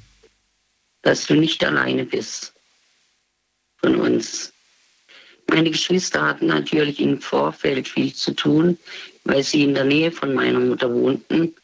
Dass 1.02 1.26
du 1.26 1.34
nicht 1.34 1.64
alleine 1.64 2.04
bist 2.04 2.52
von 3.78 3.96
uns. 3.96 4.52
Meine 5.46 5.70
Geschwister 5.70 6.22
hatten 6.22 6.46
natürlich 6.46 7.00
im 7.00 7.20
Vorfeld 7.22 7.88
viel 7.88 8.14
zu 8.14 8.34
tun, 8.34 8.76
weil 9.24 9.42
sie 9.42 9.62
in 9.62 9.74
der 9.74 9.84
Nähe 9.84 10.12
von 10.12 10.34
meiner 10.34 10.60
Mutter 10.60 10.92
wohnten. 10.92 11.54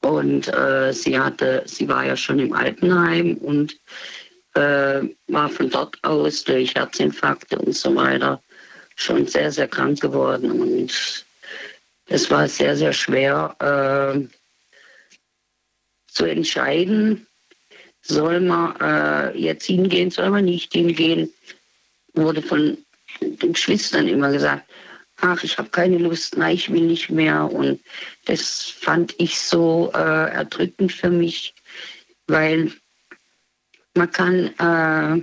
Und 0.00 0.48
äh, 0.48 0.92
sie 0.92 1.18
hatte, 1.18 1.62
sie 1.66 1.88
war 1.88 2.04
ja 2.04 2.16
schon 2.16 2.38
im 2.38 2.52
Altenheim 2.52 3.34
und 3.38 3.76
äh, 4.54 5.02
war 5.26 5.48
von 5.48 5.70
dort 5.70 5.98
aus 6.02 6.44
durch 6.44 6.74
Herzinfarkte 6.74 7.58
und 7.58 7.74
so 7.74 7.94
weiter 7.94 8.40
schon 8.96 9.26
sehr, 9.26 9.50
sehr 9.52 9.68
krank 9.68 10.00
geworden. 10.00 10.50
Und 10.50 11.24
es 12.06 12.30
war 12.30 12.48
sehr, 12.48 12.76
sehr 12.76 12.92
schwer 12.92 13.54
äh, 13.60 14.26
zu 16.08 16.24
entscheiden, 16.24 17.26
soll 18.02 18.40
man 18.40 18.74
äh, 18.80 19.38
jetzt 19.38 19.66
hingehen, 19.66 20.10
soll 20.10 20.30
man 20.30 20.44
nicht 20.44 20.72
hingehen. 20.72 21.32
Wurde 22.14 22.42
von 22.42 22.78
den 23.20 23.52
Geschwistern 23.52 24.08
immer 24.08 24.32
gesagt, 24.32 24.67
ach, 25.20 25.42
ich 25.42 25.58
habe 25.58 25.68
keine 25.70 25.98
Lust, 25.98 26.36
nein, 26.36 26.54
ich 26.54 26.70
will 26.70 26.82
nicht 26.82 27.10
mehr. 27.10 27.50
Und 27.50 27.80
das 28.24 28.70
fand 28.80 29.14
ich 29.18 29.38
so 29.38 29.90
äh, 29.94 29.98
erdrückend 30.32 30.92
für 30.92 31.10
mich, 31.10 31.54
weil 32.26 32.72
man 33.94 34.10
kann, 34.10 34.46
äh, 34.58 35.22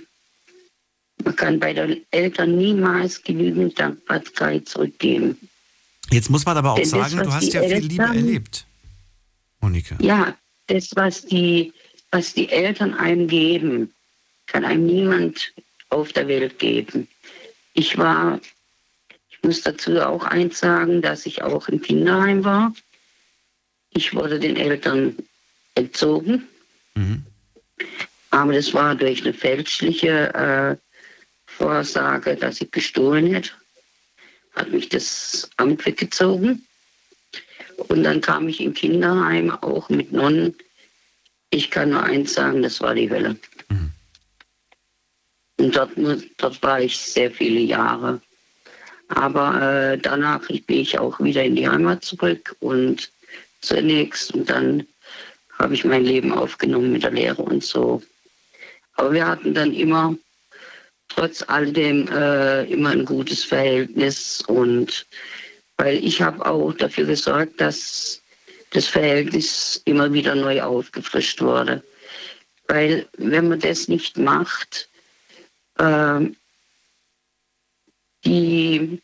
man 1.23 1.35
kann 1.35 1.59
bei 1.59 1.73
den 1.73 2.05
Eltern 2.11 2.57
niemals 2.57 3.23
genügend 3.23 3.79
Dankbarkeit 3.79 4.67
zurückgeben. 4.67 5.37
Jetzt 6.11 6.29
muss 6.29 6.45
man 6.45 6.57
aber 6.57 6.73
auch 6.73 6.79
das, 6.79 6.89
sagen, 6.89 7.17
du 7.17 7.33
hast 7.33 7.53
ja 7.53 7.61
Eltern, 7.61 7.81
viel 7.81 7.89
Liebe 7.89 8.03
erlebt, 8.03 8.65
Monika. 9.61 9.95
Ja, 9.99 10.35
das, 10.67 10.89
was 10.95 11.25
die, 11.25 11.73
was 12.11 12.33
die 12.33 12.49
Eltern 12.49 12.93
einem 12.93 13.27
geben, 13.27 13.93
kann 14.45 14.65
einem 14.65 14.85
niemand 14.85 15.53
auf 15.89 16.13
der 16.13 16.27
Welt 16.27 16.59
geben. 16.59 17.07
Ich 17.73 17.97
war, 17.97 18.39
muss 19.45 19.61
dazu 19.61 20.01
auch 20.01 20.23
eins 20.23 20.59
sagen, 20.59 21.01
dass 21.01 21.25
ich 21.25 21.43
auch 21.43 21.69
im 21.69 21.81
Kinderheim 21.81 22.43
war. 22.43 22.73
Ich 23.91 24.13
wurde 24.13 24.39
den 24.39 24.57
Eltern 24.57 25.15
entzogen. 25.75 26.47
Aber 28.31 28.53
das 28.53 28.73
war 28.73 28.95
durch 28.95 29.21
eine 29.21 29.33
fälschliche 29.33 30.33
äh, 30.33 30.75
Vorsage, 31.45 32.35
dass 32.35 32.59
ich 32.59 32.71
gestohlen 32.71 33.33
hätte. 33.33 33.51
Hat 34.55 34.71
mich 34.71 34.89
das 34.89 35.49
Amt 35.57 35.85
weggezogen. 35.85 36.65
Und 37.87 38.03
dann 38.03 38.21
kam 38.21 38.47
ich 38.47 38.61
im 38.61 38.73
Kinderheim 38.73 39.51
auch 39.51 39.89
mit 39.89 40.11
Nonnen. 40.11 40.55
Ich 41.51 41.69
kann 41.69 41.91
nur 41.91 42.03
eins 42.03 42.33
sagen, 42.33 42.63
das 42.63 42.81
war 42.81 42.95
die 42.95 43.09
Hölle. 43.09 43.37
Und 45.57 45.75
dort, 45.75 45.91
dort 46.37 46.63
war 46.63 46.81
ich 46.81 46.97
sehr 46.97 47.31
viele 47.31 47.59
Jahre. 47.59 48.21
Aber 49.09 49.61
äh, 49.61 49.97
danach 49.97 50.47
bin 50.47 50.79
ich 50.79 50.97
auch 50.97 51.19
wieder 51.19 51.43
in 51.43 51.55
die 51.55 51.67
Heimat 51.67 52.03
zurück 52.03 52.55
und 52.59 53.11
zunächst 53.61 54.33
und 54.33 54.49
dann 54.49 54.85
habe 55.57 55.73
ich 55.73 55.85
mein 55.85 56.03
Leben 56.03 56.31
aufgenommen 56.31 56.91
mit 56.91 57.03
der 57.03 57.11
Lehre 57.11 57.41
und 57.41 57.63
so. 57.63 58.01
Aber 58.95 59.13
wir 59.13 59.27
hatten 59.27 59.53
dann 59.53 59.73
immer, 59.73 60.15
trotz 61.09 61.43
alledem, 61.47 62.07
äh, 62.09 62.63
immer 62.65 62.89
ein 62.89 63.05
gutes 63.05 63.43
Verhältnis 63.43 64.41
und 64.47 65.05
weil 65.77 66.03
ich 66.03 66.21
habe 66.21 66.45
auch 66.45 66.73
dafür 66.73 67.05
gesorgt, 67.05 67.59
dass 67.59 68.21
das 68.71 68.87
Verhältnis 68.87 69.81
immer 69.85 70.11
wieder 70.11 70.35
neu 70.35 70.61
aufgefrischt 70.61 71.41
wurde. 71.41 71.83
Weil 72.67 73.07
wenn 73.17 73.49
man 73.49 73.59
das 73.59 73.87
nicht 73.87 74.17
macht, 74.17 74.89
ähm, 75.79 76.35
die 78.25 79.01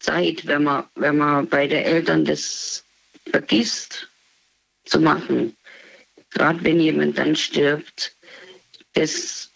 Zeit, 0.00 0.46
wenn 0.46 0.64
man, 0.64 0.84
wenn 0.94 1.18
man 1.18 1.48
bei 1.48 1.66
den 1.66 1.84
Eltern 1.84 2.24
das 2.24 2.84
vergisst 3.30 4.08
zu 4.84 5.00
machen, 5.00 5.56
gerade 6.30 6.62
wenn 6.64 6.80
jemand 6.80 7.18
dann 7.18 7.36
stirbt, 7.36 8.14
das, 8.94 9.50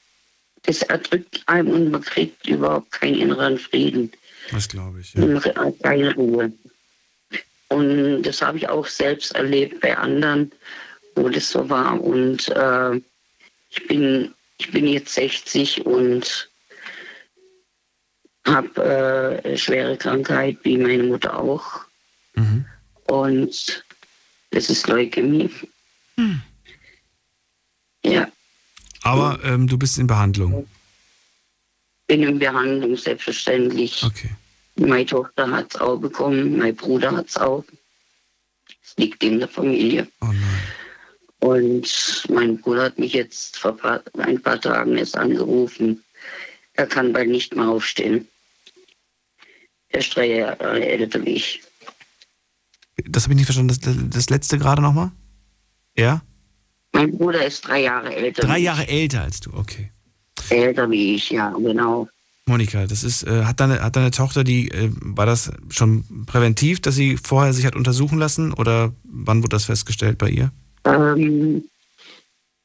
das 0.62 0.82
erdrückt 0.82 1.42
einem 1.46 1.70
und 1.70 1.90
man 1.90 2.02
kriegt 2.02 2.46
überhaupt 2.46 2.92
keinen 2.92 3.20
inneren 3.20 3.58
Frieden. 3.58 4.12
Das 4.50 4.68
glaube 4.68 5.00
ich. 5.00 5.14
Hat 5.14 5.82
keine 5.82 6.14
Ruhe. 6.14 6.52
Und 7.68 8.22
das 8.22 8.42
habe 8.42 8.58
ich 8.58 8.68
auch 8.68 8.86
selbst 8.86 9.34
erlebt 9.34 9.80
bei 9.80 9.96
anderen, 9.96 10.52
wo 11.16 11.28
das 11.28 11.50
so 11.50 11.68
war. 11.68 12.00
Und 12.00 12.48
äh, 12.50 13.00
ich, 13.70 13.86
bin, 13.88 14.34
ich 14.58 14.70
bin 14.70 14.86
jetzt 14.86 15.14
60 15.14 15.84
und 15.86 16.50
habe 18.46 19.40
äh, 19.44 19.56
schwere 19.56 19.96
Krankheit, 19.96 20.58
wie 20.62 20.76
meine 20.78 21.02
Mutter 21.04 21.38
auch. 21.38 21.80
Und 23.06 23.84
das 24.50 24.70
ist 24.70 24.86
Leukämie. 24.88 25.50
Ja, 28.04 28.28
Aber 29.02 29.38
ähm, 29.44 29.66
du 29.66 29.78
bist 29.78 29.98
in 29.98 30.06
Behandlung. 30.06 30.68
bin 32.06 32.22
in 32.22 32.38
Behandlung, 32.38 32.96
selbstverständlich. 32.96 34.02
Okay. 34.02 34.30
Meine 34.76 35.06
Tochter 35.06 35.50
hat 35.50 35.74
es 35.74 35.80
auch 35.80 35.96
bekommen, 35.96 36.58
mein 36.58 36.74
Bruder 36.74 37.12
hat 37.12 37.28
es 37.28 37.36
auch. 37.36 37.64
Es 38.82 38.94
liegt 38.96 39.22
in 39.22 39.38
der 39.38 39.48
Familie. 39.48 40.06
Oh 40.20 41.46
Und 41.46 42.24
mein 42.28 42.58
Bruder 42.60 42.84
hat 42.84 42.98
mich 42.98 43.12
jetzt 43.12 43.56
vor 43.56 43.76
ein 44.18 44.40
paar 44.42 44.60
Tagen 44.60 44.98
erst 44.98 45.16
angerufen. 45.16 46.02
Er 46.74 46.86
kann 46.86 47.12
bald 47.12 47.28
nicht 47.28 47.54
mehr 47.54 47.68
aufstehen. 47.68 48.28
Er 49.94 50.00
ist 50.00 50.16
drei 50.16 50.26
Jahre 50.26 50.84
älter 50.84 51.24
wie 51.24 51.30
ich. 51.30 51.62
Das 53.08 53.22
habe 53.22 53.34
ich 53.34 53.36
nicht 53.36 53.46
verstanden. 53.46 53.68
Das, 53.80 53.96
das 54.10 54.28
letzte 54.28 54.58
gerade 54.58 54.82
nochmal? 54.82 55.12
Ja? 55.96 56.20
Mein 56.92 57.16
Bruder 57.16 57.46
ist 57.46 57.60
drei 57.68 57.82
Jahre 57.82 58.12
älter. 58.12 58.42
Drei 58.42 58.58
Jahre 58.58 58.88
älter 58.88 59.22
als 59.22 59.38
du, 59.38 59.52
okay. 59.54 59.92
Älter 60.50 60.90
wie 60.90 61.14
ich, 61.14 61.30
ja, 61.30 61.50
genau. 61.50 62.08
Monika, 62.46 62.88
das 62.88 63.04
ist, 63.04 63.22
äh, 63.22 63.44
hat, 63.44 63.60
deine, 63.60 63.80
hat 63.82 63.94
deine 63.94 64.10
Tochter 64.10 64.42
die, 64.42 64.68
äh, 64.72 64.90
war 65.00 65.26
das 65.26 65.52
schon 65.70 66.26
präventiv, 66.26 66.80
dass 66.80 66.96
sie 66.96 67.16
vorher 67.16 67.52
sich 67.52 67.64
hat 67.64 67.76
untersuchen 67.76 68.18
lassen 68.18 68.52
oder 68.52 68.92
wann 69.04 69.44
wurde 69.44 69.50
das 69.50 69.66
festgestellt 69.66 70.18
bei 70.18 70.28
ihr? 70.28 70.50
Ähm, 70.84 71.62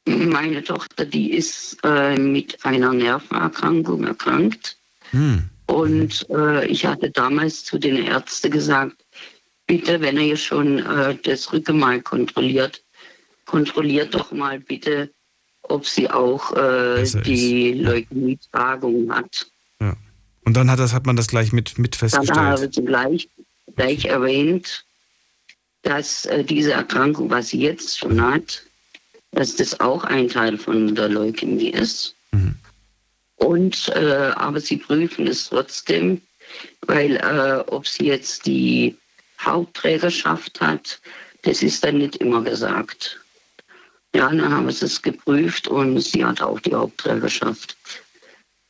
meine 0.07 0.63
Tochter, 0.63 1.05
die 1.05 1.31
ist 1.33 1.77
äh, 1.83 2.17
mit 2.17 2.65
einer 2.65 2.91
Nervenerkrankung 2.91 4.03
erkrankt. 4.05 4.77
Hm. 5.11 5.49
Und 5.69 6.25
äh, 6.31 6.65
ich 6.65 6.83
hatte 6.87 7.11
damals 7.11 7.63
zu 7.63 7.77
den 7.77 8.03
Ärzten 8.03 8.49
gesagt, 8.49 9.05
bitte, 9.67 10.01
wenn 10.01 10.19
ihr 10.19 10.35
schon 10.35 10.79
äh, 10.79 11.15
das 11.23 11.53
Rückenmark 11.53 12.05
kontrolliert, 12.05 12.81
kontrolliert 13.45 14.15
doch 14.15 14.31
mal 14.31 14.59
bitte, 14.59 15.11
ob 15.61 15.85
sie 15.85 16.09
auch 16.09 16.55
äh, 16.55 17.03
die 17.23 17.73
Leukämie-Tragung 17.73 19.13
hat. 19.13 19.45
Und 20.43 20.57
dann 20.57 20.71
hat, 20.71 20.79
das, 20.79 20.93
hat 20.93 21.05
man 21.05 21.15
das 21.15 21.27
gleich 21.27 21.53
mit, 21.53 21.77
mit 21.77 21.93
Dann 21.93 21.99
festgestellt. 22.09 22.39
habe 22.39 22.69
sie 22.71 22.85
gleich, 22.85 23.29
gleich 23.75 24.05
erwähnt, 24.05 24.83
dass 25.83 26.25
äh, 26.25 26.43
diese 26.43 26.71
Erkrankung, 26.71 27.29
was 27.29 27.49
sie 27.49 27.59
jetzt 27.59 27.99
schon 27.99 28.19
hat, 28.19 28.63
dass 29.33 29.55
das 29.55 29.79
auch 29.79 30.03
ein 30.03 30.27
Teil 30.29 30.57
von 30.57 30.95
der 30.95 31.09
Leukämie 31.09 31.69
ist. 31.69 32.15
Und 33.39 33.89
äh, 33.95 34.31
aber 34.35 34.59
sie 34.59 34.77
prüfen 34.77 35.27
es 35.27 35.49
trotzdem, 35.49 36.21
weil 36.81 37.15
äh, 37.17 37.63
ob 37.71 37.87
sie 37.87 38.07
jetzt 38.07 38.45
die 38.45 38.95
Hauptträgerschaft 39.39 40.59
hat, 40.59 40.99
das 41.43 41.63
ist 41.63 41.83
dann 41.83 41.97
nicht 41.97 42.17
immer 42.17 42.41
gesagt. 42.41 43.19
Ja, 44.13 44.27
dann 44.27 44.51
haben 44.51 44.71
sie 44.71 44.85
es 44.85 45.01
geprüft 45.01 45.67
und 45.67 46.01
sie 46.01 46.25
hat 46.25 46.41
auch 46.41 46.59
die 46.59 46.73
Hauptträgerschaft. 46.73 47.77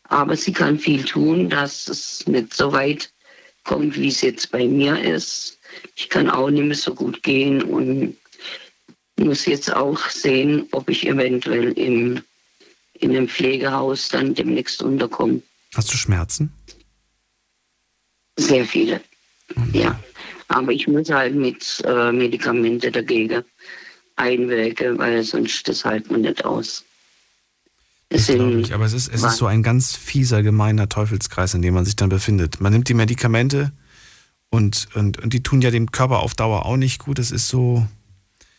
Aber 0.03 0.35
sie 0.35 0.53
kann 0.53 0.77
viel 0.77 1.03
tun, 1.03 1.49
dass 1.49 1.87
es 1.87 2.27
nicht 2.27 2.53
so 2.53 2.71
weit 2.71 3.11
kommt, 3.63 3.95
wie 3.97 4.09
es 4.09 4.21
jetzt 4.21 4.51
bei 4.51 4.65
mir 4.65 4.99
ist. 4.99 5.59
Ich 5.95 6.09
kann 6.09 6.29
auch 6.29 6.49
nicht 6.49 6.65
mehr 6.65 6.75
so 6.75 6.93
gut 6.93 7.23
gehen 7.23 7.61
und 7.61 8.17
muss 9.17 9.45
jetzt 9.45 9.73
auch 9.73 10.09
sehen, 10.09 10.67
ob 10.71 10.89
ich 10.89 11.07
eventuell 11.07 11.71
im, 11.73 12.21
in 12.99 13.11
einem 13.11 13.27
Pflegehaus 13.27 14.09
dann 14.09 14.33
demnächst 14.35 14.81
unterkomme. 14.83 15.41
Hast 15.75 15.91
du 15.93 15.97
Schmerzen? 15.97 16.51
Sehr 18.37 18.65
viele. 18.65 19.01
Ja. 19.73 19.99
Aber 20.47 20.71
ich 20.71 20.87
muss 20.87 21.09
halt 21.09 21.35
mit 21.35 21.81
äh, 21.85 22.11
Medikamente 22.11 22.91
dagegen 22.91 23.43
einwirken, 24.15 24.97
weil 24.97 25.23
sonst 25.23 25.67
das 25.67 25.85
hält 25.85 26.09
man 26.11 26.21
nicht 26.21 26.43
aus. 26.43 26.83
Das 28.09 28.25
glaube 28.25 28.59
ich, 28.61 28.73
aber 28.73 28.85
es 28.85 28.93
ist, 28.93 29.07
es 29.09 29.21
ist 29.23 29.37
so 29.37 29.45
ein 29.45 29.61
ganz 29.61 29.95
fieser, 29.95 30.41
gemeiner 30.41 30.89
Teufelskreis, 30.89 31.53
in 31.53 31.61
dem 31.61 31.75
man 31.75 31.85
sich 31.85 31.95
dann 31.95 32.09
befindet. 32.09 32.59
Man 32.59 32.73
nimmt 32.73 32.89
die 32.89 32.95
Medikamente 32.95 33.71
und, 34.49 34.87
und, 34.95 35.19
und 35.19 35.31
die 35.31 35.43
tun 35.43 35.61
ja 35.61 35.69
dem 35.69 35.91
Körper 35.91 36.19
auf 36.19 36.33
Dauer 36.33 36.65
auch 36.65 36.75
nicht 36.77 36.97
gut. 36.99 37.19
Es 37.19 37.29
ist 37.29 37.47
so, 37.49 37.85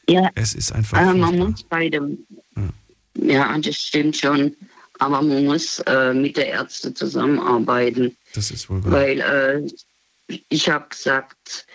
Ja. 0.09 0.31
es 0.37 0.55
ist 0.55 0.71
einfach. 0.71 0.99
Aber 0.99 1.15
man 1.15 1.37
muss 1.37 1.65
bei 1.65 1.89
dem, 1.89 2.19
ja, 2.57 2.69
das 3.15 3.77
stimmt 3.77 4.17
schon. 4.17 4.57
Aber 4.99 5.23
man 5.23 5.47
muss 5.47 5.79
äh, 5.87 6.13
mit 6.13 6.37
der 6.37 6.49
Ärzte 6.49 6.93
zusammenarbeiten. 6.93 8.17
Das 8.35 8.51
ist 8.51 8.69
wohl 8.69 8.85
wahr. 8.85 8.93
Weil 8.93 9.21
äh, 9.21 10.37
ich 10.49 10.69
habe 10.69 10.89
gesagt, 10.91 11.67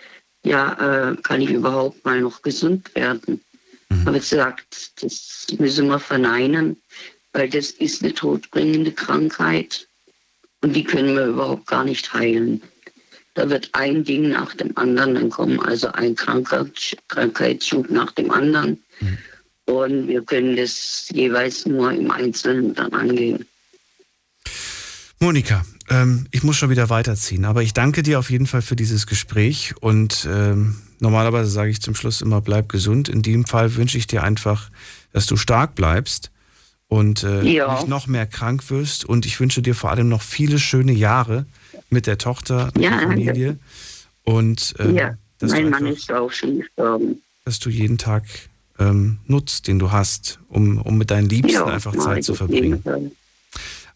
ja, 0.44 1.10
äh, 1.10 1.16
kann 1.22 1.40
ich 1.40 1.50
überhaupt 1.50 2.04
mal 2.04 2.20
noch 2.20 2.42
gesund 2.42 2.94
werden? 2.94 3.44
Mhm. 3.88 4.06
Habe 4.06 4.20
gesagt, 4.20 5.02
das 5.02 5.46
müssen 5.58 5.88
wir 5.88 5.98
verneinen, 5.98 6.80
weil 7.32 7.48
das 7.48 7.70
ist 7.70 8.02
eine 8.02 8.14
todbringende 8.14 8.92
Krankheit 8.92 9.88
und 10.62 10.74
die 10.74 10.84
können 10.84 11.16
wir 11.16 11.26
überhaupt 11.26 11.66
gar 11.66 11.84
nicht 11.84 12.12
heilen. 12.12 12.62
Da 13.34 13.50
wird 13.50 13.68
ein 13.72 14.02
Ding 14.04 14.30
nach 14.30 14.54
dem 14.54 14.76
anderen 14.78 15.14
dann 15.14 15.30
kommen, 15.30 15.60
also 15.60 15.88
ein 15.92 16.14
Krankheits 16.14 16.96
Krankheitsschub 17.08 17.90
nach 17.90 18.12
dem 18.12 18.30
anderen. 18.30 18.82
Und 19.66 20.08
wir 20.08 20.22
können 20.22 20.56
das 20.56 21.08
jeweils 21.12 21.66
nur 21.66 21.92
im 21.92 22.10
Einzelnen 22.10 22.74
dann 22.74 22.92
angehen. 22.92 23.44
Monika, 25.18 25.64
ähm, 25.88 26.26
ich 26.30 26.42
muss 26.42 26.56
schon 26.56 26.70
wieder 26.70 26.90
weiterziehen, 26.90 27.44
aber 27.44 27.62
ich 27.62 27.72
danke 27.72 28.02
dir 28.02 28.18
auf 28.18 28.30
jeden 28.30 28.46
Fall 28.46 28.62
für 28.62 28.76
dieses 28.76 29.06
Gespräch 29.06 29.74
und 29.80 30.26
ähm, 30.30 30.76
normalerweise 31.00 31.50
sage 31.50 31.70
ich 31.70 31.80
zum 31.80 31.94
Schluss 31.94 32.20
immer, 32.20 32.40
bleib 32.40 32.68
gesund. 32.68 33.08
In 33.08 33.22
dem 33.22 33.44
Fall 33.46 33.74
wünsche 33.76 33.96
ich 33.98 34.06
dir 34.06 34.22
einfach, 34.22 34.70
dass 35.12 35.26
du 35.26 35.36
stark 35.36 35.74
bleibst 35.74 36.30
und 36.88 37.24
äh, 37.24 37.42
Ja. 37.44 37.74
nicht 37.74 37.88
noch 37.88 38.06
mehr 38.06 38.26
krank 38.26 38.68
wirst 38.70 39.04
und 39.04 39.24
ich 39.26 39.40
wünsche 39.40 39.62
dir 39.62 39.74
vor 39.74 39.90
allem 39.90 40.08
noch 40.08 40.22
viele 40.22 40.58
schöne 40.58 40.92
Jahre 40.92 41.46
mit 41.88 42.06
der 42.06 42.18
Tochter, 42.18 42.66
mit 42.74 42.84
Ja, 42.84 42.90
der 42.90 42.98
danke. 43.00 43.06
Familie 43.14 43.58
und 44.22 44.74
ähm, 44.78 44.96
ja, 44.96 45.14
dass, 45.38 45.50
du 45.52 45.56
mein 45.56 45.70
Mann 45.70 45.86
einfach, 45.86 45.98
ist 45.98 46.12
auch 46.12 46.30
schon 46.30 46.58
gestorben. 46.58 47.22
dass 47.46 47.58
du 47.58 47.70
jeden 47.70 47.96
Tag 47.96 48.24
ähm, 48.78 49.18
nutzt, 49.26 49.68
den 49.68 49.78
du 49.78 49.90
hast, 49.92 50.40
um, 50.48 50.78
um 50.78 50.98
mit 50.98 51.10
deinen 51.10 51.28
Liebsten 51.28 51.54
Ja, 51.54 51.66
einfach 51.66 51.94
Zeit 51.96 52.24
zu 52.24 52.34
verbringen. 52.34 52.82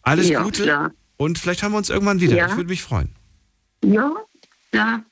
Alles 0.01 0.29
Ja, 0.29 0.43
Gute 0.43 0.63
klar. 0.63 0.91
und 1.17 1.37
vielleicht 1.39 1.61
hören 1.61 1.71
wir 1.73 1.77
uns 1.77 1.89
irgendwann 1.89 2.19
wieder. 2.19 2.35
Ja. 2.35 2.47
Ich 2.47 2.55
würde 2.55 2.69
mich 2.69 2.81
freuen. 2.81 3.09
Ja, 3.83 4.11
ja. 4.73 5.03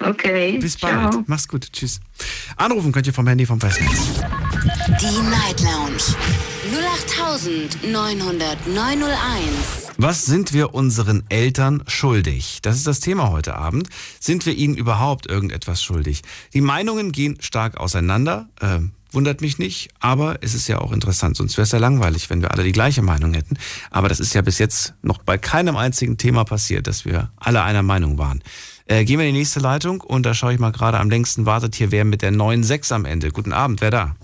Okay. 0.00 0.58
Bis 0.58 0.76
bald. 0.76 1.12
Ciao. 1.12 1.24
Mach's 1.26 1.48
gut. 1.48 1.72
Tschüss. 1.72 2.00
Anrufen 2.56 2.92
könnt 2.92 3.06
ihr 3.06 3.14
vom 3.14 3.26
Handy 3.26 3.46
vom 3.46 3.58
Festnetz. 3.58 4.20
Die 5.00 5.30
Night 5.30 5.62
Lounge 5.62 6.02
0890901. 7.82 9.06
Was 9.98 10.26
sind 10.26 10.52
wir 10.52 10.74
unseren 10.74 11.24
Eltern 11.30 11.82
schuldig? 11.86 12.58
Das 12.62 12.76
ist 12.76 12.86
das 12.86 13.00
Thema 13.00 13.30
heute 13.30 13.54
Abend. 13.56 13.88
Sind 14.20 14.44
wir 14.44 14.54
ihnen 14.54 14.76
überhaupt 14.76 15.26
irgendetwas 15.26 15.82
schuldig? 15.82 16.22
Die 16.52 16.60
Meinungen 16.60 17.12
gehen 17.12 17.38
stark 17.40 17.78
auseinander. 17.78 18.48
Ähm, 18.60 18.92
wundert 19.12 19.40
mich 19.40 19.58
nicht, 19.58 19.88
aber 20.00 20.38
es 20.42 20.54
ist 20.54 20.68
ja 20.68 20.78
auch 20.78 20.92
interessant. 20.92 21.36
Sonst 21.36 21.56
wäre 21.56 21.64
es 21.64 21.72
ja 21.72 21.78
langweilig, 21.78 22.28
wenn 22.30 22.42
wir 22.42 22.52
alle 22.52 22.64
die 22.64 22.72
gleiche 22.72 23.02
Meinung 23.02 23.34
hätten. 23.34 23.56
Aber 23.90 24.08
das 24.08 24.20
ist 24.20 24.34
ja 24.34 24.42
bis 24.42 24.58
jetzt 24.58 24.94
noch 25.02 25.18
bei 25.18 25.38
keinem 25.38 25.76
einzigen 25.76 26.18
Thema 26.18 26.44
passiert, 26.44 26.86
dass 26.86 27.04
wir 27.04 27.30
alle 27.36 27.62
einer 27.62 27.82
Meinung 27.82 28.18
waren. 28.18 28.42
Äh, 28.86 29.04
gehen 29.04 29.18
wir 29.18 29.26
in 29.26 29.34
die 29.34 29.40
nächste 29.40 29.60
Leitung 29.60 30.00
und 30.00 30.24
da 30.24 30.34
schaue 30.34 30.54
ich 30.54 30.58
mal 30.58 30.70
gerade 30.70 30.98
am 30.98 31.10
längsten 31.10 31.46
wartet 31.46 31.74
hier 31.74 31.90
wer 31.90 32.04
mit 32.04 32.22
der 32.22 32.32
9.6 32.32 32.94
am 32.94 33.04
Ende. 33.04 33.30
Guten 33.30 33.52
Abend, 33.52 33.80
wer 33.80 33.90
da? 33.90 34.16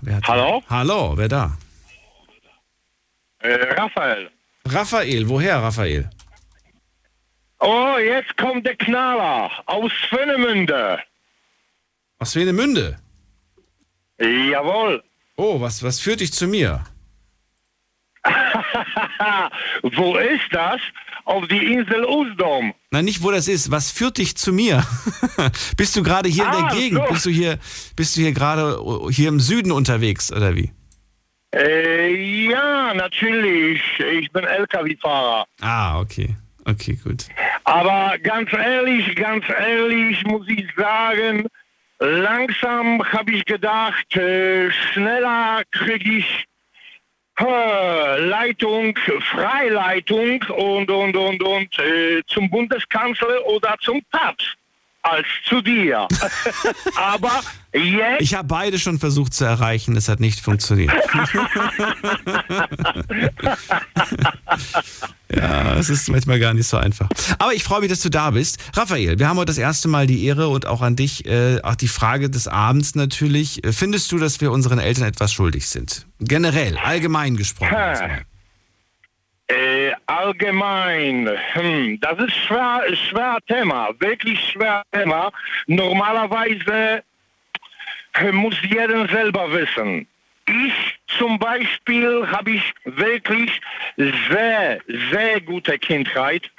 Wer 0.00 0.16
hat 0.16 0.28
Hallo? 0.28 0.62
Hallo, 0.68 1.12
wer 1.16 1.28
da? 1.28 1.56
Äh, 3.40 3.74
Raphael. 3.74 4.30
Raphael, 4.66 5.28
woher 5.28 5.62
Raphael? 5.62 6.08
Oh, 7.58 7.96
jetzt 7.98 8.36
kommt 8.36 8.66
der 8.66 8.76
Knaller 8.76 9.50
aus 9.66 9.92
Svennemünde. 10.08 10.98
Aus 12.22 12.30
Swenemünde? 12.30 12.98
Jawohl. 14.20 15.02
Oh, 15.36 15.60
was, 15.60 15.82
was 15.82 15.98
führt 15.98 16.20
dich 16.20 16.32
zu 16.32 16.46
mir? 16.46 16.84
Wo 19.82 20.16
ist 20.18 20.46
das? 20.52 20.80
Auf 21.24 21.48
die 21.48 21.72
Insel 21.72 22.04
Usedom. 22.04 22.74
Nein, 22.92 23.06
nicht 23.06 23.24
wo 23.24 23.32
das 23.32 23.48
ist. 23.48 23.72
Was 23.72 23.90
führt 23.90 24.18
dich 24.18 24.36
zu 24.36 24.52
mir? 24.52 24.84
bist 25.76 25.96
du 25.96 26.04
gerade 26.04 26.28
hier 26.28 26.44
in 26.44 26.50
Ah, 26.50 26.68
der 26.68 26.78
Gegend? 26.78 27.00
so. 27.08 27.12
Bist 27.12 27.26
du 27.26 27.30
hier, 27.30 27.58
bist 27.96 28.16
du 28.16 28.20
hier 28.20 28.30
gerade 28.32 28.78
hier 29.10 29.28
im 29.28 29.40
Süden 29.40 29.72
unterwegs 29.72 30.32
oder 30.32 30.54
wie? 30.54 30.70
Äh, 31.52 32.50
ja, 32.52 32.94
natürlich. 32.94 33.80
Ich 33.98 34.30
bin 34.30 34.44
LKW-Fahrer. 34.44 35.44
Ah, 35.60 35.98
okay. 35.98 36.36
Okay, 36.66 36.96
gut. 37.02 37.26
Aber 37.64 38.16
ganz 38.18 38.52
ehrlich, 38.52 39.16
ganz 39.16 39.44
ehrlich 39.48 40.22
muss 40.24 40.46
ich 40.48 40.64
sagen, 40.76 41.48
langsam 42.02 43.02
habe 43.12 43.32
ich 43.32 43.44
gedacht, 43.44 44.16
äh, 44.16 44.70
schneller 44.70 45.62
kriege 45.70 46.18
ich 46.18 46.46
Leitung, 47.38 48.96
Freileitung 49.20 50.42
und, 50.56 50.90
und, 50.90 51.16
und, 51.16 51.42
und 51.42 51.78
äh, 51.78 52.22
zum 52.26 52.48
Bundeskanzler 52.50 53.44
oder 53.46 53.76
zum 53.80 54.00
Papst 54.10 54.56
als 55.02 55.26
zu 55.48 55.60
dir. 55.60 56.06
Aber 56.96 57.42
jetzt... 57.72 58.20
Ich 58.20 58.34
habe 58.34 58.46
beide 58.48 58.78
schon 58.78 58.98
versucht 58.98 59.34
zu 59.34 59.44
erreichen, 59.44 59.96
es 59.96 60.08
hat 60.08 60.20
nicht 60.20 60.40
funktioniert. 60.40 60.92
ja, 65.34 65.74
es 65.74 65.90
ist 65.90 66.08
manchmal 66.08 66.38
gar 66.38 66.54
nicht 66.54 66.68
so 66.68 66.76
einfach. 66.76 67.08
Aber 67.38 67.52
ich 67.52 67.64
freue 67.64 67.80
mich, 67.80 67.90
dass 67.90 68.00
du 68.00 68.10
da 68.10 68.30
bist. 68.30 68.58
Raphael, 68.74 69.18
wir 69.18 69.28
haben 69.28 69.38
heute 69.38 69.46
das 69.46 69.58
erste 69.58 69.88
Mal 69.88 70.06
die 70.06 70.24
Ehre 70.24 70.48
und 70.48 70.66
auch 70.66 70.82
an 70.82 70.94
dich, 70.96 71.26
äh, 71.26 71.60
auch 71.62 71.74
die 71.74 71.88
Frage 71.88 72.30
des 72.30 72.46
Abends 72.46 72.94
natürlich. 72.94 73.60
Findest 73.70 74.12
du, 74.12 74.18
dass 74.18 74.40
wir 74.40 74.52
unseren 74.52 74.78
Eltern 74.78 75.04
etwas 75.04 75.32
schuldig 75.32 75.68
sind? 75.68 76.06
Generell, 76.20 76.78
allgemein 76.78 77.36
gesprochen. 77.36 77.74
Äh, 79.52 79.92
allgemein, 80.06 81.28
hm, 81.52 82.00
das 82.00 82.18
ist 82.20 82.34
schwer, 82.46 82.82
schwer 83.08 83.36
Thema, 83.46 83.90
wirklich 83.98 84.40
schwer 84.50 84.82
Thema. 84.92 85.30
Normalerweise 85.66 87.02
äh, 88.14 88.32
muss 88.32 88.54
jeder 88.62 89.06
selber 89.08 89.52
wissen. 89.52 90.06
Ich 90.46 90.98
zum 91.18 91.38
Beispiel 91.38 92.26
habe 92.28 92.52
ich 92.52 92.74
wirklich 92.84 93.60
sehr, 94.30 94.80
sehr 95.10 95.40
gute 95.42 95.78
Kindheit. 95.78 96.50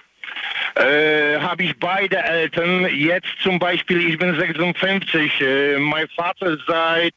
Äh, 0.75 1.39
habe 1.39 1.63
ich 1.63 1.79
beide 1.79 2.17
Eltern. 2.17 2.87
Jetzt 2.95 3.33
zum 3.41 3.57
Beispiel, 3.57 4.07
ich 4.07 4.19
bin 4.19 4.35
56. 4.35 5.41
Äh, 5.41 5.79
mein 5.79 6.07
Vater 6.09 6.57
seit 6.67 7.15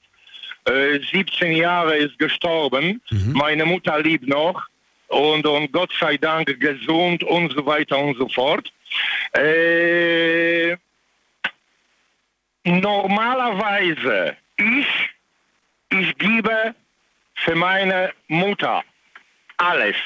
äh, 0.65 1.01
17 1.13 1.53
Jahren 1.53 1.99
ist 1.99 2.19
gestorben. 2.19 3.03
Meine 3.35 3.67
Mutter 3.67 4.01
lebt 4.01 4.27
noch 4.27 4.67
und, 5.09 5.47
und 5.47 5.73
Gott 5.73 5.93
sei 5.99 6.17
Dank 6.17 6.61
gesund 6.61 7.23
und 7.25 7.53
so 7.53 7.65
weiter 7.65 7.99
und 7.99 8.17
so 8.19 8.29
fort. 8.29 8.73
Äh, 9.33 10.77
normalerweise, 12.65 14.37
ich, 14.57 14.87
ich 15.91 16.19
gebe 16.19 16.75
für 17.35 17.55
meine 17.55 18.13
Mutter 18.29 18.83
alles. 19.59 19.97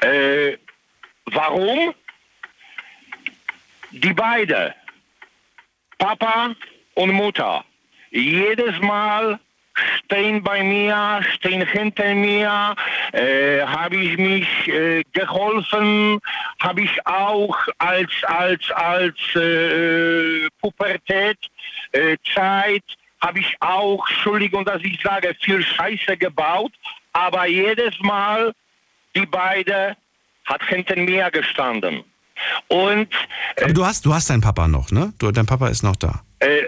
Äh, 0.00 0.56
warum? 1.26 1.94
Die 3.90 4.12
beiden, 4.12 4.72
Papa 5.98 6.54
und 6.94 7.12
Mutter, 7.12 7.64
jedes 8.10 8.78
Mal 8.80 9.38
stehen 10.04 10.42
bei 10.42 10.62
mir, 10.62 11.20
stehen 11.34 11.66
hinter 11.66 12.14
mir, 12.14 12.74
äh, 13.12 13.60
habe 13.62 13.96
ich 13.96 14.16
mich 14.18 14.68
äh, 14.68 15.02
geholfen, 15.12 16.20
habe 16.60 16.82
ich 16.82 17.06
auch 17.06 17.56
als 17.78 18.10
als 18.24 18.70
als 18.72 19.16
äh, 19.34 20.48
Pubertät 20.60 21.38
äh, 21.92 22.16
Zeit 22.34 22.84
habe 23.20 23.38
ich 23.38 23.56
auch, 23.60 24.06
Entschuldigung, 24.08 24.64
dass 24.66 24.82
ich 24.82 25.00
sage, 25.02 25.34
viel 25.40 25.62
Scheiße 25.62 26.16
gebaut, 26.18 26.72
aber 27.14 27.46
jedes 27.46 27.98
Mal 28.00 28.52
die 29.16 29.24
beiden 29.24 29.96
hat 30.44 30.62
hinter 30.66 30.96
mir 30.96 31.30
gestanden. 31.30 32.04
Und 32.68 33.08
Aber 33.62 33.72
du 33.72 33.86
hast, 33.86 34.04
du 34.04 34.12
hast 34.12 34.28
deinen 34.28 34.42
Papa 34.42 34.68
noch, 34.68 34.90
ne? 34.90 35.14
Du, 35.18 35.30
dein 35.30 35.46
Papa 35.46 35.68
ist 35.68 35.82
noch 35.82 35.96
da. 35.96 36.22
äh, 36.40 36.64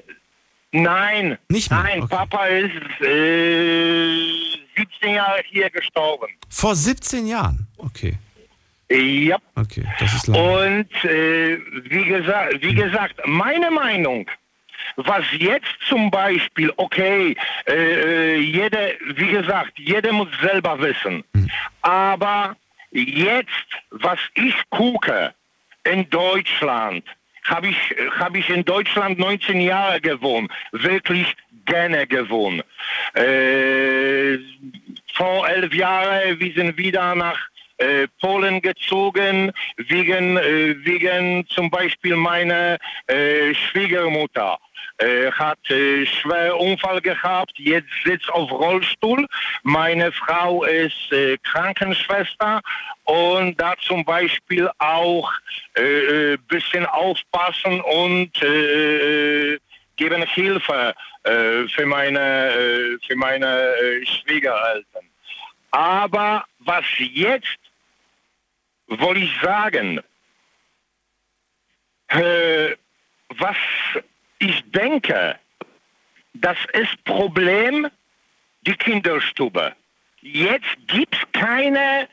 nein, 0.83 1.39
Nicht 1.49 1.71
mehr? 1.71 1.83
nein, 1.83 2.09
Papa 2.09 2.47
ist 2.47 3.01
äh, 3.01 4.19
17 4.77 5.15
Jahre 5.15 5.41
hier 5.47 5.71
gestorben. 5.71 6.29
Vor 6.49 6.75
17 6.75 7.27
Jahren. 7.27 7.67
Okay. 7.79 8.17
Ja. 8.89 9.39
Okay, 9.57 9.85
das 9.99 10.15
ist 10.15 10.27
lang. 10.29 10.41
Und 10.41 11.05
äh, 11.05 11.59
wie, 11.91 12.05
gesagt, 12.05 12.63
wie 12.63 12.75
gesagt, 12.75 13.15
meine 13.27 13.71
Meinung, 13.71 14.31
was 14.97 15.25
jetzt 15.33 15.75
zum 15.89 16.11
Beispiel, 16.11 16.73
okay, 16.77 17.37
äh, 17.67 17.73
äh, 17.75 18.37
jeder, 18.39 18.91
wie 19.17 19.29
gesagt, 19.29 19.73
jeder 19.77 20.13
muss 20.13 20.29
selber 20.41 20.79
wissen. 20.81 21.25
Aber 21.83 22.57
jetzt, 22.93 23.49
was 23.91 24.19
ich 24.35 24.55
gucke 24.71 25.35
in 25.85 26.09
Deutschland, 26.11 27.05
habe 27.49 27.69
ich, 27.69 27.77
hab 28.19 28.37
ich 28.37 28.49
in 28.51 28.65
Deutschland 28.65 29.19
19 29.19 29.61
Jahre 29.61 30.01
gewohnt, 30.01 30.51
wirklich 30.73 31.35
gerne 31.65 32.07
gewohnt. 32.07 32.65
Äh, 33.15 34.39
vor 35.15 35.49
elf 35.49 35.75
Jahren, 35.75 36.39
wir 36.39 36.53
sind 36.53 36.77
wieder 36.77 37.15
nach 37.15 37.39
äh, 37.79 38.07
Polen 38.21 38.63
gezogen, 38.63 39.53
wegen, 39.77 40.37
äh, 40.37 40.77
wegen 40.85 41.47
zum 41.49 41.71
Beispiel 41.71 42.17
meiner 42.17 42.79
äh, 43.07 43.55
Schwiegermutter. 43.55 44.59
Äh, 44.99 45.31
hat 45.31 45.59
äh, 45.71 46.07
schwer 46.07 46.59
Unfall 46.59 47.03
gehabt, 47.03 47.53
jetzt 47.59 47.91
sitzt 48.03 48.31
auf 48.31 48.51
Rollstuhl. 48.51 49.27
Meine 49.63 50.11
Frau 50.11 50.65
ist 50.65 51.13
äh, 51.13 51.37
Krankenschwester 51.43 52.63
und 53.05 53.61
da 53.61 53.75
zum 53.87 54.07
Beispiel 54.07 54.71
auch 54.79 55.31
äh, 55.75 56.39
bisschen 56.49 56.87
aufpassen 56.87 57.83
und 57.83 58.33
geben 59.97 60.23
Hilfe 60.23 60.95
für 61.23 61.87
meine, 61.87 62.99
für 63.07 63.17
meine 63.17 63.75
Schwiegereltern. 64.05 65.05
Aber 65.71 66.45
was 66.59 66.85
jetzt, 66.99 67.59
wollte 68.89 69.21
ich 69.21 69.41
sagen, 69.41 70.01
was 73.29 73.57
ich 74.39 74.63
denke, 74.71 75.39
das 76.35 76.57
ist 76.73 77.03
Problem 77.05 77.89
die 78.63 78.75
Kinderstube. 78.75 79.75
Jetzt 80.21 80.77
gibt 80.89 81.15
es 81.15 81.21
keine 81.33 82.09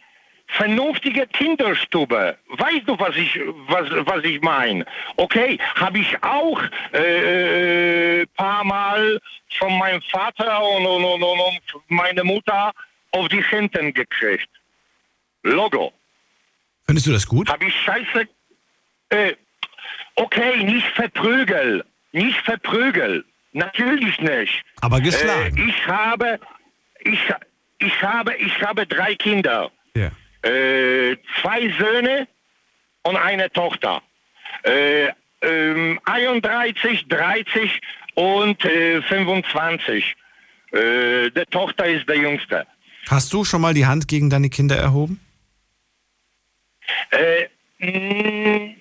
vernünftige 0.48 1.26
Kinderstube. 1.28 2.38
Weißt 2.48 2.88
du, 2.88 3.00
was 3.00 3.16
ich, 3.16 3.40
was, 3.68 3.90
was 4.06 4.24
ich 4.24 4.40
meine? 4.42 4.86
Okay, 5.18 5.58
habe 5.76 6.00
ich 6.00 6.24
auch 6.24 6.62
äh, 6.92 8.26
paar 8.36 8.64
Mal 8.64 9.20
von 9.58 9.78
meinem 9.78 10.02
Vater 10.04 10.64
und, 10.64 10.86
und, 10.86 11.04
und, 11.04 11.24
und, 11.24 11.40
und 11.40 11.84
meine 11.90 12.24
Mutter 12.24 12.72
auf 13.12 13.28
die 13.30 13.44
Händen 13.44 13.94
gekriegt. 13.94 14.50
Logo. 15.44 15.92
Findest 16.86 17.08
du 17.08 17.12
das 17.12 17.26
gut? 17.26 17.50
Habe 17.50 17.66
ich 17.66 17.76
scheiße. 17.82 18.28
Äh, 19.10 19.34
okay, 20.16 20.64
nicht 20.64 20.88
verprügel. 20.88 21.84
Nicht 22.14 22.40
verprügel. 22.42 23.26
Natürlich 23.52 24.20
nicht. 24.20 24.64
Aber 24.82 25.02
geschlagen. 25.02 25.58
Äh, 25.58 25.70
ich 25.70 25.88
habe, 25.88 26.40
ich, 27.04 27.20
ich 27.80 28.02
habe, 28.02 28.36
ich 28.36 28.62
habe 28.62 28.88
drei 28.88 29.16
Kinder. 29.16 29.70
Ja. 29.96 30.12
Äh, 30.50 31.18
zwei 31.42 31.70
Söhne 31.78 32.28
und 33.04 33.16
eine 33.16 33.52
Tochter. 33.52 34.02
Äh, 34.64 35.10
ähm, 35.42 36.00
31, 36.06 37.08
30 37.10 37.82
und 38.16 38.64
äh, 38.66 39.02
25. 39.02 40.16
Äh, 40.72 41.30
der 41.32 41.46
Tochter 41.48 41.86
ist 41.86 42.08
der 42.08 42.18
Jüngste. 42.18 42.66
Hast 43.10 43.34
du 43.34 43.44
schon 43.44 43.62
mal 43.62 43.74
die 43.74 43.86
Hand 43.86 44.08
gegen 44.08 44.30
deine 44.30 44.50
Kinder 44.50 44.78
erhoben? 44.78 45.20
Äh, 47.12 47.48
mh, 47.80 48.76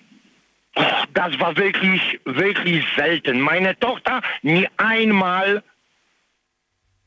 das 1.13 1.39
war 1.39 1.55
wirklich, 1.57 2.19
wirklich 2.25 2.85
selten. 2.95 3.39
Meine 3.39 3.77
Tochter 3.79 4.21
nie 4.41 4.67
einmal 4.77 5.63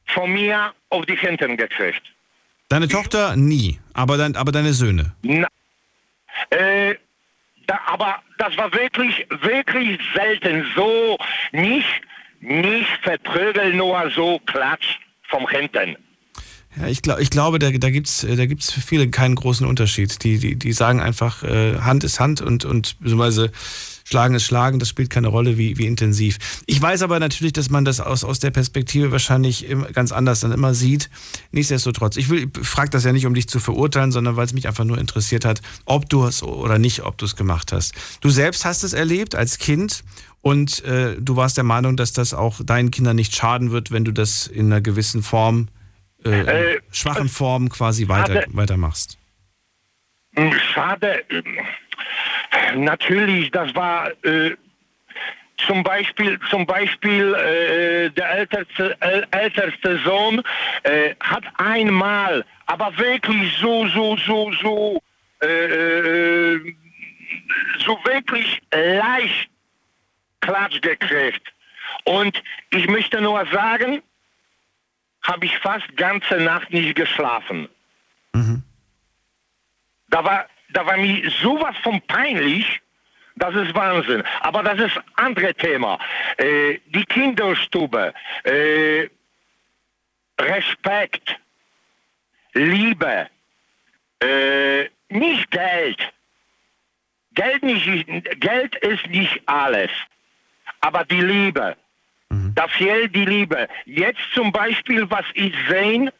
von 0.06 0.32
mir 0.32 0.72
auf 0.90 1.04
die 1.06 1.16
Händen 1.16 1.56
gekriegt. 1.56 2.02
Deine 2.68 2.88
Tochter 2.88 3.36
nie, 3.36 3.78
aber, 3.94 4.16
dein, 4.16 4.36
aber 4.36 4.52
deine 4.52 4.72
Söhne. 4.72 5.14
Na, 5.22 5.48
äh, 6.50 6.94
da, 7.66 7.80
aber 7.86 8.22
das 8.38 8.56
war 8.56 8.72
wirklich, 8.72 9.26
wirklich 9.40 10.00
selten. 10.14 10.66
So 10.74 11.18
nicht, 11.52 12.02
nicht 12.40 12.90
verprügeln, 13.02 13.76
nur 13.76 14.10
so 14.10 14.38
Klatsch 14.46 14.98
vom 15.28 15.48
Händen. 15.48 15.96
Ja, 16.78 16.88
ich, 16.88 17.00
glaub, 17.00 17.18
ich 17.20 17.30
glaube, 17.30 17.58
da, 17.58 17.70
da 17.70 17.90
gibt 17.90 18.06
es 18.06 18.26
da 18.28 18.46
gibt's 18.46 18.70
für 18.70 18.80
viele 18.80 19.08
keinen 19.08 19.34
großen 19.34 19.66
Unterschied. 19.66 20.22
Die, 20.22 20.38
die, 20.38 20.56
die 20.56 20.72
sagen 20.72 21.00
einfach, 21.00 21.42
äh, 21.42 21.78
Hand 21.78 22.04
ist 22.04 22.20
Hand 22.20 22.42
und, 22.42 22.64
und 22.64 22.98
beziehungsweise 23.00 23.50
Schlagen 24.08 24.36
ist 24.36 24.44
Schlagen, 24.44 24.78
das 24.78 24.88
spielt 24.88 25.10
keine 25.10 25.26
Rolle, 25.26 25.58
wie, 25.58 25.78
wie 25.78 25.86
intensiv. 25.86 26.38
Ich 26.66 26.80
weiß 26.80 27.02
aber 27.02 27.18
natürlich, 27.18 27.52
dass 27.54 27.70
man 27.70 27.84
das 27.84 27.98
aus, 27.98 28.22
aus 28.22 28.38
der 28.38 28.52
Perspektive 28.52 29.10
wahrscheinlich 29.10 29.66
ganz 29.94 30.12
anders 30.12 30.40
dann 30.40 30.52
immer 30.52 30.74
sieht. 30.74 31.10
Nichtsdestotrotz, 31.50 32.16
ich, 32.16 32.28
will, 32.28 32.48
ich 32.56 32.66
frage 32.66 32.90
das 32.90 33.02
ja 33.02 33.12
nicht, 33.12 33.26
um 33.26 33.34
dich 33.34 33.48
zu 33.48 33.58
verurteilen, 33.58 34.12
sondern 34.12 34.36
weil 34.36 34.46
es 34.46 34.52
mich 34.52 34.68
einfach 34.68 34.84
nur 34.84 34.98
interessiert 34.98 35.44
hat, 35.44 35.60
ob 35.86 36.08
du 36.08 36.24
es 36.24 36.44
oder 36.44 36.78
nicht, 36.78 37.02
ob 37.02 37.18
du 37.18 37.24
es 37.24 37.34
gemacht 37.34 37.72
hast. 37.72 37.94
Du 38.20 38.30
selbst 38.30 38.64
hast 38.64 38.84
es 38.84 38.92
erlebt 38.92 39.34
als 39.34 39.58
Kind 39.58 40.04
und 40.40 40.84
äh, 40.84 41.16
du 41.20 41.34
warst 41.34 41.56
der 41.56 41.64
Meinung, 41.64 41.96
dass 41.96 42.12
das 42.12 42.32
auch 42.32 42.60
deinen 42.62 42.92
Kindern 42.92 43.16
nicht 43.16 43.34
schaden 43.34 43.72
wird, 43.72 43.90
wenn 43.90 44.04
du 44.04 44.12
das 44.12 44.46
in 44.46 44.66
einer 44.66 44.80
gewissen 44.80 45.24
Form, 45.24 45.66
äh, 46.32 46.74
Äh, 46.74 46.80
schwachen 46.92 47.28
Form 47.28 47.68
quasi 47.68 48.08
weiter, 48.08 48.44
weitermachst. 48.48 49.18
Hm, 50.36 50.52
Schade. 50.74 51.24
ähm, 51.30 52.84
Natürlich, 52.84 53.50
das 53.50 53.74
war 53.74 54.10
äh, 54.24 54.54
zum 55.66 55.82
Beispiel, 55.82 56.38
zum 56.50 56.66
Beispiel 56.66 57.34
äh, 57.34 58.10
der 58.10 58.30
älteste, 58.30 58.96
äl- 59.00 59.26
älteste 59.30 59.98
Sohn 60.04 60.42
äh, 60.82 61.14
hat 61.20 61.44
einmal, 61.56 62.44
aber 62.66 62.96
wirklich 62.98 63.56
so, 63.58 63.86
so, 63.88 64.16
so, 64.26 64.52
so, 64.62 65.02
äh, 65.42 66.56
äh, 66.56 66.74
so 67.84 67.98
wirklich 68.04 68.60
leicht 68.72 69.48
Klatsch 70.40 70.80
gekriegt. 70.82 71.52
Und 72.04 72.42
ich 72.70 72.86
möchte 72.88 73.20
nur 73.20 73.44
sagen, 73.52 74.02
habe 75.26 75.46
ich 75.46 75.58
fast 75.58 75.96
ganze 75.96 76.36
Nacht 76.36 76.72
nicht 76.72 76.94
geschlafen. 76.94 77.68
Da 80.08 80.24
war, 80.24 80.46
da 80.70 80.86
war 80.86 80.96
mir 80.96 81.30
sowas 81.30 81.76
von 81.82 82.00
peinlich, 82.02 82.80
das 83.36 83.54
ist 83.54 83.74
Wahnsinn. 83.74 84.22
Aber 84.40 84.62
das 84.62 84.78
ist 84.78 85.00
andere 85.16 85.54
Thema. 85.54 85.98
Äh, 86.38 86.78
die 86.86 87.04
Kinderstube, 87.04 88.14
äh, 88.44 89.08
Respekt, 90.38 91.36
Liebe, 92.54 93.28
äh, 94.20 94.88
nicht 95.08 95.50
Geld. 95.50 96.12
Geld, 97.32 97.62
nicht, 97.62 98.06
Geld 98.40 98.76
ist 98.76 99.06
nicht 99.08 99.42
alles, 99.46 99.90
aber 100.80 101.04
die 101.04 101.20
Liebe. 101.20 101.76
Da 102.54 102.68
fehlt 102.68 103.14
die 103.14 103.24
Liebe. 103.24 103.68
Jetzt 103.84 104.20
zum 104.34 104.52
Beispiel, 104.52 105.08
was 105.10 105.24
ich 105.34 105.54
sehe, 105.68 106.12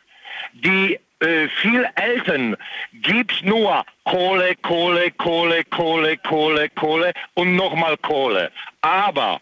die 0.53 0.99
äh, 1.21 1.49
viel 1.49 1.89
Eltern 1.95 2.57
gibt's 2.93 3.41
nur 3.43 3.85
Kohle, 4.05 4.55
Kohle, 4.57 5.11
Kohle, 5.13 5.65
Kohle, 5.65 6.19
Kohle, 6.19 6.69
Kohle 6.71 7.13
und 7.35 7.57
nochmal 7.57 7.97
Kohle. 7.99 8.53
Aber 8.83 9.41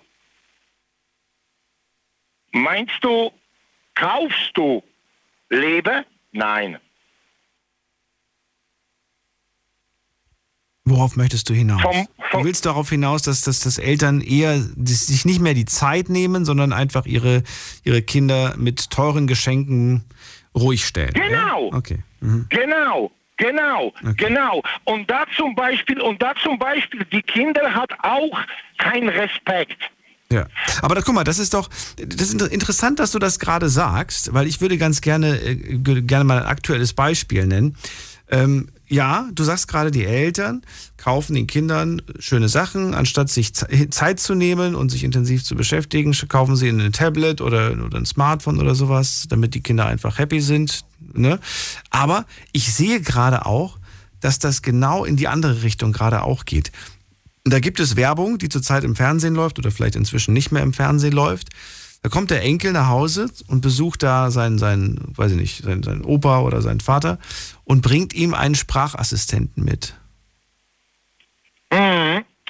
meinst 2.52 3.02
du, 3.02 3.32
kaufst 3.94 4.50
du 4.54 4.82
Liebe? 5.48 6.04
Nein. 6.32 6.78
Worauf 10.86 11.16
möchtest 11.16 11.48
du 11.48 11.54
hinaus? 11.54 11.80
Vom- 11.80 12.06
du 12.32 12.44
willst 12.44 12.66
darauf 12.66 12.90
hinaus, 12.90 13.22
dass, 13.22 13.40
dass, 13.40 13.60
dass 13.60 13.78
Eltern 13.78 14.20
eher 14.20 14.60
sich 14.84 15.24
nicht 15.24 15.40
mehr 15.40 15.54
die 15.54 15.64
Zeit 15.64 16.10
nehmen, 16.10 16.44
sondern 16.44 16.74
einfach 16.74 17.06
ihre, 17.06 17.42
ihre 17.84 18.02
Kinder 18.02 18.54
mit 18.58 18.90
teuren 18.90 19.26
Geschenken 19.26 20.04
ruhig 20.54 20.84
stellen. 20.84 21.14
Genau. 21.14 21.70
Ja? 21.70 21.76
Okay. 21.78 21.98
Mhm. 22.20 22.46
Genau, 22.50 23.10
genau, 23.38 23.94
genau. 24.18 24.62
Und 24.84 25.10
da 25.10 25.24
zum 25.36 25.54
Beispiel, 25.54 26.00
und 26.02 26.20
da 26.20 26.34
zum 26.42 26.58
Beispiel, 26.58 27.06
die 27.10 27.22
Kinder 27.22 27.72
hat 27.74 27.90
auch 28.02 28.38
keinen 28.76 29.08
Respekt. 29.08 29.78
Ja, 30.30 30.46
aber 30.82 30.96
da, 30.96 31.00
guck 31.00 31.14
mal, 31.14 31.24
das 31.24 31.38
ist 31.38 31.54
doch, 31.54 31.70
das 31.96 32.20
ist 32.20 32.32
inter- 32.34 32.50
interessant, 32.50 32.98
dass 32.98 33.12
du 33.12 33.18
das 33.18 33.38
gerade 33.38 33.68
sagst, 33.70 34.34
weil 34.34 34.46
ich 34.46 34.60
würde 34.60 34.76
ganz 34.76 35.00
gerne, 35.00 35.38
äh, 35.38 35.54
gerne 35.78 36.24
mal 36.24 36.40
ein 36.40 36.46
aktuelles 36.46 36.92
Beispiel 36.92 37.46
nennen. 37.46 37.76
Ähm, 38.30 38.68
ja, 38.88 39.28
du 39.32 39.44
sagst 39.44 39.66
gerade, 39.68 39.90
die 39.90 40.04
Eltern 40.04 40.62
kaufen 40.96 41.34
den 41.34 41.46
Kindern 41.46 42.02
schöne 42.18 42.48
Sachen, 42.48 42.94
anstatt 42.94 43.30
sich 43.30 43.54
Ze- 43.54 43.88
Zeit 43.90 44.20
zu 44.20 44.34
nehmen 44.34 44.74
und 44.74 44.90
sich 44.90 45.04
intensiv 45.04 45.42
zu 45.42 45.54
beschäftigen, 45.54 46.12
sch- 46.12 46.26
kaufen 46.26 46.54
sie 46.56 46.68
ihnen 46.68 46.80
ein 46.80 46.92
Tablet 46.92 47.40
oder, 47.40 47.72
oder 47.82 47.98
ein 47.98 48.06
Smartphone 48.06 48.60
oder 48.60 48.74
sowas, 48.74 49.24
damit 49.28 49.54
die 49.54 49.62
Kinder 49.62 49.86
einfach 49.86 50.18
happy 50.18 50.40
sind. 50.40 50.84
Ne? 51.14 51.40
Aber 51.90 52.26
ich 52.52 52.72
sehe 52.74 53.00
gerade 53.00 53.46
auch, 53.46 53.78
dass 54.20 54.38
das 54.38 54.62
genau 54.62 55.04
in 55.04 55.16
die 55.16 55.28
andere 55.28 55.62
Richtung 55.62 55.92
gerade 55.92 56.22
auch 56.22 56.44
geht. 56.44 56.70
Da 57.44 57.60
gibt 57.60 57.80
es 57.80 57.96
Werbung, 57.96 58.38
die 58.38 58.48
zurzeit 58.48 58.84
im 58.84 58.96
Fernsehen 58.96 59.34
läuft 59.34 59.58
oder 59.58 59.70
vielleicht 59.70 59.96
inzwischen 59.96 60.32
nicht 60.32 60.50
mehr 60.50 60.62
im 60.62 60.72
Fernsehen 60.72 61.12
läuft. 61.12 61.50
Da 62.04 62.10
kommt 62.10 62.30
der 62.30 62.42
Enkel 62.42 62.72
nach 62.72 62.88
Hause 62.88 63.30
und 63.46 63.62
besucht 63.62 64.02
da 64.02 64.30
seinen, 64.30 64.58
seinen 64.58 65.16
weiß 65.16 65.32
ich 65.32 65.38
nicht, 65.38 65.64
seinen, 65.64 65.82
seinen 65.82 66.04
Opa 66.04 66.40
oder 66.40 66.60
seinen 66.60 66.80
Vater 66.80 67.18
und 67.64 67.80
bringt 67.80 68.12
ihm 68.12 68.34
einen 68.34 68.54
Sprachassistenten 68.54 69.64
mit. 69.64 69.94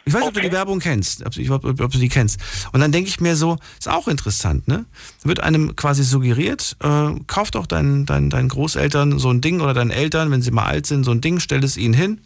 Ich 0.05 0.13
weiß 0.13 0.23
nicht, 0.23 0.29
ob 0.29 0.35
du 0.35 0.41
die 0.41 0.51
Werbung 0.51 0.81
kennst, 0.81 1.25
ob, 1.25 1.35
ob, 1.51 1.65
ob, 1.67 1.81
ob 1.81 1.93
du 1.93 1.99
die 1.99 2.09
kennst. 2.09 2.41
Und 2.73 2.81
dann 2.81 2.91
denke 2.91 3.09
ich 3.09 3.21
mir 3.21 3.37
so, 3.37 3.57
ist 3.79 3.89
auch 3.89 4.09
interessant, 4.09 4.67
ne? 4.67 4.87
Wird 5.23 5.39
einem 5.39 5.77
quasi 5.77 6.03
suggeriert, 6.03 6.77
äh, 6.83 7.13
kauf 7.29 7.53
doch 7.53 7.67
deinen, 7.67 8.07
deinen, 8.07 8.31
deinen 8.31 8.49
Großeltern 8.49 9.21
so 9.21 9.31
ein 9.31 9.41
Ding 9.41 9.61
oder 9.61 9.73
deinen 9.73 9.93
Eltern, 9.93 10.33
wenn 10.33 10.43
sie 10.43 10.51
mal 10.51 10.65
alt 10.65 10.87
sind, 10.87 11.05
so 11.05 11.13
ein 11.13 11.21
Ding, 11.21 11.39
stell 11.39 11.63
es 11.63 11.77
ihnen 11.77 11.95
hin, 11.95 12.21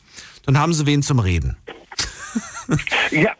dann 0.47 0.57
haben 0.57 0.73
sie 0.73 0.87
wen 0.87 1.03
zum 1.03 1.19
Reden. 1.19 1.59
Ja. 3.11 3.35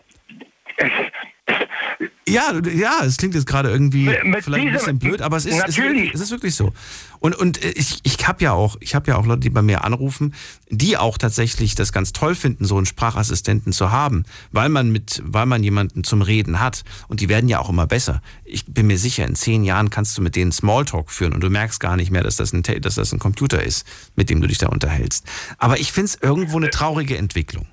Ja, 2.29 2.53
ja, 2.73 3.01
es 3.05 3.17
klingt 3.17 3.35
jetzt 3.35 3.47
gerade 3.47 3.71
irgendwie 3.71 4.05
Mit- 4.05 4.45
vielleicht 4.45 4.67
ein 4.67 4.73
bisschen 4.73 4.99
diesem- 4.99 5.11
blöd, 5.11 5.23
aber 5.23 5.37
es 5.37 5.47
ist, 5.47 5.55
es 5.67 5.77
ist, 5.79 6.15
es 6.15 6.21
ist 6.21 6.31
wirklich 6.31 6.55
so. 6.55 6.73
Und, 7.21 7.35
und 7.35 7.65
äh, 7.65 7.71
ich, 7.71 7.99
ich 8.05 8.29
habe 8.29 8.45
ja 8.45 8.53
auch, 8.53 8.77
ich 8.81 8.95
habe 8.95 9.11
ja 9.11 9.17
auch 9.17 9.27
Leute, 9.27 9.41
die 9.41 9.51
bei 9.51 9.63
mir 9.63 9.83
anrufen, 9.83 10.35
die 10.69 10.97
auch 10.97 11.19
tatsächlich 11.19 11.75
das 11.75 11.91
ganz 11.93 12.13
toll 12.13 12.35
finden, 12.35 12.65
so 12.67 12.77
einen 12.77 12.87
Sprachassistenten 12.87 13.73
zu 13.73 13.91
haben, 13.91 14.25
weil 14.53 14.69
man 14.69 14.93
mit, 14.93 15.23
weil 15.25 15.47
man 15.47 15.65
jemanden 15.65 16.05
zum 16.05 16.23
Reden 16.23 16.61
hat. 16.61 16.85
Und 17.09 17.21
die 17.21 17.29
werden 17.29 17.49
ja 17.49 17.59
auch 17.59 17.71
immer 17.71 17.87
besser. 17.87 18.23
Ich 18.45 18.65
bin 18.67 18.87
mir 18.87 18.99
sicher, 18.99 19.27
in 19.27 19.35
zehn 19.35 19.65
Jahren 19.65 19.91
kannst 19.91 20.17
du 20.19 20.23
mit 20.23 20.37
denen 20.37 20.53
Smalltalk 20.53 21.11
führen 21.11 21.33
und 21.33 21.41
du 21.41 21.51
merkst 21.51 21.81
gar 21.81 21.97
nicht 21.97 22.11
mehr, 22.13 22.23
dass 22.23 22.37
das 22.37 22.53
ein, 22.53 22.63
dass 22.63 22.95
das 22.95 23.13
ein 23.13 23.19
Computer 23.19 23.63
ist, 23.63 23.87
mit 24.15 24.31
dem 24.31 24.41
du 24.41 24.47
dich 24.47 24.59
da 24.59 24.69
unterhältst. 24.69 25.25
Aber 25.57 25.81
ich 25.81 25.91
finde 25.93 26.07
es 26.11 26.19
irgendwo 26.23 26.59
eine 26.59 26.71
traurige 26.71 27.17
Entwicklung. 27.17 27.67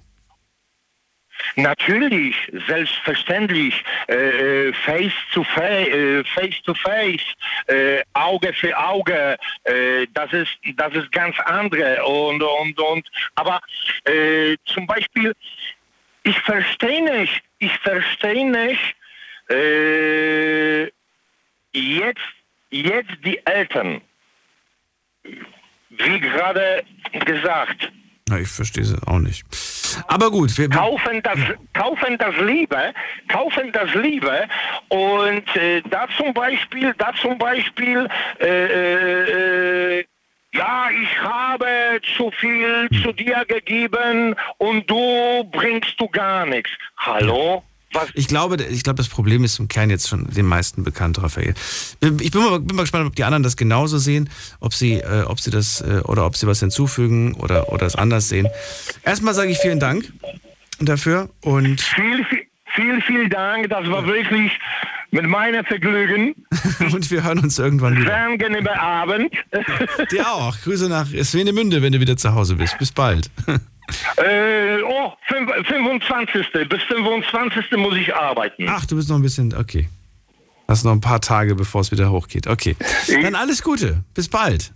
Natürlich, 1.56 2.36
selbstverständlich, 2.68 3.84
äh, 4.08 4.68
äh, 4.68 4.74
face 4.74 5.14
to 5.34 5.44
face, 5.44 5.88
äh, 5.88 6.24
face 6.24 6.62
to 6.64 6.74
face, 6.74 7.22
äh, 7.68 8.02
Auge 8.14 8.54
für 8.54 8.78
Auge, 8.78 9.38
äh, 9.64 10.08
das 10.14 10.34
ist 10.34 10.52
das 10.76 10.94
ist 10.94 11.12
ganz 11.12 11.36
andere 11.46 12.04
und 12.04 12.42
und 12.42 12.80
und. 12.80 13.10
Aber 13.36 13.62
äh, 14.06 14.56
zum 14.66 14.88
Beispiel, 14.88 15.34
ich 16.24 16.40
verstehe 16.42 17.04
nicht, 17.04 17.42
ich 17.60 17.78
verstehe 17.80 18.50
nicht. 18.50 18.96
Jetzt 21.72 22.20
jetzt 22.72 23.12
die 23.24 23.40
Eltern 23.46 24.02
wie 25.90 26.20
gerade 26.20 26.84
gesagt, 27.26 27.92
Na, 28.28 28.40
ich 28.40 28.50
verstehe 28.50 28.84
es 28.84 28.96
auch 29.06 29.20
nicht. 29.20 29.46
Aber 30.08 30.32
gut, 30.32 30.58
wir, 30.58 30.70
kaufen 30.70 31.22
das, 31.24 31.40
kaufen 31.74 32.18
das 32.18 32.36
Liebe, 32.38 32.94
kaufen 33.28 33.72
das 33.72 33.94
Liebe 33.96 34.48
und 34.90 35.56
äh, 35.56 35.82
da 35.90 36.08
zum 36.18 36.34
Beispiel, 36.34 36.94
da 36.98 37.12
zum 37.22 37.38
Beispiel, 37.38 38.08
äh, 38.40 38.46
äh, 38.46 40.00
äh, 40.00 40.06
ja, 40.54 40.88
ich 40.90 41.22
habe 41.22 42.00
zu 42.16 42.32
viel 42.32 42.88
zu 43.04 43.12
dir 43.12 43.44
gegeben 43.46 44.36
und 44.58 44.90
du 44.90 45.44
bringst 45.52 46.00
du 46.00 46.08
gar 46.08 46.46
nichts. 46.46 46.72
Hallo? 46.98 47.64
Was? 47.96 48.10
Ich 48.14 48.28
glaube, 48.28 48.62
ich 48.62 48.84
glaube, 48.84 48.98
das 48.98 49.08
Problem 49.08 49.44
ist 49.44 49.58
im 49.60 49.68
Kern 49.68 49.90
jetzt 49.90 50.08
schon 50.10 50.30
den 50.30 50.46
meisten 50.46 50.84
bekannt, 50.84 51.22
Raphael. 51.22 51.54
Ich 52.20 52.32
bin 52.32 52.42
mal, 52.42 52.60
bin 52.60 52.76
mal 52.76 52.84
gespannt, 52.84 53.08
ob 53.08 53.16
die 53.16 53.24
anderen 53.24 53.42
das 53.42 53.56
genauso 53.56 53.98
sehen, 53.98 54.30
ob 54.60 54.74
sie, 54.74 54.96
äh, 54.96 55.24
ob 55.26 55.40
sie 55.40 55.50
das 55.50 55.82
äh, 55.82 56.02
oder 56.04 56.26
ob 56.26 56.36
sie 56.36 56.46
was 56.46 56.60
hinzufügen 56.60 57.34
oder, 57.36 57.72
oder 57.72 57.86
es 57.86 57.96
anders 57.96 58.28
sehen. 58.30 58.48
Erstmal 59.04 59.34
sage 59.34 59.52
ich 59.52 59.58
vielen 59.60 59.80
Dank 59.80 60.12
dafür 60.80 61.30
und 61.42 61.80
Viel, 61.80 62.26
viel, 62.26 62.46
viel, 62.76 63.02
vielen 63.02 63.30
Dank. 63.30 63.70
Das 63.70 63.90
war 63.90 64.06
wirklich 64.06 64.52
mit 65.12 65.28
meinem 65.28 65.64
Vergnügen. 65.64 66.36
und 66.92 67.10
wir 67.10 67.24
hören 67.24 67.40
uns 67.40 67.58
irgendwann 67.58 67.96
wieder. 67.96 68.12
Sehr 68.12 68.26
angenehmer 68.26 68.80
Abend. 68.80 69.34
Dir 70.12 70.30
auch. 70.30 70.58
Grüße 70.62 70.90
nach 70.90 71.08
Swenemünde, 71.08 71.82
wenn 71.82 71.94
du 71.94 72.02
wieder 72.02 72.18
zu 72.18 72.34
Hause 72.34 72.56
bist. 72.56 72.78
Bis 72.78 72.92
bald. 72.92 73.32
Äh, 74.18 74.82
oh, 74.84 75.12
fünf- 75.28 75.68
25. 75.68 76.48
Bis 76.70 76.82
25. 76.84 77.66
muss 77.78 77.96
ich 77.96 78.16
arbeiten. 78.16 78.66
Ach, 78.70 78.86
du 78.86 78.96
bist 78.96 79.10
noch 79.10 79.18
ein 79.18 79.22
bisschen, 79.22 79.54
okay. 79.56 79.90
Hast 80.68 80.84
noch 80.84 80.94
ein 80.94 81.02
paar 81.02 81.22
Tage, 81.22 81.54
bevor 81.54 81.82
es 81.82 81.92
wieder 81.92 82.10
hochgeht. 82.10 82.48
Okay. 82.48 82.76
Dann 83.22 83.36
alles 83.36 83.62
Gute. 83.62 84.04
Bis 84.16 84.28
bald. 84.28 84.74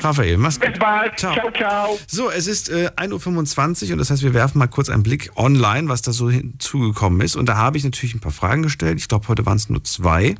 Raphael, 0.00 0.36
mach's 0.36 0.60
gut. 0.60 0.70
Bis 0.70 0.78
bald. 0.78 1.18
Ciao, 1.18 1.50
ciao. 1.56 1.98
So, 2.06 2.30
es 2.30 2.46
ist 2.46 2.68
äh, 2.68 2.90
1.25 2.96 3.86
Uhr 3.86 3.92
und 3.92 3.98
das 3.98 4.10
heißt, 4.10 4.22
wir 4.22 4.32
werfen 4.32 4.58
mal 4.58 4.68
kurz 4.68 4.88
einen 4.88 5.02
Blick 5.02 5.30
online, 5.34 5.88
was 5.88 6.02
da 6.02 6.12
so 6.12 6.30
hinzugekommen 6.30 7.20
ist. 7.20 7.34
Und 7.34 7.46
da 7.48 7.56
habe 7.56 7.76
ich 7.78 7.84
natürlich 7.84 8.14
ein 8.14 8.20
paar 8.20 8.30
Fragen 8.30 8.62
gestellt. 8.62 8.98
Ich 9.00 9.08
glaube, 9.08 9.26
heute 9.26 9.44
waren 9.44 9.56
es 9.56 9.68
nur 9.68 9.82
zwei. 9.82 10.36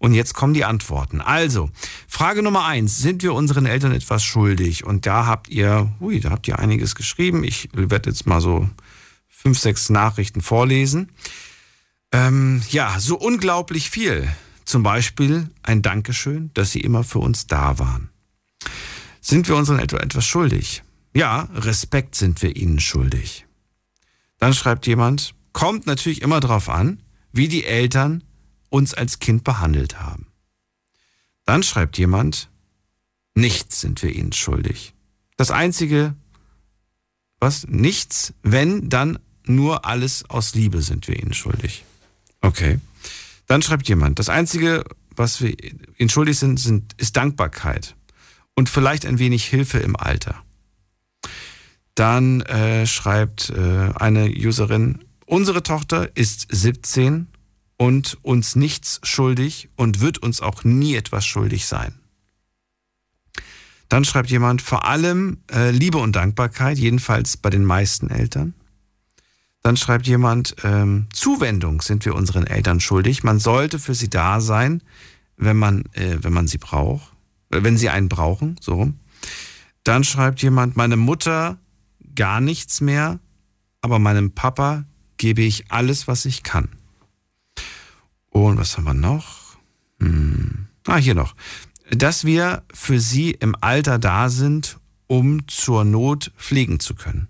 Und 0.00 0.14
jetzt 0.14 0.32
kommen 0.32 0.54
die 0.54 0.64
Antworten. 0.64 1.20
Also, 1.20 1.70
Frage 2.08 2.42
Nummer 2.42 2.64
eins. 2.64 2.96
Sind 2.98 3.22
wir 3.22 3.34
unseren 3.34 3.66
Eltern 3.66 3.92
etwas 3.92 4.24
schuldig? 4.24 4.82
Und 4.82 5.04
da 5.04 5.26
habt 5.26 5.48
ihr, 5.48 5.92
ui, 6.00 6.20
da 6.20 6.30
habt 6.30 6.48
ihr 6.48 6.58
einiges 6.58 6.94
geschrieben. 6.94 7.44
Ich 7.44 7.68
werde 7.74 8.08
jetzt 8.08 8.26
mal 8.26 8.40
so 8.40 8.68
fünf, 9.28 9.58
sechs 9.58 9.90
Nachrichten 9.90 10.40
vorlesen. 10.40 11.10
Ähm, 12.12 12.62
ja, 12.70 12.98
so 12.98 13.18
unglaublich 13.18 13.90
viel. 13.90 14.26
Zum 14.64 14.82
Beispiel 14.82 15.50
ein 15.62 15.82
Dankeschön, 15.82 16.50
dass 16.54 16.72
Sie 16.72 16.80
immer 16.80 17.04
für 17.04 17.18
uns 17.18 17.46
da 17.46 17.78
waren. 17.78 18.08
Sind 19.20 19.48
wir 19.48 19.56
unseren 19.56 19.80
Eltern 19.80 20.00
etwas 20.00 20.24
schuldig? 20.24 20.82
Ja, 21.12 21.48
Respekt 21.54 22.14
sind 22.14 22.40
wir 22.40 22.56
ihnen 22.56 22.80
schuldig. 22.80 23.44
Dann 24.38 24.54
schreibt 24.54 24.86
jemand, 24.86 25.34
kommt 25.52 25.86
natürlich 25.86 26.22
immer 26.22 26.40
darauf 26.40 26.70
an, 26.70 27.02
wie 27.32 27.48
die 27.48 27.64
Eltern 27.64 28.24
uns 28.70 28.94
als 28.94 29.18
Kind 29.18 29.44
behandelt 29.44 30.00
haben. 30.00 30.26
Dann 31.44 31.62
schreibt 31.62 31.98
jemand, 31.98 32.48
nichts 33.34 33.80
sind 33.80 34.02
wir 34.02 34.14
ihnen 34.14 34.32
schuldig. 34.32 34.94
Das 35.36 35.50
Einzige, 35.50 36.14
was 37.38 37.66
nichts, 37.66 38.34
wenn, 38.42 38.88
dann 38.88 39.18
nur 39.44 39.84
alles 39.84 40.28
aus 40.28 40.54
Liebe 40.54 40.82
sind 40.82 41.08
wir 41.08 41.18
ihnen 41.18 41.34
schuldig. 41.34 41.84
Okay. 42.40 42.78
Dann 43.46 43.62
schreibt 43.62 43.88
jemand, 43.88 44.18
das 44.18 44.28
Einzige, 44.28 44.84
was 45.16 45.40
wir 45.40 45.54
ihnen 45.98 46.08
schuldig 46.08 46.38
sind, 46.38 46.60
sind 46.60 46.94
ist 46.98 47.16
Dankbarkeit 47.16 47.96
und 48.54 48.68
vielleicht 48.68 49.06
ein 49.06 49.18
wenig 49.18 49.46
Hilfe 49.46 49.78
im 49.78 49.96
Alter. 49.96 50.42
Dann 51.94 52.42
äh, 52.42 52.86
schreibt 52.86 53.50
äh, 53.50 53.90
eine 53.94 54.30
Userin, 54.30 55.04
unsere 55.26 55.62
Tochter 55.62 56.16
ist 56.16 56.46
17 56.50 57.26
und 57.80 58.18
uns 58.20 58.56
nichts 58.56 59.00
schuldig 59.04 59.70
und 59.74 60.00
wird 60.00 60.18
uns 60.18 60.42
auch 60.42 60.64
nie 60.64 60.96
etwas 60.96 61.24
schuldig 61.24 61.64
sein. 61.64 61.94
Dann 63.88 64.04
schreibt 64.04 64.28
jemand, 64.28 64.60
vor 64.60 64.84
allem 64.84 65.38
äh, 65.50 65.70
Liebe 65.70 65.96
und 65.96 66.14
Dankbarkeit, 66.14 66.76
jedenfalls 66.76 67.38
bei 67.38 67.48
den 67.48 67.64
meisten 67.64 68.10
Eltern. 68.10 68.52
Dann 69.62 69.78
schreibt 69.78 70.06
jemand, 70.06 70.56
ähm, 70.62 71.06
Zuwendung 71.14 71.80
sind 71.80 72.04
wir 72.04 72.14
unseren 72.14 72.46
Eltern 72.46 72.80
schuldig. 72.80 73.24
Man 73.24 73.38
sollte 73.38 73.78
für 73.78 73.94
sie 73.94 74.10
da 74.10 74.42
sein, 74.42 74.82
wenn 75.38 75.56
man, 75.56 75.86
äh, 75.94 76.18
wenn 76.20 76.34
man 76.34 76.48
sie 76.48 76.58
braucht, 76.58 77.10
äh, 77.48 77.62
wenn 77.62 77.78
sie 77.78 77.88
einen 77.88 78.10
brauchen, 78.10 78.56
so 78.60 78.74
rum. 78.74 79.00
Dann 79.84 80.04
schreibt 80.04 80.42
jemand, 80.42 80.76
meine 80.76 80.98
Mutter 80.98 81.56
gar 82.14 82.42
nichts 82.42 82.82
mehr, 82.82 83.20
aber 83.80 83.98
meinem 83.98 84.32
Papa 84.32 84.84
gebe 85.16 85.40
ich 85.40 85.72
alles, 85.72 86.08
was 86.08 86.26
ich 86.26 86.42
kann. 86.42 86.68
Und 88.30 88.58
was 88.58 88.76
haben 88.76 88.84
wir 88.84 88.94
noch? 88.94 89.56
Hm. 90.00 90.68
Ah, 90.86 90.96
hier 90.96 91.14
noch. 91.14 91.34
Dass 91.90 92.24
wir 92.24 92.62
für 92.72 93.00
sie 93.00 93.32
im 93.32 93.54
Alter 93.60 93.98
da 93.98 94.28
sind, 94.28 94.78
um 95.06 95.46
zur 95.48 95.84
Not 95.84 96.32
pflegen 96.36 96.80
zu 96.80 96.94
können. 96.94 97.28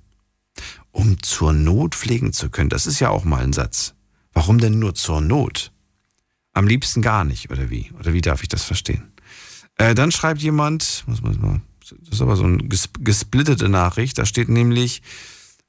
Um 0.92 1.22
zur 1.22 1.52
Not 1.52 1.94
pflegen 1.94 2.32
zu 2.32 2.50
können, 2.50 2.68
das 2.68 2.86
ist 2.86 3.00
ja 3.00 3.08
auch 3.08 3.24
mal 3.24 3.42
ein 3.42 3.52
Satz. 3.52 3.94
Warum 4.32 4.58
denn 4.58 4.78
nur 4.78 4.94
zur 4.94 5.20
Not? 5.20 5.72
Am 6.52 6.66
liebsten 6.66 7.00
gar 7.00 7.24
nicht, 7.24 7.50
oder 7.50 7.70
wie? 7.70 7.90
Oder 7.98 8.12
wie 8.12 8.20
darf 8.20 8.42
ich 8.42 8.48
das 8.48 8.64
verstehen? 8.64 9.12
Äh, 9.76 9.94
dann 9.94 10.12
schreibt 10.12 10.42
jemand, 10.42 11.04
muss 11.06 11.22
man 11.22 11.40
mal, 11.40 11.60
das 11.80 12.10
ist 12.10 12.20
aber 12.20 12.36
so 12.36 12.44
eine 12.44 12.58
ges 12.58 12.90
gesplittete 12.98 13.68
Nachricht, 13.68 14.18
da 14.18 14.26
steht 14.26 14.48
nämlich, 14.48 15.02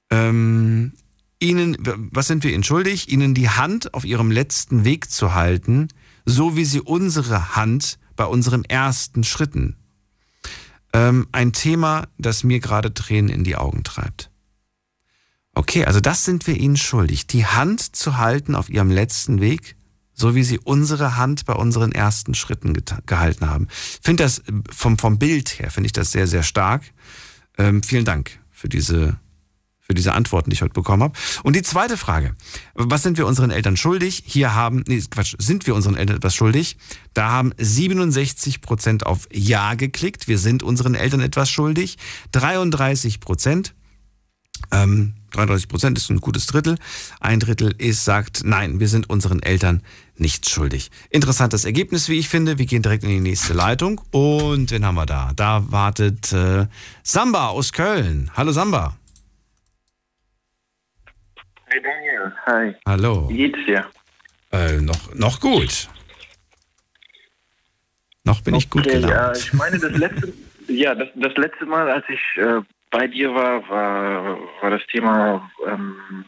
ähm, 0.10 0.94
Ihnen, 1.42 1.78
was 2.12 2.28
sind 2.28 2.44
wir 2.44 2.54
Ihnen 2.54 2.64
schuldig? 2.64 3.12
Ihnen 3.12 3.34
die 3.34 3.50
Hand 3.50 3.94
auf 3.94 4.06
Ihrem 4.06 4.32
letzten 4.32 4.86
Weg 4.86 5.10
zu 5.10 5.34
halten, 5.34 5.88
so 6.26 6.56
wie 6.56 6.66
Sie 6.66 6.82
unsere 6.82 7.56
Hand 7.56 7.98
bei 8.16 8.26
unserem 8.26 8.64
ersten 8.64 9.24
Schritten. 9.24 9.76
Ähm, 10.94 11.28
ein 11.32 11.54
Thema, 11.54 12.08
das 12.18 12.44
mir 12.44 12.60
gerade 12.60 12.94
Tränen 12.94 13.30
in 13.30 13.44
die 13.44 13.56
Augen 13.56 13.84
treibt. 13.84 14.30
Okay, 15.54 15.86
also 15.86 16.00
das 16.00 16.26
sind 16.26 16.48
wir 16.48 16.56
Ihnen 16.56 16.78
schuldig, 16.78 17.28
die 17.28 17.46
Hand 17.46 17.96
zu 17.96 18.18
halten 18.18 18.56
auf 18.56 18.70
Ihrem 18.70 18.90
letzten 18.90 19.42
Weg, 19.42 19.76
so 20.14 20.36
wie 20.36 20.44
Sie 20.44 20.60
unsere 20.60 21.18
Hand 21.18 21.46
bei 21.46 21.54
unseren 21.54 21.92
ersten 21.92 22.36
Schritten 22.36 22.78
gehalten 23.06 23.50
haben. 23.50 23.68
Finde 24.02 24.24
das 24.24 24.44
vom, 24.70 24.98
vom 24.98 25.18
Bild 25.18 25.60
her, 25.60 25.72
finde 25.72 25.88
ich 25.88 25.94
das 25.94 26.12
sehr, 26.12 26.28
sehr 26.28 26.44
stark. 26.44 26.84
Ähm, 27.58 27.84
vielen 27.84 28.06
Dank 28.06 28.40
für 28.52 28.70
diese 28.70 29.20
für 29.92 29.96
diese 29.96 30.14
Antworten, 30.14 30.50
die 30.50 30.54
ich 30.54 30.62
heute 30.62 30.74
bekommen 30.74 31.04
habe. 31.04 31.14
Und 31.44 31.54
die 31.54 31.64
zweite 31.64 31.98
Frage, 31.98 32.34
was 32.76 33.04
sind 33.04 33.18
wir 33.18 33.28
unseren 33.28 33.52
Eltern 33.52 33.76
schuldig? 33.76 34.24
Hier 34.26 34.56
haben, 34.56 34.86
nee, 34.88 35.04
Quatsch, 35.10 35.36
sind 35.38 35.68
wir 35.68 35.76
unseren 35.76 35.98
Eltern 35.98 36.16
etwas 36.16 36.34
schuldig? 36.34 36.78
Da 37.14 37.30
haben 37.30 37.52
67 37.58 38.62
Prozent 38.62 39.06
auf 39.06 39.28
Ja 39.34 39.74
geklickt. 39.74 40.30
Wir 40.30 40.38
sind 40.38 40.64
unseren 40.64 40.96
Eltern 40.96 41.20
etwas 41.20 41.50
schuldig. 41.50 41.98
33 42.32 43.20
Prozent, 43.20 43.74
ähm, 44.72 45.16
33 45.32 45.68
Prozent 45.68 45.98
ist 45.98 46.10
ein 46.10 46.22
gutes 46.22 46.46
Drittel. 46.46 46.78
Ein 47.20 47.42
Drittel 47.42 47.76
ist, 47.78 48.06
sagt, 48.06 48.46
nein, 48.46 48.80
wir 48.80 48.88
sind 48.88 49.10
unseren 49.10 49.44
Eltern 49.44 49.82
nichts 50.16 50.50
schuldig. 50.52 50.90
Interessantes 51.10 51.66
Ergebnis, 51.66 52.08
wie 52.08 52.18
ich 52.18 52.30
finde. 52.30 52.60
Wir 52.60 52.66
gehen 52.66 52.82
direkt 52.82 53.04
in 53.04 53.10
die 53.10 53.20
nächste 53.20 53.52
Leitung. 53.52 54.00
Und 54.12 54.72
wen 54.72 54.86
haben 54.86 54.96
wir 54.96 55.06
da? 55.06 55.34
Da 55.36 55.70
wartet 55.70 56.32
äh, 56.32 56.68
Samba 57.04 57.48
aus 57.50 57.74
Köln. 57.74 58.32
Hallo 58.38 58.54
Samba. 58.54 58.96
Hey 61.72 61.82
Daniel, 61.82 62.34
hi. 62.46 62.76
Hallo. 62.86 63.30
Wie 63.30 63.38
geht's 63.38 63.60
dir? 63.66 63.86
Äh, 64.52 64.82
noch, 64.82 65.14
noch 65.16 65.40
gut. 65.40 65.88
Noch 68.26 68.42
bin 68.42 68.56
ich 68.56 68.70
gut 68.70 68.82
Okay, 68.82 68.96
gelaunt. 69.00 69.14
ja, 69.14 69.32
ich 69.34 69.54
meine, 69.54 69.80
das 69.80 69.94
letzte, 69.94 70.34
ja, 70.68 70.94
das, 70.94 71.08
das 71.16 71.34
letzte 71.38 71.66
Mal, 71.66 71.90
als 71.90 72.04
ich 72.10 72.20
äh, 72.36 72.60
bei 72.90 73.08
dir 73.08 73.34
war, 73.34 73.70
war, 73.70 74.38
war 74.62 74.70
das 74.70 74.86
Thema, 74.88 75.50
ähm, 75.66 76.26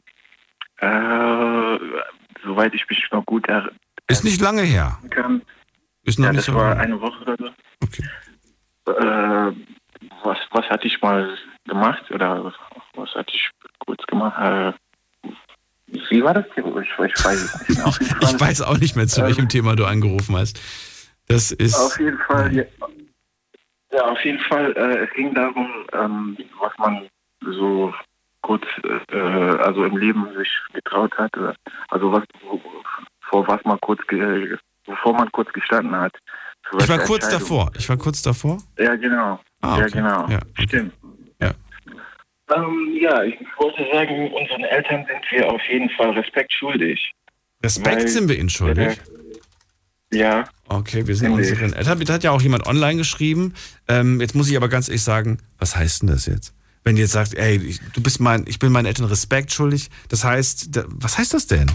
äh, 0.77 1.77
soweit 2.45 2.73
ich 2.73 2.87
mich 2.89 3.05
noch 3.11 3.25
gut 3.25 3.45
erinnern 3.49 3.77
Ist 4.07 4.23
nicht 4.23 4.39
lange 4.39 4.61
her. 4.61 4.97
kann. 5.09 5.41
Ist 6.05 6.19
noch 6.19 6.27
ja, 6.27 6.31
nicht 6.31 6.39
das 6.39 6.45
so 6.45 6.55
war 6.55 6.69
lange. 6.69 6.81
eine 6.83 7.01
Woche 7.01 7.21
oder 7.21 7.35
so. 7.37 8.91
Äh, 8.93 9.55
was, 10.23 10.37
was 10.51 10.69
hatte 10.69 10.87
ich 10.87 11.01
mal 11.01 11.37
gemacht 11.65 12.09
oder 12.11 12.45
was, 12.45 12.53
was 12.95 13.13
hatte 13.13 13.33
ich 13.35 13.49
kurz 13.85 14.01
gemacht? 14.07 14.37
Äh, 15.93 15.99
wie 16.09 16.23
war 16.23 16.33
das? 16.33 16.45
Ich, 16.55 16.63
ich 16.63 17.25
weiß 17.25 17.41
es 17.41 17.69
nicht 17.69 17.77
mehr. 17.77 17.93
Ich 18.21 18.39
weiß 18.39 18.61
auch 18.61 18.77
nicht 18.77 18.95
mehr, 18.95 19.07
zu 19.07 19.21
Ähm, 19.21 19.27
welchem 19.27 19.49
Thema 19.49 19.75
du 19.75 19.85
angerufen 19.85 20.35
hast. 20.35 20.59
Das 21.27 21.51
ist. 21.51 21.75
Auf 21.75 21.99
jeden 21.99 22.17
Fall, 22.19 22.53
ja. 22.53 22.63
Ja, 23.91 24.01
auf 24.07 24.19
jeden 24.25 24.39
Fall. 24.39 24.71
Äh, 24.75 25.05
es 25.05 25.13
ging 25.13 25.33
darum, 25.35 25.67
ähm, 25.93 26.37
was 26.59 26.71
man 26.79 27.07
so 27.45 27.93
kurz, 28.41 28.63
äh, 29.11 29.15
also 29.17 29.85
im 29.85 29.97
Leben 29.97 30.27
sich 30.35 30.49
getraut 30.73 31.15
hat. 31.17 31.31
Also 31.89 32.11
was, 32.11 32.23
vor 33.29 33.47
was 33.47 33.63
man 33.65 33.79
kurz, 33.81 34.01
ge 34.07 34.57
bevor 34.85 35.13
man 35.13 35.31
kurz 35.31 35.51
gestanden 35.53 35.95
hat. 35.95 36.13
Ich 36.79 36.89
war 36.89 36.99
kurz 36.99 37.29
davor. 37.29 37.71
Ich 37.77 37.87
war 37.87 37.97
kurz 37.97 38.21
davor. 38.21 38.57
Ja, 38.77 38.95
genau. 38.95 39.39
Ah, 39.61 39.77
Ja, 39.77 39.83
okay. 39.85 39.91
genau. 39.93 40.27
Ja, 40.27 40.39
Stimmt. 40.65 40.93
Ähm, 42.55 42.97
ja, 42.99 43.23
ich 43.23 43.35
wollte 43.57 43.85
sagen, 43.91 44.31
unseren 44.33 44.63
Eltern 44.63 45.05
sind 45.05 45.23
wir 45.31 45.49
auf 45.49 45.61
jeden 45.71 45.89
Fall 45.91 46.11
Respekt 46.11 46.53
schuldig. 46.53 46.99
Respekt 47.63 47.97
Weil- 47.97 48.07
sind 48.07 48.27
wir 48.29 48.37
ihnen 48.37 48.49
schuldig. 48.49 48.99
Ja. 50.11 50.43
Okay, 50.67 51.07
wir 51.07 51.15
sind 51.15 51.31
unseren 51.31 51.73
Eltern. 51.73 51.99
Da 52.05 52.13
hat 52.13 52.23
ja 52.23 52.31
auch 52.31 52.41
jemand 52.41 52.67
online 52.67 52.97
geschrieben. 52.97 53.53
Ähm, 53.87 54.21
jetzt 54.21 54.35
muss 54.35 54.47
ich 54.49 54.55
aber 54.55 54.69
ganz 54.69 54.87
ehrlich 54.87 55.01
sagen, 55.01 55.39
was 55.57 55.75
heißt 55.75 56.03
denn 56.03 56.09
das 56.09 56.27
jetzt? 56.27 56.53
Wenn 56.83 56.97
ihr 56.97 57.03
jetzt 57.03 57.13
sagt, 57.13 57.33
ey, 57.33 57.55
ich, 57.57 57.79
du 57.93 58.01
bist 58.03 58.19
mein, 58.19 58.45
ich 58.47 58.59
bin 58.59 58.71
meinen 58.71 58.85
Eltern 58.85 59.05
Respekt 59.07 59.51
schuldig, 59.51 59.89
das 60.09 60.23
heißt, 60.23 60.75
da, 60.75 60.83
was 60.87 61.17
heißt 61.17 61.33
das 61.33 61.47
denn? 61.47 61.71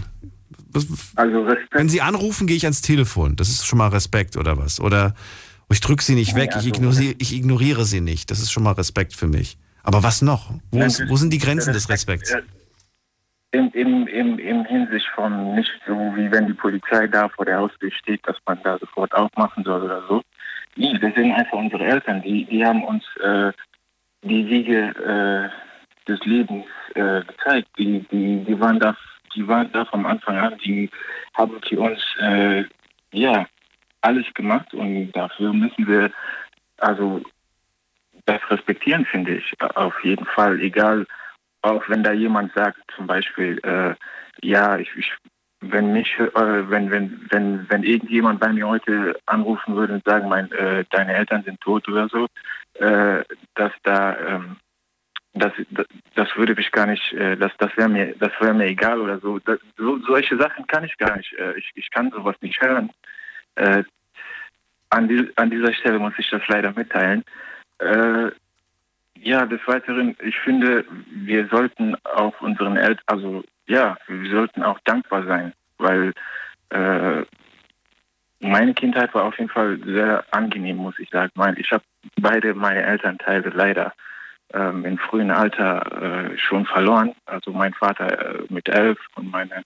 Was, 0.71 0.87
also 1.17 1.43
Respekt. 1.43 1.75
Wenn 1.75 1.89
sie 1.89 2.01
anrufen, 2.03 2.47
gehe 2.47 2.57
ich 2.57 2.65
ans 2.65 2.83
Telefon. 2.83 3.35
Das 3.35 3.49
ist 3.49 3.65
schon 3.67 3.79
mal 3.79 3.89
Respekt 3.89 4.37
oder 4.37 4.57
was? 4.59 4.81
Oder 4.81 5.15
ich 5.71 5.81
drücke 5.81 6.05
sie 6.05 6.15
nicht 6.15 6.35
Nee, 6.35 6.43
weg, 6.43 6.51
ich, 6.51 6.57
also- 6.57 6.69
ignoriere, 6.69 7.15
ich 7.19 7.33
ignoriere 7.35 7.85
sie 7.87 8.01
nicht. 8.01 8.31
Das 8.31 8.39
ist 8.39 8.53
schon 8.53 8.63
mal 8.63 8.73
Respekt 8.73 9.15
für 9.15 9.27
mich. 9.27 9.59
Aber 9.83 10.03
was 10.03 10.23
noch? 10.23 10.51
Wo, 10.71 10.81
ist, 10.81 11.09
wo 11.09 11.17
sind 11.17 11.33
die 11.33 11.39
Grenzen 11.39 11.67
der 11.67 11.75
des 11.75 11.89
Respekts? 11.89 12.33
äh, 12.33 12.43
Im, 13.53 13.71
im, 13.73 14.07
im, 14.07 14.39
Im 14.39 14.65
Hinsicht 14.65 15.07
von 15.15 15.55
nicht 15.55 15.71
so, 15.87 15.95
wie 15.95 16.31
wenn 16.31 16.47
die 16.47 16.55
Polizei 16.55 17.07
da 17.07 17.29
vor 17.29 17.45
der 17.45 17.59
Haustür 17.59 17.91
steht, 17.93 18.27
dass 18.27 18.37
man 18.47 18.61
da 18.63 18.79
sofort 18.79 19.15
aufmachen 19.15 19.65
soll 19.65 19.83
oder 19.83 20.03
so. 20.09 20.23
Nee, 20.77 20.97
das 20.99 21.15
sind 21.15 21.33
einfach 21.33 21.59
unsere 21.59 21.85
Eltern, 21.85 22.23
die, 22.23 22.45
die 22.45 22.65
haben 22.65 22.85
uns 22.85 23.05
äh, 23.21 23.53
die 24.23 24.47
Wiege 24.47 25.51
äh, 25.51 26.09
des 26.09 26.21
Lebens 26.25 26.67
äh, 26.95 27.23
gezeigt. 27.25 27.69
Die, 27.79 28.01
die, 28.11 28.45
die, 28.45 28.61
waren 28.61 28.79
da, 28.79 28.97
die 29.35 29.47
waren 29.49 29.71
da 29.73 29.85
vom 29.87 30.07
Anfang 30.07 30.37
an, 30.37 30.59
die 30.65 30.91
haben 31.35 31.61
für 31.67 31.81
uns 31.81 32.01
äh, 32.21 32.65
ja, 33.13 33.47
alles 34.01 34.27
gemacht 34.35 34.73
und 34.75 35.13
dafür 35.13 35.53
müssen 35.53 35.87
wir 35.87 36.11
also 36.79 37.23
das 38.29 38.41
respektieren, 38.51 39.07
finde 39.07 39.37
ich, 39.37 39.55
auf 39.75 39.99
jeden 40.05 40.27
Fall. 40.27 40.61
Egal, 40.61 41.07
auch 41.63 41.89
wenn 41.89 42.03
da 42.03 42.13
jemand 42.13 42.53
sagt, 42.55 42.81
zum 42.95 43.07
Beispiel, 43.07 43.59
äh, 43.65 43.95
ja, 44.43 44.79
ich, 44.79 44.95
ich 44.97 45.11
wenn 45.61 45.93
mich, 45.93 46.15
äh, 46.19 46.31
wenn, 46.71 46.91
wenn, 46.91 47.27
wenn, 47.31 47.67
wenn 47.69 47.83
irgendjemand 47.83 48.39
bei 48.39 48.53
mir 48.53 48.69
heute 48.69 49.19
anrufen 49.27 49.75
würde 49.75 49.95
und 49.95 50.05
sagen, 50.05 50.29
mein, 50.29 50.53
äh, 50.53 50.85
deine 50.91 51.15
Eltern 51.15 51.43
sind 51.43 51.61
tot 51.61 51.89
oder 51.89 52.09
so, 52.09 52.27
äh, 52.75 53.25
dass 53.55 53.73
da, 53.83 54.17
ähm, 54.19 54.57
das, 55.35 55.53
das, 56.15 56.29
würde 56.37 56.55
mich 56.55 56.71
gar 56.71 56.87
nicht, 56.87 57.13
äh, 57.13 57.37
das, 57.37 57.53
das 57.59 57.77
wäre 57.77 57.89
mir, 57.89 58.15
das 58.19 58.33
wäre 58.41 58.55
mir 58.55 58.67
egal 58.67 59.01
oder 59.01 59.19
so. 59.19 59.39
Das, 59.41 59.59
so. 59.77 59.99
Solche 60.07 60.37
Sachen 60.37 60.67
kann 60.67 60.85
ich 60.85 60.97
gar 60.97 61.17
nicht. 61.17 61.33
Äh, 61.35 61.59
ich, 61.59 61.71
ich 61.75 61.91
kann 61.91 62.11
sowas 62.11 62.37
nicht 62.41 62.61
hören. 62.61 62.91
An, 64.91 65.09
die, 65.09 65.29
an 65.35 65.51
dieser 65.51 65.73
Stelle 65.75 65.99
muss 65.99 66.13
ich 66.17 66.31
das 66.31 66.47
leider 66.47 66.73
mitteilen. 66.73 67.25
Äh, 67.79 68.31
ja, 69.21 69.47
des 69.47 69.61
Weiteren, 69.67 70.17
ich 70.23 70.39
finde, 70.39 70.85
wir 71.11 71.49
sollten 71.49 71.97
auch 72.05 72.41
unseren 72.41 72.77
Eltern, 72.77 73.05
also 73.07 73.45
ja, 73.67 73.97
wir 74.07 74.31
sollten 74.31 74.63
auch 74.63 74.79
dankbar 74.85 75.25
sein, 75.25 75.53
weil 75.79 76.13
äh, 76.71 77.25
meine 78.41 78.75
Kindheit 78.75 79.15
war 79.15 79.25
auf 79.25 79.39
jeden 79.39 79.51
Fall 79.51 79.79
sehr 79.85 80.25
angenehm, 80.31 80.77
muss 80.77 80.99
ich 80.99 81.11
sagen. 81.11 81.33
Ich 81.57 81.73
habe 81.73 81.83
beide 82.21 82.55
meine 82.55 82.85
Elternteile 82.85 83.51
leider 83.51 83.93
ähm, 84.55 84.85
im 84.85 84.99
frühen 84.99 85.31
Alter 85.31 86.33
äh, 86.33 86.39
schon 86.39 86.65
verloren. 86.65 87.15
Also 87.27 87.51
mein 87.51 87.75
Vater 87.75 88.07
äh, 88.37 88.43
mit 88.49 88.69
elf 88.69 88.99
und 89.17 89.31
meine 89.31 89.63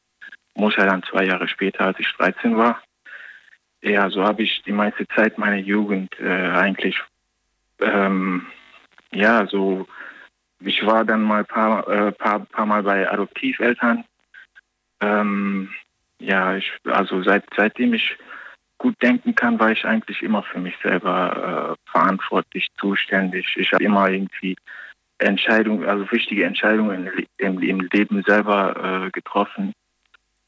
Mutter 0.55 0.87
dann 0.87 1.03
zwei 1.03 1.25
Jahre 1.25 1.49
später, 1.49 1.87
als 1.87 1.99
ich 1.99 2.11
13 2.17 2.57
war. 2.57 2.83
Ja, 3.83 4.09
so 4.11 4.25
habe 4.25 4.43
ich 4.43 4.63
die 4.63 4.73
meiste 4.73 5.07
Zeit 5.09 5.39
meiner 5.39 5.57
Jugend 5.57 6.19
äh, 6.21 6.51
eigentlich 6.51 7.01
ähm, 7.85 8.47
ja, 9.13 9.47
so, 9.47 9.87
ich 10.61 10.85
war 10.87 11.05
dann 11.05 11.23
mal 11.23 11.45
paar, 11.45 11.89
äh, 11.89 12.13
paar, 12.13 12.41
paar 12.41 12.67
Mal 12.67 12.83
bei 12.83 13.11
Adoptiveltern. 13.11 14.05
Ähm, 15.01 15.71
ja, 16.19 16.57
ich, 16.57 16.73
also 16.85 17.23
seit, 17.23 17.45
seitdem 17.57 17.95
ich 17.95 18.17
gut 18.79 19.01
denken 19.03 19.35
kann, 19.35 19.59
war 19.61 19.71
ich 19.71 19.85
eigentlich 19.85 20.23
immer 20.23 20.43
für 20.43 20.59
mich 20.59 20.75
selber 20.83 21.77
äh, 21.77 21.91
verantwortlich, 21.91 22.69
zuständig. 22.79 23.57
Ich 23.57 23.73
habe 23.73 23.85
immer 23.85 24.09
irgendwie 24.09 24.57
Entscheidungen, 25.19 25.89
also 25.89 26.11
wichtige 26.11 26.45
Entscheidungen 26.45 27.11
im, 27.39 27.61
im 27.61 27.81
Leben 27.93 28.23
selber 28.27 29.05
äh, 29.07 29.11
getroffen, 29.11 29.73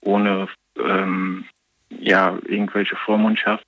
ohne 0.01 0.49
ähm, 0.79 1.45
ja, 1.91 2.37
irgendwelche 2.47 2.97
Vormundschaft. 2.97 3.65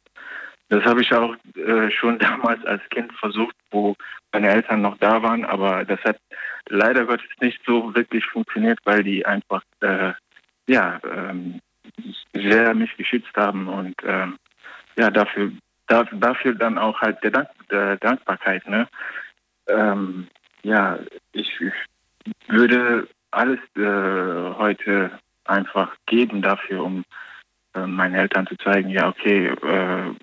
Das 0.68 0.84
habe 0.84 1.00
ich 1.00 1.12
auch 1.12 1.34
äh, 1.54 1.90
schon 1.90 2.18
damals 2.18 2.64
als 2.64 2.82
Kind 2.90 3.12
versucht, 3.14 3.56
wo 3.70 3.96
meine 4.32 4.48
Eltern 4.48 4.82
noch 4.82 4.98
da 4.98 5.22
waren, 5.22 5.44
aber 5.44 5.84
das 5.84 6.00
hat 6.04 6.18
leider 6.68 7.06
Gottes 7.06 7.28
nicht 7.40 7.60
so 7.64 7.94
wirklich 7.94 8.24
funktioniert, 8.26 8.78
weil 8.84 9.02
die 9.02 9.24
einfach 9.24 9.62
äh, 9.80 10.12
ja 10.66 11.00
ähm, 11.04 11.60
sehr 12.34 12.74
mich 12.74 12.94
geschützt 12.96 13.34
haben 13.36 13.68
und 13.68 13.94
ähm, 14.04 14.36
ja 14.96 15.10
dafür 15.10 15.52
da, 15.86 16.02
dafür 16.04 16.54
dann 16.54 16.78
auch 16.78 17.00
halt 17.00 17.22
der, 17.22 17.30
Dank, 17.30 17.48
der 17.70 17.96
Dankbarkeit 17.96 18.68
ne? 18.68 18.88
Ähm, 19.68 20.26
ja 20.62 20.98
ich, 21.32 21.60
ich 21.60 21.72
würde 22.48 23.08
alles 23.30 23.60
äh, 23.76 24.58
heute 24.58 25.18
einfach 25.44 25.94
geben 26.06 26.42
dafür 26.42 26.82
um 26.82 27.04
äh, 27.74 27.86
meinen 27.86 28.16
Eltern 28.16 28.46
zu 28.48 28.56
zeigen 28.56 28.90
ja 28.90 29.08
okay 29.08 29.46
äh, 29.46 30.14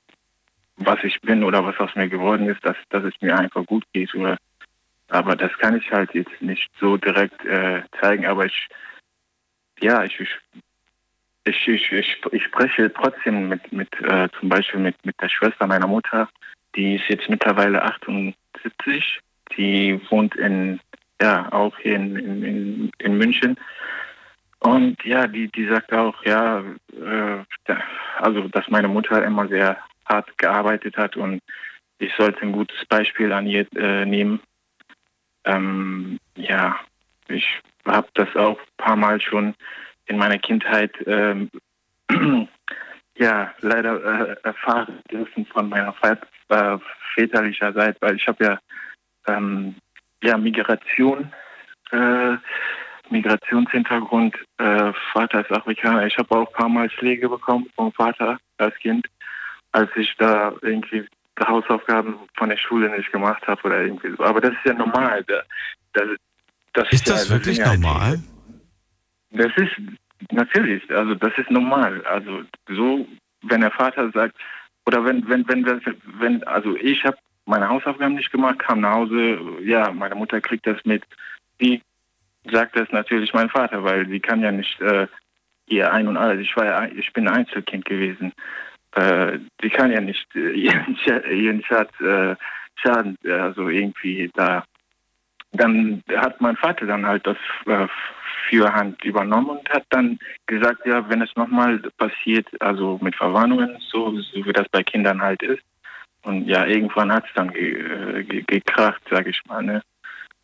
was 0.77 1.03
ich 1.03 1.19
bin 1.21 1.43
oder 1.43 1.63
was 1.65 1.77
aus 1.79 1.95
mir 1.95 2.07
geworden 2.09 2.47
ist, 2.47 2.63
dass, 2.65 2.77
dass 2.89 3.03
es 3.03 3.13
mir 3.21 3.37
einfach 3.37 3.65
gut 3.65 3.83
geht. 3.93 4.13
Oder, 4.15 4.37
aber 5.09 5.35
das 5.35 5.51
kann 5.59 5.77
ich 5.77 5.91
halt 5.91 6.13
jetzt 6.13 6.41
nicht 6.41 6.69
so 6.79 6.97
direkt 6.97 7.45
äh, 7.45 7.83
zeigen. 7.99 8.25
Aber 8.25 8.45
ich, 8.45 8.67
ja, 9.79 10.03
ich, 10.03 10.19
ich, 10.19 10.29
ich, 11.45 11.91
ich, 11.91 12.17
ich, 12.31 12.43
spreche 12.43 12.91
trotzdem 12.93 13.49
mit, 13.49 13.71
mit 13.71 13.89
äh, 14.01 14.29
zum 14.39 14.49
Beispiel 14.49 14.79
mit, 14.79 14.95
mit 15.05 15.19
der 15.21 15.29
Schwester 15.29 15.67
meiner 15.67 15.87
Mutter. 15.87 16.29
Die 16.75 16.95
ist 16.95 17.07
jetzt 17.07 17.29
mittlerweile 17.29 17.83
78. 17.83 19.19
Die 19.57 20.01
wohnt 20.09 20.35
in, 20.35 20.79
ja, 21.21 21.51
auch 21.51 21.77
hier 21.79 21.95
in, 21.95 22.15
in, 22.15 22.43
in, 22.43 22.91
in 22.97 23.17
München. 23.17 23.57
Und 24.59 25.03
ja, 25.03 25.27
die, 25.27 25.49
die 25.49 25.67
sagt 25.67 25.91
auch, 25.91 26.23
ja, 26.23 26.63
äh, 26.93 27.75
also 28.17 28.47
dass 28.47 28.69
meine 28.69 28.87
Mutter 28.87 29.23
immer 29.23 29.47
sehr 29.49 29.77
hart 30.05 30.37
gearbeitet 30.37 30.97
hat 30.97 31.17
und 31.17 31.41
ich 31.99 32.13
sollte 32.15 32.41
ein 32.41 32.51
gutes 32.51 32.85
Beispiel 32.85 33.31
an 33.31 33.47
ihr 33.47 33.65
äh, 33.75 34.05
nehmen. 34.05 34.41
Ähm, 35.45 36.19
ja, 36.35 36.77
ich 37.27 37.45
habe 37.85 38.07
das 38.13 38.35
auch 38.35 38.59
ein 38.59 38.77
paar 38.77 38.95
Mal 38.95 39.21
schon 39.21 39.55
in 40.05 40.17
meiner 40.17 40.37
Kindheit 40.37 40.91
ähm, 41.05 41.49
ja 43.17 43.53
leider 43.61 44.31
äh, 44.31 44.35
erfahren 44.43 44.99
dürfen 45.11 45.45
von 45.45 45.69
meiner 45.69 45.95
äh, 46.49 46.77
väterlicher 47.15 47.73
Seite, 47.73 47.97
weil 48.01 48.15
ich 48.15 48.27
habe 48.27 48.43
ja 48.43 48.59
ähm, 49.27 49.75
ja 50.21 50.37
Migration 50.37 51.31
äh, 51.91 52.37
Migrationshintergrund. 53.09 54.35
Äh, 54.57 54.91
Vater 55.11 55.41
ist 55.41 55.51
Afrikaner. 55.51 56.05
Ich 56.05 56.17
habe 56.17 56.35
auch 56.35 56.47
ein 56.47 56.53
paar 56.53 56.69
Mal 56.69 56.89
Schläge 56.89 57.29
bekommen 57.29 57.69
vom 57.75 57.91
Vater 57.93 58.39
als 58.57 58.75
Kind, 58.79 59.07
als 59.73 59.89
ich 59.95 60.15
da 60.17 60.53
irgendwie 60.61 61.05
Hausaufgaben 61.39 62.15
von 62.35 62.49
der 62.49 62.57
Schule 62.57 62.89
nicht 62.95 63.11
gemacht 63.11 63.45
habe 63.47 63.61
oder 63.63 63.81
irgendwie 63.81 64.11
so. 64.15 64.23
Aber 64.23 64.39
das 64.39 64.53
ist 64.53 64.65
ja 64.65 64.73
normal. 64.73 65.23
Da, 65.27 65.41
das, 65.93 66.09
das 66.73 66.91
Ist 66.91 67.07
ja, 67.07 67.13
das 67.13 67.29
wirklich 67.29 67.57
sind 67.57 67.65
ja- 67.65 67.73
normal? 67.73 68.19
Das 69.31 69.51
ist 69.57 69.71
natürlich, 70.31 70.89
also 70.95 71.15
das 71.15 71.33
ist 71.37 71.49
normal. 71.49 72.05
Also 72.05 72.43
so, 72.69 73.07
wenn 73.41 73.61
der 73.61 73.71
Vater 73.71 74.11
sagt, 74.11 74.35
oder 74.85 75.03
wenn, 75.03 75.27
wenn, 75.27 75.47
wenn, 75.47 75.63
das, 75.63 75.81
wenn, 76.19 76.43
also 76.43 76.75
ich 76.75 77.03
habe 77.03 77.17
meine 77.45 77.67
Hausaufgaben 77.67 78.15
nicht 78.15 78.31
gemacht, 78.31 78.59
kam 78.59 78.81
nach 78.81 78.93
Hause, 78.93 79.39
ja, 79.63 79.91
meine 79.91 80.15
Mutter 80.15 80.39
kriegt 80.39 80.67
das 80.67 80.77
mit. 80.85 81.03
Die 81.59 81.81
sagt 82.51 82.75
das 82.75 82.91
natürlich 82.91 83.33
mein 83.33 83.49
Vater, 83.49 83.83
weil 83.83 84.07
sie 84.07 84.19
kann 84.19 84.41
ja 84.41 84.51
nicht 84.51 84.79
äh, 84.81 85.07
ihr 85.67 85.91
ein 85.91 86.07
und 86.07 86.17
alles. 86.17 86.41
Ich 86.41 86.55
war 86.55 86.65
ja, 86.65 86.85
ich 86.85 87.11
bin 87.13 87.27
ein 87.27 87.37
Einzelkind 87.37 87.85
gewesen. 87.85 88.33
Äh, 88.95 89.39
sie 89.61 89.69
kann 89.69 89.91
ja 89.91 90.01
nicht 90.01 90.27
äh, 90.35 90.51
ihren, 90.51 90.95
Sch- 90.97 91.27
ihren 91.29 91.63
Schatz 91.63 91.91
äh, 92.01 92.35
Schaden, 92.75 93.17
äh, 93.23 93.31
also 93.31 93.69
irgendwie 93.69 94.29
da. 94.35 94.63
Dann 95.51 96.03
hat 96.15 96.41
mein 96.41 96.57
Vater 96.57 96.85
dann 96.85 97.05
halt 97.05 97.25
das 97.27 97.37
äh, 97.67 97.87
für 98.49 98.73
Hand 98.73 99.03
übernommen 99.05 99.49
und 99.49 99.69
hat 99.69 99.85
dann 99.89 100.19
gesagt, 100.47 100.85
ja, 100.85 101.07
wenn 101.09 101.21
es 101.21 101.35
nochmal 101.35 101.79
passiert, 101.97 102.47
also 102.61 102.99
mit 103.01 103.15
Verwarnungen, 103.15 103.77
so, 103.79 104.19
so 104.19 104.45
wie 104.45 104.53
das 104.53 104.67
bei 104.69 104.83
Kindern 104.83 105.21
halt 105.21 105.41
ist. 105.43 105.63
Und 106.23 106.47
ja, 106.47 106.65
irgendwann 106.65 107.11
hat 107.11 107.25
es 107.25 107.33
dann 107.35 107.51
ge, 107.51 107.73
äh, 107.73 108.23
ge, 108.23 108.43
gekracht, 108.47 109.01
sage 109.09 109.29
ich 109.29 109.41
mal. 109.47 109.61
Ne? 109.61 109.81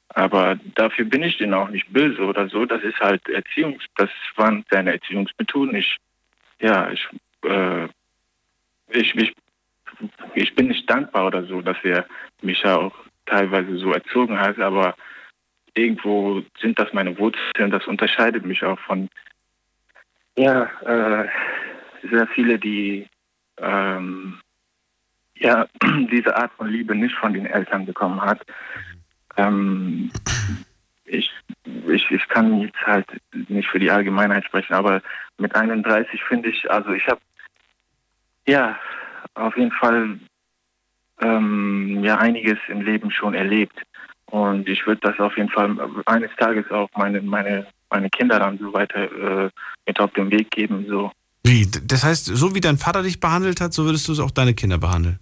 Aber 0.09 0.59
dafür 0.75 1.05
bin 1.05 1.23
ich 1.23 1.37
denen 1.37 1.53
auch 1.53 1.69
nicht 1.69 1.91
böse 1.91 2.21
oder 2.21 2.47
so. 2.49 2.65
Das 2.65 2.83
ist 2.83 2.99
halt 2.99 3.27
Erziehungs, 3.29 3.83
das 3.95 4.09
waren 4.35 4.65
seine 4.69 4.93
Erziehungsmethoden. 4.93 5.75
Ich, 5.75 5.97
ja, 6.59 6.91
ich, 6.91 7.07
äh, 7.45 7.87
ich, 8.89 9.15
ich 9.15 9.33
ich 10.33 10.55
bin 10.55 10.67
nicht 10.67 10.89
dankbar 10.89 11.27
oder 11.27 11.43
so, 11.45 11.61
dass 11.61 11.77
er 11.83 12.05
mich 12.41 12.61
ja 12.61 12.77
auch 12.77 12.95
teilweise 13.25 13.77
so 13.77 13.91
erzogen 13.91 14.39
hat, 14.39 14.59
aber 14.59 14.95
irgendwo 15.73 16.41
sind 16.61 16.79
das 16.79 16.93
meine 16.93 17.17
Wurzeln, 17.17 17.71
das 17.71 17.85
unterscheidet 17.87 18.45
mich 18.45 18.63
auch 18.63 18.79
von 18.79 19.09
ja, 20.37 20.63
äh, 20.85 21.27
sehr 22.09 22.27
viele, 22.27 22.57
die 22.57 23.07
ähm, 23.57 24.39
ja, 25.35 25.67
diese 26.11 26.35
Art 26.35 26.51
von 26.53 26.69
Liebe 26.69 26.95
nicht 26.95 27.15
von 27.15 27.33
den 27.33 27.45
Eltern 27.45 27.85
bekommen 27.85 28.21
hat. 28.21 28.41
Ähm, 29.35 30.11
ich, 31.05 31.29
ich, 31.87 32.11
ich 32.11 32.27
kann 32.29 32.61
jetzt 32.61 32.81
halt 32.85 33.07
nicht 33.49 33.67
für 33.67 33.79
die 33.79 33.91
Allgemeinheit 33.91 34.45
sprechen, 34.45 34.73
aber 34.73 35.01
mit 35.37 35.55
31 35.55 36.23
finde 36.23 36.49
ich, 36.49 36.69
also 36.69 36.91
ich 36.91 37.07
habe 37.07 37.19
ja 38.49 38.77
auf 39.35 39.55
jeden 39.57 39.71
Fall 39.71 40.19
ähm, 41.21 42.03
ja 42.03 42.17
einiges 42.17 42.57
im 42.67 42.81
Leben 42.81 43.11
schon 43.11 43.33
erlebt. 43.33 43.77
Und 44.27 44.67
ich 44.69 44.85
würde 44.85 45.01
das 45.01 45.19
auf 45.19 45.35
jeden 45.37 45.49
Fall 45.49 45.75
eines 46.05 46.29
Tages 46.37 46.69
auch 46.69 46.89
meine, 46.95 47.21
meine, 47.21 47.65
meine 47.89 48.09
Kinder 48.09 48.39
dann 48.39 48.59
so 48.59 48.71
weiter 48.73 49.45
äh, 49.45 49.49
mit 49.87 49.99
auf 49.99 50.11
den 50.13 50.29
Weg 50.29 50.51
geben. 50.51 50.85
So. 50.87 51.11
Wie? 51.43 51.65
Das 51.83 52.03
heißt, 52.03 52.25
so 52.25 52.53
wie 52.53 52.61
dein 52.61 52.77
Vater 52.77 53.01
dich 53.01 53.19
behandelt 53.19 53.59
hat, 53.59 53.73
so 53.73 53.85
würdest 53.85 54.07
du 54.07 54.11
es 54.11 54.19
auch 54.19 54.29
deine 54.31 54.53
Kinder 54.53 54.77
behandeln? 54.77 55.19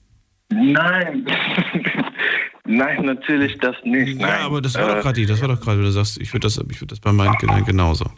Nein. 0.50 1.26
Nein, 2.66 3.06
natürlich 3.06 3.58
das 3.60 3.78
nicht. 3.86 4.20
Ja, 4.20 4.28
Nein. 4.28 4.42
aber 4.42 4.62
das 4.62 4.76
war 4.76 4.90
Äh, 4.90 4.96
doch 4.96 5.02
gerade, 5.04 5.26
das 5.26 5.42
war 5.42 5.48
doch 5.48 5.62
gerade, 5.62 5.82
du 5.82 5.90
sagst, 5.92 6.20
ich 6.20 6.34
würde 6.34 6.48
das, 6.48 6.58
ich 6.58 6.82
würde 6.82 6.88
das 6.88 7.00
bei 7.00 7.14
meinen 7.14 7.38
Kindern 7.38 7.64
genauso. 7.64 8.12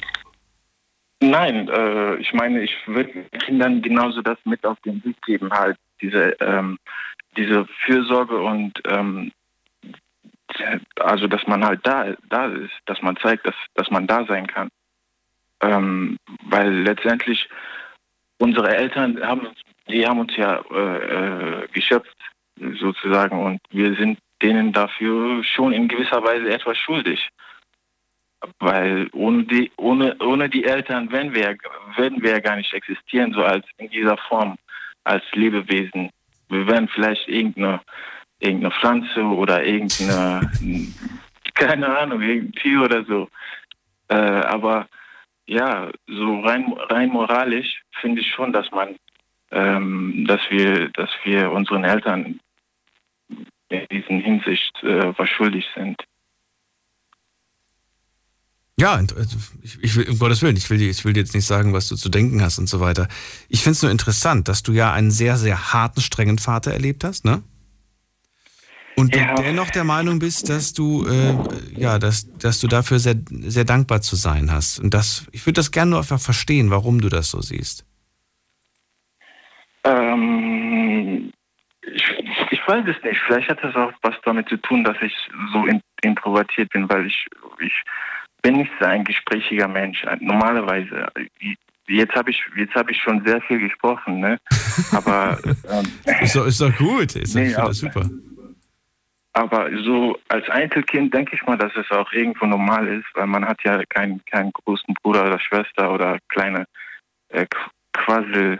Nein, 1.21 1.67
äh, 1.67 2.15
ich 2.15 2.33
meine, 2.33 2.61
ich 2.61 2.75
würde 2.87 3.25
Kindern 3.45 3.81
genauso 3.81 4.21
das 4.21 4.37
mit 4.45 4.65
auf 4.65 4.79
den 4.81 5.03
Weg 5.03 5.21
geben, 5.23 5.51
halt 5.51 5.77
diese, 6.01 6.37
ähm, 6.39 6.77
diese 7.35 7.65
Fürsorge 7.85 8.37
und 8.37 8.81
ähm, 8.87 9.31
also 10.99 11.27
dass 11.27 11.45
man 11.45 11.63
halt 11.63 11.81
da, 11.83 12.13
da 12.29 12.47
ist, 12.47 12.73
dass 12.85 13.01
man 13.01 13.17
zeigt, 13.17 13.45
dass, 13.45 13.55
dass 13.75 13.89
man 13.91 14.07
da 14.07 14.25
sein 14.25 14.47
kann. 14.47 14.69
Ähm, 15.61 16.17
weil 16.45 16.71
letztendlich 16.83 17.49
unsere 18.37 18.75
Eltern 18.75 19.21
haben 19.21 19.41
uns, 19.41 19.59
die 19.89 20.07
haben 20.07 20.19
uns 20.19 20.35
ja 20.37 20.63
äh, 20.71 21.63
äh, 21.63 21.67
geschöpft 21.73 22.15
sozusagen 22.79 23.37
und 23.37 23.59
wir 23.71 23.95
sind 23.95 24.19
denen 24.41 24.71
dafür 24.71 25.43
schon 25.43 25.73
in 25.73 25.87
gewisser 25.87 26.23
Weise 26.23 26.49
etwas 26.49 26.77
schuldig. 26.77 27.29
Weil 28.59 29.09
ohne 29.13 29.43
die, 29.43 29.71
ohne, 29.77 30.15
ohne 30.19 30.49
die 30.49 30.63
Eltern 30.63 31.11
wären 31.11 31.33
wir, 31.33 31.57
würden 31.95 32.21
wir 32.23 32.31
ja 32.31 32.39
gar 32.39 32.55
nicht 32.55 32.73
existieren, 32.73 33.33
so 33.33 33.43
als 33.43 33.65
in 33.77 33.89
dieser 33.89 34.17
Form, 34.17 34.57
als 35.03 35.23
Lebewesen. 35.33 36.09
Wir 36.47 36.67
wären 36.67 36.87
vielleicht 36.87 37.27
irgendeine, 37.27 37.81
irgendeine 38.39 38.73
Pflanze 38.75 39.21
oder 39.23 39.63
irgendeine, 39.63 40.49
keine 41.53 41.97
Ahnung, 41.97 42.21
irgendein 42.21 42.61
Tier 42.61 42.81
oder 42.81 43.03
so. 43.03 43.29
Äh, 44.07 44.15
aber 44.15 44.87
ja, 45.45 45.89
so 46.07 46.39
rein, 46.41 46.73
rein 46.89 47.09
moralisch 47.09 47.81
finde 47.99 48.21
ich 48.21 48.31
schon, 48.31 48.53
dass 48.53 48.69
man, 48.71 48.95
ähm, 49.51 50.25
dass 50.27 50.41
wir, 50.49 50.89
dass 50.89 51.09
wir 51.23 51.51
unseren 51.51 51.83
Eltern 51.83 52.39
in 53.69 53.85
diesen 53.91 54.19
Hinsicht 54.19 54.83
äh, 54.83 55.17
was 55.17 55.29
schuldig 55.29 55.67
sind. 55.75 55.97
Ja, 58.79 58.93
also, 58.93 59.15
ich, 59.61 59.77
ich 59.81 59.95
will, 59.97 60.09
um 60.09 60.17
Gottes 60.19 60.41
Willen, 60.41 60.55
ich 60.55 60.69
will, 60.69 60.77
dir- 60.77 60.89
ich 60.89 61.03
will 61.03 61.11
dir 61.11 61.19
jetzt 61.19 61.35
nicht 61.35 61.45
sagen, 61.45 61.73
was 61.73 61.89
du 61.89 61.97
zu 61.97 62.07
denken 62.07 62.41
hast 62.41 62.59
und 62.59 62.67
so 62.67 62.79
weiter. 62.79 63.09
Ich 63.49 63.61
finde 63.61 63.73
es 63.73 63.81
nur 63.83 63.91
interessant, 63.91 64.47
dass 64.47 64.63
du 64.63 64.71
ja 64.71 64.93
einen 64.93 65.11
sehr, 65.11 65.35
sehr 65.35 65.73
harten, 65.73 65.99
strengen 65.99 66.37
Vater 66.37 66.71
erlebt 66.71 67.03
hast, 67.03 67.25
ne? 67.25 67.43
Und 68.95 69.15
du 69.15 69.19
dennoch 69.19 69.69
der 69.69 69.83
Meinung 69.85 70.19
bist, 70.19 70.49
dass 70.49 70.73
du, 70.73 71.05
äh, 71.05 71.35
ja, 71.73 71.99
dass, 71.99 72.27
dass 72.37 72.59
du 72.61 72.67
dafür 72.67 72.99
sehr, 72.99 73.15
sehr 73.29 73.65
dankbar 73.65 74.01
zu 74.01 74.15
sein 74.15 74.51
hast. 74.51 74.79
Und 74.79 74.93
das, 74.93 75.25
ich 75.31 75.45
würde 75.45 75.53
das 75.55 75.71
gerne 75.71 75.91
nur 75.91 75.99
einfach 75.99 76.19
verstehen, 76.19 76.69
warum 76.69 76.99
du 77.01 77.09
das 77.09 77.29
so 77.31 77.41
siehst. 77.41 77.85
Ähm, 79.85 81.31
ich, 81.81 82.03
ich 82.51 82.59
weiß 82.67 82.85
es 82.87 83.01
nicht. 83.03 83.19
Vielleicht 83.25 83.49
hat 83.49 83.63
das 83.63 83.75
auch 83.75 83.93
was 84.01 84.15
damit 84.25 84.49
zu 84.49 84.57
tun, 84.57 84.83
dass 84.83 84.97
ich 85.01 85.13
so 85.53 85.65
in, 85.65 85.81
introvertiert 86.01 86.69
bin, 86.71 86.89
weil 86.89 87.07
ich, 87.07 87.25
ich 87.59 87.73
bin 88.41 88.67
so 88.79 88.85
ein 88.85 89.03
gesprächiger 89.03 89.67
Mensch. 89.67 90.03
Normalerweise. 90.19 91.07
Jetzt 91.87 92.13
habe 92.15 92.29
ich, 92.31 92.41
jetzt 92.55 92.75
habe 92.75 92.91
ich 92.91 93.01
schon 93.01 93.23
sehr 93.25 93.41
viel 93.41 93.59
gesprochen, 93.59 94.19
ne? 94.19 94.39
Aber 94.91 95.37
ähm, 95.71 95.85
Ist 96.21 96.35
doch, 96.35 96.45
ist 96.45 96.61
doch 96.61 96.75
gut. 96.77 97.15
Ist 97.15 97.35
doch, 97.35 97.41
Nee, 97.41 97.47
ich 97.49 97.55
das 97.55 97.77
super. 97.79 98.09
Aber 99.33 99.69
so 99.83 100.17
als 100.27 100.47
Einzelkind 100.49 101.13
denke 101.13 101.35
ich 101.35 101.41
mal, 101.45 101.57
dass 101.57 101.71
es 101.75 101.89
auch 101.91 102.11
irgendwo 102.11 102.45
normal 102.45 102.87
ist, 102.87 103.05
weil 103.13 103.27
man 103.27 103.45
hat 103.45 103.59
ja 103.63 103.81
keinen 103.89 104.23
keinen 104.25 104.51
großen 104.51 104.93
Bruder 105.01 105.25
oder 105.27 105.39
Schwester 105.39 105.91
oder 105.93 106.17
kleine 106.29 106.65
äh, 107.29 107.45
Qu- 107.45 107.69
Quassel. 107.93 108.59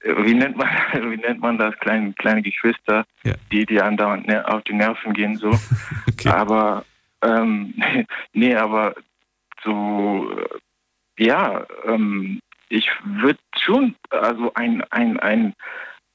äh, 0.00 0.14
Wie 0.24 0.34
nennt 0.34 0.56
man 0.56 0.68
wie 0.94 1.16
nennt 1.18 1.40
man 1.40 1.58
das? 1.58 1.74
Kleine 1.78 2.12
kleine 2.14 2.42
Geschwister, 2.42 3.04
die 3.50 3.66
die 3.66 3.80
andauernd 3.80 4.26
ner- 4.28 4.44
auf 4.52 4.62
die 4.64 4.72
Nerven 4.74 5.12
gehen 5.12 5.36
so. 5.36 5.50
Aber 6.30 6.84
ähm, 7.22 7.74
nee, 8.32 8.54
aber 8.54 8.94
so 9.64 10.36
ja, 11.18 11.66
ähm, 11.84 12.40
ich 12.68 12.88
würde 13.04 13.38
schon 13.58 13.94
also 14.10 14.52
ein 14.54 14.82
ein 14.90 15.18
ein 15.20 15.54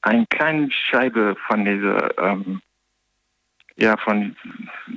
eine 0.02 0.26
kleine 0.26 0.70
Scheibe 0.70 1.36
von 1.46 1.64
dieser 1.64 2.18
ähm, 2.18 2.60
ja 3.76 3.96
von 3.96 4.36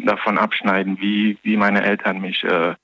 davon 0.03 0.37
abschneiden, 0.37 0.99
wie 0.99 1.37
wie 1.43 1.57
meine 1.57 1.83
Eltern 1.83 2.21
mich 2.21 2.43
äh, 2.43 2.75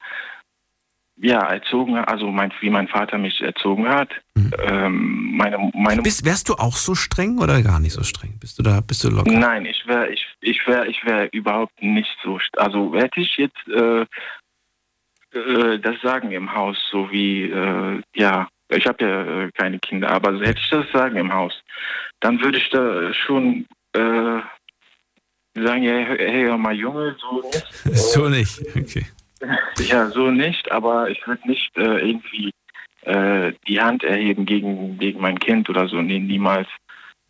ja 1.18 1.40
erzogen, 1.42 1.98
also 1.98 2.32
mein 2.32 2.52
wie 2.60 2.70
mein 2.70 2.88
Vater 2.88 3.18
mich 3.18 3.42
erzogen 3.42 3.88
hat. 3.90 4.10
Ähm, 4.36 5.36
meine 5.36 5.72
meine 5.74 6.02
Bist, 6.02 6.26
wärst 6.26 6.50
du 6.50 6.54
auch 6.56 6.76
so 6.76 6.96
streng 6.96 7.40
oder 7.40 7.62
gar 7.62 7.80
nicht 7.80 7.94
so 7.94 8.04
streng? 8.04 8.38
Bist 8.40 8.60
du 8.60 8.64
da, 8.64 8.82
bist 8.82 9.04
du 9.04 9.10
locker? 9.10 9.32
Nein, 9.32 9.66
ich 9.66 9.86
wäre 9.88 10.10
ich 10.10 10.26
ich 10.42 10.66
wäre 10.68 10.88
ich 10.88 11.04
wäre 11.06 11.26
überhaupt 11.32 11.82
nicht 11.82 12.16
so 12.24 12.40
also 12.58 12.94
hätte 12.96 13.20
ich 13.20 13.36
jetzt 13.38 13.68
äh, 13.68 14.06
äh, 15.38 15.80
das 15.80 16.00
Sagen 16.02 16.32
im 16.32 16.54
Haus, 16.54 16.78
so 16.92 17.12
wie 17.12 17.44
äh, 17.44 18.02
ja 18.16 18.48
ich 18.70 18.86
habe 18.86 19.04
ja 19.04 19.44
äh, 19.44 19.52
keine 19.52 19.80
Kinder, 19.80 20.10
aber 20.12 20.40
hätte 20.40 20.60
ich 20.60 20.70
das 20.70 20.92
Sagen 20.92 21.18
im 21.18 21.34
Haus, 21.34 21.54
dann 22.20 22.40
würde 22.42 22.58
ich 22.58 22.70
da 22.70 23.14
schon 23.14 23.66
äh, 23.94 24.40
sagen, 25.56 25.84
ja, 25.84 25.94
hey, 25.94 26.46
hör 26.46 26.58
mal 26.58 26.76
Junge, 26.76 27.16
so 27.20 27.42
nicht. 27.42 27.68
So 28.14 28.30
nicht, 28.30 28.62
okay. 28.76 29.06
Ja, 29.80 30.10
so 30.10 30.32
nicht, 30.32 30.72
aber 30.72 31.10
ich 31.10 31.26
würde 31.28 31.48
nicht 31.48 31.76
äh, 31.78 32.10
irgendwie 32.10 32.52
äh, 33.02 33.54
die 33.68 33.80
Hand 33.80 34.04
erheben 34.04 34.46
gegen, 34.46 34.98
gegen 34.98 35.22
mein 35.22 35.40
Kind 35.40 35.70
oder 35.70 35.88
so. 35.88 36.02
Nee, 36.02 36.20
niemals. 36.20 36.68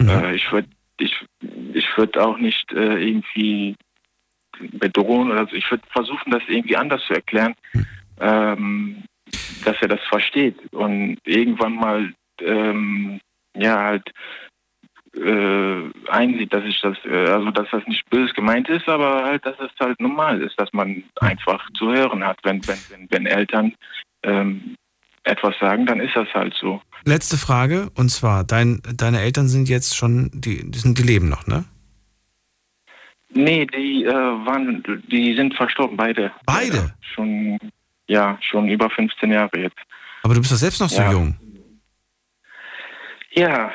Äh, 0.01 0.35
ich 0.35 0.51
würde 0.51 0.67
ich, 0.99 1.25
ich 1.73 1.85
würd 1.97 2.17
auch 2.17 2.37
nicht 2.37 2.71
äh, 2.71 3.07
irgendwie 3.07 3.75
bedrohen 4.59 5.31
oder 5.31 5.45
so. 5.47 5.55
Ich 5.55 5.69
würde 5.69 5.83
versuchen, 5.89 6.31
das 6.31 6.41
irgendwie 6.47 6.77
anders 6.77 7.03
zu 7.05 7.13
erklären, 7.13 7.53
ähm, 8.19 9.03
dass 9.63 9.75
er 9.81 9.89
das 9.89 10.01
versteht 10.09 10.57
und 10.73 11.17
irgendwann 11.25 11.75
mal 11.75 12.13
ähm, 12.41 13.19
ja 13.55 13.83
halt 13.83 14.11
äh, 15.15 16.09
einsieht, 16.09 16.53
dass 16.53 16.63
ich 16.65 16.79
das, 16.81 16.97
äh, 17.05 17.27
also 17.29 17.51
dass 17.51 17.67
das 17.71 17.85
nicht 17.87 18.09
böse 18.09 18.33
gemeint 18.33 18.67
ist, 18.69 18.87
aber 18.87 19.23
halt, 19.23 19.45
dass 19.45 19.59
es 19.59 19.71
halt 19.79 19.99
normal 19.99 20.41
ist, 20.41 20.59
dass 20.59 20.71
man 20.73 21.03
einfach 21.21 21.65
zu 21.77 21.91
hören 21.91 22.25
hat, 22.25 22.39
wenn 22.43 22.65
wenn 22.67 22.77
wenn, 22.89 23.07
wenn 23.09 23.25
Eltern 23.25 23.73
ähm, 24.23 24.75
etwas 25.23 25.55
sagen, 25.59 25.85
dann 25.85 25.99
ist 25.99 26.15
das 26.15 26.27
halt 26.33 26.53
so. 26.59 26.81
Letzte 27.05 27.37
Frage, 27.37 27.89
und 27.95 28.09
zwar, 28.09 28.43
dein, 28.43 28.81
deine 28.95 29.19
Eltern 29.21 29.47
sind 29.47 29.69
jetzt 29.69 29.95
schon, 29.95 30.31
die, 30.33 30.69
die, 30.69 30.79
sind, 30.79 30.97
die 30.97 31.03
leben 31.03 31.29
noch, 31.29 31.47
ne? 31.47 31.65
Nee, 33.33 33.65
die 33.65 34.05
äh, 34.05 34.13
waren, 34.13 34.83
die 35.11 35.35
sind 35.35 35.53
verstorben, 35.53 35.97
beide. 35.97 36.31
Beide? 36.45 36.93
Schon, 37.01 37.59
ja, 38.07 38.37
schon 38.41 38.69
über 38.69 38.89
15 38.89 39.31
Jahre 39.31 39.59
jetzt. 39.59 39.77
Aber 40.23 40.33
du 40.33 40.39
bist 40.39 40.51
doch 40.51 40.57
selbst 40.57 40.79
noch 40.79 40.89
so 40.89 41.01
Ja. 41.01 41.11
jung. 41.11 41.35
Ja, 43.31 43.71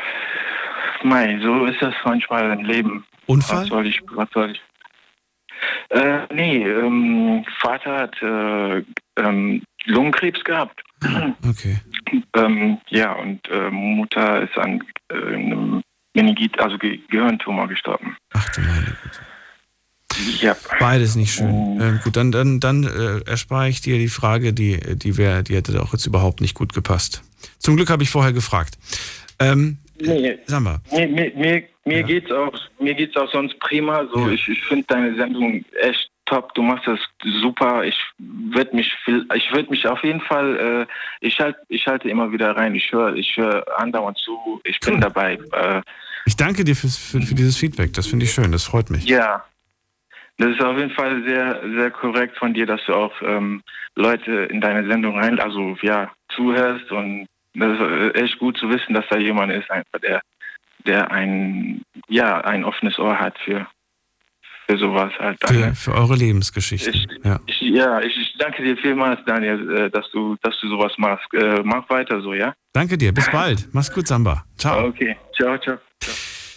mei, 1.05 1.39
so 1.43 1.67
ist 1.67 1.81
das 1.81 1.95
manchmal 2.05 2.51
im 2.59 2.65
Leben. 2.65 3.05
Unfall? 3.27 3.63
Was 3.63 3.69
soll 3.69 3.87
ich, 3.87 4.01
was 4.13 4.29
soll 4.31 4.51
ich? 4.53 4.61
Äh, 5.91 6.27
nee, 6.35 6.65
ähm, 6.67 7.45
Vater 7.61 7.97
hat 7.97 8.23
äh, 8.23 8.85
ähm, 9.17 9.63
Lungenkrebs 9.87 10.43
gehabt. 10.45 10.83
Okay. 11.49 11.79
Ähm, 12.35 12.79
ja, 12.89 13.13
und 13.13 13.41
äh, 13.49 13.71
Mutter 13.71 14.43
ist 14.43 14.57
an 14.57 14.83
äh, 15.09 15.15
einem 15.15 15.83
Meningit, 16.15 16.59
also 16.61 16.79
Ge 16.79 17.01
Gehirntumor 17.09 17.69
gestorben. 17.69 18.17
Ach 18.33 18.49
du 18.51 18.61
meine 18.61 18.97
Güte. 19.03 19.21
Ja. 20.41 20.57
Beides 20.79 21.17
nicht 21.17 21.33
schön. 21.33 21.81
Ähm, 21.81 22.01
gut, 22.05 22.17
dann, 22.17 22.33
dann, 22.33 22.61
dann 22.61 22.85
äh, 22.85 23.21
erspare 23.29 23.69
ich 23.69 23.81
dir 23.81 23.99
die 23.99 24.09
Frage, 24.09 24.53
die, 24.53 24.79
die, 24.97 25.17
wär, 25.17 25.43
die 25.43 25.57
hätte 25.57 25.81
auch 25.83 25.93
jetzt 25.93 26.07
überhaupt 26.07 26.41
nicht 26.41 26.55
gut 26.55 26.75
gepasst. 26.75 27.23
Zum 27.59 27.77
Glück 27.77 27.91
habe 27.91 28.03
ich 28.03 28.11
vorher 28.11 28.33
gefragt. 28.33 28.79
Ähm, 29.39 29.79
Nee, 30.01 30.39
sag 30.47 30.61
mal. 30.63 30.79
Mir, 30.93 31.09
mir, 31.09 31.33
mir, 31.35 31.63
mir 31.85 32.03
geht's 32.03 32.31
auch, 32.31 32.53
mir 32.81 32.95
geht's 32.95 33.17
auch 33.17 33.31
sonst 33.31 33.59
prima. 33.61 34.07
So, 34.13 34.29
ich, 34.31 34.49
ich 34.49 34.63
finde 34.65 34.85
deine 34.89 35.15
Sendung 35.17 35.65
echt 35.81 36.11
top. 36.27 36.55
Du 36.55 36.63
machst 36.63 36.87
das 36.87 36.99
super. 37.41 37.85
Ich 37.85 37.97
würde 38.19 38.75
mich, 38.77 38.93
viel, 39.05 39.27
ich 39.35 39.53
würde 39.53 39.71
mich 39.71 39.87
auf 39.87 40.03
jeden 40.03 40.21
Fall, 40.21 40.87
äh, 40.89 41.27
ich 41.27 41.39
halte, 41.41 41.59
ich 41.69 41.87
halte 41.87 42.09
immer 42.09 42.33
wieder 42.33 42.57
rein. 42.57 42.75
Ich 42.75 42.91
höre, 42.93 43.15
ich 43.15 43.37
höre 43.37 43.65
andauernd 43.79 44.19
zu. 44.19 44.61
Ich 44.65 44.79
bin 44.81 45.01
dabei. 45.01 45.39
Äh, 45.53 45.83
Ich 46.25 46.37
danke 46.37 46.65
dir 46.65 46.75
fürs, 46.77 46.97
für, 46.97 47.21
für 47.21 47.35
dieses 47.35 47.57
Feedback. 47.59 47.93
Das 47.93 48.07
finde 48.07 48.25
ich 48.25 48.33
schön. 48.33 48.51
Das 48.53 48.65
freut 48.65 48.91
mich. 48.91 49.05
ja. 49.05 49.45
Das 50.39 50.49
ist 50.49 50.63
auf 50.63 50.77
jeden 50.79 50.91
Fall 50.91 51.23
sehr, 51.25 51.61
sehr 51.77 51.91
korrekt 51.91 52.37
von 52.39 52.55
dir, 52.55 52.65
dass 52.65 52.81
du 52.87 52.95
auch 52.95 53.13
ähm, 53.23 53.63
Leute 53.95 54.33
in 54.51 54.63
deine 54.63 54.89
Sendung 54.89 55.17
rein, 55.19 55.39
also 55.39 55.77
ja, 55.83 56.11
zuhörst 56.35 56.91
und 56.91 57.27
das 57.55 57.79
ist 57.79 58.17
echt 58.17 58.39
gut 58.39 58.57
zu 58.59 58.69
wissen, 58.69 58.95
dass 58.95 59.05
da 59.11 59.19
jemand 59.19 59.53
ist, 59.53 59.71
einfach 59.71 60.01
der, 60.01 60.23
der 60.87 61.11
ein, 61.11 61.83
ja, 62.09 62.41
ein 62.41 62.65
offenes 62.65 62.99
Ohr 62.99 63.19
hat 63.19 63.35
für, 63.45 63.67
für 64.67 64.79
sowas 64.79 65.13
halt. 65.19 65.39
Für, 65.45 65.75
für 65.75 65.95
eure 65.95 66.17
Lebensgeschichte. 66.17 66.91
Ich, 66.91 67.07
ja. 67.25 67.41
ich, 67.47 67.61
ja, 67.61 68.01
ich, 68.01 68.17
ich 68.17 68.35
danke 68.39 68.63
dir 68.63 68.77
vielmals, 68.77 69.21
Daniel, 69.27 69.77
äh, 69.77 69.91
dass 69.91 70.09
du, 70.13 70.37
dass 70.43 70.59
du 70.61 70.69
sowas 70.69 70.93
machst. 70.97 71.27
Äh, 71.35 71.63
mach 71.63 71.89
weiter 71.91 72.23
so, 72.23 72.35
ja? 72.35 72.55
Danke 72.73 72.97
dir. 72.97 73.13
Bis 73.13 73.31
bald. 73.31 73.69
Mach's 73.73 73.93
gut, 73.93 74.07
Samba. 74.07 74.45
Ciao. 74.57 74.87
Okay, 74.87 75.17
ciao, 75.37 75.59
ciao. 75.59 75.79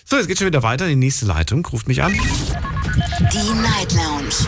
So, 0.06 0.18
jetzt 0.18 0.28
geht's 0.28 0.40
schon 0.40 0.48
wieder 0.48 0.64
weiter. 0.64 0.88
Die 0.88 0.96
nächste 0.96 1.26
Leitung. 1.26 1.66
Ruft 1.66 1.88
mich 1.88 2.04
an. 2.04 2.14
Die 2.14 3.54
Night 3.62 3.94
Lounge 3.94 4.48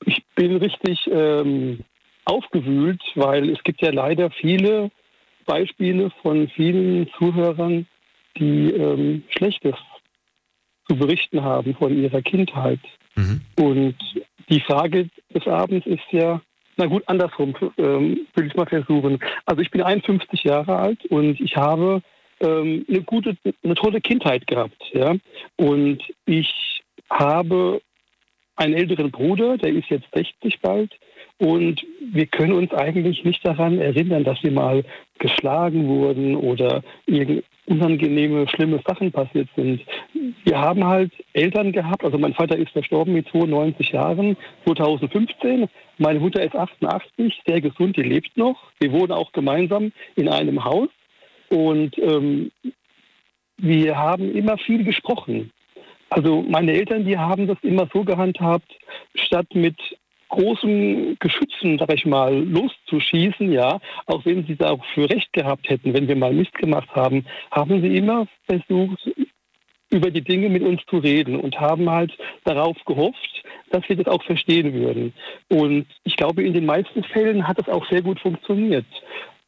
ich 0.05 0.23
bin 0.35 0.57
richtig 0.57 1.09
ähm, 1.11 1.79
aufgewühlt, 2.25 3.01
weil 3.15 3.49
es 3.49 3.63
gibt 3.63 3.81
ja 3.81 3.91
leider 3.91 4.29
viele 4.31 4.91
Beispiele 5.45 6.11
von 6.21 6.47
vielen 6.49 7.09
Zuhörern, 7.17 7.87
die 8.37 8.71
ähm, 8.71 9.23
Schlechtes 9.29 9.75
zu 10.87 10.95
berichten 10.95 11.43
haben 11.43 11.75
von 11.75 11.97
ihrer 11.97 12.21
Kindheit. 12.21 12.79
Und 13.57 13.95
die 14.49 14.61
Frage 14.61 15.09
des 15.33 15.45
Abends 15.47 15.85
ist 15.85 16.03
ja, 16.11 16.41
na 16.77 16.85
gut, 16.85 17.03
andersrum 17.07 17.53
ähm, 17.77 18.27
will 18.35 18.47
ich 18.47 18.55
mal 18.55 18.65
versuchen. 18.65 19.19
Also 19.45 19.61
ich 19.61 19.71
bin 19.71 19.81
51 19.81 20.43
Jahre 20.43 20.77
alt 20.77 21.05
und 21.05 21.39
ich 21.39 21.55
habe 21.57 22.01
ähm, 22.41 22.85
eine 22.87 23.01
gute, 23.01 23.37
eine 23.63 23.75
tolle 23.75 24.01
Kindheit 24.01 24.47
gehabt, 24.47 24.81
ja. 24.93 25.15
Und 25.57 26.03
ich 26.25 26.81
habe 27.09 27.81
einen 28.55 28.73
älteren 28.73 29.11
Bruder, 29.11 29.57
der 29.57 29.71
ist 29.73 29.89
jetzt 29.89 30.07
60 30.13 30.59
bald. 30.61 30.91
Und 31.37 31.83
wir 32.13 32.27
können 32.27 32.53
uns 32.53 32.71
eigentlich 32.71 33.23
nicht 33.23 33.45
daran 33.45 33.79
erinnern, 33.79 34.23
dass 34.23 34.43
wir 34.43 34.51
mal 34.51 34.83
geschlagen 35.17 35.87
wurden 35.87 36.35
oder 36.35 36.83
irgend 37.07 37.43
unangenehme, 37.65 38.47
schlimme 38.47 38.79
Sachen 38.85 39.11
passiert 39.11 39.49
sind. 39.55 39.81
Wir 40.43 40.59
haben 40.59 40.85
halt 40.85 41.11
Eltern 41.33 41.71
gehabt, 41.71 42.03
also 42.03 42.17
mein 42.17 42.33
Vater 42.33 42.57
ist 42.57 42.71
verstorben 42.71 43.13
mit 43.13 43.27
92 43.29 43.91
Jahren, 43.91 44.37
2015. 44.65 45.67
Meine 45.97 46.19
Mutter 46.19 46.43
ist 46.43 46.55
88, 46.55 47.41
sehr 47.47 47.61
gesund, 47.61 47.97
die 47.97 48.03
lebt 48.03 48.35
noch. 48.37 48.71
Wir 48.79 48.91
wohnen 48.91 49.11
auch 49.11 49.31
gemeinsam 49.31 49.91
in 50.15 50.27
einem 50.27 50.63
Haus. 50.63 50.89
Und 51.51 51.97
ähm, 51.97 52.51
wir 53.57 53.97
haben 53.97 54.33
immer 54.33 54.57
viel 54.57 54.83
gesprochen. 54.85 55.51
Also 56.09 56.41
meine 56.41 56.71
Eltern, 56.71 57.05
die 57.05 57.17
haben 57.17 57.45
das 57.47 57.57
immer 57.61 57.87
so 57.93 58.03
gehandhabt, 58.03 58.71
statt 59.15 59.47
mit 59.53 59.75
großen 60.29 61.17
Geschützen, 61.19 61.77
sag 61.77 61.93
ich 61.93 62.05
mal, 62.05 62.33
loszuschießen, 62.33 63.51
ja, 63.51 63.79
auch 64.05 64.25
wenn 64.25 64.45
sie 64.47 64.55
da 64.55 64.69
auch 64.69 64.85
für 64.93 65.09
recht 65.09 65.33
gehabt 65.33 65.69
hätten, 65.69 65.93
wenn 65.93 66.07
wir 66.07 66.15
mal 66.15 66.33
Mist 66.33 66.53
gemacht 66.53 66.89
haben, 66.95 67.25
haben 67.51 67.81
sie 67.81 67.97
immer 67.97 68.27
versucht, 68.45 69.11
über 69.89 70.09
die 70.09 70.21
Dinge 70.21 70.47
mit 70.47 70.63
uns 70.63 70.81
zu 70.89 70.99
reden 70.99 71.35
und 71.35 71.59
haben 71.59 71.89
halt 71.89 72.17
darauf 72.45 72.77
gehofft, 72.85 73.43
dass 73.71 73.87
wir 73.89 73.97
das 73.97 74.07
auch 74.07 74.23
verstehen 74.23 74.73
würden. 74.73 75.13
Und 75.49 75.85
ich 76.05 76.15
glaube, 76.15 76.43
in 76.43 76.53
den 76.53 76.65
meisten 76.65 77.03
Fällen 77.03 77.45
hat 77.45 77.59
das 77.59 77.67
auch 77.67 77.85
sehr 77.89 78.01
gut 78.01 78.21
funktioniert. 78.21 78.85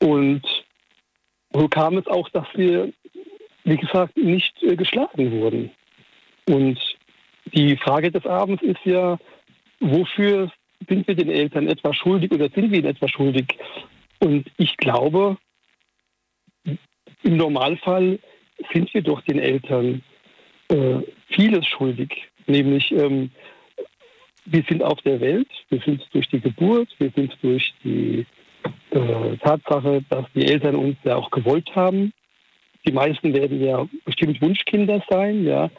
Und 0.01 0.43
so 1.53 1.67
kam 1.67 1.97
es 1.97 2.07
auch, 2.07 2.29
dass 2.29 2.47
wir, 2.55 2.91
wie 3.63 3.77
gesagt, 3.77 4.17
nicht 4.17 4.61
äh, 4.63 4.75
geschlagen 4.75 5.31
wurden. 5.31 5.71
Und 6.47 6.79
die 7.45 7.77
Frage 7.77 8.11
des 8.11 8.25
Abends 8.25 8.63
ist 8.63 8.83
ja, 8.85 9.17
wofür 9.79 10.51
sind 10.87 11.07
wir 11.07 11.15
den 11.15 11.29
Eltern 11.29 11.67
etwas 11.67 11.95
schuldig 11.95 12.31
oder 12.31 12.49
sind 12.49 12.71
wir 12.71 12.79
ihnen 12.79 12.87
etwas 12.87 13.11
schuldig? 13.11 13.57
Und 14.19 14.49
ich 14.57 14.75
glaube, 14.77 15.37
im 17.23 17.37
Normalfall 17.37 18.19
sind 18.73 18.93
wir 18.93 19.01
doch 19.01 19.21
den 19.21 19.39
Eltern 19.39 20.03
äh, 20.69 20.99
vieles 21.29 21.65
schuldig. 21.67 22.29
Nämlich, 22.47 22.91
ähm, 22.91 23.31
wir 24.45 24.63
sind 24.67 24.83
auf 24.83 25.01
der 25.01 25.21
Welt, 25.21 25.47
wir 25.69 25.79
sind 25.81 26.05
durch 26.11 26.27
die 26.27 26.41
Geburt, 26.41 26.89
wir 26.99 27.11
sind 27.15 27.37
durch 27.41 27.73
die 27.83 28.25
äh, 28.91 29.37
Tatsache, 29.37 30.03
dass 30.09 30.25
die 30.35 30.45
Eltern 30.45 30.75
uns 30.75 30.97
ja 31.03 31.15
auch 31.15 31.31
gewollt 31.31 31.69
haben. 31.75 32.13
Die 32.85 32.91
meisten 32.91 33.33
werden 33.33 33.63
ja 33.63 33.87
bestimmt 34.05 34.41
Wunschkinder 34.41 35.01
sein, 35.09 35.45
ja. 35.45 35.69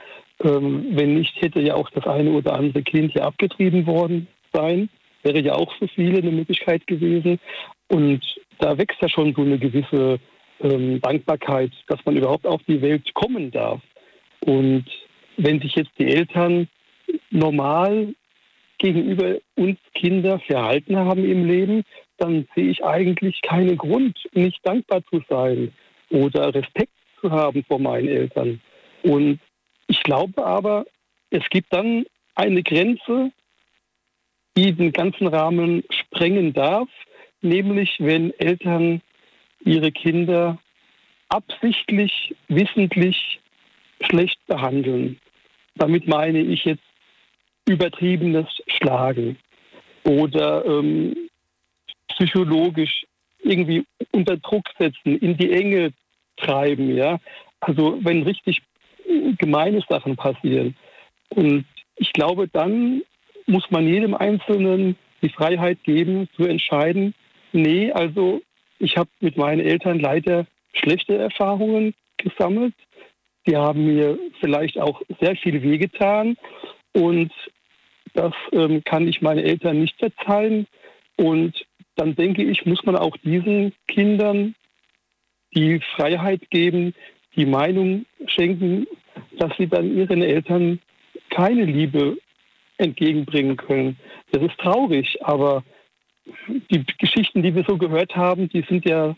Ähm, 0.43 0.86
wenn 0.90 1.15
nicht, 1.15 1.40
hätte 1.40 1.61
ja 1.61 1.74
auch 1.74 1.89
das 1.90 2.06
eine 2.06 2.31
oder 2.31 2.55
andere 2.55 2.82
Kind 2.82 3.15
ja 3.15 3.24
abgetrieben 3.24 3.86
worden 3.86 4.27
sein. 4.52 4.89
Wäre 5.23 5.40
ja 5.40 5.55
auch 5.55 5.73
für 5.77 5.89
viele 5.89 6.19
eine 6.19 6.32
Möglichkeit 6.32 6.86
gewesen. 6.86 7.39
Und 7.89 8.20
da 8.59 8.77
wächst 8.77 9.01
ja 9.01 9.09
schon 9.09 9.35
so 9.35 9.43
eine 9.43 9.59
gewisse 9.59 10.19
ähm, 10.61 11.01
Dankbarkeit, 11.01 11.73
dass 11.89 12.05
man 12.05 12.16
überhaupt 12.16 12.47
auf 12.47 12.62
die 12.66 12.81
Welt 12.82 13.12
kommen 13.15 13.51
darf. 13.51 13.81
Und 14.40 14.85
wenn 15.36 15.61
sich 15.61 15.74
jetzt 15.74 15.93
die 15.98 16.06
Eltern 16.06 16.69
normal 17.31 18.15
gegenüber 18.78 19.36
uns 19.56 19.78
Kinder 19.94 20.39
verhalten 20.40 20.97
haben 20.97 21.24
im 21.24 21.47
Leben, 21.47 21.85
dann 22.19 22.47
sehe 22.55 22.70
ich 22.70 22.85
eigentlich 22.85 23.41
keinen 23.43 23.77
Grund, 23.77 24.19
nicht 24.32 24.61
dankbar 24.65 25.03
zu 25.11 25.23
sein 25.28 25.73
oder 26.11 26.55
Respekt 26.55 26.93
zu 27.20 27.31
haben 27.31 27.65
vor 27.65 27.78
meinen 27.78 28.09
Eltern. 28.09 28.61
Und 29.03 29.41
ich 29.86 30.03
glaube 30.03 30.45
aber, 30.45 30.86
es 31.31 31.45
gibt 31.51 31.73
dann 31.73 32.05
eine 32.35 32.62
Grenze, 32.62 33.31
die 34.57 34.73
den 34.73 34.93
ganzen 34.93 35.27
Rahmen 35.27 35.82
sprengen 35.91 36.53
darf, 36.53 36.89
nämlich 37.43 37.97
wenn 37.99 38.32
Eltern 38.39 39.03
ihre 39.65 39.91
Kinder 39.91 40.59
absichtlich, 41.28 42.35
wissentlich 42.49 43.41
schlecht 44.01 44.39
behandeln. 44.47 45.19
Damit 45.74 46.07
meine 46.07 46.41
ich 46.41 46.65
jetzt 46.65 46.82
übertriebenes 47.66 48.47
Schlagen 48.69 49.36
oder 50.05 50.65
ähm, 50.65 51.15
psychologisch 52.16 53.05
irgendwie 53.43 53.85
unter 54.12 54.36
Druck 54.36 54.65
setzen, 54.78 55.19
in 55.19 55.36
die 55.36 55.53
Enge 55.53 55.93
treiben, 56.36 56.97
ja. 56.97 57.19
Also 57.61 57.99
wenn 58.03 58.23
richtig 58.23 58.62
gemeine 59.39 59.82
Sachen 59.89 60.16
passieren. 60.16 60.77
Und 61.31 61.65
ich 61.97 62.12
glaube, 62.12 62.49
dann 62.49 63.03
muss 63.47 63.70
man 63.70 63.86
jedem 63.86 64.15
Einzelnen 64.15 64.97
die 65.23 65.28
Freiheit 65.28 65.82
geben, 65.85 66.28
zu 66.36 66.45
entscheiden, 66.45 67.15
nee, 67.53 67.93
also 67.93 68.43
ich 68.78 68.97
habe 68.97 69.09
mit 69.20 69.36
meinen 69.36 69.61
Eltern 69.61 70.01
leider 70.01 70.47
schlechte 70.73 71.16
Erfahrungen 71.16 71.95
gesammelt. 72.16 72.74
Die 73.47 73.57
haben 73.57 73.85
mir 73.86 74.19
vielleicht 74.41 74.78
auch 74.78 75.03
sehr 75.20 75.36
viel 75.36 75.62
wehgetan 75.62 76.36
und 76.93 77.32
das 78.15 78.32
ähm, 78.53 78.82
kann 78.85 79.07
ich 79.09 79.23
meinen 79.23 79.45
Eltern 79.45 79.81
nicht 79.81 79.99
verzeihen. 79.99 80.66
Und 81.16 81.66
dann 81.97 82.15
denke 82.15 82.43
ich, 82.43 82.66
muss 82.66 82.85
man 82.85 82.97
auch 82.97 83.16
diesen 83.19 83.73
Kindern 83.89 84.55
die 85.55 85.81
Freiheit 85.95 86.51
geben, 86.51 86.95
die 87.37 87.47
Meinung 87.47 88.07
schenken, 88.27 88.87
dass 89.39 89.57
sie 89.57 89.66
dann 89.66 89.97
ihren 89.97 90.23
Eltern 90.23 90.81
keine 91.31 91.65
Liebe 91.65 92.19
entgegenbringen 92.79 93.57
können. 93.57 93.97
Das 94.33 94.43
ist 94.43 94.59
traurig, 94.59 95.19
aber 95.23 95.62
die 96.71 96.85
Geschichten, 96.99 97.43
die 97.43 97.55
wir 97.55 97.65
so 97.66 97.77
gehört 97.77 98.16
haben, 98.16 98.49
die 98.49 98.65
sind 98.69 98.89
ja, 98.89 99.15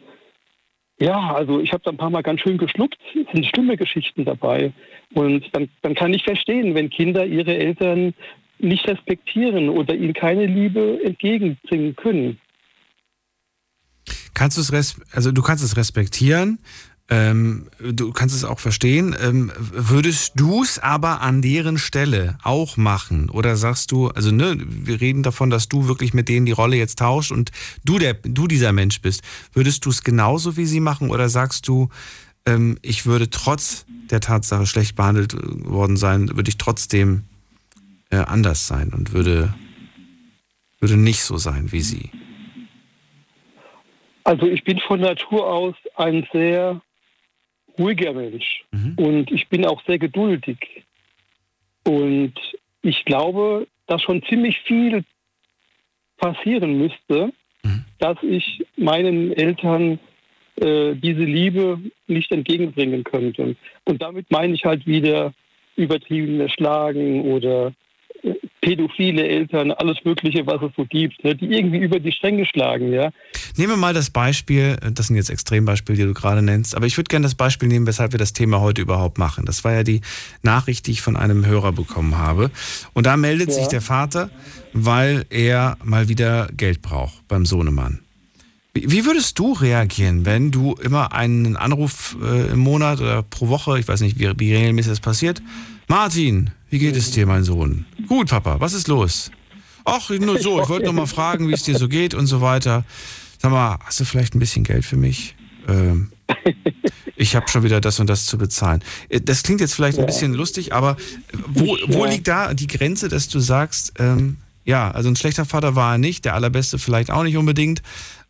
ja, 1.00 1.34
also 1.34 1.60
ich 1.60 1.72
habe 1.72 1.82
da 1.84 1.90
ein 1.90 1.96
paar 1.96 2.10
Mal 2.10 2.22
ganz 2.22 2.40
schön 2.40 2.58
geschluckt, 2.58 2.98
es 3.14 3.32
sind 3.32 3.46
schlimme 3.46 3.76
Geschichten 3.76 4.24
dabei. 4.24 4.72
Und 5.14 5.44
dann, 5.54 5.68
dann 5.82 5.94
kann 5.94 6.12
ich 6.12 6.24
verstehen, 6.24 6.74
wenn 6.74 6.90
Kinder 6.90 7.24
ihre 7.24 7.56
Eltern 7.56 8.14
nicht 8.58 8.88
respektieren 8.88 9.68
oder 9.68 9.94
ihnen 9.94 10.14
keine 10.14 10.46
Liebe 10.46 11.00
entgegenbringen 11.04 11.94
können. 11.96 12.40
Kannst 14.36 14.58
du 14.58 14.76
es, 14.76 14.96
also 15.12 15.32
du 15.32 15.40
kannst 15.40 15.64
es 15.64 15.78
respektieren, 15.78 16.58
ähm, 17.08 17.68
du 17.80 18.12
kannst 18.12 18.36
es 18.36 18.44
auch 18.44 18.60
verstehen. 18.60 19.16
Ähm, 19.18 19.50
würdest 19.56 20.32
du 20.36 20.62
es 20.62 20.78
aber 20.78 21.22
an 21.22 21.40
deren 21.40 21.78
Stelle 21.78 22.36
auch 22.42 22.76
machen? 22.76 23.30
Oder 23.30 23.56
sagst 23.56 23.92
du, 23.92 24.08
also 24.08 24.30
ne, 24.32 24.58
wir 24.58 25.00
reden 25.00 25.22
davon, 25.22 25.48
dass 25.48 25.70
du 25.70 25.88
wirklich 25.88 26.12
mit 26.12 26.28
denen 26.28 26.44
die 26.44 26.52
Rolle 26.52 26.76
jetzt 26.76 26.98
tauscht 26.98 27.32
und 27.32 27.50
du, 27.82 27.98
der, 27.98 28.12
du 28.12 28.46
dieser 28.46 28.74
Mensch 28.74 29.00
bist. 29.00 29.22
Würdest 29.54 29.86
du 29.86 29.88
es 29.88 30.02
genauso 30.02 30.58
wie 30.58 30.66
sie 30.66 30.80
machen 30.80 31.08
oder 31.08 31.30
sagst 31.30 31.66
du, 31.66 31.88
ähm, 32.44 32.76
ich 32.82 33.06
würde 33.06 33.30
trotz 33.30 33.86
der 34.10 34.20
Tatsache 34.20 34.66
schlecht 34.66 34.96
behandelt 34.96 35.32
äh, 35.32 35.64
worden 35.64 35.96
sein, 35.96 36.28
würde 36.36 36.50
ich 36.50 36.58
trotzdem 36.58 37.24
äh, 38.10 38.16
anders 38.16 38.66
sein 38.66 38.92
und 38.92 39.14
würde, 39.14 39.54
würde 40.78 40.98
nicht 40.98 41.22
so 41.22 41.38
sein 41.38 41.72
wie 41.72 41.80
sie? 41.80 42.10
Also 44.26 44.48
ich 44.48 44.64
bin 44.64 44.80
von 44.80 44.98
Natur 44.98 45.46
aus 45.46 45.76
ein 45.94 46.26
sehr 46.32 46.80
ruhiger 47.78 48.12
Mensch 48.12 48.64
mhm. 48.72 48.94
und 48.96 49.30
ich 49.30 49.48
bin 49.48 49.64
auch 49.64 49.80
sehr 49.86 50.00
geduldig. 50.00 50.58
Und 51.84 52.34
ich 52.82 53.04
glaube, 53.04 53.68
dass 53.86 54.02
schon 54.02 54.24
ziemlich 54.24 54.58
viel 54.62 55.04
passieren 56.16 56.76
müsste, 56.76 57.32
mhm. 57.62 57.84
dass 58.00 58.20
ich 58.22 58.66
meinen 58.76 59.32
Eltern 59.32 60.00
äh, 60.56 60.96
diese 60.96 61.22
Liebe 61.22 61.78
nicht 62.08 62.32
entgegenbringen 62.32 63.04
könnte. 63.04 63.54
Und 63.84 64.02
damit 64.02 64.28
meine 64.32 64.54
ich 64.54 64.64
halt 64.64 64.88
wieder 64.88 65.34
übertriebene 65.76 66.48
Schlagen 66.48 67.30
oder 67.30 67.72
pädophile 68.60 69.26
Eltern, 69.26 69.70
alles 69.70 69.98
Mögliche, 70.04 70.46
was 70.46 70.60
es 70.62 70.70
so 70.76 70.84
gibt, 70.84 71.22
ne, 71.24 71.34
die 71.34 71.46
irgendwie 71.46 71.78
über 71.78 72.00
die 72.00 72.12
Stränge 72.12 72.46
schlagen, 72.46 72.92
ja. 72.92 73.10
Nehmen 73.56 73.72
wir 73.72 73.76
mal 73.76 73.94
das 73.94 74.10
Beispiel, 74.10 74.76
das 74.92 75.06
sind 75.06 75.16
jetzt 75.16 75.30
Extrembeispiele, 75.30 75.98
die 75.98 76.04
du 76.04 76.14
gerade 76.14 76.42
nennst, 76.42 76.74
aber 76.74 76.86
ich 76.86 76.96
würde 76.96 77.08
gerne 77.08 77.24
das 77.24 77.34
Beispiel 77.34 77.68
nehmen, 77.68 77.86
weshalb 77.86 78.12
wir 78.12 78.18
das 78.18 78.32
Thema 78.32 78.60
heute 78.60 78.82
überhaupt 78.82 79.18
machen. 79.18 79.46
Das 79.46 79.64
war 79.64 79.72
ja 79.72 79.82
die 79.82 80.00
Nachricht, 80.42 80.86
die 80.86 80.92
ich 80.92 81.02
von 81.02 81.16
einem 81.16 81.46
Hörer 81.46 81.72
bekommen 81.72 82.18
habe. 82.18 82.50
Und 82.92 83.06
da 83.06 83.16
meldet 83.16 83.48
ja. 83.48 83.54
sich 83.54 83.68
der 83.68 83.80
Vater, 83.80 84.30
weil 84.72 85.24
er 85.30 85.76
mal 85.84 86.08
wieder 86.08 86.48
Geld 86.56 86.82
braucht 86.82 87.26
beim 87.28 87.46
Sohnemann. 87.46 88.00
Wie 88.74 89.06
würdest 89.06 89.38
du 89.38 89.52
reagieren, 89.54 90.26
wenn 90.26 90.50
du 90.50 90.74
immer 90.74 91.12
einen 91.12 91.56
Anruf 91.56 92.16
äh, 92.22 92.52
im 92.52 92.58
Monat 92.58 93.00
oder 93.00 93.22
pro 93.22 93.48
Woche, 93.48 93.78
ich 93.78 93.88
weiß 93.88 94.02
nicht, 94.02 94.18
wie, 94.18 94.30
wie 94.36 94.54
regelmäßig 94.54 94.92
das 94.92 95.00
passiert, 95.00 95.40
Martin, 95.88 96.50
wie 96.76 96.80
geht 96.80 96.96
es 96.96 97.10
dir, 97.10 97.24
mein 97.24 97.42
Sohn? 97.42 97.86
Gut, 98.06 98.28
Papa, 98.28 98.60
was 98.60 98.74
ist 98.74 98.86
los? 98.86 99.30
Ach, 99.86 100.10
nur 100.10 100.38
so, 100.38 100.60
ich 100.60 100.68
wollte 100.68 100.84
nur 100.84 100.92
mal 100.92 101.06
fragen, 101.06 101.48
wie 101.48 101.54
es 101.54 101.62
dir 101.62 101.74
so 101.78 101.88
geht 101.88 102.12
und 102.12 102.26
so 102.26 102.42
weiter. 102.42 102.84
Sag 103.38 103.50
mal, 103.50 103.78
hast 103.82 103.98
du 103.98 104.04
vielleicht 104.04 104.34
ein 104.34 104.40
bisschen 104.40 104.62
Geld 104.62 104.84
für 104.84 104.98
mich? 104.98 105.36
Ähm, 105.66 106.12
ich 107.16 107.34
habe 107.34 107.48
schon 107.48 107.62
wieder 107.62 107.80
das 107.80 107.98
und 107.98 108.10
das 108.10 108.26
zu 108.26 108.36
bezahlen. 108.36 108.84
Äh, 109.08 109.22
das 109.22 109.42
klingt 109.42 109.62
jetzt 109.62 109.72
vielleicht 109.72 109.98
ein 109.98 110.04
bisschen 110.04 110.34
lustig, 110.34 110.74
aber 110.74 110.98
wo, 111.46 111.78
wo 111.86 112.04
liegt 112.04 112.28
da 112.28 112.52
die 112.52 112.66
Grenze, 112.66 113.08
dass 113.08 113.28
du 113.28 113.40
sagst, 113.40 113.94
ähm, 113.98 114.36
ja, 114.66 114.90
also 114.90 115.08
ein 115.08 115.16
schlechter 115.16 115.46
Vater 115.46 115.76
war 115.76 115.94
er 115.94 115.98
nicht, 115.98 116.26
der 116.26 116.34
allerbeste 116.34 116.78
vielleicht 116.78 117.10
auch 117.10 117.22
nicht 117.22 117.38
unbedingt, 117.38 117.80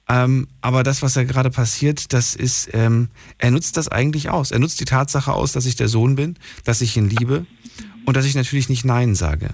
ähm, 0.08 0.46
aber 0.60 0.82
das, 0.82 1.02
was 1.02 1.14
da 1.14 1.24
gerade 1.24 1.50
passiert, 1.50 2.12
das 2.12 2.34
ist, 2.36 2.68
ähm, 2.72 3.08
er 3.38 3.50
nutzt 3.50 3.76
das 3.76 3.88
eigentlich 3.88 4.30
aus. 4.30 4.52
Er 4.52 4.60
nutzt 4.60 4.78
die 4.80 4.84
Tatsache 4.84 5.32
aus, 5.32 5.52
dass 5.52 5.66
ich 5.66 5.74
der 5.74 5.88
Sohn 5.88 6.14
bin, 6.14 6.36
dass 6.64 6.80
ich 6.80 6.96
ihn 6.96 7.10
liebe 7.10 7.44
und 8.04 8.16
dass 8.16 8.24
ich 8.24 8.36
natürlich 8.36 8.68
nicht 8.68 8.84
Nein 8.84 9.16
sage. 9.16 9.50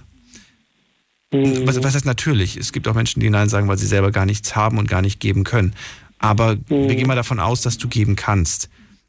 Mhm. 1.33 1.67
Was, 1.67 1.83
was 1.83 1.95
heißt 1.95 2.05
natürlich? 2.05 2.59
Es 2.59 2.73
gibt 2.73 2.87
auch 2.87 2.95
Menschen, 2.95 3.21
die 3.21 3.31
Nein 3.31 3.49
sagen, 3.49 3.67
weil 3.69 3.79
sie 3.79 3.87
selber 3.87 4.11
gar 4.11 4.27
nichts 4.27 4.55
haben 4.55 4.77
und 4.77 4.89
gar 4.89 5.01
nicht 5.01 5.21
geben 5.21 5.45
können. 5.45 5.75
Aber 6.19 6.57
mhm. 6.57 6.61
wir 6.69 6.95
gehen 6.97 7.07
mal 7.07 7.17
davon 7.17 7.41
aus, 7.41 7.63
dass 7.63 7.79
du 7.79 7.89
geben 7.89 8.15
kannst. 8.15 8.69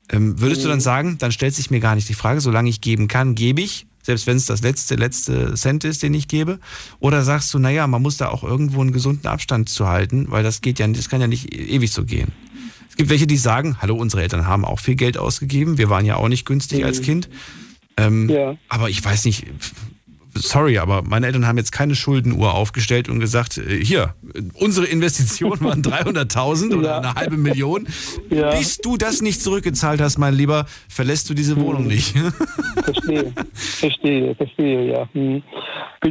Ähm, 0.09 0.39
würdest 0.39 0.61
mhm. 0.61 0.63
du 0.63 0.69
dann 0.69 0.81
sagen, 0.81 1.17
dann 1.17 1.33
stellt 1.33 1.55
sich 1.55 1.69
mir 1.69 1.81
gar 1.81 1.95
nicht 1.95 2.07
die 2.07 2.13
Frage, 2.13 2.39
solange 2.39 2.69
ich 2.69 2.79
geben 2.79 3.09
kann, 3.09 3.35
gebe 3.35 3.61
ich, 3.61 3.85
selbst 4.03 4.27
wenn 4.27 4.37
es 4.37 4.45
das 4.45 4.61
letzte, 4.61 4.95
letzte 4.95 5.55
Cent 5.55 5.83
ist, 5.83 6.03
den 6.03 6.13
ich 6.13 6.27
gebe? 6.27 6.59
Oder 6.99 7.23
sagst 7.23 7.53
du, 7.53 7.59
naja, 7.59 7.87
man 7.87 8.01
muss 8.01 8.17
da 8.17 8.29
auch 8.29 8.43
irgendwo 8.43 8.81
einen 8.81 8.91
gesunden 8.91 9.27
Abstand 9.27 9.69
zu 9.69 9.87
halten, 9.87 10.27
weil 10.29 10.43
das 10.43 10.61
geht 10.61 10.77
ja, 10.77 10.87
das 10.87 11.09
kann 11.09 11.21
ja 11.21 11.27
nicht 11.27 11.53
ewig 11.53 11.91
so 11.91 12.03
gehen. 12.03 12.31
Es 12.89 12.97
gibt 12.97 13.09
welche, 13.09 13.25
die 13.25 13.37
sagen, 13.37 13.77
hallo, 13.81 13.95
unsere 13.95 14.21
Eltern 14.21 14.45
haben 14.45 14.65
auch 14.65 14.79
viel 14.79 14.95
Geld 14.95 15.17
ausgegeben, 15.17 15.79
wir 15.79 15.89
waren 15.89 16.05
ja 16.05 16.17
auch 16.17 16.27
nicht 16.27 16.45
günstig 16.45 16.81
mhm. 16.81 16.85
als 16.85 17.01
Kind. 17.01 17.27
Ähm, 17.97 18.29
ja. 18.29 18.55
Aber 18.69 18.89
ich 18.89 19.03
weiß 19.03 19.25
nicht, 19.25 19.45
sorry, 20.35 20.77
aber 20.77 21.01
meine 21.03 21.27
Eltern 21.27 21.47
haben 21.47 21.57
jetzt 21.57 21.71
keine 21.71 21.95
Schuldenuhr 21.95 22.53
aufgestellt 22.53 23.07
und 23.09 23.19
gesagt, 23.19 23.57
äh, 23.57 23.83
hier, 23.83 24.13
unsere 24.55 24.87
Investition 24.87 25.59
waren 25.61 25.81
300.000 25.83 26.75
oder 26.75 26.89
ja. 26.89 26.97
eine 26.97 27.15
halbe 27.15 27.37
Million. 27.37 27.87
Ja. 28.29 28.51
Bis 28.51 28.77
du 28.77 28.97
das 28.97 29.21
nicht 29.21 29.41
zurückgezahlt 29.41 30.01
hast, 30.01 30.17
mein 30.17 30.33
Lieber, 30.33 30.65
verlässt 30.89 31.29
du 31.29 31.33
diese 31.33 31.57
Wohnung 31.59 31.87
nicht. 31.87 32.13
Verstehe, 32.83 33.31
verstehe, 33.53 34.35
verstehe, 34.35 34.91
ja. 34.91 35.07
Hm. 35.13 35.41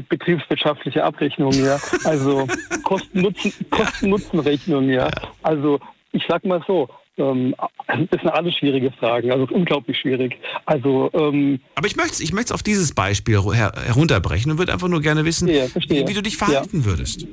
Betriebswirtschaftliche 0.09 1.05
Abrechnung, 1.05 1.53
ja. 1.53 1.79
Also 2.05 2.49
Kosten-Nutzen-Rechnung, 2.83 4.89
ja. 4.89 5.11
Also 5.43 5.79
ich 6.13 6.25
sag 6.29 6.45
mal 6.45 6.63
so, 6.67 6.89
ähm, 7.19 7.55
das 7.87 8.21
sind 8.23 8.31
alles 8.31 8.55
schwierige 8.57 8.91
Fragen, 8.93 9.31
also 9.31 9.47
unglaublich 9.53 9.99
schwierig. 9.99 10.39
Also, 10.67 11.11
ähm, 11.13 11.61
Aber 11.75 11.87
ich 11.87 11.97
möchte 11.97 12.13
es 12.13 12.21
ich 12.21 12.53
auf 12.53 12.63
dieses 12.63 12.95
Beispiel 12.95 13.41
her 13.53 13.73
herunterbrechen 13.85 14.51
und 14.51 14.59
würde 14.59 14.73
einfach 14.73 14.89
nur 14.89 15.01
gerne 15.01 15.25
wissen, 15.25 15.49
ja, 15.49 15.67
wie, 15.75 16.07
wie, 16.09 16.15
du 16.15 16.23
dich 16.23 16.37
verhalten 16.37 16.81
ja. 16.81 16.85
würdest. 16.85 17.27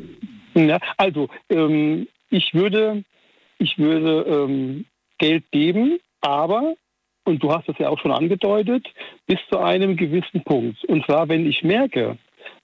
Ja, 0.55 0.79
also, 0.97 1.29
ähm, 1.49 2.07
ich 2.29 2.53
würde, 2.53 3.03
ich 3.57 3.77
würde 3.77 4.25
ähm, 4.27 4.85
Geld 5.17 5.49
geben, 5.51 5.99
aber, 6.21 6.73
und 7.25 7.41
du 7.41 7.51
hast 7.51 7.69
es 7.69 7.77
ja 7.77 7.89
auch 7.89 7.99
schon 7.99 8.11
angedeutet, 8.11 8.87
bis 9.27 9.39
zu 9.49 9.59
einem 9.59 9.95
gewissen 9.95 10.43
Punkt. 10.43 10.83
Und 10.85 11.05
zwar, 11.05 11.29
wenn 11.29 11.45
ich 11.45 11.63
merke, 11.63 12.17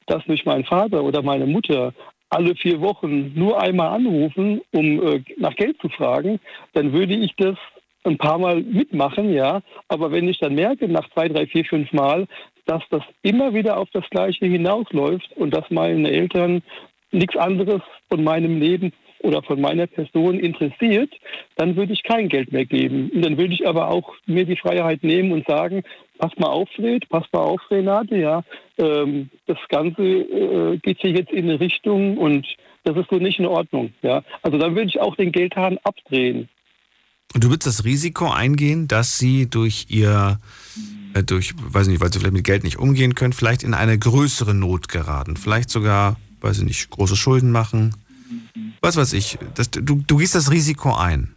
dass 0.07 0.25
mich 0.27 0.45
mein 0.45 0.65
Vater 0.65 1.03
oder 1.03 1.21
meine 1.21 1.45
Mutter 1.45 1.93
alle 2.35 2.55
vier 2.55 2.81
Wochen 2.81 3.33
nur 3.35 3.61
einmal 3.61 3.89
anrufen, 3.89 4.61
um 4.71 5.01
äh, 5.01 5.23
nach 5.37 5.55
Geld 5.55 5.79
zu 5.81 5.89
fragen, 5.89 6.39
dann 6.73 6.93
würde 6.93 7.15
ich 7.15 7.33
das 7.37 7.55
ein 8.03 8.17
paar 8.17 8.37
Mal 8.37 8.61
mitmachen, 8.61 9.33
ja. 9.33 9.61
Aber 9.87 10.11
wenn 10.11 10.27
ich 10.27 10.39
dann 10.39 10.55
merke, 10.55 10.87
nach 10.87 11.09
zwei, 11.11 11.27
drei, 11.27 11.47
vier, 11.47 11.65
fünf 11.65 11.91
Mal, 11.91 12.27
dass 12.65 12.83
das 12.89 13.03
immer 13.21 13.53
wieder 13.53 13.77
auf 13.77 13.89
das 13.93 14.07
Gleiche 14.09 14.45
hinausläuft 14.45 15.31
und 15.35 15.51
dass 15.55 15.69
meine 15.69 16.11
Eltern 16.11 16.61
nichts 17.11 17.35
anderes 17.37 17.81
von 18.09 18.23
meinem 18.23 18.59
Leben 18.59 18.91
oder 19.25 19.41
von 19.41 19.59
meiner 19.59 19.87
Person 19.87 20.39
interessiert, 20.39 21.11
dann 21.55 21.75
würde 21.75 21.93
ich 21.93 22.03
kein 22.03 22.29
Geld 22.29 22.51
mehr 22.51 22.65
geben. 22.65 23.09
Und 23.13 23.25
dann 23.25 23.37
würde 23.37 23.53
ich 23.53 23.67
aber 23.67 23.89
auch 23.89 24.13
mir 24.25 24.45
die 24.45 24.55
Freiheit 24.55 25.03
nehmen 25.03 25.31
und 25.31 25.47
sagen, 25.47 25.83
pass 26.19 26.31
mal 26.37 26.49
auf, 26.49 26.69
Fred, 26.75 27.09
pass 27.09 27.25
mal 27.33 27.41
auf, 27.41 27.61
Renate, 27.71 28.17
ja, 28.17 28.43
ähm, 28.77 29.29
das 29.47 29.57
Ganze 29.69 30.03
äh, 30.03 30.77
geht 30.77 30.99
hier 31.01 31.11
jetzt 31.11 31.31
in 31.31 31.49
eine 31.49 31.59
Richtung 31.59 32.17
und 32.17 32.45
das 32.83 32.95
ist 32.97 33.09
so 33.09 33.17
nicht 33.17 33.39
in 33.39 33.47
Ordnung, 33.47 33.93
ja. 34.03 34.23
Also 34.43 34.57
dann 34.57 34.75
würde 34.75 34.89
ich 34.89 35.01
auch 35.01 35.15
den 35.15 35.31
Geldhahn 35.31 35.79
abdrehen. 35.83 36.47
Und 37.33 37.43
du 37.43 37.49
würdest 37.49 37.67
das 37.67 37.83
Risiko 37.83 38.29
eingehen, 38.29 38.87
dass 38.87 39.17
sie 39.17 39.49
durch 39.49 39.87
ihr, 39.89 40.39
äh, 41.15 41.23
durch, 41.23 41.53
weiß 41.57 41.87
nicht, 41.87 41.99
weil 41.99 42.13
sie 42.13 42.19
vielleicht 42.19 42.33
mit 42.33 42.45
Geld 42.45 42.63
nicht 42.63 42.77
umgehen 42.77 43.15
können, 43.15 43.33
vielleicht 43.33 43.63
in 43.63 43.73
eine 43.73 43.97
größere 43.97 44.53
Not 44.53 44.87
geraten, 44.87 45.35
vielleicht 45.35 45.69
sogar, 45.69 46.17
weiß 46.41 46.59
ich 46.59 46.63
nicht, 46.63 46.89
große 46.91 47.15
Schulden 47.15 47.51
machen, 47.51 47.95
was 48.81 48.97
weiß 48.97 49.13
ich, 49.13 49.37
das, 49.55 49.71
du, 49.71 49.81
du 49.81 50.17
gehst 50.17 50.35
das 50.35 50.51
Risiko 50.51 50.93
ein, 50.95 51.33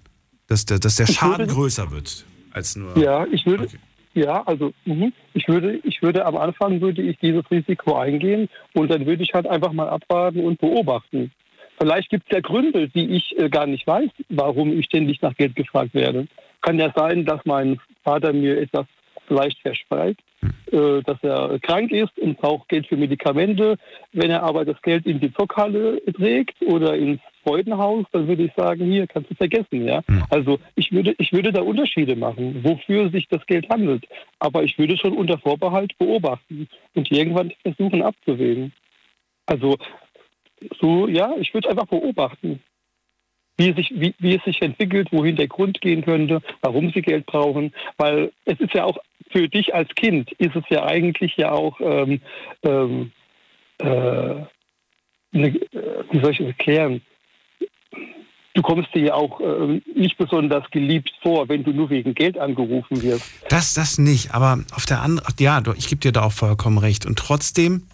dass 0.47 0.67
der, 0.67 0.79
dass 0.79 0.97
der 0.97 1.07
Schaden 1.07 1.41
würde, 1.41 1.55
größer 1.55 1.91
wird 1.91 2.25
als 2.53 2.77
nur. 2.77 2.97
Ja, 2.99 3.27
ich 3.31 3.47
würde. 3.47 3.65
Okay. 3.65 3.79
Ja, 4.15 4.43
also 4.47 4.73
mh. 4.85 5.11
ich 5.35 5.47
würde, 5.47 5.79
ich 5.85 6.03
würde 6.03 6.27
am 6.27 6.37
Anfang 6.37 6.81
würde 6.81 7.03
ich 7.03 7.19
dieses 7.19 7.49
Risiko 7.51 7.97
eingehen 7.97 8.49
und 8.75 8.91
dann 8.91 9.07
würde 9.07 9.23
ich 9.23 9.33
halt 9.33 9.47
einfach 9.47 9.73
mal 9.73 9.89
abwarten 9.89 10.45
und 10.45 10.59
beobachten. 10.59 11.31
Vielleicht 11.79 12.11
gibt 12.11 12.25
es 12.27 12.35
ja 12.35 12.41
Gründe, 12.41 12.89
die 12.89 13.11
ich 13.11 13.39
äh, 13.39 13.49
gar 13.49 13.67
nicht 13.67 13.87
weiß, 13.87 14.11
warum 14.31 14.77
ich 14.77 14.87
ständig 14.87 15.23
nach 15.23 15.37
Geld 15.37 15.55
gefragt 15.55 15.95
werde. 15.95 16.27
Kann 16.63 16.79
ja 16.79 16.93
sein, 16.97 17.25
dass 17.25 17.41
mein 17.45 17.79
Vater 18.03 18.33
mir 18.33 18.61
etwas 18.61 18.87
vielleicht 19.29 19.61
verspricht, 19.61 20.21
äh, 20.73 21.03
dass 21.03 21.23
er 21.23 21.59
krank 21.61 21.93
ist 21.93 22.19
und 22.19 22.39
braucht 22.39 22.69
Geld 22.69 22.87
für 22.87 22.97
Medikamente. 22.97 23.77
Wenn 24.13 24.31
er 24.31 24.43
aber 24.43 24.65
das 24.65 24.81
Geld 24.83 25.07
in 25.07 25.21
die 25.21 25.33
Zockhalle 25.33 26.03
trägt 26.13 26.61
oder 26.63 26.97
ins 26.97 27.21
Freudenhaus, 27.45 28.05
dann 28.13 28.27
würde 28.27 28.45
ich 28.45 28.53
sagen, 28.57 28.91
hier 28.91 29.07
kannst 29.07 29.31
du 29.31 29.35
vergessen, 29.35 29.85
ja. 29.85 30.03
Also 30.31 30.59
ich 30.75 30.91
würde, 30.91 31.15
ich 31.19 31.33
würde 31.33 31.53
da 31.53 31.63
Unterschiede 31.63 32.17
machen, 32.17 32.65
wofür 32.65 33.11
sich 33.11 33.29
das 33.29 33.47
Geld 33.47 33.69
handelt. 33.71 34.07
Aber 34.39 34.65
ich 34.65 34.79
würde 34.79 34.97
schon 34.97 35.13
unter 35.17 35.39
Vorbehalt 35.39 35.97
beobachten 35.99 36.69
und 36.95 37.11
irgendwann 37.11 37.53
versuchen 37.63 38.03
abzuwägen. 38.03 38.73
Also 39.47 39.77
so, 40.81 41.09
ja, 41.09 41.35
ich 41.39 41.55
würde 41.55 41.71
einfach 41.71 41.87
beobachten, 41.87 42.61
wie 43.59 43.71
es, 43.71 43.77
sich, 43.77 43.93
wie, 43.95 44.15
wie 44.19 44.37
es 44.37 44.45
sich 44.45 44.63
entwickelt, 44.63 45.09
wohin 45.11 45.37
der 45.37 45.49
Grund 45.49 45.81
gehen 45.81 46.05
könnte, 46.05 46.41
warum 46.63 46.91
sie 46.93 47.03
Geld 47.03 47.27
brauchen. 47.27 47.75
Weil 47.99 48.33
es 48.45 48.59
ist 48.61 48.73
ja 48.73 48.85
auch 48.85 48.99
für 49.31 49.49
dich 49.49 49.75
als 49.75 49.89
Kind, 49.97 50.33
ist 50.33 50.57
es 50.57 50.65
ja 50.71 50.85
eigentlich 50.85 51.37
ja 51.37 51.53
auch, 51.53 51.79
ähm, 51.81 52.21
ähm, 52.63 53.13
äh, 53.79 53.87
eine, 53.87 55.49
äh, 55.49 56.05
wie 56.11 56.21
soll 56.21 56.33
ich 56.33 56.39
das 56.39 56.47
erklären? 56.47 57.03
Du 58.55 58.63
kommst 58.63 58.93
dir 58.95 59.03
ja 59.03 59.15
auch 59.15 59.41
äh, 59.41 59.81
nicht 59.95 60.17
besonders 60.17 60.69
geliebt 60.71 61.13
vor, 61.23 61.49
wenn 61.49 61.63
du 61.63 61.73
nur 61.73 61.91
wegen 61.91 62.15
Geld 62.15 62.39
angerufen 62.39 63.03
wirst. 63.03 63.31
Das, 63.51 63.75
das 63.75 63.99
nicht, 63.99 64.35
aber 64.35 64.65
auf 64.73 64.87
der 64.87 65.03
anderen, 65.03 65.33
ja, 65.39 65.61
ich 65.77 65.89
gebe 65.89 66.01
dir 66.01 66.13
da 66.13 66.23
auch 66.23 66.33
vollkommen 66.33 66.79
recht. 66.79 67.07
Und 67.07 67.19
trotzdem 67.19 67.87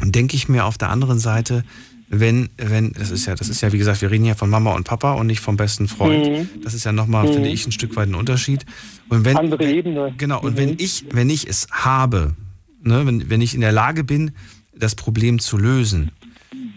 denke 0.00 0.36
ich 0.36 0.48
mir 0.48 0.66
auf 0.66 0.78
der 0.78 0.90
anderen 0.90 1.18
Seite, 1.18 1.64
wenn, 2.10 2.48
wenn, 2.56 2.92
das 2.92 3.10
ist 3.10 3.26
ja, 3.26 3.34
das 3.34 3.48
ist 3.48 3.60
ja, 3.60 3.72
wie 3.72 3.78
gesagt, 3.78 4.00
wir 4.00 4.10
reden 4.10 4.24
ja 4.24 4.34
von 4.34 4.48
Mama 4.48 4.72
und 4.74 4.84
Papa 4.84 5.12
und 5.12 5.26
nicht 5.26 5.40
vom 5.40 5.56
besten 5.56 5.88
Freund. 5.88 6.26
Mhm. 6.26 6.62
Das 6.62 6.72
ist 6.74 6.84
ja 6.84 6.92
nochmal, 6.92 7.26
Mhm. 7.28 7.32
finde 7.34 7.48
ich, 7.50 7.66
ein 7.66 7.72
Stück 7.72 7.96
weit 7.96 8.08
ein 8.08 8.14
Unterschied. 8.14 8.64
Und 9.08 9.24
wenn, 9.24 9.36
Andere 9.36 9.64
Ebene. 9.70 10.14
Genau, 10.16 10.40
und 10.40 10.56
wenn 10.56 10.76
ich, 10.78 11.04
wenn 11.12 11.28
ich 11.30 11.46
es 11.48 11.66
habe, 11.70 12.34
ne, 12.82 13.04
wenn, 13.06 13.28
wenn 13.28 13.40
ich 13.40 13.54
in 13.54 13.60
der 13.60 13.72
Lage 13.72 14.04
bin, 14.04 14.30
das 14.74 14.94
Problem 14.94 15.38
zu 15.38 15.58
lösen, 15.58 16.10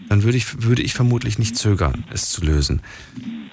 dann 0.08 0.22
würde 0.22 0.36
ich, 0.36 0.62
würde 0.64 0.82
ich 0.82 0.92
vermutlich 0.92 1.38
nicht 1.38 1.56
zögern, 1.56 2.04
es 2.12 2.30
zu 2.30 2.44
lösen, 2.44 2.82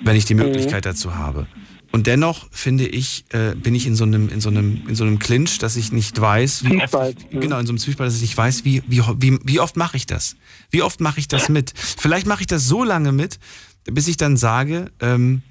wenn 0.03 0.15
ich 0.17 0.25
die 0.25 0.33
Mhm. 0.33 0.41
Möglichkeit 0.41 0.85
dazu 0.85 1.15
habe. 1.15 1.47
Und 1.91 2.05
dennoch 2.05 2.47
finde 2.51 2.87
ich, 2.87 3.25
äh, 3.29 3.55
bin 3.55 3.73
ich 3.73 3.87
in 3.87 3.95
so 3.95 4.03
einem, 4.03 4.29
in 4.29 4.41
so 4.41 4.49
einem, 4.49 4.83
in 4.87 4.95
so 4.95 5.03
einem 5.03 5.17
Clinch, 5.17 5.57
dass 5.57 5.75
ich 5.75 5.91
nicht 5.91 6.19
weiß, 6.21 6.63
wie 6.65 6.77
oft, 6.83 6.95
ich, 7.31 7.39
genau, 7.39 7.57
in 7.57 7.65
so 7.65 7.71
einem 7.71 7.79
Zwiespalt, 7.79 8.07
dass 8.07 8.15
ich 8.17 8.21
nicht 8.21 8.37
weiß, 8.37 8.63
wie, 8.63 8.83
wie, 8.87 9.01
wie, 9.17 9.39
wie 9.43 9.59
oft 9.59 9.75
mache 9.75 9.97
ich 9.97 10.05
das? 10.05 10.35
Wie 10.69 10.83
oft 10.83 10.99
mache 10.99 11.19
ich 11.19 11.27
das 11.27 11.49
mit? 11.49 11.73
Vielleicht 11.75 12.27
mache 12.27 12.41
ich 12.41 12.47
das 12.47 12.67
so 12.67 12.83
lange 12.83 13.11
mit, 13.11 13.39
bis 13.85 14.07
ich 14.07 14.17
dann 14.17 14.37
sage, 14.37 14.91
ähm, 14.99 15.41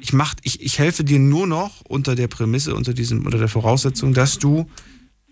ich 0.00 0.12
mach, 0.12 0.34
ich, 0.42 0.62
ich 0.62 0.78
helfe 0.78 1.02
dir 1.02 1.18
nur 1.18 1.46
noch 1.48 1.80
unter 1.88 2.14
der 2.14 2.28
Prämisse, 2.28 2.74
unter 2.74 2.94
diesem, 2.94 3.26
unter 3.26 3.38
der 3.38 3.48
Voraussetzung, 3.48 4.14
dass 4.14 4.38
du, 4.38 4.70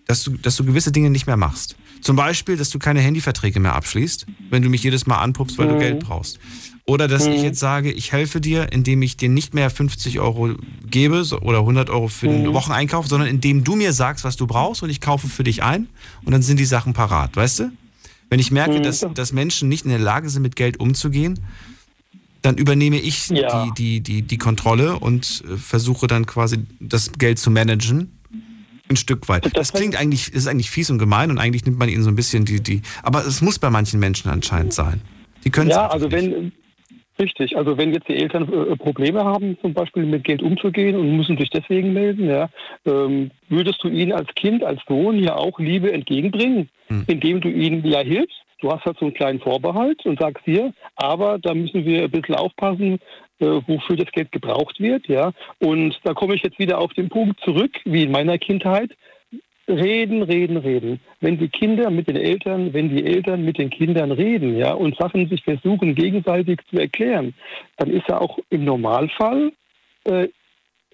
dass 0.06 0.24
du, 0.24 0.32
dass 0.36 0.56
du 0.56 0.64
gewisse 0.64 0.90
Dinge 0.90 1.10
nicht 1.10 1.26
mehr 1.28 1.36
machst. 1.36 1.76
Zum 2.00 2.16
Beispiel, 2.16 2.56
dass 2.56 2.70
du 2.70 2.80
keine 2.80 3.00
Handyverträge 3.00 3.60
mehr 3.60 3.74
abschließt, 3.76 4.26
wenn 4.50 4.60
du 4.62 4.68
mich 4.68 4.82
jedes 4.82 5.06
Mal 5.06 5.18
anpuppst, 5.18 5.56
weil 5.56 5.68
du 5.68 5.74
Mhm. 5.74 5.78
Geld 5.78 6.00
brauchst. 6.00 6.40
Oder 6.84 7.06
dass 7.06 7.26
ich 7.28 7.38
Mhm. 7.38 7.44
jetzt 7.44 7.60
sage, 7.60 7.92
ich 7.92 8.10
helfe 8.10 8.40
dir, 8.40 8.72
indem 8.72 9.02
ich 9.02 9.16
dir 9.16 9.28
nicht 9.28 9.54
mehr 9.54 9.70
50 9.70 10.18
Euro 10.18 10.54
gebe 10.90 11.22
oder 11.42 11.60
100 11.60 11.90
Euro 11.90 12.08
für 12.08 12.26
den 12.26 12.42
Mhm. 12.42 12.54
Wocheneinkauf, 12.54 13.06
sondern 13.06 13.28
indem 13.28 13.62
du 13.62 13.76
mir 13.76 13.92
sagst, 13.92 14.24
was 14.24 14.36
du 14.36 14.46
brauchst 14.48 14.82
und 14.82 14.90
ich 14.90 15.00
kaufe 15.00 15.28
für 15.28 15.44
dich 15.44 15.62
ein 15.62 15.86
und 16.24 16.32
dann 16.32 16.42
sind 16.42 16.58
die 16.58 16.64
Sachen 16.64 16.92
parat, 16.92 17.36
weißt 17.36 17.60
du? 17.60 17.72
Wenn 18.30 18.40
ich 18.40 18.50
merke, 18.50 18.78
Mhm. 18.78 18.82
dass, 18.82 19.06
dass 19.14 19.32
Menschen 19.32 19.68
nicht 19.68 19.84
in 19.84 19.90
der 19.90 20.00
Lage 20.00 20.28
sind, 20.28 20.42
mit 20.42 20.56
Geld 20.56 20.80
umzugehen, 20.80 21.38
dann 22.40 22.56
übernehme 22.58 22.98
ich 22.98 23.28
Ja. 23.28 23.66
die, 23.66 23.70
die, 23.74 24.00
die, 24.00 24.22
die 24.22 24.38
Kontrolle 24.38 24.98
und 24.98 25.44
äh, 25.48 25.56
versuche 25.56 26.08
dann 26.08 26.26
quasi 26.26 26.58
das 26.80 27.12
Geld 27.12 27.38
zu 27.38 27.52
managen. 27.52 28.10
Ein 28.88 28.96
Stück 28.96 29.28
weit. 29.28 29.56
Das 29.56 29.72
klingt 29.72 29.94
eigentlich, 29.94 30.32
ist 30.32 30.48
eigentlich 30.48 30.70
fies 30.70 30.90
und 30.90 30.98
gemein 30.98 31.30
und 31.30 31.38
eigentlich 31.38 31.64
nimmt 31.64 31.78
man 31.78 31.88
ihnen 31.88 32.02
so 32.02 32.10
ein 32.10 32.16
bisschen 32.16 32.44
die, 32.44 32.60
die. 32.60 32.82
Aber 33.04 33.24
es 33.24 33.40
muss 33.40 33.60
bei 33.60 33.70
manchen 33.70 34.00
Menschen 34.00 34.28
anscheinend 34.30 34.74
sein. 34.74 35.00
Die 35.44 35.50
können 35.50 35.70
Ja, 35.70 35.86
also 35.88 36.10
wenn, 36.10 36.52
richtig, 37.18 37.56
also 37.56 37.76
wenn 37.78 37.92
jetzt 37.92 38.08
die 38.08 38.16
Eltern 38.16 38.44
äh, 38.52 38.76
Probleme 38.76 39.24
haben, 39.24 39.58
zum 39.60 39.74
Beispiel 39.74 40.04
mit 40.04 40.24
Geld 40.24 40.42
umzugehen 40.42 40.96
und 40.96 41.16
müssen 41.16 41.38
sich 41.38 41.50
deswegen 41.50 41.92
melden, 41.92 42.28
ja, 42.28 42.48
ähm, 42.86 43.30
würdest 43.48 43.82
du 43.82 43.88
ihnen 43.88 44.12
als 44.12 44.28
Kind, 44.34 44.64
als 44.64 44.80
Sohn 44.88 45.18
ja 45.18 45.36
auch 45.36 45.58
Liebe 45.58 45.92
entgegenbringen, 45.92 46.68
indem 47.06 47.40
du 47.40 47.48
ihnen 47.48 47.84
ja 47.86 48.00
hilfst. 48.00 48.42
Du 48.60 48.70
hast 48.70 48.84
halt 48.84 48.96
so 48.98 49.06
einen 49.06 49.14
kleinen 49.14 49.40
Vorbehalt 49.40 50.06
und 50.06 50.20
sagst 50.20 50.44
hier, 50.44 50.72
aber 50.94 51.38
da 51.38 51.52
müssen 51.52 51.84
wir 51.84 52.04
ein 52.04 52.10
bisschen 52.10 52.36
aufpassen, 52.36 53.00
äh, 53.40 53.60
wofür 53.66 53.96
das 53.96 54.12
Geld 54.12 54.30
gebraucht 54.30 54.78
wird, 54.78 55.08
ja. 55.08 55.32
Und 55.58 55.98
da 56.04 56.14
komme 56.14 56.36
ich 56.36 56.42
jetzt 56.42 56.60
wieder 56.60 56.78
auf 56.78 56.92
den 56.94 57.08
Punkt 57.08 57.40
zurück, 57.40 57.72
wie 57.84 58.04
in 58.04 58.12
meiner 58.12 58.38
Kindheit. 58.38 58.92
Reden, 59.68 60.22
reden, 60.22 60.56
reden. 60.56 61.00
Wenn 61.20 61.38
die 61.38 61.48
Kinder 61.48 61.90
mit 61.90 62.08
den 62.08 62.16
Eltern, 62.16 62.72
wenn 62.72 62.94
die 62.94 63.04
Eltern 63.04 63.44
mit 63.44 63.58
den 63.58 63.70
Kindern 63.70 64.10
reden, 64.10 64.56
ja, 64.56 64.72
und 64.72 64.96
Sachen 64.96 65.28
sich 65.28 65.44
versuchen 65.44 65.94
gegenseitig 65.94 66.60
zu 66.68 66.78
erklären, 66.78 67.34
dann 67.76 67.90
ist 67.90 68.08
ja 68.08 68.20
auch 68.20 68.38
im 68.50 68.64
Normalfall 68.64 69.52
äh, 70.04 70.28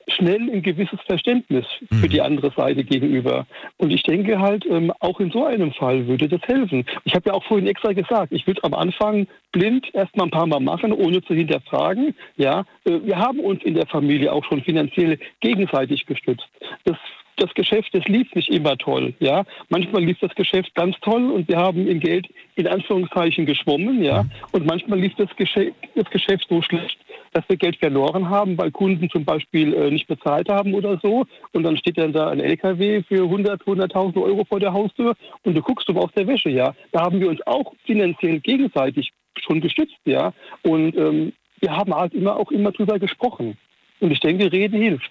schnell 0.09 0.51
ein 0.51 0.63
gewisses 0.63 0.99
Verständnis 1.07 1.67
für 2.01 2.09
die 2.09 2.21
andere 2.21 2.51
Seite 2.51 2.85
gegenüber. 2.85 3.47
Und 3.77 3.91
ich 3.91 4.03
denke 4.03 4.39
halt, 4.39 4.65
ähm, 4.67 4.93
auch 5.01 5.21
in 5.21 5.31
so 5.31 5.45
einem 5.45 5.73
Fall 5.73 6.07
würde 6.07 6.29
das 6.29 6.41
helfen. 6.43 6.85
Ich 7.05 7.15
habe 7.15 7.31
ja 7.31 7.35
auch 7.35 7.45
vorhin 7.45 7.67
extra 7.67 7.93
gesagt, 7.93 8.33
ich 8.33 8.47
würde 8.47 8.65
am 8.65 8.75
Anfang 8.75 9.27
blind 9.53 9.87
erstmal 9.95 10.27
ein 10.27 10.31
paar 10.31 10.47
Mal 10.47 10.61
machen, 10.61 10.93
ohne 10.93 11.23
zu 11.23 11.35
hinterfragen. 11.35 12.15
Ja, 12.37 12.65
äh, 12.85 12.99
wir 13.05 13.19
haben 13.19 13.41
uns 13.41 13.63
in 13.63 13.75
der 13.75 13.87
Familie 13.87 14.33
auch 14.33 14.45
schon 14.45 14.63
finanziell 14.63 15.19
gegenseitig 15.41 16.07
gestützt. 16.07 16.49
Das 16.85 16.97
das 17.41 17.53
Geschäft, 17.55 17.89
das 17.93 18.05
lief 18.07 18.35
nicht 18.35 18.49
immer 18.49 18.77
toll, 18.77 19.15
ja. 19.21 19.45
Manchmal 19.69 20.05
lief 20.05 20.19
das 20.21 20.35
Geschäft 20.35 20.75
ganz 20.75 20.97
toll 21.01 21.31
und 21.31 21.49
wir 21.49 21.57
haben 21.57 21.87
in 21.87 22.01
Geld 22.01 22.29
in 22.57 22.67
Anführungszeichen 22.67 23.47
geschwommen, 23.47 24.03
ja. 24.03 24.25
Und 24.53 24.67
manchmal 24.67 25.01
lief 25.01 25.15
das 25.17 25.35
Geschäft, 25.37 25.75
das 25.95 26.09
Geschäft 26.11 26.47
so 26.49 26.63
schlecht, 26.63 26.99
dass 27.33 27.45
wir 27.49 27.57
Geld 27.57 27.77
verloren 27.77 28.29
haben, 28.29 28.57
weil 28.59 28.71
Kunden 28.71 29.09
zum 29.11 29.25
Beispiel 29.25 29.75
äh, 29.75 29.91
nicht 29.91 30.07
bezahlt 30.07 30.49
haben 30.49 30.75
oder 30.75 30.99
so. 31.03 31.25
Und 31.53 31.63
dann 31.63 31.77
steht 31.77 31.99
dann 31.99 32.13
da 32.13 32.29
ein 32.31 32.41
LKW 32.41 33.03
für 33.03 33.23
100, 33.23 33.63
100.000 33.63 34.23
Euro 34.23 34.45
vor 34.45 34.61
der 34.61 34.73
Haustür 34.73 35.15
und 35.45 35.55
du 35.55 35.63
guckst 35.63 35.89
aber 35.89 36.05
aus 36.05 36.13
der 36.17 36.27
Wäsche, 36.27 36.51
ja. 36.51 36.75
Da 36.93 37.03
haben 37.03 37.21
wir 37.21 37.29
uns 37.29 37.41
auch 37.47 37.73
finanziell 37.85 38.41
gegenseitig 38.41 39.13
schon 39.39 39.61
gestützt, 39.61 39.99
ja. 40.05 40.33
Und 40.63 40.97
ähm, 40.97 41.33
wir 41.61 41.77
haben 41.77 41.95
halt 41.95 42.15
immer 42.15 42.37
auch 42.37 42.51
immer 42.51 42.73
drüber 42.73 42.99
gesprochen. 42.99 43.57
Und 44.01 44.13
ich 44.13 44.21
denke, 44.21 44.51
Reden 44.53 44.81
hilft. 44.81 45.11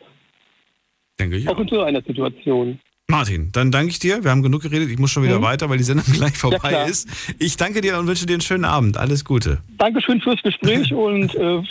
Denke 1.19 1.37
ich 1.37 1.47
Auch 1.49 1.59
in 1.59 1.67
so 1.67 1.81
einer 1.81 2.01
Situation. 2.01 2.79
Martin, 3.09 3.51
dann 3.53 3.71
danke 3.71 3.91
ich 3.91 3.99
dir. 3.99 4.23
Wir 4.23 4.31
haben 4.31 4.43
genug 4.43 4.61
geredet. 4.63 4.89
Ich 4.89 4.99
muss 4.99 5.11
schon 5.11 5.23
wieder 5.23 5.39
Mhm. 5.39 5.43
weiter, 5.43 5.69
weil 5.69 5.77
die 5.77 5.83
Sendung 5.85 6.05
gleich 6.13 6.37
vorbei 6.37 6.57
klar. 6.69 6.87
ist. 6.89 7.07
Ich 7.39 7.55
danke 7.55 7.79
dir 7.81 7.97
und 7.97 8.07
wünsche 8.07 8.25
dir 8.25 8.33
einen 8.33 8.41
schönen 8.41 8.65
Abend. 8.65 8.97
Alles 8.97 9.23
Gute. 9.23 9.59
Dankeschön 9.77 10.19
fürs 10.21 10.41
Gespräch 10.43 10.93
und 10.93 11.33
äh, 11.35 11.61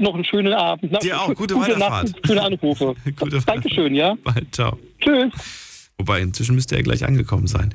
noch 0.00 0.14
einen 0.14 0.24
schönen 0.24 0.52
Abend. 0.54 0.90
Na, 0.92 0.98
Dir 0.98 1.20
auch. 1.20 1.34
Gute 1.34 1.54
Nacht, 1.56 1.68
Weiterfahrt. 1.70 2.12
schöne 2.26 2.42
Anrufe. 2.42 2.94
Dankeschön, 3.46 3.94
ja. 3.94 4.16
Bald, 4.24 4.54
ciao. 4.54 4.78
Tschüss. 5.00 5.90
Wobei, 5.98 6.20
inzwischen 6.22 6.54
müsste 6.54 6.76
er 6.76 6.82
gleich 6.82 7.04
angekommen 7.04 7.46
sein. 7.48 7.74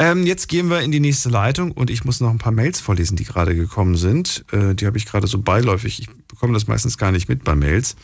Ähm, 0.00 0.24
jetzt 0.24 0.48
gehen 0.48 0.70
wir 0.70 0.80
in 0.80 0.92
die 0.92 0.98
nächste 0.98 1.28
Leitung 1.28 1.72
und 1.72 1.90
ich 1.90 2.06
muss 2.06 2.20
noch 2.20 2.30
ein 2.30 2.38
paar 2.38 2.52
Mails 2.52 2.80
vorlesen, 2.80 3.16
die 3.16 3.24
gerade 3.24 3.54
gekommen 3.54 3.96
sind. 3.96 4.46
Äh, 4.50 4.74
die 4.74 4.86
habe 4.86 4.96
ich 4.96 5.04
gerade 5.04 5.26
so 5.26 5.42
beiläufig. 5.42 6.00
Ich 6.00 6.08
bekomme 6.26 6.54
das 6.54 6.66
meistens 6.66 6.96
gar 6.96 7.12
nicht 7.12 7.28
mit 7.28 7.44
bei 7.44 7.54
Mails. 7.54 7.96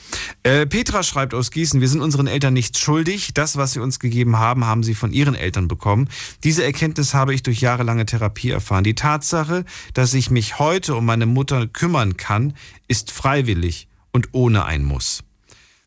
Äh, 0.43 0.67
Petra 0.67 1.03
schreibt 1.03 1.33
aus 1.33 1.51
Gießen, 1.51 1.81
wir 1.81 1.89
sind 1.89 2.03
unseren 2.03 2.27
Eltern 2.27 2.53
nichts 2.53 2.81
schuldig. 2.81 3.33
Das, 3.33 3.57
was 3.57 3.73
sie 3.73 3.81
uns 3.81 3.99
gegeben 3.99 4.39
haben, 4.39 4.67
haben 4.67 4.83
sie 4.83 4.95
von 4.95 5.11
ihren 5.11 5.35
Eltern 5.35 5.69
bekommen. 5.69 6.11
Diese 6.45 6.63
Erkenntnis 6.63 7.15
habe 7.15 7.33
ich 7.33 7.43
durch 7.43 7.63
jahrelange 7.63 8.05
Therapie 8.05 8.51
erfahren. 8.51 8.85
Die 8.85 8.95
Tatsache, 8.95 9.65
dass 9.95 10.13
ich 10.13 10.31
mich 10.31 10.59
heute 10.59 10.97
um 10.97 11.07
meine 11.07 11.25
Mutter 11.25 11.67
kümmern 11.67 12.19
kann, 12.19 12.53
ist 12.89 13.11
freiwillig 13.11 13.89
und 14.13 14.29
ohne 14.33 14.67
ein 14.67 14.85
Muss. 14.85 15.25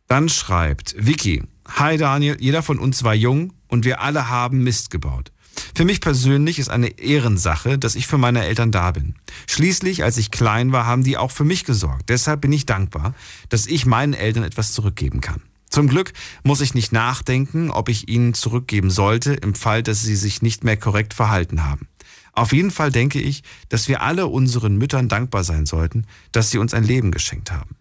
Dann 0.07 0.27
schreibt 0.27 0.95
Vicky, 0.97 1.43
Hi 1.67 1.97
Daniel, 1.97 2.35
jeder 2.39 2.63
von 2.63 2.79
uns 2.79 3.03
war 3.03 3.13
jung 3.13 3.53
und 3.67 3.85
wir 3.85 4.01
alle 4.01 4.27
haben 4.27 4.63
Mist 4.63 4.89
gebaut. 4.89 5.31
Für 5.79 5.85
mich 5.85 6.01
persönlich 6.01 6.59
ist 6.59 6.67
eine 6.67 6.99
Ehrensache, 6.99 7.77
dass 7.79 7.95
ich 7.95 8.05
für 8.05 8.17
meine 8.17 8.43
Eltern 8.43 8.69
da 8.69 8.91
bin. 8.91 9.15
Schließlich, 9.47 10.03
als 10.03 10.17
ich 10.17 10.29
klein 10.29 10.73
war, 10.73 10.85
haben 10.85 11.05
die 11.05 11.15
auch 11.15 11.31
für 11.31 11.45
mich 11.45 11.63
gesorgt. 11.63 12.09
Deshalb 12.09 12.41
bin 12.41 12.51
ich 12.51 12.65
dankbar, 12.65 13.15
dass 13.47 13.65
ich 13.65 13.85
meinen 13.85 14.13
Eltern 14.13 14.43
etwas 14.43 14.73
zurückgeben 14.73 15.21
kann. 15.21 15.41
Zum 15.69 15.87
Glück 15.87 16.11
muss 16.43 16.59
ich 16.59 16.73
nicht 16.73 16.91
nachdenken, 16.91 17.71
ob 17.71 17.87
ich 17.87 18.09
ihnen 18.09 18.33
zurückgeben 18.33 18.91
sollte, 18.91 19.35
im 19.35 19.55
Fall, 19.55 19.81
dass 19.81 20.01
sie 20.01 20.17
sich 20.17 20.41
nicht 20.41 20.65
mehr 20.65 20.75
korrekt 20.75 21.13
verhalten 21.13 21.63
haben. 21.63 21.87
Auf 22.33 22.51
jeden 22.51 22.71
Fall 22.71 22.91
denke 22.91 23.21
ich, 23.21 23.43
dass 23.69 23.87
wir 23.87 24.01
alle 24.01 24.27
unseren 24.27 24.77
Müttern 24.77 25.07
dankbar 25.07 25.45
sein 25.45 25.65
sollten, 25.65 26.05
dass 26.33 26.51
sie 26.51 26.57
uns 26.57 26.73
ein 26.73 26.83
Leben 26.83 27.09
geschenkt 27.09 27.53
haben. 27.53 27.77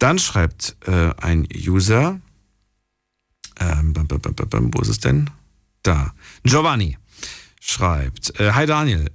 Dann 0.00 0.18
schreibt 0.18 0.74
äh, 0.84 1.14
ein 1.16 1.46
User, 1.54 2.20
ähm, 3.60 3.94
wo 3.94 4.80
ist 4.80 4.88
es 4.88 4.98
denn? 4.98 5.30
Da. 5.84 6.12
Giovanni 6.48 6.96
schreibt, 7.60 8.40
äh, 8.40 8.52
Hi 8.52 8.64
Daniel, 8.64 9.10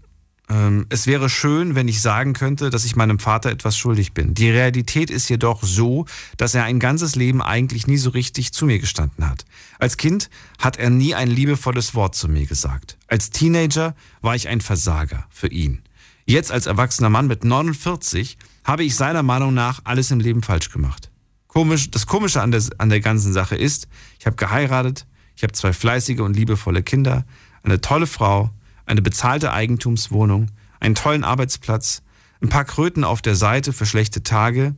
ähm, 0.50 0.86
es 0.90 1.08
wäre 1.08 1.30
schön, 1.30 1.74
wenn 1.74 1.88
ich 1.88 2.00
sagen 2.02 2.34
könnte, 2.34 2.70
dass 2.70 2.86
ich 2.86 2.96
meinem 2.96 3.18
Vater 3.18 3.50
etwas 3.50 3.76
schuldig 3.76 4.14
bin. 4.14 4.36
Die 4.36 4.52
Realität 4.52 5.10
ist 5.10 5.30
jedoch 5.30 5.64
so, 5.64 6.06
dass 6.38 6.54
er 6.54 6.66
ein 6.66 6.80
ganzes 6.80 7.16
Leben 7.16 7.42
eigentlich 7.42 7.88
nie 7.88 7.98
so 7.98 8.12
richtig 8.12 8.54
zu 8.54 8.68
mir 8.68 8.78
gestanden 8.78 9.28
hat. 9.28 9.46
Als 9.80 9.98
Kind 9.98 10.30
hat 10.60 10.78
er 10.78 10.92
nie 10.92 11.16
ein 11.16 11.30
liebevolles 11.30 11.96
Wort 11.96 12.14
zu 12.14 12.28
mir 12.28 12.46
gesagt. 12.46 12.98
Als 13.08 13.32
Teenager 13.32 13.96
war 14.22 14.36
ich 14.36 14.48
ein 14.48 14.62
Versager 14.62 15.26
für 15.32 15.48
ihn. 15.48 15.82
Jetzt 16.26 16.52
als 16.52 16.68
erwachsener 16.68 17.10
Mann 17.10 17.26
mit 17.26 17.44
49 17.44 18.38
habe 18.64 18.84
ich 18.84 18.96
seiner 18.96 19.24
Meinung 19.24 19.56
nach 19.56 19.82
alles 19.86 20.12
im 20.12 20.20
Leben 20.20 20.44
falsch 20.44 20.70
gemacht. 20.70 21.10
Komisch, 21.48 21.90
das 21.90 22.06
Komische 22.06 22.42
an 22.42 22.52
der, 22.52 22.62
an 22.78 22.90
der 22.90 23.00
ganzen 23.00 23.34
Sache 23.34 23.56
ist, 23.56 23.88
ich 24.20 24.26
habe 24.26 24.36
geheiratet, 24.36 25.08
ich 25.36 25.44
habe 25.44 25.54
zwei 25.54 25.74
fleißige 25.74 26.20
und 26.20 26.36
liebevolle 26.36 26.84
Kinder, 26.84 27.26
eine 27.64 27.82
tolle 27.82 28.08
Frau, 28.08 28.52
eine 28.86 29.02
bezahlte 29.02 29.54
Eigentumswohnung, 29.54 30.52
einen 30.80 30.96
tollen 30.96 31.24
Arbeitsplatz, 31.24 32.04
ein 32.42 32.50
paar 32.50 32.66
Kröten 32.66 33.04
auf 33.04 33.22
der 33.22 33.36
Seite 33.36 33.74
für 33.74 33.86
schlechte 33.86 34.24
Tage, 34.24 34.76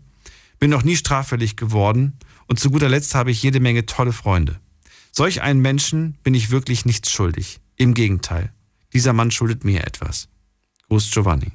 bin 0.59 0.69
noch 0.69 0.83
nie 0.83 0.95
straffällig 0.95 1.57
geworden 1.57 2.17
und 2.47 2.59
zu 2.59 2.69
guter 2.69 2.89
Letzt 2.89 3.15
habe 3.15 3.31
ich 3.31 3.41
jede 3.41 3.59
Menge 3.59 3.85
tolle 3.85 4.13
Freunde. 4.13 4.59
Solch 5.11 5.41
einen 5.41 5.61
Menschen 5.61 6.17
bin 6.23 6.33
ich 6.33 6.51
wirklich 6.51 6.85
nichts 6.85 7.11
schuldig. 7.11 7.59
Im 7.77 7.93
Gegenteil, 7.93 8.53
dieser 8.93 9.13
Mann 9.13 9.31
schuldet 9.31 9.63
mir 9.63 9.85
etwas. 9.85 10.27
Gruß 10.89 11.09
Giovanni. 11.11 11.51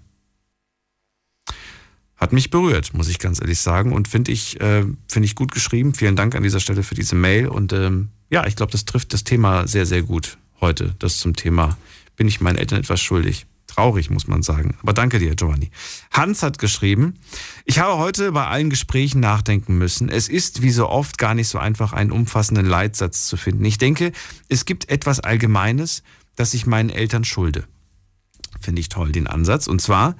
Hat 2.16 2.32
mich 2.32 2.50
berührt, 2.50 2.92
muss 2.92 3.08
ich 3.08 3.18
ganz 3.18 3.40
ehrlich 3.40 3.60
sagen. 3.60 3.92
Und 3.92 4.08
finde 4.08 4.32
ich, 4.32 4.60
äh, 4.60 4.84
finde 5.08 5.26
ich 5.26 5.34
gut 5.34 5.52
geschrieben. 5.52 5.94
Vielen 5.94 6.16
Dank 6.16 6.34
an 6.34 6.42
dieser 6.42 6.60
Stelle 6.60 6.82
für 6.82 6.94
diese 6.94 7.14
Mail. 7.14 7.48
Und 7.48 7.72
ähm, 7.72 8.10
ja, 8.30 8.46
ich 8.46 8.56
glaube, 8.56 8.72
das 8.72 8.84
trifft 8.84 9.12
das 9.12 9.24
Thema 9.24 9.66
sehr, 9.66 9.86
sehr 9.86 10.02
gut 10.02 10.38
heute. 10.60 10.94
Das 10.98 11.18
zum 11.18 11.34
Thema, 11.36 11.76
bin 12.16 12.28
ich 12.28 12.40
meinen 12.40 12.56
Eltern 12.56 12.78
etwas 12.78 13.00
schuldig. 13.00 13.46
Traurig, 13.66 14.10
muss 14.10 14.26
man 14.26 14.42
sagen. 14.42 14.76
Aber 14.82 14.92
danke 14.92 15.18
dir, 15.18 15.34
Giovanni. 15.34 15.70
Hans 16.12 16.42
hat 16.42 16.58
geschrieben, 16.58 17.14
ich 17.64 17.78
habe 17.78 17.98
heute 17.98 18.32
bei 18.32 18.46
allen 18.46 18.68
Gesprächen 18.68 19.20
nachdenken 19.20 19.78
müssen. 19.78 20.08
Es 20.08 20.28
ist 20.28 20.60
wie 20.60 20.70
so 20.70 20.88
oft 20.88 21.18
gar 21.18 21.34
nicht 21.34 21.48
so 21.48 21.58
einfach, 21.58 21.92
einen 21.92 22.10
umfassenden 22.10 22.66
Leitsatz 22.66 23.26
zu 23.26 23.36
finden. 23.36 23.64
Ich 23.64 23.78
denke, 23.78 24.12
es 24.48 24.64
gibt 24.64 24.90
etwas 24.90 25.20
Allgemeines, 25.20 26.02
das 26.34 26.52
ich 26.52 26.66
meinen 26.66 26.90
Eltern 26.90 27.24
schulde. 27.24 27.64
Finde 28.60 28.80
ich 28.80 28.88
toll, 28.88 29.12
den 29.12 29.28
Ansatz. 29.28 29.66
Und 29.66 29.80
zwar, 29.80 30.16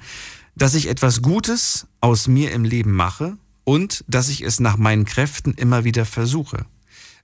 dass 0.55 0.73
ich 0.73 0.87
etwas 0.87 1.21
Gutes 1.21 1.87
aus 1.99 2.27
mir 2.27 2.51
im 2.51 2.63
Leben 2.63 2.91
mache 2.91 3.37
und 3.63 4.03
dass 4.07 4.29
ich 4.29 4.41
es 4.41 4.59
nach 4.59 4.77
meinen 4.77 5.05
Kräften 5.05 5.53
immer 5.53 5.83
wieder 5.83 6.05
versuche. 6.05 6.65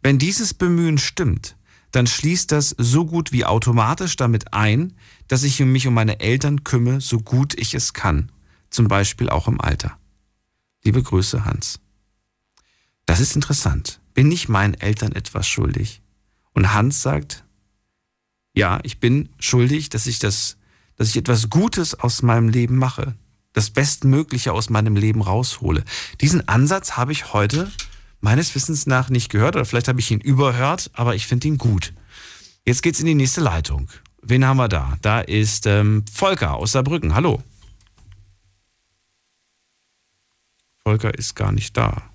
Wenn 0.08 0.20
dieses 0.20 0.54
Bemühen 0.54 0.98
stimmt, 0.98 1.58
dann 1.92 2.08
schließt 2.08 2.54
das 2.54 2.74
so 2.78 3.06
gut 3.06 3.34
wie 3.34 3.44
automatisch 3.44 4.16
damit 4.16 4.54
ein, 4.54 4.94
dass 5.28 5.44
ich 5.44 5.60
mich 5.60 5.86
um 5.86 5.94
meine 5.94 6.22
Eltern 6.22 6.64
kümmere, 6.64 7.02
so 7.02 7.20
gut 7.20 7.54
ich 7.60 7.74
es 7.74 7.92
kann. 7.92 8.32
Zum 8.70 8.88
Beispiel 8.88 9.30
auch 9.30 9.50
im 9.50 9.60
Alter. 9.60 10.00
Liebe 10.82 11.04
Grüße, 11.04 11.44
Hans. 11.44 11.82
Das 13.06 13.20
ist 13.20 13.36
interessant. 13.36 14.00
Bin 14.14 14.32
ich 14.32 14.48
meinen 14.48 14.76
Eltern 14.76 15.12
etwas 15.12 15.46
schuldig? 15.46 16.02
Und 16.54 16.74
Hans 16.74 17.02
sagt, 17.02 17.44
ja, 18.54 18.80
ich 18.84 19.02
bin 19.02 19.28
schuldig, 19.40 19.90
dass 19.90 20.08
ich 20.08 20.20
das, 20.20 20.56
dass 20.96 21.10
ich 21.10 21.18
etwas 21.18 21.50
Gutes 21.50 21.96
aus 21.96 22.22
meinem 22.22 22.48
Leben 22.48 22.78
mache. 22.78 23.18
Das 23.52 23.72
Bestmögliche 23.72 24.54
aus 24.54 24.70
meinem 24.70 24.96
Leben 24.96 25.22
raushole. 25.22 25.84
Diesen 26.22 26.48
Ansatz 26.48 26.94
habe 26.94 27.12
ich 27.12 27.34
heute 27.34 27.70
meines 28.20 28.54
Wissens 28.56 28.88
nach 28.88 29.10
nicht 29.10 29.30
gehört 29.30 29.56
oder 29.56 29.66
vielleicht 29.66 29.88
habe 29.88 30.00
ich 30.00 30.12
ihn 30.12 30.20
überhört, 30.20 30.90
aber 30.94 31.16
ich 31.16 31.28
finde 31.28 31.48
ihn 31.48 31.58
gut. 31.58 31.94
Jetzt 32.66 32.84
geht's 32.84 33.00
in 33.00 33.06
die 33.06 33.16
nächste 33.16 33.42
Leitung. 33.42 33.90
Wen 34.22 34.46
haben 34.46 34.58
wir 34.58 34.68
da? 34.68 34.98
Da 35.02 35.22
ist 35.22 35.66
ähm, 35.66 36.04
Volker 36.12 36.56
aus 36.56 36.74
Saarbrücken. 36.74 37.16
Hallo. 37.16 37.42
Volker 40.84 41.14
ist 41.14 41.36
gar 41.36 41.52
nicht 41.52 41.78
da. 41.78 42.10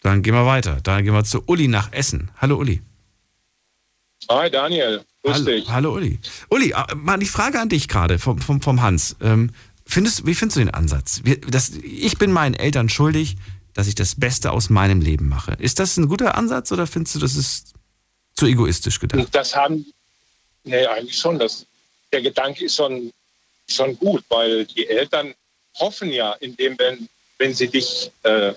Dann 0.00 0.22
gehen 0.22 0.34
wir 0.34 0.46
weiter. 0.46 0.80
Dann 0.82 1.04
gehen 1.04 1.14
wir 1.14 1.24
zu 1.24 1.42
Uli 1.46 1.68
nach 1.68 1.92
Essen. 1.92 2.30
Hallo 2.36 2.56
Uli. 2.56 2.82
Hi 4.30 4.50
Daniel, 4.50 5.04
grüß 5.22 5.34
hallo, 5.34 5.44
dich. 5.44 5.68
Hallo 5.68 5.94
Uli. 5.94 6.18
Uli, 6.50 6.72
äh, 6.72 6.94
mal 6.94 7.18
die 7.18 7.26
Frage 7.26 7.60
an 7.60 7.68
dich 7.68 7.88
gerade 7.88 8.18
vom, 8.18 8.38
vom, 8.38 8.60
vom 8.60 8.82
Hans. 8.82 9.16
Ähm, 9.20 9.50
findest, 9.86 10.26
wie 10.26 10.34
findest 10.34 10.56
du 10.56 10.60
den 10.60 10.74
Ansatz? 10.74 11.20
Wir, 11.24 11.40
das, 11.40 11.70
ich 11.70 12.18
bin 12.18 12.32
meinen 12.32 12.54
Eltern 12.54 12.88
schuldig, 12.88 13.36
dass 13.74 13.86
ich 13.86 13.94
das 13.94 14.18
Beste 14.18 14.52
aus 14.52 14.70
meinem 14.70 15.00
Leben 15.00 15.28
mache. 15.28 15.52
Ist 15.58 15.78
das 15.78 15.96
ein 15.96 16.08
guter 16.08 16.36
Ansatz 16.36 16.72
oder 16.72 16.86
findest 16.86 17.16
du, 17.16 17.18
das 17.20 17.36
ist 17.36 17.74
zu 18.34 18.46
egoistisch 18.46 19.00
gedacht? 19.00 19.28
Das 19.32 19.54
haben, 19.54 19.86
nee, 20.64 20.86
eigentlich 20.86 21.18
schon. 21.18 21.38
Das, 21.38 21.66
der 22.12 22.22
Gedanke 22.22 22.64
ist 22.64 22.76
schon, 22.76 23.12
schon 23.68 23.98
gut, 23.98 24.24
weil 24.28 24.64
die 24.66 24.86
Eltern 24.86 25.34
hoffen 25.78 26.10
ja, 26.10 26.32
indem, 26.34 26.78
wenn, 26.78 27.08
wenn 27.38 27.54
sie 27.54 27.68
dich 27.68 28.10
äh, 28.22 28.52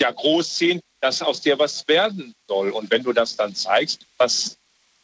ja 0.00 0.10
großziehen, 0.10 0.80
dass 1.00 1.22
aus 1.22 1.40
dir 1.40 1.58
was 1.58 1.86
werden 1.88 2.34
soll. 2.46 2.70
Und 2.70 2.90
wenn 2.90 3.02
du 3.02 3.12
das 3.12 3.36
dann 3.36 3.54
zeigst, 3.54 4.00
was 4.18 4.56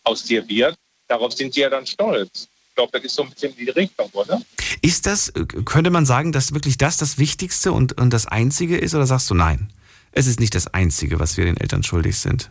aus 0.05 0.25
dir 0.25 0.47
wird, 0.49 0.77
darauf 1.09 1.33
sind 1.33 1.55
sie 1.55 1.61
ja 1.61 1.71
dann 1.71 1.87
stolz. 1.87 2.49
Ich 2.77 2.79
glaube, 2.79 2.93
das 2.93 3.05
ist 3.07 3.15
so 3.15 3.23
ein 3.23 3.31
bisschen 3.31 3.57
die 3.57 3.71
Richtung, 3.71 4.11
oder? 4.13 4.43
Ist 4.83 5.07
das, 5.07 5.33
könnte 5.65 5.89
man 5.89 6.05
sagen, 6.05 6.33
dass 6.33 6.53
wirklich 6.53 6.77
das 6.77 6.99
das 6.99 7.17
Wichtigste 7.17 7.73
und, 7.73 7.97
und 7.99 8.11
das 8.11 8.27
Einzige 8.27 8.77
ist 8.77 8.95
oder 8.95 9.07
sagst 9.07 9.31
du 9.31 9.35
nein? 9.35 9.73
Es 10.13 10.27
ist 10.27 10.41
nicht 10.41 10.55
das 10.55 10.67
Einzige, 10.67 11.19
was 11.19 11.39
wir 11.39 11.47
den 11.47 11.57
Eltern 11.57 11.83
schuldig 11.83 12.19
sind. 12.19 12.51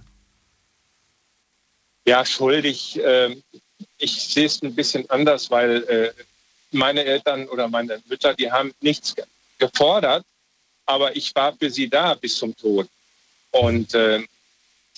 Ja, 2.07 2.25
schuldig. 2.25 2.97
Äh, 2.97 3.35
ich 3.99 4.19
sehe 4.19 4.47
es 4.47 4.63
ein 4.63 4.73
bisschen 4.73 5.07
anders, 5.11 5.51
weil 5.51 5.83
äh, 5.83 6.23
meine 6.71 7.05
Eltern 7.05 7.47
oder 7.47 7.67
meine 7.67 8.01
Mütter, 8.09 8.33
die 8.33 8.51
haben 8.51 8.73
nichts 8.81 9.13
gefordert, 9.59 10.25
aber 10.87 11.15
ich 11.15 11.35
war 11.35 11.55
für 11.55 11.69
sie 11.69 11.87
da 11.87 12.15
bis 12.15 12.35
zum 12.35 12.57
Tod. 12.57 12.89
Und 13.51 13.93
äh, 13.93 14.23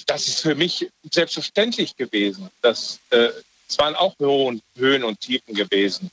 das 0.05 0.25
ist 0.29 0.39
für 0.39 0.55
mich 0.55 0.89
selbstverständlich 1.11 1.97
gewesen. 1.97 2.49
Das, 2.61 3.01
äh, 3.09 3.27
es 3.67 3.77
waren 3.77 3.95
auch 3.95 4.15
Höhen, 4.19 5.03
und 5.03 5.19
Tiefen 5.19 5.53
gewesen. 5.53 6.09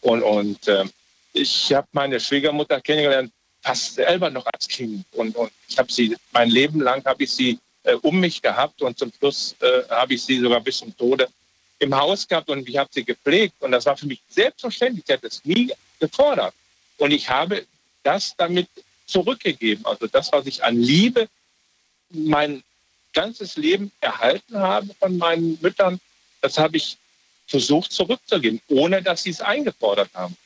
Und, 0.00 0.22
und 0.22 0.68
äh, 0.68 0.84
ich 1.32 1.72
habe 1.72 1.86
meine 1.92 2.18
Schwiegermutter 2.18 2.80
kennengelernt, 2.80 3.32
fast 3.62 3.94
selber 3.94 4.30
noch 4.30 4.46
als 4.46 4.66
Kind. 4.68 5.04
Und, 5.12 5.36
und 5.36 5.50
ich 5.68 5.78
habe 5.78 5.92
sie, 5.92 6.16
mein 6.32 6.50
Leben 6.50 6.80
lang 6.80 7.04
habe 7.04 7.24
ich 7.24 7.32
sie 7.32 7.58
äh, 7.82 7.94
um 7.94 8.18
mich 8.20 8.42
gehabt 8.42 8.82
und 8.82 8.98
zum 8.98 9.12
Schluss 9.12 9.54
äh, 9.60 9.88
habe 9.90 10.14
ich 10.14 10.22
sie 10.22 10.40
sogar 10.40 10.60
bis 10.60 10.78
zum 10.78 10.96
Tode 10.96 11.28
im 11.78 11.94
Haus 11.94 12.26
gehabt 12.26 12.48
und 12.48 12.68
ich 12.68 12.76
habe 12.76 12.90
sie 12.92 13.04
gepflegt. 13.04 13.54
Und 13.60 13.72
das 13.72 13.86
war 13.86 13.96
für 13.96 14.06
mich 14.06 14.20
selbstverständlich. 14.28 15.04
Ich 15.06 15.12
hätte 15.12 15.26
es 15.26 15.44
nie 15.44 15.72
gefordert. 16.00 16.54
Und 16.98 17.10
ich 17.12 17.28
habe 17.28 17.66
das 18.02 18.34
damit 18.36 18.68
zurückgegeben. 19.06 19.84
Also 19.84 20.06
das, 20.06 20.32
was 20.32 20.46
ich 20.46 20.62
an 20.64 20.76
Liebe 20.76 21.28
mein 22.10 22.62
ganzes 23.12 23.56
Leben 23.56 23.90
erhalten 24.00 24.58
habe 24.58 24.88
von 24.98 25.16
meinen 25.16 25.58
Müttern, 25.60 26.00
das 26.46 26.58
habe 26.58 26.76
ich 26.76 26.96
versucht 27.48 27.92
zurückzugeben, 27.92 28.60
ohne 28.68 29.02
dass 29.02 29.24
sie 29.24 29.30
es 29.30 29.40
eingefordert 29.40 30.10
haben. 30.14 30.36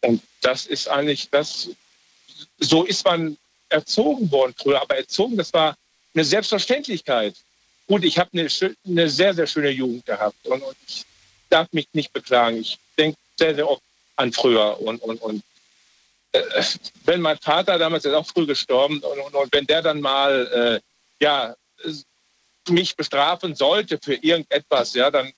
Und 0.00 0.22
das 0.40 0.66
ist 0.66 0.88
eigentlich 0.88 1.28
das, 1.30 1.68
so 2.58 2.84
ist 2.84 3.04
man 3.04 3.36
erzogen 3.68 4.30
worden 4.30 4.54
früher, 4.56 4.80
aber 4.80 4.96
erzogen, 4.96 5.36
das 5.36 5.52
war 5.52 5.76
eine 6.14 6.24
Selbstverständlichkeit. 6.24 7.34
Gut, 7.86 8.04
ich 8.04 8.18
habe 8.18 8.30
eine, 8.32 8.48
eine, 8.86 9.08
sehr, 9.08 9.34
sehr 9.34 9.46
schöne 9.46 9.70
Jugend 9.70 10.06
gehabt 10.06 10.46
und, 10.46 10.62
und 10.62 10.76
ich 10.86 11.04
darf 11.50 11.68
mich 11.72 11.88
nicht 11.92 12.12
beklagen. 12.12 12.58
Ich 12.58 12.78
denke 12.98 13.18
sehr, 13.38 13.54
sehr 13.54 13.68
oft 13.68 13.82
an 14.16 14.32
früher 14.32 14.80
und, 14.80 15.02
und, 15.02 15.20
und 15.20 15.42
äh, 16.32 16.42
wenn 17.04 17.20
mein 17.20 17.38
Vater 17.38 17.78
damals 17.78 18.04
ist 18.06 18.14
auch 18.14 18.26
früh 18.26 18.46
gestorben 18.46 19.00
und, 19.00 19.18
und, 19.18 19.34
und 19.34 19.52
wenn 19.52 19.66
der 19.66 19.82
dann 19.82 20.00
mal 20.00 20.80
äh, 20.80 21.24
ja 21.24 21.54
mich 22.68 22.96
bestrafen 22.96 23.54
sollte 23.54 23.98
für 24.02 24.14
irgendetwas, 24.14 24.94
ja, 24.94 25.10
dann 25.10 25.32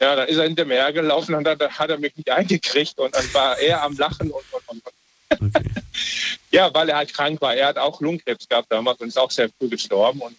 ja, 0.00 0.14
dann 0.14 0.28
ist 0.28 0.36
er 0.36 0.44
hinter 0.44 0.64
mir 0.64 0.74
hergelaufen 0.74 1.34
und 1.34 1.44
dann 1.44 1.58
hat 1.58 1.90
er 1.90 1.98
mich 1.98 2.16
nicht 2.16 2.30
eingekriegt 2.30 2.98
und 2.98 3.14
dann 3.14 3.34
war 3.34 3.58
er 3.58 3.82
am 3.82 3.96
Lachen 3.96 4.30
und, 4.30 4.44
und, 4.52 4.68
und. 4.68 4.82
Okay. 5.30 5.70
ja, 6.50 6.72
weil 6.72 6.88
er 6.88 6.98
halt 6.98 7.12
krank 7.12 7.40
war. 7.40 7.54
Er 7.54 7.68
hat 7.68 7.78
auch 7.78 8.00
Lungenkrebs 8.00 8.48
gehabt 8.48 8.70
damals 8.70 9.00
und 9.00 9.08
ist 9.08 9.18
auch 9.18 9.30
sehr 9.30 9.48
früh 9.58 9.68
gestorben. 9.68 10.20
Und, 10.20 10.36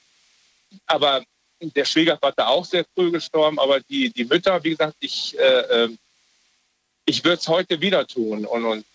aber 0.85 1.23
der 1.59 1.85
Schwiegervater 1.85 2.47
auch 2.47 2.65
sehr 2.65 2.85
früh 2.93 3.11
gestorben. 3.11 3.59
Aber 3.59 3.79
die, 3.81 4.09
die 4.09 4.25
Mütter, 4.25 4.63
wie 4.63 4.71
gesagt, 4.71 4.95
ich, 4.99 5.37
äh, 5.37 5.83
ähm, 5.83 5.97
ich 7.05 7.23
würde 7.23 7.39
es 7.39 7.47
heute 7.47 7.81
wieder 7.81 8.07
tun. 8.07 8.45
Und, 8.45 8.65
und 8.65 8.85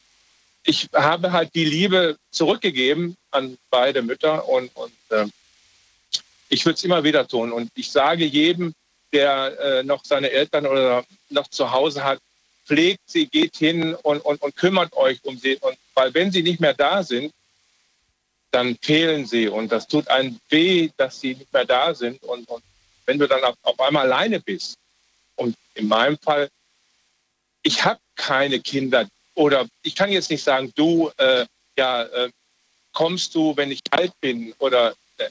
ich 0.65 0.89
habe 0.95 1.33
halt 1.33 1.55
die 1.55 1.65
Liebe 1.65 2.17
zurückgegeben 2.31 3.17
an 3.31 3.59
beide 3.71 4.03
Mütter 4.03 4.49
und, 4.49 4.75
und 4.75 4.93
äh, 5.11 5.27
ich 6.51 6.67
würde 6.67 6.77
es 6.77 6.85
immer 6.85 7.03
wieder 7.03 7.27
tun. 7.27 7.53
Und 7.53 7.71
ich 7.75 7.91
sage 7.91 8.25
jedem, 8.27 8.75
der 9.13 9.59
äh, 9.59 9.83
noch 9.83 10.05
seine 10.05 10.31
Eltern 10.31 10.67
oder 10.67 11.05
noch 11.31 11.49
zu 11.49 11.71
Hause 11.71 12.05
hat, 12.05 12.21
pflegt 12.67 13.01
sie, 13.07 13.27
geht 13.27 13.57
hin 13.57 13.95
und, 13.95 14.21
und, 14.21 14.43
und 14.43 14.55
kümmert 14.55 14.93
euch 14.93 15.19
um 15.25 15.39
sie. 15.39 15.57
Und 15.57 15.77
weil 15.95 16.13
wenn 16.13 16.31
sie 16.31 16.43
nicht 16.43 16.61
mehr 16.61 16.75
da 16.75 17.03
sind, 17.03 17.33
dann 18.51 18.77
fehlen 18.83 19.27
sie. 19.27 19.49
Und 19.49 19.73
das 19.73 19.89
tut 19.89 20.07
einem 20.09 20.39
weh, 20.51 20.91
dass 20.97 21.21
sie 21.21 21.35
nicht 21.35 21.53
mehr 21.53 21.65
da 21.65 21.95
sind. 21.95 22.23
Und, 22.23 22.47
und 22.49 22.63
wenn 23.07 23.19
du 23.19 23.27
dann 23.27 23.43
auf, 23.43 23.57
auf 23.63 23.81
einmal 23.81 24.13
alleine 24.13 24.41
bist, 24.41 24.77
und 25.37 25.57
in 25.75 25.89
meinem 25.89 26.19
Fall 26.19 26.51
ich 27.63 27.85
habe 27.85 28.01
keine 28.17 28.61
Kinder 28.61 29.09
oder 29.35 29.67
ich 29.83 29.95
kann 29.95 30.11
jetzt 30.11 30.31
nicht 30.31 30.43
sagen, 30.43 30.73
du, 30.75 31.11
äh, 31.17 31.47
ja, 31.77 32.03
äh, 32.05 32.31
kommst 32.93 33.35
du, 33.35 33.57
wenn 33.57 33.71
ich 33.71 33.81
alt 33.91 34.13
bin 34.21 34.53
oder 34.59 34.95
äh, 35.19 35.31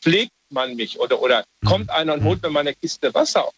pflegt 0.00 0.32
man 0.50 0.76
mich 0.76 0.98
oder, 0.98 1.20
oder 1.20 1.44
mhm. 1.60 1.66
kommt 1.66 1.90
einer 1.90 2.14
und 2.14 2.24
holt 2.24 2.42
mir 2.42 2.50
meine 2.50 2.74
Kiste 2.74 3.12
Wasser. 3.14 3.48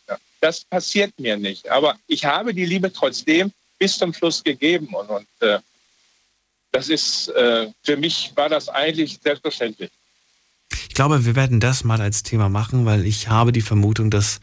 Das 0.41 0.65
passiert 0.65 1.19
mir 1.19 1.37
nicht. 1.37 1.69
Aber 1.71 1.97
ich 2.07 2.25
habe 2.25 2.55
die 2.55 2.65
Liebe 2.65 2.93
trotzdem 2.93 3.53
bis 3.79 3.99
zum 3.99 4.13
Schluss 4.13 4.43
gegeben 4.43 4.89
und, 4.95 5.09
und 5.09 5.27
äh, 5.41 5.59
das 6.73 6.89
ist, 6.89 7.29
äh, 7.29 7.69
für 7.83 7.97
mich 7.97 8.33
war 8.35 8.49
das 8.49 8.69
eigentlich 8.69 9.19
selbstverständlich. 9.23 9.91
Ich 10.89 10.95
glaube, 10.95 11.25
wir 11.25 11.37
werden 11.37 11.61
das 11.61 11.85
mal 11.85 12.01
als 12.01 12.23
Thema 12.23 12.49
machen, 12.49 12.85
weil 12.85 13.07
ich 13.07 13.29
habe 13.29 13.53
die 13.53 13.63
Vermutung, 13.63 14.11
dass, 14.11 14.41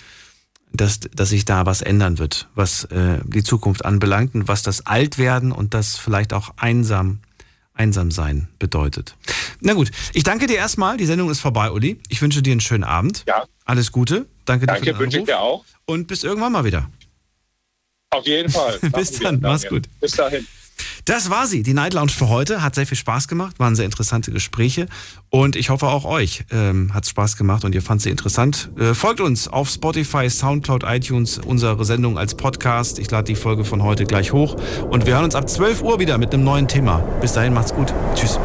dass, 0.71 0.99
dass 0.99 1.29
sich 1.29 1.45
da 1.45 1.65
was 1.65 1.81
ändern 1.81 2.17
wird, 2.17 2.47
was 2.55 2.85
äh, 2.85 3.19
die 3.25 3.43
Zukunft 3.43 3.85
anbelangt 3.85 4.35
und 4.35 4.47
was 4.47 4.63
das 4.63 4.85
Altwerden 4.85 5.51
und 5.51 5.73
das 5.73 5.97
vielleicht 5.97 6.33
auch 6.33 6.53
einsam, 6.57 7.19
einsam 7.75 8.09
sein 8.09 8.47
bedeutet. 8.57 9.15
Na 9.59 9.73
gut, 9.73 9.91
ich 10.13 10.23
danke 10.23 10.47
dir 10.47 10.57
erstmal. 10.57 10.97
Die 10.97 11.05
Sendung 11.05 11.29
ist 11.29 11.39
vorbei, 11.39 11.71
Uli. 11.71 11.99
Ich 12.09 12.21
wünsche 12.21 12.41
dir 12.41 12.51
einen 12.51 12.61
schönen 12.61 12.83
Abend. 12.83 13.23
Ja. 13.27 13.45
Alles 13.65 13.91
Gute. 13.91 14.25
Danke, 14.45 14.65
danke 14.65 14.81
dir. 14.81 14.91
Danke, 14.91 14.99
wünsche 14.99 15.19
ich 15.19 15.25
dir 15.25 15.39
auch. 15.39 15.65
Und 15.85 16.07
bis 16.07 16.23
irgendwann 16.23 16.51
mal 16.51 16.63
wieder. 16.63 16.89
Auf 18.11 18.25
jeden 18.25 18.49
Fall. 18.49 18.79
bis 18.95 19.19
dann. 19.19 19.39
Mach's 19.41 19.67
gut. 19.67 19.87
Bis 19.99 20.13
dahin. 20.13 20.47
Das 21.05 21.29
war 21.29 21.47
sie, 21.47 21.63
die 21.63 21.73
Night 21.73 21.93
Lounge 21.93 22.11
für 22.11 22.29
heute. 22.29 22.61
Hat 22.61 22.75
sehr 22.75 22.87
viel 22.87 22.97
Spaß 22.97 23.27
gemacht, 23.27 23.59
waren 23.59 23.75
sehr 23.75 23.85
interessante 23.85 24.31
Gespräche. 24.31 24.87
Und 25.29 25.55
ich 25.55 25.69
hoffe 25.69 25.87
auch 25.87 26.05
euch 26.05 26.45
ähm, 26.51 26.93
hat 26.93 27.05
Spaß 27.05 27.37
gemacht 27.37 27.65
und 27.65 27.75
ihr 27.75 27.81
fand 27.81 28.01
sie 28.01 28.09
interessant. 28.09 28.71
Äh, 28.77 28.93
folgt 28.93 29.21
uns 29.21 29.47
auf 29.47 29.69
Spotify, 29.69 30.29
Soundcloud, 30.29 30.83
iTunes, 30.83 31.37
unsere 31.39 31.83
Sendung 31.85 32.17
als 32.17 32.35
Podcast. 32.35 32.99
Ich 32.99 33.11
lade 33.11 33.25
die 33.25 33.35
Folge 33.35 33.65
von 33.65 33.83
heute 33.83 34.05
gleich 34.05 34.33
hoch. 34.33 34.55
Und 34.89 35.05
wir 35.05 35.15
hören 35.15 35.25
uns 35.25 35.35
ab 35.35 35.49
12 35.49 35.81
Uhr 35.81 35.99
wieder 35.99 36.17
mit 36.17 36.33
einem 36.33 36.43
neuen 36.43 36.67
Thema. 36.67 36.97
Bis 37.21 37.33
dahin, 37.33 37.53
macht's 37.53 37.73
gut. 37.73 37.93
Tschüss. 38.15 38.39